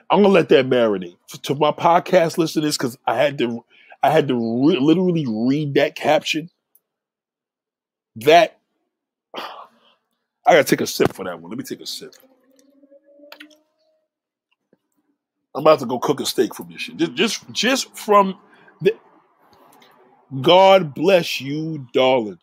I'm 0.09 0.21
gonna 0.21 0.33
let 0.33 0.49
that 0.49 0.67
marinate 0.67 1.17
to 1.43 1.55
my 1.55 1.71
podcast 1.71 2.37
listeners 2.37 2.77
because 2.77 2.97
I 3.05 3.15
had 3.15 3.37
to, 3.39 3.63
I 4.01 4.09
had 4.09 4.27
to 4.29 4.35
re- 4.35 4.79
literally 4.79 5.25
read 5.27 5.73
that 5.73 5.95
caption. 5.95 6.49
That 8.17 8.57
I 9.35 9.43
gotta 10.47 10.63
take 10.63 10.81
a 10.81 10.87
sip 10.87 11.13
for 11.13 11.25
that 11.25 11.41
one. 11.41 11.51
Let 11.51 11.57
me 11.57 11.63
take 11.63 11.81
a 11.81 11.85
sip. 11.85 12.15
I'm 15.53 15.61
about 15.63 15.79
to 15.79 15.85
go 15.87 15.99
cook 15.99 16.19
a 16.19 16.25
steak 16.25 16.53
from 16.53 16.69
this 16.69 16.81
shit. 16.83 16.97
Just, 16.97 17.13
just, 17.15 17.51
just 17.51 17.97
from 17.97 18.37
the. 18.79 18.95
God 20.41 20.93
bless 20.93 21.41
you, 21.41 21.87
darling. 21.93 22.39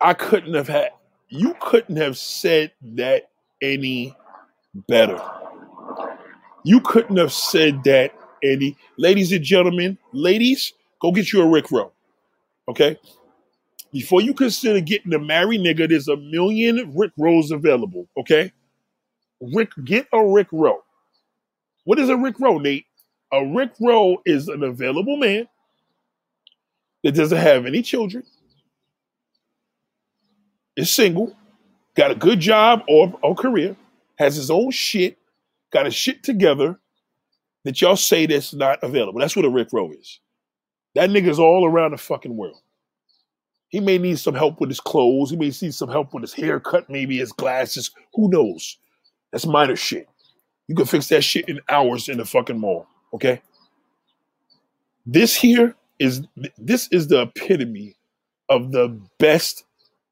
I 0.00 0.12
couldn't 0.14 0.54
have 0.54 0.68
had. 0.68 0.90
You 1.28 1.56
couldn't 1.60 1.96
have 1.96 2.18
said 2.18 2.72
that 2.82 3.30
any 3.62 4.14
better. 4.88 5.20
You 6.66 6.80
couldn't 6.80 7.16
have 7.18 7.32
said 7.32 7.84
that 7.84 8.12
Andy. 8.42 8.76
Ladies 8.98 9.30
and 9.30 9.44
gentlemen, 9.44 9.96
ladies, 10.12 10.72
go 11.00 11.12
get 11.12 11.32
you 11.32 11.40
a 11.40 11.46
Rick 11.48 11.70
Rowe. 11.70 11.92
Okay? 12.68 12.98
Before 13.92 14.20
you 14.20 14.34
consider 14.34 14.80
getting 14.80 15.14
a 15.14 15.18
married 15.20 15.60
nigga, 15.60 15.88
there's 15.88 16.08
a 16.08 16.16
million 16.16 16.92
Rick 16.92 17.12
Rows 17.16 17.52
available. 17.52 18.08
Okay? 18.16 18.52
Rick, 19.54 19.70
get 19.84 20.08
a 20.12 20.26
Rick 20.26 20.48
Rowe. 20.50 20.82
What 21.84 22.00
is 22.00 22.08
a 22.08 22.16
Rick 22.16 22.40
Rowe, 22.40 22.58
Nate? 22.58 22.86
A 23.32 23.46
Rick 23.46 23.70
Rowe 23.80 24.20
is 24.26 24.48
an 24.48 24.64
available 24.64 25.18
man 25.18 25.46
that 27.04 27.12
doesn't 27.12 27.38
have 27.38 27.66
any 27.66 27.80
children, 27.80 28.24
is 30.74 30.92
single, 30.92 31.32
got 31.94 32.10
a 32.10 32.16
good 32.16 32.40
job 32.40 32.82
or, 32.88 33.16
or 33.22 33.36
career, 33.36 33.76
has 34.18 34.34
his 34.34 34.50
own 34.50 34.72
shit, 34.72 35.16
got 35.76 35.84
his 35.84 35.94
shit 35.94 36.22
together 36.22 36.80
that 37.64 37.82
y'all 37.82 37.96
say 37.96 38.24
that's 38.24 38.54
not 38.54 38.82
available. 38.82 39.20
That's 39.20 39.36
what 39.36 39.44
a 39.44 39.50
Rick 39.50 39.68
Rowe 39.74 39.92
is. 39.92 40.20
That 40.94 41.10
nigga's 41.10 41.38
all 41.38 41.66
around 41.66 41.90
the 41.90 41.98
fucking 41.98 42.34
world. 42.34 42.62
He 43.68 43.80
may 43.80 43.98
need 43.98 44.18
some 44.18 44.34
help 44.34 44.58
with 44.58 44.70
his 44.70 44.80
clothes. 44.80 45.30
He 45.30 45.36
may 45.36 45.52
need 45.60 45.74
some 45.74 45.90
help 45.90 46.14
with 46.14 46.22
his 46.22 46.32
haircut, 46.32 46.88
maybe 46.88 47.18
his 47.18 47.30
glasses. 47.30 47.90
Who 48.14 48.30
knows? 48.30 48.78
That's 49.32 49.44
minor 49.44 49.76
shit. 49.76 50.08
You 50.66 50.74
can 50.74 50.86
fix 50.86 51.08
that 51.08 51.22
shit 51.22 51.46
in 51.46 51.60
hours 51.68 52.08
in 52.08 52.16
the 52.16 52.24
fucking 52.24 52.58
mall. 52.58 52.86
Okay. 53.12 53.42
This 55.04 55.36
here 55.36 55.76
is 55.98 56.22
this 56.56 56.88
is 56.90 57.08
the 57.08 57.22
epitome 57.22 57.96
of 58.48 58.72
the 58.72 58.98
best 59.18 59.64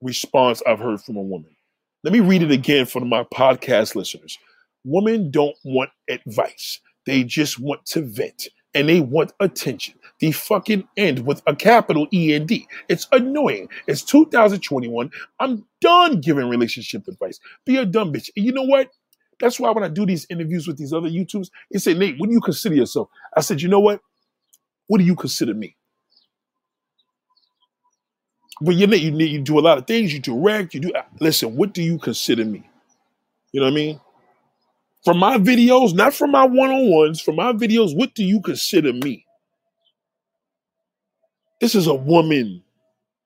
response 0.03 0.61
I've 0.66 0.78
heard 0.78 1.01
from 1.01 1.16
a 1.16 1.23
woman. 1.23 1.57
Let 2.03 2.12
me 2.12 2.20
read 2.20 2.43
it 2.43 2.51
again 2.51 2.85
for 2.85 3.01
my 3.01 3.24
podcast 3.24 3.95
listeners. 3.95 4.39
Women 4.85 5.31
don't 5.31 5.56
want 5.65 5.90
advice. 6.09 6.81
They 7.06 7.24
just 7.24 7.59
want 7.61 7.86
to 7.86 8.02
vent 8.02 8.48
and 8.74 8.89
they 8.89 9.01
want 9.01 9.32
attention. 9.40 9.94
The 10.20 10.32
fucking 10.32 10.89
end 10.97 11.27
with 11.27 11.43
a 11.47 11.56
capital 11.56 12.06
E 12.12 12.35
and 12.35 12.47
D. 12.48 12.69
It's 12.89 13.09
annoying. 13.12 13.69
It's 13.89 14.02
2021. 14.02 15.11
I'm 15.40 15.66
done 15.81 16.20
giving 16.20 16.48
relationship 16.48 17.09
advice. 17.09 17.40
Be 17.66 17.77
a 17.78 17.86
dumb 17.86 18.12
bitch. 18.12 18.31
And 18.36 18.44
you 18.47 18.52
know 18.52 18.62
what? 18.65 18.90
That's 19.40 19.61
why 19.61 19.70
when 19.73 19.85
I 19.85 19.89
do 19.89 20.06
these 20.06 20.27
interviews 20.31 20.66
with 20.69 20.78
these 20.78 20.93
other 20.93 21.09
YouTubers, 21.09 21.51
they 21.73 21.78
say, 21.78 21.94
Nate, 21.94 22.19
what 22.19 22.28
do 22.28 22.35
you 22.35 22.40
consider 22.40 22.77
yourself? 22.77 23.09
I 23.36 23.40
said, 23.40 23.61
you 23.62 23.69
know 23.69 23.81
what? 23.81 24.01
What 24.89 24.98
do 24.98 25.05
you 25.05 25.16
consider 25.16 25.55
me? 25.55 25.77
But 28.61 28.77
you, 28.77 28.86
you, 28.89 29.16
you 29.19 29.40
do 29.40 29.59
a 29.59 29.62
lot 29.62 29.78
of 29.78 29.86
things. 29.86 30.12
You 30.15 30.20
direct. 30.20 30.74
You 30.74 30.81
do. 30.81 30.93
Listen, 31.20 31.56
what 31.56 31.74
do 31.74 31.82
you 31.82 31.98
consider 31.98 32.44
me? 32.44 32.69
You 33.52 33.61
know 33.61 33.66
what 33.66 33.73
I 33.73 33.77
mean? 33.77 34.01
From 35.05 35.18
my 35.18 35.39
videos, 35.39 35.94
not 35.94 36.14
from 36.14 36.31
my 36.32 36.44
one 36.47 36.70
on 36.70 36.90
ones, 36.90 37.20
from 37.20 37.36
my 37.36 37.52
videos, 37.52 37.97
what 37.97 38.14
do 38.14 38.24
you 38.24 38.40
consider 38.40 38.93
me? 38.93 39.26
This 41.60 41.74
is 41.74 41.86
a 41.86 41.94
woman, 41.94 42.62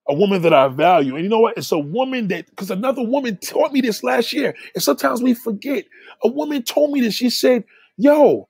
a 0.09 0.15
woman 0.15 0.43
that 0.43 0.53
I 0.53 0.69
value. 0.69 1.15
And 1.15 1.25
you 1.25 1.31
know 1.31 1.41
what? 1.41 1.57
It's 1.57 1.73
a 1.73 1.79
woman 1.79 2.29
that, 2.29 2.47
because 2.51 2.71
another 2.71 3.03
woman 3.03 3.37
taught 3.39 3.73
me 3.73 3.81
this 3.81 4.03
last 4.03 4.33
year. 4.33 4.55
And 4.75 4.83
sometimes 4.83 5.23
we 5.23 5.35
forget. 5.35 5.85
A 6.25 6.29
woman 6.29 6.63
told 6.63 6.93
me 6.93 7.01
this. 7.01 7.15
She 7.15 7.31
said, 7.31 7.65
Yo, 7.97 8.49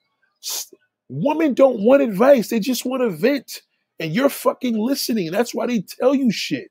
women 1.09 1.55
don't 1.55 1.80
want 1.80 2.02
advice, 2.02 2.48
they 2.48 2.60
just 2.60 2.84
want 2.86 3.02
to 3.02 3.10
vent. 3.10 3.62
And 4.00 4.14
you're 4.14 4.28
fucking 4.30 4.78
listening. 4.78 5.32
That's 5.32 5.55
why 5.55 5.66
they 5.66 5.80
tell 5.82 6.14
you 6.14 6.30
shit. 6.30 6.70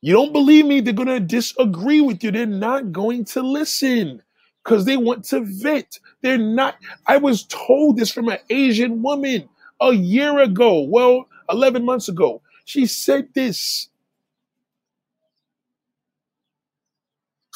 You 0.00 0.14
don't 0.14 0.32
believe 0.32 0.66
me, 0.66 0.80
they're 0.80 0.94
going 0.94 1.08
to 1.08 1.20
disagree 1.20 2.00
with 2.00 2.24
you. 2.24 2.30
They're 2.30 2.46
not 2.46 2.92
going 2.92 3.24
to 3.26 3.42
listen 3.42 4.22
because 4.68 4.84
they 4.84 4.98
want 4.98 5.24
to 5.24 5.40
vent. 5.40 5.98
They're 6.20 6.36
not. 6.36 6.76
I 7.06 7.16
was 7.16 7.44
told 7.44 7.96
this 7.96 8.10
from 8.10 8.28
an 8.28 8.36
Asian 8.50 9.02
woman 9.02 9.48
a 9.80 9.92
year 9.92 10.40
ago. 10.40 10.80
Well, 10.80 11.26
11 11.48 11.86
months 11.86 12.10
ago. 12.10 12.42
She 12.66 12.84
said 12.84 13.28
this. 13.32 13.88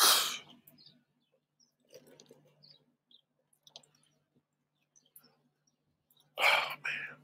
Oh 0.01 0.39
man. 6.41 7.19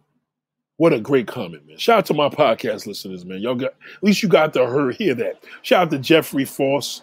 What 0.76 0.92
a 0.92 1.00
great 1.00 1.26
comment, 1.26 1.66
man. 1.66 1.78
Shout 1.78 1.98
out 2.00 2.06
to 2.06 2.14
my 2.14 2.28
podcast 2.28 2.86
listeners, 2.86 3.24
man. 3.24 3.40
Y'all 3.40 3.54
got 3.54 3.70
at 3.70 4.02
least 4.02 4.22
you 4.22 4.28
got 4.28 4.52
to 4.52 4.94
hear 4.98 5.14
that. 5.14 5.42
Shout 5.62 5.86
out 5.86 5.90
to 5.92 5.98
Jeffrey 5.98 6.44
Foss. 6.44 7.00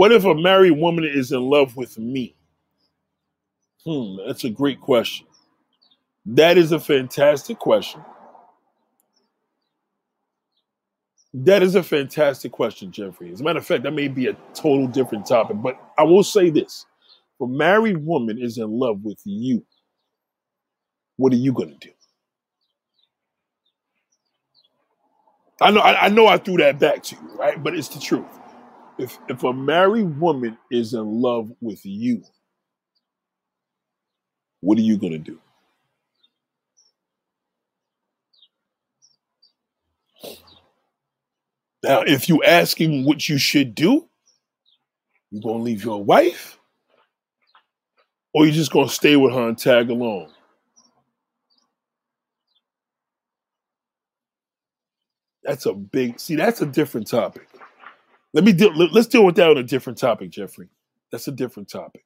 What 0.00 0.12
if 0.12 0.24
a 0.24 0.34
married 0.34 0.78
woman 0.78 1.04
is 1.04 1.30
in 1.30 1.42
love 1.42 1.76
with 1.76 1.98
me? 1.98 2.34
Hmm, 3.84 4.16
that's 4.26 4.44
a 4.44 4.48
great 4.48 4.80
question. 4.80 5.26
That 6.24 6.56
is 6.56 6.72
a 6.72 6.80
fantastic 6.80 7.58
question. 7.58 8.00
That 11.34 11.62
is 11.62 11.74
a 11.74 11.82
fantastic 11.82 12.50
question, 12.50 12.90
Jeffrey. 12.90 13.30
As 13.30 13.42
a 13.42 13.44
matter 13.44 13.58
of 13.58 13.66
fact, 13.66 13.82
that 13.82 13.90
may 13.90 14.08
be 14.08 14.28
a 14.28 14.38
total 14.54 14.86
different 14.86 15.26
topic, 15.26 15.58
but 15.60 15.78
I 15.98 16.04
will 16.04 16.24
say 16.24 16.48
this. 16.48 16.86
If 17.34 17.42
a 17.42 17.46
married 17.46 17.98
woman 17.98 18.38
is 18.40 18.56
in 18.56 18.70
love 18.70 19.04
with 19.04 19.20
you, 19.26 19.66
what 21.18 21.34
are 21.34 21.36
you 21.36 21.52
going 21.52 21.78
to 21.78 21.88
do? 21.88 21.92
I 25.60 25.70
know, 25.70 25.80
I, 25.80 26.06
I 26.06 26.08
know 26.08 26.26
I 26.26 26.38
threw 26.38 26.56
that 26.56 26.78
back 26.78 27.02
to 27.02 27.16
you, 27.16 27.36
right? 27.36 27.62
But 27.62 27.76
it's 27.76 27.88
the 27.88 28.00
truth 28.00 28.39
if 29.00 29.18
if 29.28 29.44
a 29.44 29.52
married 29.52 30.20
woman 30.20 30.58
is 30.70 30.94
in 30.94 31.22
love 31.22 31.52
with 31.60 31.80
you, 31.84 32.22
what 34.60 34.78
are 34.78 34.82
you 34.82 34.98
going 34.98 35.12
to 35.12 35.18
do? 35.18 35.40
Now, 41.84 42.02
if 42.02 42.28
you 42.28 42.44
asking 42.44 43.06
what 43.06 43.28
you 43.28 43.38
should 43.38 43.74
do, 43.74 44.08
you 45.30 45.42
gonna 45.42 45.62
leave 45.62 45.84
your 45.84 46.02
wife, 46.04 46.58
or 48.34 48.46
you 48.46 48.52
just 48.52 48.72
gonna 48.72 48.88
stay 48.88 49.16
with 49.16 49.34
her 49.34 49.48
and 49.48 49.58
tag 49.58 49.90
along? 49.90 50.32
That's 55.44 55.66
a 55.66 55.74
big. 55.74 56.20
See, 56.20 56.36
that's 56.36 56.62
a 56.62 56.66
different 56.66 57.08
topic. 57.08 57.49
Let 58.32 58.44
me 58.44 58.52
deal. 58.52 58.72
Let's 58.74 59.08
deal 59.08 59.24
with 59.24 59.36
that 59.36 59.50
on 59.50 59.58
a 59.58 59.62
different 59.62 59.98
topic, 59.98 60.30
Jeffrey. 60.30 60.68
That's 61.10 61.26
a 61.28 61.32
different 61.32 61.68
topic. 61.68 62.04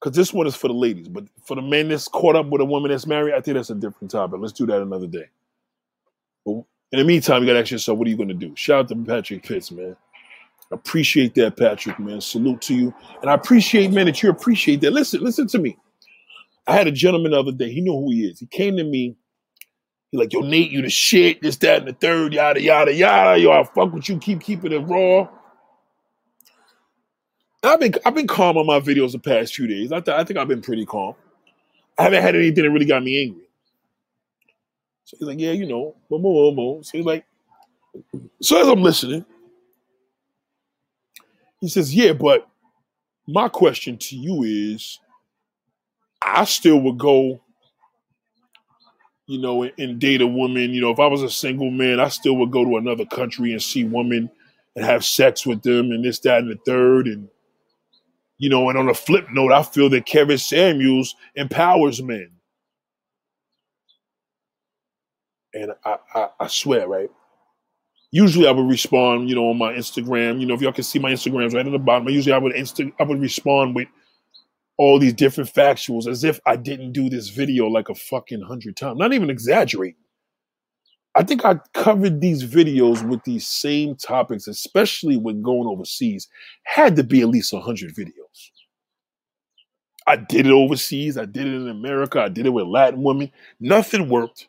Because 0.00 0.16
this 0.16 0.32
one 0.32 0.46
is 0.46 0.56
for 0.56 0.68
the 0.68 0.74
ladies, 0.74 1.08
but 1.08 1.24
for 1.44 1.54
the 1.54 1.62
men 1.62 1.88
that's 1.88 2.08
caught 2.08 2.34
up 2.34 2.46
with 2.46 2.62
a 2.62 2.64
woman 2.64 2.90
that's 2.90 3.06
married, 3.06 3.34
I 3.34 3.42
think 3.42 3.56
that's 3.56 3.68
a 3.68 3.74
different 3.74 4.10
topic. 4.10 4.40
Let's 4.40 4.54
do 4.54 4.64
that 4.66 4.80
another 4.80 5.06
day. 5.06 5.26
But 6.46 6.64
in 6.92 6.98
the 7.00 7.04
meantime, 7.04 7.42
you 7.42 7.46
got 7.46 7.52
to 7.52 7.60
ask 7.60 7.70
yourself, 7.70 7.98
what 7.98 8.06
are 8.06 8.10
you 8.10 8.16
going 8.16 8.30
to 8.30 8.34
do? 8.34 8.54
Shout 8.56 8.80
out 8.80 8.88
to 8.88 8.96
Patrick 8.96 9.42
Pitts, 9.42 9.70
man. 9.70 9.94
Appreciate 10.72 11.34
that, 11.34 11.56
Patrick, 11.56 11.98
man. 11.98 12.20
Salute 12.20 12.62
to 12.62 12.74
you. 12.74 12.94
And 13.20 13.30
I 13.30 13.34
appreciate, 13.34 13.90
man, 13.90 14.06
that 14.06 14.22
you 14.22 14.30
appreciate 14.30 14.80
that. 14.80 14.92
Listen, 14.92 15.20
listen 15.20 15.46
to 15.48 15.58
me. 15.58 15.76
I 16.66 16.72
had 16.72 16.86
a 16.86 16.92
gentleman 16.92 17.32
the 17.32 17.40
other 17.40 17.52
day. 17.52 17.70
He 17.70 17.82
knew 17.82 17.92
who 17.92 18.10
he 18.10 18.24
is. 18.24 18.38
He 18.40 18.46
came 18.46 18.76
to 18.76 18.84
me. 18.84 19.16
He 20.10 20.18
like, 20.18 20.32
yo, 20.32 20.40
Nate, 20.40 20.70
you 20.70 20.82
the 20.82 20.90
shit, 20.90 21.40
this, 21.40 21.56
that, 21.58 21.78
and 21.78 21.88
the 21.88 21.92
third, 21.92 22.32
yada, 22.32 22.60
yada, 22.60 22.92
yada. 22.92 23.38
Yo, 23.38 23.52
I 23.52 23.64
fuck 23.64 23.92
with 23.92 24.08
you, 24.08 24.18
keep 24.18 24.40
keeping 24.40 24.72
it 24.72 24.78
raw. 24.78 25.28
I've 27.62 27.78
been 27.78 27.94
I've 28.04 28.14
been 28.14 28.26
calm 28.26 28.56
on 28.56 28.66
my 28.66 28.80
videos 28.80 29.12
the 29.12 29.18
past 29.18 29.54
few 29.54 29.66
days. 29.66 29.92
I, 29.92 30.00
th- 30.00 30.16
I 30.16 30.24
think 30.24 30.38
I've 30.38 30.48
been 30.48 30.62
pretty 30.62 30.86
calm. 30.86 31.14
I 31.98 32.04
haven't 32.04 32.22
had 32.22 32.34
anything 32.34 32.64
that 32.64 32.70
really 32.70 32.86
got 32.86 33.02
me 33.02 33.22
angry. 33.22 33.44
So 35.04 35.16
he's 35.18 35.28
like, 35.28 35.38
yeah, 35.38 35.52
you 35.52 35.66
know, 35.66 35.94
boom, 36.08 36.22
boom, 36.22 36.56
boom. 36.56 36.82
So 36.82 36.96
he's 36.96 37.06
like, 37.06 37.26
so 38.40 38.60
as 38.60 38.68
I'm 38.68 38.82
listening, 38.82 39.24
he 41.60 41.68
says, 41.68 41.94
yeah, 41.94 42.14
but 42.14 42.48
my 43.28 43.48
question 43.48 43.98
to 43.98 44.16
you 44.16 44.42
is, 44.42 44.98
I 46.22 46.44
still 46.44 46.80
would 46.80 46.98
go, 46.98 47.40
you 49.30 49.38
know, 49.38 49.62
and, 49.62 49.72
and 49.78 50.00
date 50.00 50.20
a 50.20 50.26
woman. 50.26 50.74
You 50.74 50.80
know, 50.80 50.90
if 50.90 50.98
I 50.98 51.06
was 51.06 51.22
a 51.22 51.30
single 51.30 51.70
man, 51.70 52.00
I 52.00 52.08
still 52.08 52.34
would 52.38 52.50
go 52.50 52.64
to 52.64 52.76
another 52.76 53.06
country 53.06 53.52
and 53.52 53.62
see 53.62 53.84
women 53.84 54.28
and 54.74 54.84
have 54.84 55.04
sex 55.04 55.46
with 55.46 55.62
them 55.62 55.92
and 55.92 56.04
this, 56.04 56.18
that, 56.20 56.40
and 56.40 56.50
the 56.50 56.58
third, 56.66 57.06
and 57.06 57.28
you 58.38 58.48
know, 58.48 58.68
and 58.68 58.76
on 58.76 58.88
a 58.88 58.94
flip 58.94 59.28
note, 59.30 59.52
I 59.52 59.62
feel 59.62 59.88
that 59.90 60.04
Kevin 60.04 60.36
Samuels 60.36 61.14
empowers 61.36 62.02
men. 62.02 62.30
And 65.54 65.72
I, 65.84 65.98
I, 66.12 66.28
I 66.40 66.46
swear, 66.48 66.88
right? 66.88 67.10
Usually 68.10 68.48
I 68.48 68.50
would 68.50 68.68
respond, 68.68 69.28
you 69.28 69.36
know, 69.36 69.48
on 69.50 69.58
my 69.58 69.74
Instagram. 69.74 70.40
You 70.40 70.46
know, 70.46 70.54
if 70.54 70.60
y'all 70.60 70.72
can 70.72 70.82
see 70.82 70.98
my 70.98 71.12
Instagrams 71.12 71.54
right 71.54 71.64
at 71.64 71.70
the 71.70 71.78
bottom, 71.78 72.08
usually 72.08 72.32
I 72.32 72.38
would 72.38 72.54
insta- 72.54 72.92
I 72.98 73.04
would 73.04 73.20
respond 73.20 73.76
with 73.76 73.86
all 74.80 74.98
these 74.98 75.12
different 75.12 75.52
factuals 75.52 76.06
as 76.06 76.24
if 76.24 76.40
I 76.46 76.56
didn't 76.56 76.92
do 76.92 77.10
this 77.10 77.28
video 77.28 77.66
like 77.66 77.90
a 77.90 77.94
fucking 77.94 78.40
hundred 78.40 78.78
times. 78.78 78.98
Not 78.98 79.12
even 79.12 79.28
exaggerating. 79.28 80.00
I 81.14 81.22
think 81.22 81.44
I 81.44 81.56
covered 81.74 82.22
these 82.22 82.44
videos 82.44 83.06
with 83.06 83.22
these 83.24 83.46
same 83.46 83.94
topics, 83.94 84.48
especially 84.48 85.18
when 85.18 85.42
going 85.42 85.68
overseas. 85.68 86.28
Had 86.62 86.96
to 86.96 87.04
be 87.04 87.20
at 87.20 87.28
least 87.28 87.52
a 87.52 87.56
100 87.56 87.94
videos. 87.94 88.50
I 90.06 90.16
did 90.16 90.46
it 90.46 90.52
overseas. 90.52 91.18
I 91.18 91.26
did 91.26 91.46
it 91.46 91.52
in 91.52 91.68
America. 91.68 92.22
I 92.22 92.30
did 92.30 92.46
it 92.46 92.50
with 92.50 92.64
Latin 92.64 93.02
women. 93.02 93.30
Nothing 93.60 94.08
worked. 94.08 94.48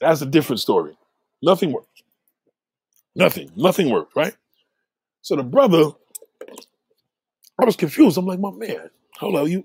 That's 0.00 0.22
a 0.22 0.26
different 0.26 0.60
story. 0.60 0.96
Nothing 1.42 1.72
worked. 1.72 2.04
Nothing. 3.16 3.50
Nothing 3.56 3.90
worked, 3.90 4.14
right? 4.14 4.36
So 5.22 5.34
the 5.34 5.42
brother, 5.42 5.90
I 7.60 7.64
was 7.64 7.76
confused. 7.76 8.18
I'm 8.18 8.26
like, 8.26 8.40
my 8.40 8.50
man, 8.50 8.90
hold 9.16 9.36
on, 9.36 9.50
you 9.50 9.64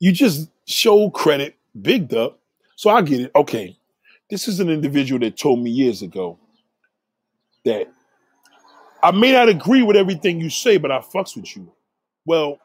you 0.00 0.12
just 0.12 0.50
show 0.66 1.10
credit, 1.10 1.56
bigged 1.80 2.14
up, 2.14 2.38
so 2.76 2.90
I 2.90 3.02
get 3.02 3.20
it. 3.20 3.30
Okay, 3.34 3.78
this 4.30 4.48
is 4.48 4.60
an 4.60 4.68
individual 4.68 5.20
that 5.20 5.36
told 5.36 5.60
me 5.60 5.70
years 5.70 6.02
ago 6.02 6.38
that 7.64 7.86
I 9.02 9.10
may 9.12 9.32
not 9.32 9.48
agree 9.48 9.82
with 9.82 9.96
everything 9.96 10.40
you 10.40 10.50
say, 10.50 10.76
but 10.76 10.90
I 10.90 10.98
fucks 10.98 11.36
with 11.36 11.56
you. 11.56 11.72
Well, 12.26 12.58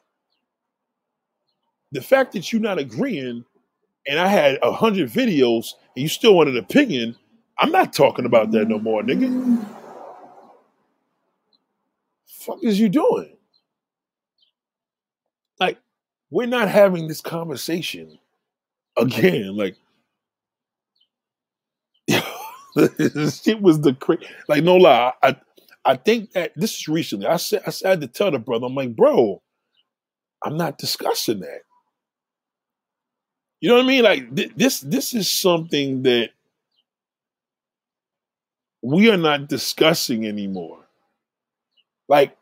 the 1.92 2.02
fact 2.02 2.34
that 2.34 2.52
you're 2.52 2.62
not 2.62 2.80
agreeing, 2.80 3.46
and 4.08 4.20
I 4.20 4.28
had 4.28 4.58
a 4.62 4.72
hundred 4.72 5.10
videos, 5.10 5.74
and 5.96 6.04
you 6.04 6.08
still 6.10 6.36
want 6.36 6.50
an 6.50 6.58
opinion, 6.58 7.16
I'm 7.60 7.72
not 7.72 7.94
talking 7.94 8.26
about 8.26 8.52
that 8.52 8.68
no 8.68 8.80
more, 8.80 9.04
nigga. 9.04 9.66
Fuck 12.28 12.64
is 12.64 12.80
you 12.80 12.90
doing? 12.90 13.36
We're 16.32 16.48
not 16.48 16.70
having 16.70 17.08
this 17.08 17.22
conversation 17.22 18.20
again. 18.98 19.56
Like, 19.58 19.76
shit 22.78 23.62
was 23.62 23.82
the 23.82 23.96
crazy. 24.00 24.26
Like 24.48 24.64
no 24.64 24.78
lie, 24.78 25.14
I 25.24 25.36
I 25.86 25.96
think 25.96 26.32
that 26.34 26.54
this 26.56 26.76
is 26.76 26.88
recently. 26.88 27.28
I 27.28 27.38
said 27.38 27.64
I 27.66 27.90
had 27.90 28.02
to 28.02 28.08
tell 28.08 28.32
the 28.32 28.40
brother, 28.40 28.68
I'm 28.68 28.76
like, 28.76 28.96
bro, 28.96 29.42
I'm 30.44 30.58
not 30.58 30.78
discussing 30.78 31.40
that. 31.42 31.62
You 33.62 33.70
know 33.70 33.76
what 33.76 33.86
I 33.86 33.88
mean? 33.88 34.04
Like 34.04 34.36
th- 34.36 34.52
this 34.56 34.80
this 34.82 35.14
is 35.14 35.32
something 35.32 36.04
that 36.04 36.32
we 38.82 39.10
are 39.12 39.18
not 39.18 39.50
discussing 39.50 40.26
anymore. 40.26 40.80
Like 42.08 42.38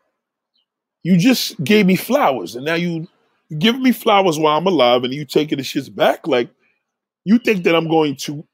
you 1.02 1.16
just 1.16 1.62
gave 1.64 1.86
me 1.86 1.96
flowers, 1.96 2.56
and 2.56 2.64
now 2.64 2.74
you 2.74 3.08
give 3.56 3.78
me 3.78 3.92
flowers 3.92 4.38
while 4.38 4.58
I'm 4.58 4.66
alive, 4.66 5.04
and 5.04 5.14
you 5.14 5.24
taking 5.24 5.58
the 5.58 5.64
shits 5.64 5.94
back. 5.94 6.26
Like 6.26 6.50
you 7.24 7.38
think 7.38 7.64
that 7.64 7.74
I'm 7.74 7.88
going 7.88 8.16
to 8.16 8.46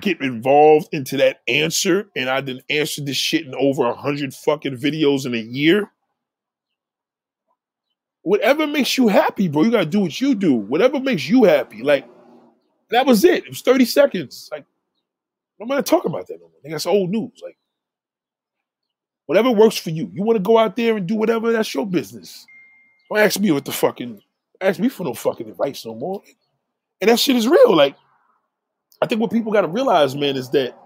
get 0.00 0.20
involved 0.20 0.88
into 0.92 1.16
that 1.16 1.42
answer 1.46 2.08
and 2.16 2.28
I 2.28 2.40
didn't 2.40 2.64
answer 2.68 3.02
this 3.02 3.16
shit 3.16 3.46
in 3.46 3.54
over 3.54 3.86
a 3.86 3.94
hundred 3.94 4.34
fucking 4.34 4.76
videos 4.76 5.26
in 5.26 5.34
a 5.34 5.38
year. 5.38 5.90
Whatever 8.22 8.66
makes 8.66 8.98
you 8.98 9.06
happy, 9.06 9.46
bro, 9.46 9.62
you 9.62 9.70
gotta 9.70 9.86
do 9.86 10.00
what 10.00 10.20
you 10.20 10.34
do. 10.34 10.54
Whatever 10.54 10.98
makes 10.98 11.28
you 11.28 11.44
happy. 11.44 11.82
Like, 11.82 12.08
that 12.90 13.06
was 13.06 13.24
it. 13.24 13.44
It 13.44 13.48
was 13.48 13.62
30 13.62 13.84
seconds. 13.84 14.48
Like, 14.50 14.64
I'm 15.60 15.68
gonna 15.68 15.82
talk 15.82 16.04
about 16.04 16.26
that 16.26 16.40
no 16.40 16.48
more. 16.48 16.50
That's 16.64 16.86
old 16.86 17.10
news. 17.10 17.40
Like, 17.42 17.56
whatever 19.26 19.52
works 19.52 19.76
for 19.76 19.90
you. 19.90 20.10
You 20.12 20.24
wanna 20.24 20.40
go 20.40 20.58
out 20.58 20.74
there 20.74 20.96
and 20.96 21.06
do 21.06 21.14
whatever, 21.14 21.52
that's 21.52 21.72
your 21.72 21.86
business. 21.86 22.44
Don't 23.08 23.20
ask 23.20 23.38
me 23.38 23.52
what 23.52 23.64
the 23.64 23.70
fucking 23.70 24.20
ask 24.60 24.78
me 24.78 24.88
for 24.88 25.04
no 25.04 25.14
fucking 25.14 25.48
advice 25.48 25.84
no 25.84 25.94
more. 25.94 26.22
And 27.00 27.10
that 27.10 27.18
shit 27.18 27.36
is 27.36 27.48
real. 27.48 27.74
Like, 27.74 27.96
I 29.02 29.06
think 29.06 29.20
what 29.20 29.30
people 29.30 29.52
got 29.52 29.62
to 29.62 29.68
realize, 29.68 30.14
man, 30.16 30.36
is 30.36 30.50
that 30.50 30.76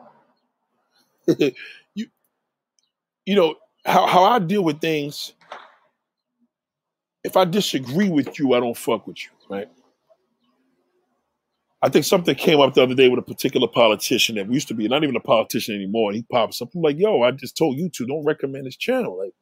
you, 1.94 2.06
you 3.24 3.36
know, 3.36 3.54
how 3.84 4.06
how 4.06 4.24
I 4.24 4.38
deal 4.38 4.64
with 4.64 4.80
things. 4.80 5.34
If 7.22 7.36
I 7.36 7.44
disagree 7.44 8.08
with 8.08 8.38
you, 8.38 8.54
I 8.54 8.60
don't 8.60 8.76
fuck 8.76 9.06
with 9.06 9.18
you, 9.22 9.30
right? 9.54 9.68
I 11.82 11.88
think 11.88 12.04
something 12.04 12.34
came 12.34 12.60
up 12.60 12.74
the 12.74 12.82
other 12.82 12.94
day 12.94 13.08
with 13.08 13.18
a 13.20 13.22
particular 13.22 13.66
politician 13.68 14.36
that 14.36 14.52
used 14.52 14.68
to 14.68 14.74
be 14.74 14.88
not 14.88 15.02
even 15.02 15.16
a 15.16 15.20
politician 15.20 15.74
anymore, 15.74 16.10
and 16.10 16.16
he 16.16 16.22
pops 16.30 16.60
up. 16.60 16.70
I'm 16.74 16.82
like, 16.82 16.98
yo, 16.98 17.22
I 17.22 17.30
just 17.30 17.56
told 17.56 17.78
you 17.78 17.88
to 17.90 18.06
don't 18.06 18.24
recommend 18.24 18.66
his 18.66 18.76
channel. 18.76 19.18
Like, 19.18 19.32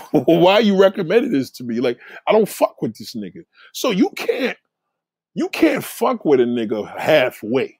why 0.12 0.58
you 0.60 0.80
recommended 0.80 1.32
this 1.32 1.50
to 1.52 1.64
me? 1.64 1.80
Like, 1.80 1.98
I 2.26 2.32
don't 2.32 2.48
fuck 2.48 2.80
with 2.82 2.96
this 2.96 3.14
nigga. 3.14 3.44
So 3.72 3.90
you 3.90 4.10
can't 4.10 4.56
you 5.34 5.48
can't 5.50 5.84
fuck 5.84 6.24
with 6.24 6.40
a 6.40 6.44
nigga 6.44 6.98
halfway. 6.98 7.78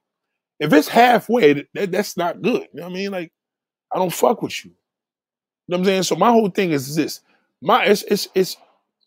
If 0.61 0.73
it's 0.73 0.89
halfway, 0.89 1.67
that, 1.75 1.91
that's 1.91 2.17
not 2.17 2.43
good. 2.43 2.69
You 2.73 2.81
know 2.81 2.83
what 2.85 2.93
I 2.93 2.95
mean? 2.95 3.11
Like, 3.11 3.33
I 3.93 3.99
don't 3.99 4.13
fuck 4.13 4.43
with 4.43 4.65
you. 4.65 4.71
You 4.71 4.77
know 5.69 5.79
what 5.79 5.81
I'm 5.81 5.85
saying? 5.87 6.03
So 6.05 6.17
my 6.17 6.31
whole 6.31 6.51
thing 6.51 6.73
is 6.73 6.95
this. 6.95 7.21
My 7.63 7.85
it's 7.85 8.03
it's 8.05 8.29
it's 8.35 8.57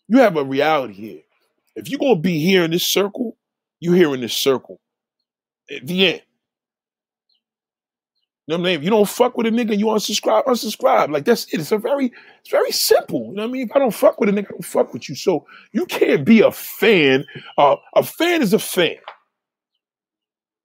you 0.08 0.18
have 0.18 0.36
a 0.36 0.44
reality 0.44 0.94
here. 0.94 1.20
If 1.76 1.88
you're 1.88 2.00
gonna 2.00 2.16
be 2.16 2.40
here 2.40 2.64
in 2.64 2.72
this 2.72 2.86
circle, 2.86 3.36
you're 3.78 3.94
here 3.94 4.14
in 4.14 4.20
this 4.20 4.34
circle. 4.34 4.80
At 5.70 5.86
the 5.86 6.06
end. 6.06 6.22
You 8.50 8.56
know 8.56 8.62
what 8.62 8.66
I 8.66 8.70
mean? 8.72 8.78
If 8.80 8.84
you 8.84 8.90
don't 8.90 9.08
fuck 9.08 9.36
with 9.36 9.46
a 9.46 9.50
nigga, 9.50 9.78
you 9.78 9.86
unsubscribe, 9.86 10.44
unsubscribe. 10.44 11.12
Like 11.12 11.24
that's 11.24 11.44
it. 11.54 11.60
It's 11.60 11.70
a 11.70 11.78
very, 11.78 12.12
it's 12.40 12.50
very 12.50 12.72
simple. 12.72 13.26
You 13.26 13.34
know 13.34 13.42
what 13.42 13.48
I 13.48 13.52
mean? 13.52 13.68
If 13.68 13.76
I 13.76 13.78
don't 13.78 13.94
fuck 13.94 14.18
with 14.18 14.28
a 14.28 14.32
nigga, 14.32 14.46
I 14.46 14.50
don't 14.50 14.64
fuck 14.64 14.92
with 14.92 15.08
you. 15.08 15.14
So 15.14 15.46
you 15.70 15.86
can't 15.86 16.24
be 16.24 16.40
a 16.40 16.50
fan. 16.50 17.26
Uh, 17.56 17.76
a 17.94 18.02
fan 18.02 18.42
is 18.42 18.52
a 18.52 18.58
fan. 18.58 18.96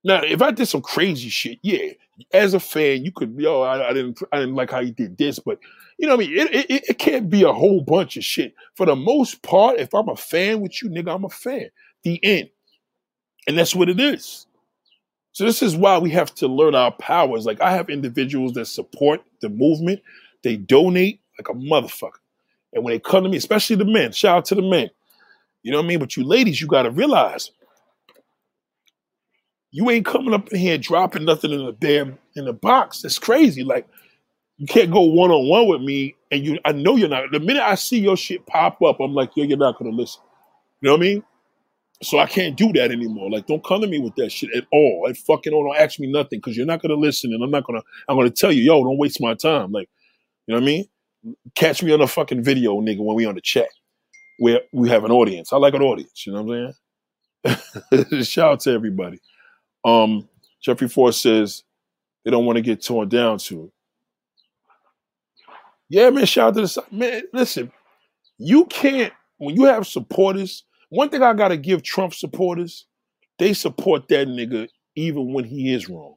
Now, 0.04 0.24
if 0.24 0.42
I 0.42 0.50
did 0.50 0.66
some 0.66 0.82
crazy 0.82 1.30
shit, 1.30 1.60
yeah, 1.62 1.92
as 2.34 2.56
a 2.56 2.60
fan, 2.60 3.06
you 3.06 3.12
could, 3.12 3.36
yo, 3.38 3.62
I, 3.62 3.90
I 3.90 3.94
didn't, 3.94 4.20
I 4.32 4.40
didn't 4.40 4.56
like 4.56 4.72
how 4.72 4.80
you 4.80 4.92
did 4.92 5.16
this, 5.20 5.38
but 5.38 5.60
you 6.00 6.08
know 6.08 6.16
what 6.16 6.26
I 6.26 6.28
mean? 6.28 6.40
It, 6.40 6.72
it, 6.72 6.90
it 6.90 6.98
can't 6.98 7.30
be 7.30 7.44
a 7.44 7.54
whole 7.54 7.82
bunch 7.82 8.18
of 8.18 8.24
shit. 8.24 8.56
For 8.74 8.88
the 8.88 8.96
most 8.96 9.44
part, 9.44 9.78
if 9.78 9.94
I'm 9.94 10.10
a 10.10 10.16
fan 10.16 10.60
with 10.60 10.82
you, 10.82 10.90
nigga, 10.90 11.14
I'm 11.14 11.26
a 11.26 11.30
fan. 11.30 11.70
The 12.02 12.20
end. 12.24 12.50
And 13.48 13.56
that's 13.56 13.76
what 13.76 13.90
it 13.90 14.00
is. 14.00 14.48
So 15.36 15.44
this 15.44 15.62
is 15.62 15.76
why 15.76 15.98
we 15.98 16.12
have 16.12 16.34
to 16.36 16.48
learn 16.48 16.76
our 16.76 16.94
powers. 16.94 17.46
Like 17.46 17.60
I 17.60 17.72
have 17.72 17.90
individuals 17.90 18.54
that 18.54 18.68
support 18.68 19.22
the 19.42 19.50
movement. 19.50 20.02
They 20.44 20.56
donate 20.56 21.20
like 21.38 21.50
a 21.50 21.54
motherfucker. 21.60 22.22
And 22.74 22.86
when 22.86 22.94
they 22.94 23.00
come 23.00 23.26
to 23.26 23.30
me, 23.30 23.36
especially 23.36 23.76
the 23.76 23.84
men, 23.84 24.14
shout 24.14 24.38
out 24.38 24.46
to 24.46 24.56
the 24.56 24.62
men. 24.62 24.90
You 25.64 25.74
know 25.74 25.80
what 25.80 25.86
I 25.86 25.90
mean? 25.90 26.00
But 26.00 26.16
you 26.16 26.24
ladies, 26.24 26.62
you 26.62 26.68
got 26.68 26.84
to 26.84 26.92
realize 26.92 27.52
You 29.72 29.90
ain't 29.90 30.06
coming 30.06 30.34
up 30.34 30.48
in 30.54 30.60
here 30.60 30.78
dropping 30.78 31.26
nothing 31.26 31.52
in 31.52 31.66
the 31.66 31.74
damn 31.74 32.18
in 32.38 32.46
the 32.46 32.54
box. 32.54 33.04
It's 33.04 33.20
crazy. 33.20 33.66
Like 33.66 33.86
you 34.58 34.68
can't 34.68 34.90
go 34.90 35.02
one 35.02 35.32
on 35.32 35.50
one 35.50 35.68
with 35.68 35.82
me, 35.82 36.16
and 36.32 36.46
you. 36.46 36.60
I 36.64 36.72
know 36.72 36.96
you're 36.96 37.10
not. 37.10 37.30
The 37.34 37.42
minute 37.42 37.62
I 37.64 37.76
see 37.76 38.00
your 38.00 38.16
shit 38.16 38.46
pop 38.46 38.82
up, 38.82 39.02
I'm 39.02 39.14
like, 39.14 39.32
yo, 39.36 39.44
you're 39.44 39.58
not 39.58 39.78
gonna 39.78 39.92
listen. 39.92 40.22
You 40.82 40.90
know 40.90 40.94
what 40.94 41.02
I 41.02 41.04
mean? 41.04 41.24
So 42.06 42.20
I 42.20 42.28
can't 42.28 42.56
do 42.56 42.72
that 42.74 42.92
anymore. 42.92 43.32
Like, 43.32 43.48
don't 43.48 43.64
come 43.64 43.82
to 43.82 43.88
me 43.88 44.00
with 44.00 44.16
that 44.16 44.32
shit 44.32 44.56
at 44.56 44.66
all. 44.72 45.04
Like, 45.06 45.18
fucking, 45.18 45.52
don't 45.52 45.78
ask 45.78 46.00
me 46.00 46.08
nothing 46.08 46.40
because 46.40 46.58
you're 46.58 46.66
not 46.66 46.82
gonna 46.82 46.96
listen, 46.96 47.34
and 47.34 47.44
I'm 47.44 47.52
not 47.52 47.66
gonna. 47.66 47.82
I'm 48.08 48.18
gonna 48.18 48.30
tell 48.30 48.52
you, 48.52 48.64
yo, 48.64 48.84
don't 48.84 48.98
waste 48.98 49.22
my 49.22 49.34
time. 49.34 49.72
Like, 49.72 49.90
you 50.48 50.54
know 50.54 50.62
what 50.62 50.64
I 50.64 50.68
mean? 50.68 50.86
Catch 51.56 51.84
me 51.84 51.94
on 51.94 52.02
a 52.02 52.08
fucking 52.08 52.44
video, 52.44 52.80
nigga, 52.82 53.00
when 53.00 53.16
we 53.16 53.26
on 53.26 53.36
the 53.36 53.42
chat 53.42 53.70
where 54.38 54.62
we 54.72 54.90
have 54.90 55.04
an 55.06 55.12
audience. 55.12 55.54
I 55.54 55.58
like 55.58 55.74
an 55.74 55.82
audience. 55.82 56.26
You 56.26 56.34
know 56.34 56.44
what 56.44 56.76
I'm 57.46 57.58
saying? 57.94 58.24
Shout 58.24 58.52
out 58.52 58.60
to 58.62 58.72
everybody. 58.72 59.20
Um, 59.84 60.28
Jeffrey 60.62 60.88
Force 60.88 61.22
says 61.22 61.64
they 62.24 62.32
don't 62.32 62.46
want 62.46 62.58
to 62.58 62.62
get 62.62 62.84
torn 62.84 63.10
down 63.10 63.38
to. 63.40 63.72
Yeah, 65.90 66.10
man. 66.10 66.26
Shout 66.26 66.50
out 66.50 66.56
to 66.56 66.62
the 66.62 66.84
man. 66.92 67.24
Listen, 67.34 67.72
you 68.38 68.66
can't 68.66 69.14
when 69.38 69.56
you 69.56 69.66
have 69.66 69.88
supporters. 69.88 70.64
One 70.96 71.10
thing 71.10 71.22
I 71.22 71.34
gotta 71.34 71.58
give 71.58 71.84
Trump 71.84 72.14
supporters, 72.14 72.86
they 73.38 73.52
support 73.52 74.08
that 74.08 74.30
nigga 74.30 74.70
even 74.96 75.34
when 75.34 75.44
he 75.44 75.74
is 75.74 75.90
wrong. 75.90 76.16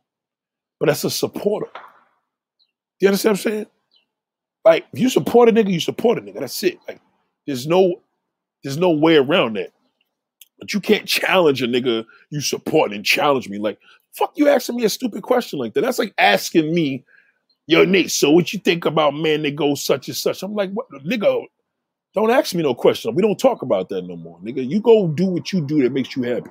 But 0.78 0.86
that's 0.86 1.02
a 1.02 1.10
supporter. 1.10 1.66
You 3.00 3.08
understand 3.08 3.32
what 3.32 3.46
I'm 3.46 3.50
saying? 3.50 3.66
Like, 4.64 4.86
if 4.92 5.00
you 5.00 5.08
support 5.08 5.48
a 5.48 5.52
nigga, 5.52 5.72
you 5.72 5.80
support 5.80 6.18
a 6.18 6.20
nigga. 6.20 6.38
That's 6.38 6.62
it. 6.62 6.78
Like, 6.86 7.00
there's 7.44 7.66
no, 7.66 8.02
there's 8.62 8.76
no 8.76 8.90
way 8.90 9.16
around 9.16 9.56
that. 9.56 9.72
But 10.60 10.72
you 10.72 10.80
can't 10.80 11.06
challenge 11.06 11.60
a 11.60 11.66
nigga 11.66 12.04
you 12.30 12.40
support 12.40 12.92
and 12.92 13.04
challenge 13.04 13.48
me. 13.48 13.58
Like, 13.58 13.80
fuck 14.12 14.32
you 14.36 14.48
asking 14.48 14.76
me 14.76 14.84
a 14.84 14.88
stupid 14.88 15.24
question 15.24 15.58
like 15.58 15.74
that. 15.74 15.80
That's 15.80 15.98
like 15.98 16.14
asking 16.18 16.72
me, 16.72 17.04
yo, 17.66 17.84
Nate, 17.84 18.12
so 18.12 18.30
what 18.30 18.52
you 18.52 18.60
think 18.60 18.84
about 18.84 19.14
man 19.14 19.42
that 19.42 19.56
goes 19.56 19.84
such 19.84 20.06
and 20.06 20.16
such? 20.16 20.44
I'm 20.44 20.54
like, 20.54 20.70
what 20.70 20.86
nigga, 21.04 21.46
don't 22.14 22.30
ask 22.30 22.54
me 22.54 22.62
no 22.62 22.74
question. 22.74 23.14
We 23.14 23.22
don't 23.22 23.38
talk 23.38 23.62
about 23.62 23.88
that 23.90 24.02
no 24.02 24.16
more. 24.16 24.40
Nigga, 24.40 24.68
you 24.68 24.80
go 24.80 25.08
do 25.08 25.26
what 25.26 25.52
you 25.52 25.60
do 25.66 25.82
that 25.82 25.92
makes 25.92 26.16
you 26.16 26.22
happy. 26.24 26.50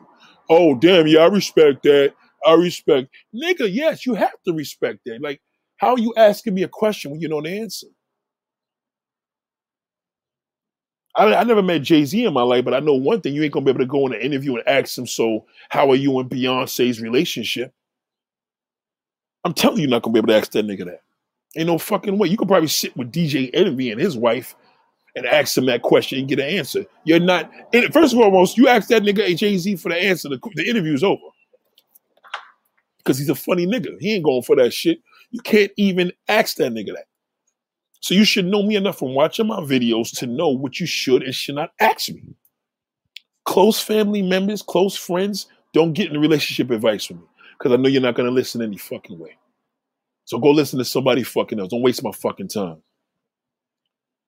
Oh, 0.50 0.76
damn, 0.76 1.08
yeah, 1.08 1.22
I 1.22 1.28
respect 1.28 1.84
that. 1.84 2.14
I 2.46 2.54
respect. 2.54 3.10
Nigga, 3.36 3.72
yes, 3.72 4.06
you 4.06 4.14
have 4.16 4.36
to 4.48 4.54
respect 4.54 5.00
that. 5.06 5.22
Like, 5.22 5.42
how 5.78 5.90
are 5.90 6.00
you 6.00 6.14
asking 6.16 6.54
me 6.54 6.64
a 6.64 6.68
question 6.68 7.12
when 7.12 7.20
you 7.20 7.28
don't 7.28 7.48
answer? 7.48 7.88
I, 11.16 11.34
I 11.36 11.44
never 11.44 11.64
met 11.64 11.82
Jay 11.82 12.06
Z 12.06 12.24
in 12.24 12.34
my 12.34 12.44
life, 12.44 12.64
but 12.64 12.74
I 12.76 12.80
know 12.80 12.94
one 12.94 13.22
thing: 13.22 13.34
you 13.34 13.44
ain't 13.44 13.54
gonna 13.54 13.66
be 13.66 13.72
able 13.72 13.80
to 13.80 13.86
go 13.86 14.06
in 14.08 14.14
an 14.14 14.22
interview 14.22 14.56
and 14.56 14.68
ask 14.68 14.98
him, 14.98 15.08
"So, 15.08 15.46
how 15.70 15.90
are 15.90 15.96
you 15.96 16.20
and 16.20 16.30
Beyonce's 16.30 17.02
relationship?" 17.02 17.74
I'm 19.44 19.54
telling 19.54 19.78
you, 19.78 19.84
you're 19.84 19.92
not 19.92 20.04
gonna 20.04 20.14
be 20.14 20.20
able 20.20 20.28
to 20.28 20.36
ask 20.38 20.52
that 20.52 20.66
nigga 20.66 20.86
that. 20.86 21.02
Ain't 21.58 21.68
no 21.68 21.78
fucking 21.78 22.18
way. 22.18 22.28
You 22.30 22.38
could 22.38 22.48
probably 22.48 22.68
sit 22.68 22.96
with 22.96 23.12
DJ 23.12 23.50
Envy 23.54 23.92
and 23.92 24.00
his 24.00 24.18
wife 24.18 24.56
and 25.18 25.26
ask 25.26 25.58
him 25.58 25.66
that 25.66 25.82
question 25.82 26.20
and 26.20 26.28
get 26.28 26.40
an 26.40 26.46
answer. 26.46 26.86
You're 27.04 27.20
not. 27.20 27.52
First 27.92 28.14
of 28.14 28.20
all, 28.20 28.32
most 28.32 28.58
you 28.58 28.68
ask 28.68 28.88
that 28.90 29.04
nigga 29.04 29.36
Jay 29.36 29.58
Z 29.58 29.76
for 29.78 29.90
the 29.90 29.98
answer, 29.98 30.30
the, 30.30 30.40
the 30.56 30.70
interview's 30.70 31.04
over. 31.04 31.22
Because 33.00 33.18
he's 33.18 33.30
a 33.30 33.36
funny 33.36 33.66
nigga. 33.66 33.98
He 34.00 34.14
ain't 34.14 34.24
going 34.24 34.44
for 34.44 34.56
that 34.58 34.74
shit. 34.74 35.00
You 35.32 35.42
can't 35.42 35.72
even 35.78 36.12
ask 36.28 36.58
that 36.58 36.72
nigga 36.72 36.94
that. 36.94 37.06
So 38.02 38.14
you 38.14 38.26
should 38.26 38.46
know 38.46 38.62
me 38.62 38.76
enough 38.76 39.00
from 39.00 39.16
watching 39.16 39.48
my 39.48 39.60
videos 39.62 40.16
to 40.20 40.28
know 40.28 40.50
what 40.50 40.80
you 40.80 40.86
should 40.86 41.24
and 41.24 41.34
should 41.34 41.56
not 41.56 41.72
ask 41.80 42.10
me. 42.10 42.22
Close 43.46 43.80
family 43.80 44.22
members, 44.22 44.62
close 44.62 44.96
friends, 44.96 45.48
don't 45.74 45.94
get 45.94 46.12
in 46.12 46.20
relationship 46.20 46.70
advice 46.70 47.10
with 47.10 47.20
me 47.20 47.26
because 47.58 47.72
I 47.74 47.78
know 47.78 47.90
you're 47.90 48.02
not 48.02 48.16
going 48.16 48.28
to 48.28 48.34
listen 48.34 48.62
any 48.62 48.78
fucking 48.78 49.18
way. 49.18 49.38
So 50.26 50.38
go 50.38 50.52
listen 50.52 50.78
to 50.80 50.86
somebody 50.86 51.24
fucking 51.24 51.60
else. 51.60 51.70
Don't 51.70 51.82
waste 51.82 52.04
my 52.04 52.12
fucking 52.12 52.50
time. 52.50 52.84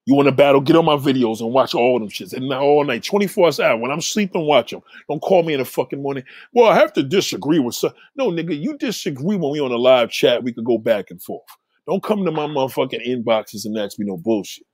You 0.10 0.16
want 0.16 0.26
to 0.28 0.32
battle? 0.32 0.60
Get 0.60 0.76
on 0.76 0.86
my 0.86 0.96
videos 0.96 1.40
and 1.40 1.54
watch 1.54 1.76
all 1.76 2.00
them 2.00 2.10
shits. 2.10 2.34
And 2.34 2.52
all 2.52 2.84
night, 2.84 3.04
24 3.04 3.46
hours. 3.46 3.60
When 3.60 3.92
I'm 3.92 4.02
sleeping, 4.02 4.42
watch 4.42 4.72
them. 4.72 4.82
Don't 5.08 5.22
call 5.22 5.44
me 5.44 5.54
in 5.54 5.60
the 5.60 5.66
fucking 5.66 6.02
morning. 6.02 6.24
Well, 6.52 6.68
I 6.72 6.76
have 6.78 6.94
to 6.94 7.04
disagree 7.04 7.60
with 7.60 7.76
some. 7.76 7.92
No, 8.16 8.32
nigga, 8.32 8.60
you 8.60 8.76
disagree 8.76 9.38
when 9.38 9.52
we 9.52 9.60
on 9.60 9.72
a 9.72 9.78
live 9.78 10.10
chat. 10.10 10.44
We 10.44 10.52
could 10.52 10.66
go 10.66 10.80
back 10.80 11.12
and 11.12 11.22
forth. 11.22 11.46
Don't 11.88 12.02
come 12.02 12.26
to 12.26 12.32
my 12.32 12.48
motherfucking 12.48 13.08
inboxes 13.08 13.66
and 13.66 13.78
ask 13.78 14.00
me 14.00 14.08
no 14.08 14.18
bullshit. 14.18 14.66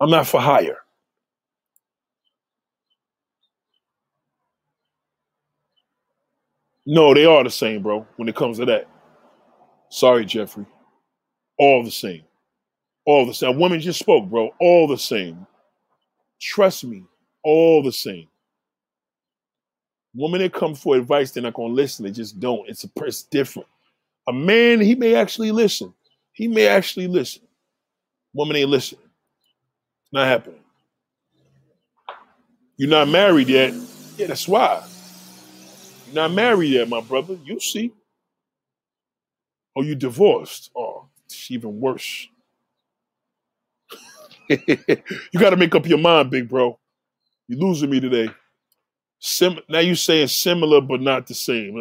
I'm 0.00 0.10
not 0.10 0.26
for 0.26 0.40
hire. 0.40 0.78
No, 6.86 7.14
they 7.14 7.26
are 7.26 7.44
the 7.44 7.50
same, 7.50 7.82
bro, 7.82 8.06
when 8.16 8.28
it 8.28 8.36
comes 8.36 8.58
to 8.58 8.66
that. 8.66 8.88
Sorry, 9.90 10.24
Jeffrey. 10.26 10.66
All 11.58 11.84
the 11.84 11.90
same. 11.92 12.24
All 13.06 13.26
the 13.26 13.34
same. 13.34 13.58
Women 13.58 13.80
just 13.80 13.98
spoke, 13.98 14.28
bro. 14.28 14.50
All 14.60 14.86
the 14.86 14.98
same. 14.98 15.46
Trust 16.40 16.84
me, 16.84 17.04
all 17.42 17.82
the 17.82 17.92
same. 17.92 18.28
Women 20.14 20.40
that 20.40 20.52
come 20.52 20.74
for 20.74 20.96
advice, 20.96 21.30
they're 21.30 21.42
not 21.42 21.54
gonna 21.54 21.74
listen. 21.74 22.04
They 22.04 22.12
just 22.12 22.38
don't. 22.38 22.68
It's 22.68 22.84
a 22.84 22.90
it's 22.96 23.22
different. 23.24 23.68
A 24.28 24.32
man, 24.32 24.80
he 24.80 24.94
may 24.94 25.14
actually 25.14 25.50
listen. 25.52 25.92
He 26.32 26.48
may 26.48 26.66
actually 26.66 27.08
listen. 27.08 27.42
Woman 28.32 28.56
ain't 28.56 28.70
listening. 28.70 29.02
It's 29.04 30.12
not 30.12 30.26
happening. 30.26 30.60
You're 32.76 32.90
not 32.90 33.08
married 33.08 33.48
yet. 33.48 33.74
Yeah, 34.16 34.28
that's 34.28 34.48
why. 34.48 34.82
You're 36.06 36.14
not 36.14 36.32
married 36.32 36.70
yet, 36.70 36.88
my 36.88 37.00
brother. 37.00 37.36
You'll 37.44 37.60
see. 37.60 37.92
Oh, 39.76 39.82
you 39.82 39.94
divorced. 39.94 40.70
Oh, 40.76 41.06
it's 41.26 41.50
even 41.50 41.80
worse. 41.80 42.28
You 44.48 45.40
got 45.40 45.50
to 45.50 45.56
make 45.56 45.74
up 45.74 45.86
your 45.88 45.98
mind, 45.98 46.30
big 46.30 46.48
bro. 46.48 46.78
You're 47.48 47.60
losing 47.60 47.90
me 47.90 48.00
today. 48.00 48.30
Sim- 49.20 49.60
now 49.68 49.80
you 49.80 49.94
saying 49.96 50.28
similar 50.28 50.80
but 50.82 51.00
not 51.02 51.26
the 51.28 51.34
same. 51.34 51.76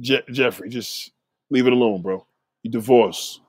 Je- 0.00 0.22
Jeffrey, 0.30 0.70
just 0.70 1.12
leave 1.50 1.66
it 1.66 1.74
alone, 1.74 2.02
bro 2.02 2.26
you 2.64 2.70
divorce. 2.72 3.40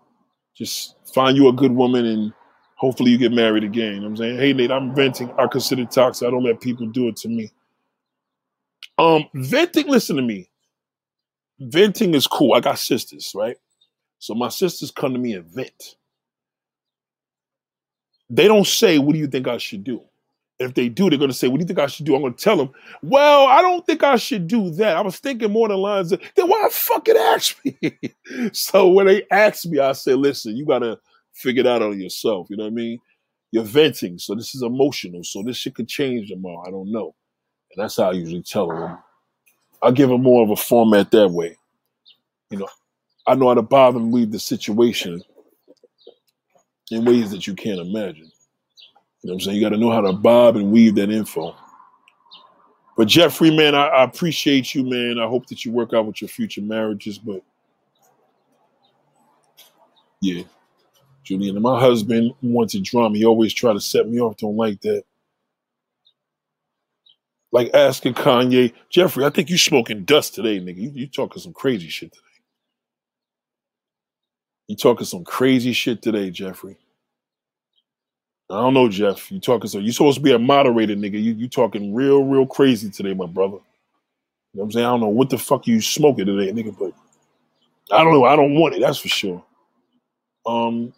Just 0.55 0.95
find 1.13 1.37
you 1.37 1.49
a 1.49 1.53
good 1.53 1.71
woman 1.73 2.05
and 2.05 2.33
hopefully 2.77 3.11
you 3.11 3.17
get 3.19 3.33
married 3.33 3.63
again. 3.63 4.03
I'm 4.03 4.17
saying, 4.17 4.37
hey 4.39 4.53
Nate, 4.53 4.71
I'm 4.71 4.95
venting. 4.95 5.31
I 5.39 5.47
consider 5.47 5.85
toxic. 5.85 6.27
I 6.27 6.31
don't 6.31 6.43
let 6.43 6.61
people 6.61 6.87
do 6.87 7.09
it 7.09 7.17
to 7.17 7.29
me. 7.29 7.51
Um, 8.99 9.25
venting, 9.35 9.87
listen 9.87 10.17
to 10.17 10.23
me. 10.23 10.49
Venting 11.59 12.15
is 12.15 12.27
cool. 12.27 12.53
I 12.53 12.61
got 12.61 12.79
sisters, 12.79 13.33
right? 13.35 13.57
So 14.19 14.35
my 14.35 14.49
sisters 14.49 14.91
come 14.91 15.13
to 15.13 15.19
me 15.19 15.33
and 15.33 15.45
vent. 15.45 15.97
They 18.29 18.47
don't 18.47 18.67
say, 18.67 18.99
What 18.99 19.13
do 19.13 19.19
you 19.19 19.27
think 19.27 19.47
I 19.47 19.57
should 19.57 19.83
do? 19.83 20.01
if 20.59 20.73
they 20.73 20.89
do, 20.89 21.09
they're 21.09 21.17
going 21.17 21.31
to 21.31 21.35
say, 21.35 21.47
What 21.47 21.57
do 21.57 21.63
you 21.63 21.67
think 21.67 21.79
I 21.79 21.87
should 21.87 22.05
do? 22.05 22.15
I'm 22.15 22.21
going 22.21 22.33
to 22.33 22.43
tell 22.43 22.57
them, 22.57 22.69
Well, 23.01 23.47
I 23.47 23.61
don't 23.61 23.85
think 23.85 24.03
I 24.03 24.17
should 24.17 24.47
do 24.47 24.69
that. 24.71 24.97
I 24.97 25.01
was 25.01 25.17
thinking 25.17 25.51
more 25.51 25.69
than 25.69 25.77
lines 25.77 26.11
of, 26.11 26.21
then 26.35 26.49
why 26.49 26.67
fucking 26.69 27.15
ask 27.15 27.57
me? 27.63 27.97
so 28.51 28.89
when 28.89 29.07
they 29.07 29.23
ask 29.31 29.65
me, 29.65 29.79
I 29.79 29.93
say, 29.93 30.13
Listen, 30.13 30.57
you 30.57 30.65
got 30.65 30.79
to 30.79 30.99
figure 31.33 31.61
it 31.61 31.67
out 31.67 31.81
on 31.81 31.99
yourself. 31.99 32.47
You 32.49 32.57
know 32.57 32.65
what 32.65 32.73
I 32.73 32.75
mean? 32.75 32.99
You're 33.51 33.63
venting. 33.63 34.19
So 34.19 34.35
this 34.35 34.53
is 34.53 34.61
emotional. 34.61 35.23
So 35.23 35.41
this 35.43 35.57
shit 35.57 35.75
could 35.75 35.87
change 35.87 36.29
tomorrow. 36.29 36.63
I 36.67 36.71
don't 36.71 36.91
know. 36.91 37.15
And 37.71 37.83
that's 37.83 37.97
how 37.97 38.09
I 38.09 38.13
usually 38.13 38.43
tell 38.43 38.67
them. 38.67 38.97
I 39.81 39.91
give 39.91 40.09
them 40.09 40.23
more 40.23 40.43
of 40.43 40.49
a 40.49 40.55
format 40.57 41.09
that 41.11 41.29
way. 41.29 41.55
You 42.49 42.59
know, 42.59 42.67
I 43.25 43.35
know 43.35 43.47
how 43.47 43.53
to 43.53 43.61
bother 43.61 43.97
and 43.97 44.13
leave 44.13 44.31
the 44.31 44.39
situation 44.39 45.21
in 46.91 47.05
ways 47.05 47.31
that 47.31 47.47
you 47.47 47.53
can't 47.53 47.79
imagine. 47.79 48.31
You 49.21 49.27
know 49.27 49.33
what 49.33 49.33
I'm 49.33 49.39
saying? 49.41 49.57
You 49.57 49.61
got 49.63 49.69
to 49.69 49.77
know 49.77 49.91
how 49.91 50.01
to 50.01 50.13
bob 50.13 50.55
and 50.55 50.71
weave 50.71 50.95
that 50.95 51.09
info. 51.09 51.55
But 52.97 53.07
Jeffrey, 53.07 53.55
man, 53.55 53.75
I, 53.75 53.87
I, 53.87 54.03
appreciate 54.03 54.75
you, 54.75 54.83
man. 54.83 55.19
I 55.19 55.27
hope 55.27 55.47
that 55.47 55.63
you 55.63 55.71
work 55.71 55.93
out 55.93 56.05
with 56.05 56.21
your 56.21 56.27
future 56.27 56.61
marriages. 56.61 57.17
But 57.17 57.41
yeah, 60.21 60.43
Julian, 61.23 61.55
and 61.55 61.63
my 61.63 61.79
husband 61.79 62.33
wanted 62.41 62.83
drama. 62.83 63.17
He 63.17 63.25
always 63.25 63.53
try 63.53 63.71
to 63.71 63.79
set 63.79 64.09
me 64.09 64.19
off. 64.19 64.37
Don't 64.37 64.57
like 64.57 64.81
that. 64.81 65.03
Like 67.51 67.71
asking 67.73 68.15
Kanye, 68.15 68.73
Jeffrey, 68.89 69.25
I 69.25 69.29
think 69.29 69.49
you 69.49 69.57
smoking 69.57 70.03
dust 70.03 70.35
today, 70.35 70.59
nigga. 70.59 70.77
You, 70.77 70.91
you 70.93 71.07
talking 71.07 71.41
some 71.41 71.53
crazy 71.53 71.87
shit 71.87 72.11
today. 72.11 72.28
You 74.69 74.77
talking 74.77 75.07
some 75.07 75.25
crazy 75.25 75.73
shit 75.73 76.03
today, 76.03 76.31
Jeffrey. 76.31 76.77
I 78.51 78.55
don't 78.61 78.75
know, 78.75 78.89
Jeff. 78.89 79.31
You 79.31 79.39
talking 79.41 79.69
so 79.69 79.79
you 79.79 79.91
supposed 79.93 80.17
to 80.17 80.23
be 80.23 80.33
a 80.33 80.39
moderator, 80.39 80.95
nigga. 80.95 81.21
You 81.23 81.33
you 81.33 81.49
talking 81.49 81.93
real, 81.95 82.23
real 82.23 82.47
crazy 82.47 82.89
today, 82.91 83.13
my 83.15 83.27
brother. 83.27 83.57
You 84.53 84.59
know 84.59 84.61
what 84.61 84.65
I'm 84.65 84.71
saying? 84.73 84.85
I 84.87 84.89
don't 84.91 85.01
know 85.01 85.09
what 85.09 85.29
the 85.31 85.37
fuck 85.39 85.67
you 85.67 85.81
smoking 85.81 86.27
today, 86.27 86.51
nigga, 86.53 86.77
but 86.79 86.93
I 87.91 88.03
don't 88.03 88.13
know. 88.13 88.25
I 88.25 88.35
don't 88.35 88.55
want 88.55 88.75
it, 88.75 88.81
that's 88.81 88.99
for 88.99 89.09
sure. 89.09 89.43
Um 90.45 90.93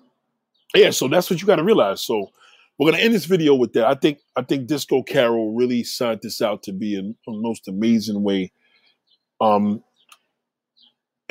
yeah, 0.76 0.92
so 0.92 1.08
that's 1.10 1.30
what 1.30 1.42
you 1.42 1.48
gotta 1.48 1.64
realize. 1.64 2.02
So 2.02 2.32
we're 2.80 2.92
gonna 2.92 3.04
end 3.04 3.14
this 3.16 3.26
video 3.26 3.56
with 3.56 3.74
that. 3.74 3.86
I 3.88 3.96
think 3.96 4.20
I 4.36 4.44
think 4.44 4.68
Disco 4.68 5.04
Carol 5.04 5.54
really 5.56 5.84
signed 5.84 6.22
this 6.24 6.42
out 6.42 6.64
to 6.64 6.74
be 6.74 6.98
a, 6.98 7.02
a 7.32 7.34
most 7.34 7.68
amazing 7.70 8.24
way 8.24 8.50
Um, 9.40 9.84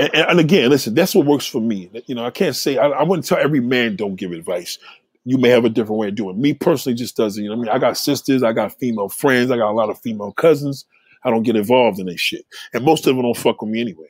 and, 0.01 0.15
and, 0.15 0.41
again, 0.41 0.71
listen, 0.71 0.95
that's 0.95 1.15
what 1.15 1.27
works 1.27 1.47
for 1.47 1.61
me. 1.61 1.91
You 2.07 2.15
know, 2.15 2.25
I 2.25 2.31
can't 2.31 2.57
say 2.57 2.79
I, 2.79 2.89
I, 2.89 3.03
wouldn't 3.03 3.27
tell 3.27 3.39
every 3.39 3.61
man 3.61 3.97
don't 3.97 4.17
give 4.17 4.33
advice. 4.33 4.79
You 5.25 5.37
may 5.37 5.49
have 5.51 5.65
a 5.65 5.69
different 5.69 5.99
way 5.99 6.09
of 6.09 6.15
doing. 6.15 6.37
It. 6.37 6.41
Me 6.41 6.55
personally, 6.55 6.97
just 6.97 7.17
doesn't. 7.17 7.43
You 7.43 7.51
know, 7.51 7.57
I 7.57 7.59
mean, 7.59 7.69
I 7.69 7.79
got 7.79 7.99
sisters, 7.99 8.43
I 8.43 8.53
got 8.53 8.79
female 8.79 9.09
friends, 9.09 9.51
I 9.51 9.57
got 9.57 9.71
a 9.71 9.73
lot 9.73 9.91
of 9.91 10.01
female 10.01 10.33
cousins. 10.33 10.87
I 11.23 11.31
don't 11.31 11.43
get 11.43 11.57
involved 11.57 11.99
in 11.99 12.07
this 12.07 12.21
shit, 12.21 12.47
and 12.73 12.85
most 12.85 13.07
of 13.07 13.15
them 13.15 13.23
don't 13.23 13.37
fuck 13.37 13.61
with 13.61 13.71
me 13.71 13.81
anyway. 13.81 14.09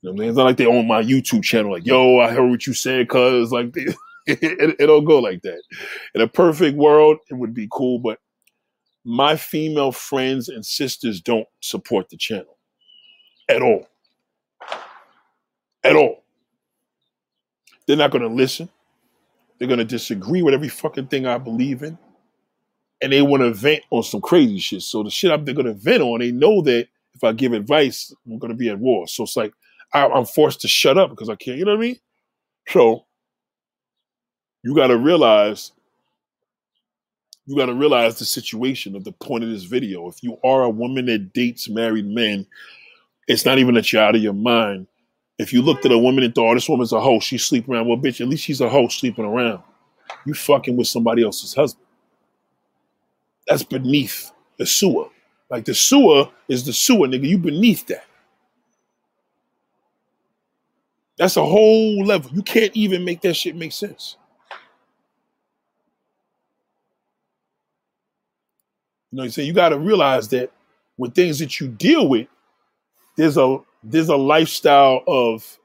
You 0.00 0.08
know 0.08 0.12
what 0.12 0.16
I 0.16 0.20
mean? 0.20 0.28
It's 0.30 0.38
not 0.38 0.44
like 0.44 0.56
they 0.56 0.66
own 0.66 0.88
my 0.88 1.02
YouTube 1.02 1.42
channel. 1.42 1.72
Like, 1.72 1.86
yo, 1.86 2.18
I 2.20 2.30
heard 2.30 2.48
what 2.48 2.66
you 2.66 2.72
said, 2.72 3.08
cuz 3.08 3.52
like 3.52 3.72
they, 3.72 3.86
it, 4.26 4.76
it 4.80 4.86
don't 4.86 5.04
go 5.04 5.18
like 5.18 5.42
that. 5.42 5.62
In 6.14 6.22
a 6.22 6.28
perfect 6.28 6.76
world, 6.76 7.18
it 7.30 7.34
would 7.34 7.52
be 7.52 7.68
cool, 7.70 7.98
but 7.98 8.18
my 9.04 9.36
female 9.36 9.92
friends 9.92 10.48
and 10.48 10.64
sisters 10.64 11.20
don't 11.20 11.46
support 11.60 12.08
the 12.08 12.16
channel 12.16 12.56
at 13.48 13.60
all 13.60 13.86
at 15.84 15.96
all. 15.96 16.22
They're 17.86 17.96
not 17.96 18.10
going 18.10 18.22
to 18.22 18.28
listen. 18.28 18.68
They're 19.58 19.68
going 19.68 19.78
to 19.78 19.84
disagree 19.84 20.42
with 20.42 20.54
every 20.54 20.68
fucking 20.68 21.08
thing 21.08 21.26
I 21.26 21.38
believe 21.38 21.82
in. 21.82 21.98
And 23.00 23.12
they 23.12 23.22
want 23.22 23.42
to 23.42 23.52
vent 23.52 23.82
on 23.90 24.02
some 24.02 24.20
crazy 24.20 24.58
shit. 24.58 24.82
So 24.82 25.02
the 25.02 25.10
shit 25.10 25.32
I'm, 25.32 25.44
they're 25.44 25.54
going 25.54 25.66
to 25.66 25.72
vent 25.72 26.02
on, 26.02 26.20
they 26.20 26.30
know 26.30 26.62
that 26.62 26.88
if 27.14 27.24
I 27.24 27.32
give 27.32 27.52
advice, 27.52 28.14
I'm 28.26 28.38
going 28.38 28.52
to 28.52 28.56
be 28.56 28.68
at 28.68 28.78
war. 28.78 29.08
So 29.08 29.24
it's 29.24 29.36
like 29.36 29.52
I, 29.92 30.06
I'm 30.06 30.24
forced 30.24 30.60
to 30.62 30.68
shut 30.68 30.98
up 30.98 31.10
because 31.10 31.28
I 31.28 31.34
can't, 31.34 31.58
you 31.58 31.64
know 31.64 31.72
what 31.72 31.78
I 31.78 31.88
mean? 31.88 31.98
So 32.68 33.04
you 34.62 34.74
got 34.74 34.88
to 34.88 34.96
realize 34.96 35.72
you 37.46 37.56
got 37.56 37.66
to 37.66 37.74
realize 37.74 38.18
the 38.18 38.24
situation 38.24 38.94
of 38.94 39.04
the 39.04 39.12
point 39.12 39.42
of 39.42 39.50
this 39.50 39.64
video. 39.64 40.08
If 40.08 40.22
you 40.22 40.38
are 40.44 40.62
a 40.62 40.70
woman 40.70 41.06
that 41.06 41.32
dates 41.32 41.68
married 41.68 42.06
men, 42.06 42.46
it's 43.26 43.44
not 43.44 43.58
even 43.58 43.74
that 43.74 43.92
you're 43.92 44.02
out 44.02 44.14
of 44.14 44.22
your 44.22 44.32
mind. 44.32 44.86
If 45.42 45.52
you 45.52 45.60
looked 45.60 45.84
at 45.84 45.92
a 45.92 45.98
woman 45.98 46.22
and 46.22 46.34
thought, 46.34 46.52
oh, 46.52 46.54
this 46.54 46.68
woman's 46.68 46.92
a 46.92 47.00
hoe, 47.00 47.18
she's 47.18 47.44
sleeping 47.44 47.74
around. 47.74 47.88
Well, 47.88 47.98
bitch, 47.98 48.20
at 48.20 48.28
least 48.28 48.44
she's 48.44 48.60
a 48.60 48.68
hoe 48.68 48.88
sleeping 48.88 49.24
around. 49.24 49.62
You 50.24 50.34
fucking 50.34 50.76
with 50.76 50.86
somebody 50.86 51.24
else's 51.24 51.52
husband. 51.52 51.86
That's 53.48 53.64
beneath 53.64 54.30
the 54.56 54.66
sewer. 54.66 55.08
Like 55.50 55.64
the 55.64 55.74
sewer 55.74 56.30
is 56.48 56.64
the 56.64 56.72
sewer, 56.72 57.08
nigga. 57.08 57.28
You 57.28 57.38
beneath 57.38 57.86
that. 57.86 58.06
That's 61.18 61.36
a 61.36 61.44
whole 61.44 62.04
level. 62.04 62.30
You 62.32 62.42
can't 62.42 62.74
even 62.76 63.04
make 63.04 63.20
that 63.22 63.34
shit 63.34 63.56
make 63.56 63.72
sense. 63.72 64.16
You 69.10 69.18
know, 69.18 69.24
you 69.24 69.32
I'm 69.36 69.44
you 69.44 69.52
got 69.52 69.70
to 69.70 69.78
realize 69.78 70.28
that 70.28 70.52
with 70.96 71.14
things 71.14 71.38
that 71.40 71.60
you 71.60 71.68
deal 71.68 72.08
with, 72.08 72.28
there's 73.16 73.36
a 73.36 73.58
there's 73.82 74.08
a 74.08 74.16
lifestyle 74.16 75.02
of 75.06 75.58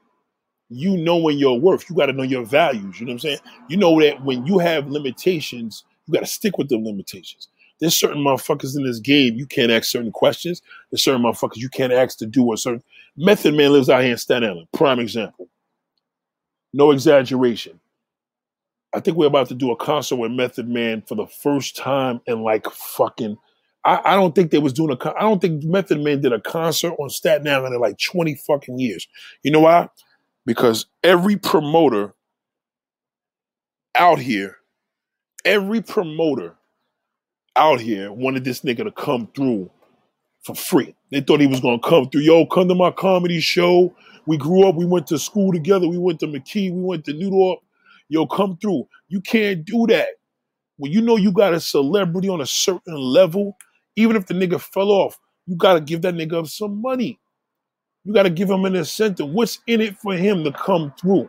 you 0.68 0.96
knowing 0.96 1.38
your 1.38 1.58
worth. 1.58 1.88
You 1.88 1.96
got 1.96 2.06
to 2.06 2.12
know 2.12 2.22
your 2.22 2.44
values. 2.44 3.00
You 3.00 3.06
know 3.06 3.10
what 3.10 3.14
I'm 3.14 3.18
saying? 3.20 3.38
You 3.68 3.76
know 3.76 4.00
that 4.00 4.22
when 4.24 4.46
you 4.46 4.58
have 4.58 4.88
limitations, 4.88 5.84
you 6.06 6.14
got 6.14 6.20
to 6.20 6.26
stick 6.26 6.58
with 6.58 6.68
the 6.68 6.76
limitations. 6.76 7.48
There's 7.80 7.94
certain 7.94 8.22
motherfuckers 8.22 8.76
in 8.76 8.84
this 8.84 8.98
game 8.98 9.36
you 9.36 9.46
can't 9.46 9.70
ask 9.70 9.84
certain 9.84 10.10
questions. 10.10 10.62
There's 10.90 11.02
certain 11.02 11.22
motherfuckers 11.22 11.58
you 11.58 11.68
can't 11.68 11.92
ask 11.92 12.18
to 12.18 12.26
do 12.26 12.52
a 12.52 12.56
certain. 12.56 12.82
Method 13.16 13.54
Man 13.54 13.72
lives 13.72 13.88
out 13.88 14.02
here 14.02 14.12
in 14.12 14.18
Staten 14.18 14.48
Island. 14.48 14.68
Prime 14.72 14.98
example. 14.98 15.48
No 16.72 16.90
exaggeration. 16.90 17.78
I 18.94 19.00
think 19.00 19.16
we're 19.16 19.26
about 19.26 19.48
to 19.48 19.54
do 19.54 19.70
a 19.70 19.76
concert 19.76 20.16
with 20.16 20.32
Method 20.32 20.68
Man 20.68 21.02
for 21.02 21.14
the 21.14 21.26
first 21.26 21.76
time 21.76 22.20
in 22.26 22.42
like 22.42 22.66
fucking 22.70 23.36
I, 23.84 24.00
I, 24.04 24.14
don't 24.16 24.34
think 24.34 24.50
they 24.50 24.58
was 24.58 24.72
doing 24.72 24.90
a. 24.90 25.08
I 25.16 25.20
don't 25.20 25.40
think 25.40 25.64
Method 25.64 26.00
Man 26.00 26.20
did 26.20 26.32
a 26.32 26.40
concert 26.40 26.94
on 26.98 27.10
Staten 27.10 27.48
Island 27.48 27.74
in 27.74 27.80
like 27.80 27.98
twenty 27.98 28.34
fucking 28.34 28.78
years. 28.78 29.06
You 29.42 29.50
know 29.50 29.60
why? 29.60 29.88
Because 30.44 30.86
every 31.02 31.36
promoter 31.36 32.14
out 33.94 34.18
here, 34.18 34.56
every 35.44 35.80
promoter 35.80 36.56
out 37.56 37.80
here 37.80 38.12
wanted 38.12 38.44
this 38.44 38.60
nigga 38.60 38.84
to 38.84 38.92
come 38.92 39.28
through 39.34 39.70
for 40.42 40.54
free. 40.54 40.94
They 41.10 41.20
thought 41.20 41.40
he 41.40 41.46
was 41.46 41.60
gonna 41.60 41.80
come 41.80 42.08
through. 42.08 42.22
Yo, 42.22 42.46
come 42.46 42.68
to 42.68 42.74
my 42.74 42.90
comedy 42.90 43.40
show. 43.40 43.94
We 44.26 44.36
grew 44.36 44.68
up. 44.68 44.74
We 44.74 44.84
went 44.84 45.06
to 45.08 45.18
school 45.18 45.52
together. 45.52 45.88
We 45.88 45.98
went 45.98 46.20
to 46.20 46.26
McKee. 46.26 46.72
We 46.72 46.82
went 46.82 47.04
to 47.06 47.12
New 47.12 47.30
York. 47.30 47.60
Yo, 48.08 48.26
come 48.26 48.56
through. 48.56 48.88
You 49.08 49.20
can't 49.20 49.64
do 49.64 49.86
that. 49.88 50.08
When 50.76 50.92
you 50.92 51.00
know 51.00 51.16
you 51.16 51.32
got 51.32 51.54
a 51.54 51.60
celebrity 51.60 52.28
on 52.28 52.40
a 52.40 52.46
certain 52.46 52.94
level, 52.94 53.56
even 53.98 54.16
if 54.16 54.26
the 54.26 54.34
nigga 54.34 54.60
fell 54.60 54.90
off, 54.90 55.18
you 55.46 55.56
gotta 55.56 55.80
give 55.80 56.02
that 56.02 56.14
nigga 56.14 56.48
some 56.48 56.80
money. 56.80 57.18
You 58.04 58.14
gotta 58.14 58.30
give 58.30 58.48
him 58.48 58.64
an 58.64 58.76
incentive. 58.76 59.28
What's 59.28 59.60
in 59.66 59.80
it 59.80 59.96
for 59.98 60.14
him 60.14 60.44
to 60.44 60.52
come 60.52 60.92
through? 61.00 61.28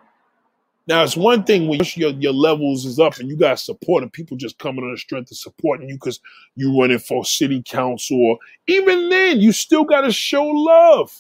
Now 0.87 1.03
it's 1.03 1.17
one 1.17 1.43
thing 1.43 1.67
when 1.67 1.81
your, 1.95 2.11
your 2.11 2.33
levels 2.33 2.85
is 2.85 2.99
up 2.99 3.17
and 3.17 3.29
you 3.29 3.37
got 3.37 3.59
support 3.59 4.03
and 4.03 4.13
people 4.13 4.37
just 4.37 4.59
coming 4.59 4.83
on 4.83 4.91
the 4.91 4.97
strength 4.97 5.31
of 5.31 5.37
supporting 5.37 5.89
you 5.89 5.95
because 5.95 6.19
you 6.55 6.79
running 6.79 6.99
for 6.99 7.25
city 7.25 7.63
council 7.63 8.17
or 8.23 8.39
even 8.67 9.09
then 9.09 9.39
you 9.39 9.51
still 9.51 9.83
gotta 9.83 10.11
show 10.11 10.45
love. 10.45 11.11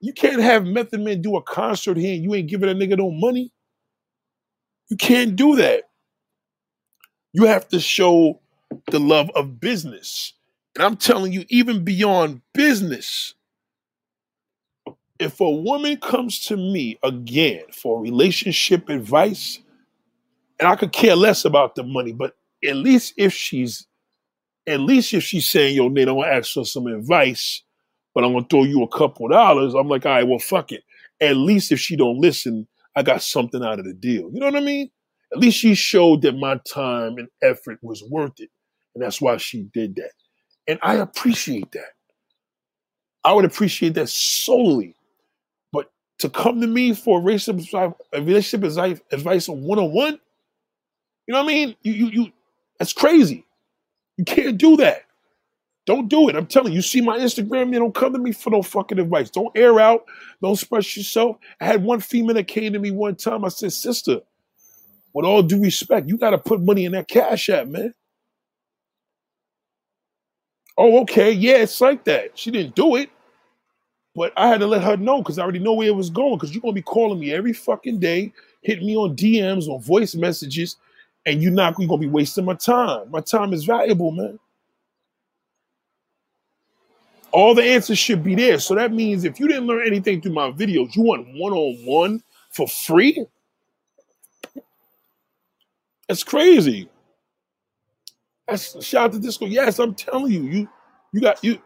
You 0.00 0.12
can't 0.12 0.40
have 0.40 0.64
Method 0.66 1.00
Man 1.00 1.20
do 1.20 1.36
a 1.36 1.42
concert 1.42 1.96
here 1.96 2.14
and 2.14 2.22
you 2.24 2.34
ain't 2.34 2.48
giving 2.48 2.70
a 2.70 2.74
nigga 2.74 2.96
no 2.96 3.10
money. 3.10 3.52
You 4.88 4.96
can't 4.96 5.36
do 5.36 5.56
that. 5.56 5.84
You 7.32 7.44
have 7.44 7.68
to 7.68 7.80
show 7.80 8.40
the 8.90 9.00
love 9.00 9.30
of 9.34 9.60
business. 9.60 10.34
And 10.74 10.84
I'm 10.84 10.96
telling 10.96 11.32
you, 11.32 11.44
even 11.48 11.84
beyond 11.84 12.42
business, 12.54 13.34
if 15.18 15.40
a 15.40 15.50
woman 15.50 15.98
comes 15.98 16.40
to 16.46 16.56
me 16.56 16.98
again 17.02 17.62
for 17.72 18.00
relationship 18.00 18.88
advice, 18.88 19.60
and 20.58 20.68
I 20.68 20.76
could 20.76 20.92
care 20.92 21.16
less 21.16 21.44
about 21.44 21.74
the 21.74 21.82
money, 21.82 22.12
but 22.12 22.34
at 22.66 22.76
least 22.76 23.14
if 23.16 23.32
she's, 23.32 23.86
at 24.66 24.80
least 24.80 25.12
if 25.12 25.22
she's 25.22 25.50
saying, 25.50 25.76
yo, 25.76 25.88
Nate, 25.88 26.08
I'm 26.08 26.16
gonna 26.16 26.28
ask 26.28 26.52
for 26.52 26.64
some 26.64 26.86
advice, 26.86 27.62
but 28.14 28.24
I'm 28.24 28.32
gonna 28.32 28.46
throw 28.48 28.64
you 28.64 28.82
a 28.82 28.88
couple 28.88 29.28
dollars, 29.28 29.74
I'm 29.74 29.88
like, 29.88 30.06
all 30.06 30.12
right, 30.12 30.26
well, 30.26 30.38
fuck 30.38 30.72
it. 30.72 30.84
At 31.20 31.36
least 31.36 31.72
if 31.72 31.80
she 31.80 31.96
don't 31.96 32.18
listen, 32.18 32.66
I 32.96 33.02
got 33.02 33.22
something 33.22 33.62
out 33.62 33.78
of 33.78 33.84
the 33.84 33.94
deal. 33.94 34.30
You 34.32 34.40
know 34.40 34.46
what 34.46 34.56
I 34.56 34.60
mean? 34.60 34.90
At 35.32 35.38
least 35.38 35.58
she 35.58 35.74
showed 35.74 36.22
that 36.22 36.32
my 36.32 36.58
time 36.72 37.18
and 37.18 37.28
effort 37.42 37.78
was 37.82 38.02
worth 38.10 38.38
it. 38.38 38.50
And 38.94 39.04
that's 39.04 39.20
why 39.20 39.36
she 39.36 39.62
did 39.72 39.96
that. 39.96 40.12
And 40.68 40.78
I 40.82 40.96
appreciate 40.96 41.72
that. 41.72 41.92
I 43.24 43.32
would 43.32 43.44
appreciate 43.44 43.94
that 43.94 44.08
solely. 44.08 44.94
But 45.72 45.90
to 46.18 46.30
come 46.30 46.60
to 46.60 46.66
me 46.66 46.94
for 46.94 47.20
relationship 47.20 47.94
a 48.12 48.22
relationship 48.22 48.64
advice, 48.68 49.00
advice 49.12 49.48
on 49.48 49.62
one 49.62 49.78
on 49.78 49.92
one, 49.92 50.20
you 51.26 51.34
know 51.34 51.42
what 51.42 51.50
I 51.50 51.54
mean? 51.54 51.76
You, 51.82 51.92
you, 51.92 52.06
you, 52.08 52.32
that's 52.78 52.92
crazy. 52.92 53.44
You 54.16 54.24
can't 54.24 54.58
do 54.58 54.76
that. 54.78 55.04
Don't 55.86 56.08
do 56.08 56.28
it. 56.28 56.36
I'm 56.36 56.46
telling 56.46 56.72
you, 56.72 56.76
you 56.76 56.82
see 56.82 57.00
my 57.00 57.18
Instagram, 57.18 57.72
you 57.72 57.78
don't 57.78 57.94
come 57.94 58.12
to 58.12 58.18
me 58.18 58.32
for 58.32 58.50
no 58.50 58.62
fucking 58.62 58.98
advice. 58.98 59.30
Don't 59.30 59.56
air 59.56 59.80
out. 59.80 60.04
Don't 60.42 60.52
express 60.52 60.96
yourself. 60.96 61.36
I 61.60 61.64
had 61.64 61.82
one 61.82 62.00
female 62.00 62.34
that 62.34 62.46
came 62.46 62.72
to 62.74 62.78
me 62.78 62.90
one 62.90 63.16
time. 63.16 63.44
I 63.44 63.48
said, 63.48 63.72
sister, 63.72 64.20
with 65.14 65.24
all 65.24 65.42
due 65.42 65.62
respect, 65.62 66.08
you 66.08 66.16
got 66.18 66.30
to 66.30 66.38
put 66.38 66.60
money 66.60 66.84
in 66.84 66.92
that 66.92 67.08
cash 67.08 67.48
app, 67.48 67.66
man. 67.66 67.94
Oh, 70.82 71.02
okay, 71.02 71.30
yeah, 71.30 71.56
it's 71.56 71.78
like 71.82 72.04
that. 72.04 72.38
She 72.38 72.50
didn't 72.50 72.74
do 72.74 72.96
it, 72.96 73.10
but 74.16 74.32
I 74.34 74.48
had 74.48 74.60
to 74.60 74.66
let 74.66 74.82
her 74.82 74.96
know 74.96 75.18
because 75.18 75.38
I 75.38 75.42
already 75.42 75.58
know 75.58 75.74
where 75.74 75.88
it 75.88 75.94
was 75.94 76.08
going. 76.08 76.36
Because 76.36 76.54
you're 76.54 76.62
gonna 76.62 76.72
be 76.72 76.80
calling 76.80 77.20
me 77.20 77.34
every 77.34 77.52
fucking 77.52 77.98
day, 77.98 78.32
hitting 78.62 78.86
me 78.86 78.96
on 78.96 79.14
DMs 79.14 79.68
or 79.68 79.78
voice 79.78 80.14
messages, 80.14 80.78
and 81.26 81.42
you're 81.42 81.52
not 81.52 81.74
you're 81.78 81.86
gonna 81.86 82.00
be 82.00 82.06
wasting 82.08 82.46
my 82.46 82.54
time. 82.54 83.10
My 83.10 83.20
time 83.20 83.52
is 83.52 83.66
valuable, 83.66 84.10
man. 84.10 84.38
All 87.30 87.54
the 87.54 87.62
answers 87.62 87.98
should 87.98 88.24
be 88.24 88.34
there. 88.34 88.58
So 88.58 88.74
that 88.74 88.90
means 88.90 89.24
if 89.24 89.38
you 89.38 89.48
didn't 89.48 89.66
learn 89.66 89.86
anything 89.86 90.22
through 90.22 90.32
my 90.32 90.50
videos, 90.50 90.96
you 90.96 91.02
want 91.02 91.28
one 91.34 91.52
on 91.52 91.74
one 91.84 92.22
for 92.52 92.66
free? 92.66 93.26
That's 96.08 96.24
crazy. 96.24 96.88
That's 98.50 98.84
shout 98.84 99.04
out 99.04 99.12
to 99.12 99.20
Disco. 99.20 99.46
Yes, 99.46 99.78
I'm 99.78 99.94
telling 99.94 100.32
you, 100.32 100.42
you 100.42 100.68
you 101.12 101.20
got 101.20 101.42
you. 101.44 101.58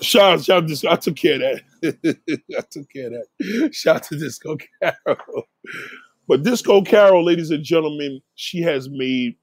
Shout 0.00 0.32
out, 0.32 0.44
shout 0.44 0.56
out 0.56 0.60
to 0.62 0.68
Disco. 0.68 0.90
I 0.90 0.96
took 0.96 1.16
care 1.16 1.34
of 1.34 1.40
that. 1.82 2.18
I 2.58 2.62
took 2.70 2.90
care 2.90 3.08
of 3.08 3.12
that. 3.12 3.74
Shout 3.74 3.96
out 3.96 4.02
to 4.04 4.18
Disco 4.18 4.56
Carol. 4.82 5.44
But 6.26 6.44
Disco 6.44 6.80
Carol, 6.82 7.24
ladies 7.24 7.50
and 7.50 7.62
gentlemen, 7.62 8.22
she 8.36 8.62
has 8.62 8.88
made 8.88 9.36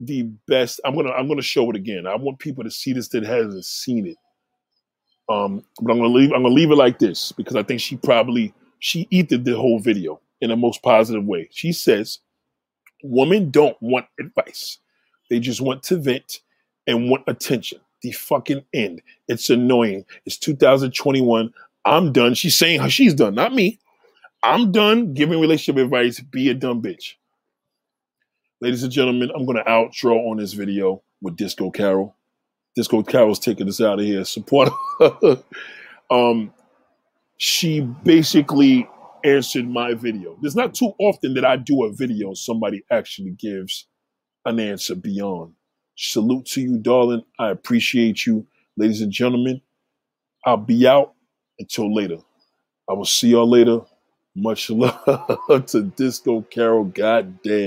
the 0.00 0.22
best. 0.46 0.80
I'm 0.84 0.94
gonna 0.94 1.10
I'm 1.12 1.26
gonna 1.26 1.40
show 1.40 1.70
it 1.70 1.76
again. 1.76 2.06
I 2.06 2.16
want 2.16 2.38
people 2.38 2.64
to 2.64 2.70
see 2.70 2.92
this 2.92 3.08
that 3.08 3.24
hasn't 3.24 3.64
seen 3.64 4.06
it. 4.06 4.16
Um, 5.30 5.64
but 5.80 5.92
I'm 5.92 5.98
gonna 5.98 6.12
leave 6.12 6.32
I'm 6.32 6.42
gonna 6.42 6.54
leave 6.54 6.70
it 6.70 6.76
like 6.76 6.98
this 6.98 7.32
because 7.32 7.56
I 7.56 7.62
think 7.62 7.80
she 7.80 7.96
probably 7.96 8.52
she 8.80 9.06
eated 9.10 9.44
the 9.46 9.56
whole 9.56 9.78
video 9.78 10.20
in 10.42 10.50
the 10.50 10.56
most 10.56 10.82
positive 10.82 11.24
way. 11.24 11.48
She 11.50 11.72
says 11.72 12.18
Women 13.02 13.50
don't 13.50 13.76
want 13.80 14.06
advice. 14.18 14.78
They 15.30 15.40
just 15.40 15.60
want 15.60 15.82
to 15.84 15.96
vent 15.96 16.40
and 16.86 17.10
want 17.10 17.24
attention. 17.26 17.80
the 18.02 18.12
fucking 18.12 18.64
end. 18.72 19.02
It's 19.26 19.50
annoying. 19.50 20.04
It's 20.24 20.38
2021. 20.38 21.52
I'm 21.84 22.12
done. 22.12 22.34
She's 22.34 22.56
saying 22.56 22.80
how 22.80 22.88
she's 22.88 23.14
done, 23.14 23.34
not 23.34 23.52
me. 23.54 23.78
I'm 24.42 24.70
done 24.72 25.14
giving 25.14 25.40
relationship 25.40 25.82
advice. 25.82 26.20
Be 26.20 26.48
a 26.50 26.54
dumb 26.54 26.80
bitch. 26.80 27.14
Ladies 28.60 28.82
and 28.82 28.92
gentlemen, 28.92 29.30
I'm 29.34 29.46
going 29.46 29.58
to 29.58 29.64
outro 29.64 30.30
on 30.30 30.36
this 30.36 30.52
video 30.52 31.02
with 31.20 31.36
Disco 31.36 31.70
Carol. 31.70 32.14
Disco 32.76 33.02
Carol's 33.02 33.38
taking 33.38 33.68
us 33.68 33.80
out 33.80 33.98
of 33.98 34.04
here. 34.04 34.24
Support 34.24 34.70
her. 35.00 35.42
um, 36.10 36.52
she 37.36 37.80
basically 37.80 38.88
answered 39.24 39.68
my 39.68 39.94
video. 39.94 40.38
There's 40.42 40.56
not 40.56 40.74
too 40.74 40.92
often 41.00 41.34
that 41.34 41.44
I 41.44 41.56
do 41.56 41.84
a 41.84 41.92
video 41.92 42.34
somebody 42.34 42.84
actually 42.90 43.32
gives 43.32 43.86
an 44.46 44.60
answer 44.60 44.94
beyond. 44.96 45.54
Salute 45.96 46.46
to 46.46 46.60
you, 46.62 46.78
darling. 46.78 47.22
I 47.38 47.50
appreciate 47.50 48.26
you. 48.26 48.46
Ladies 48.76 49.02
and 49.02 49.12
gentlemen, 49.12 49.62
I'll 50.46 50.56
be 50.58 50.86
out 50.86 51.14
until 51.58 51.94
later. 51.94 52.18
I 52.90 52.94
will 52.94 53.04
see 53.06 53.30
y'all 53.30 53.48
later. 53.48 53.80
Much 54.36 54.70
love 54.72 55.66
to 55.68 55.82
Disco 55.96 56.42
Carol. 56.42 56.84
God 56.84 57.42
damn. 57.42 57.56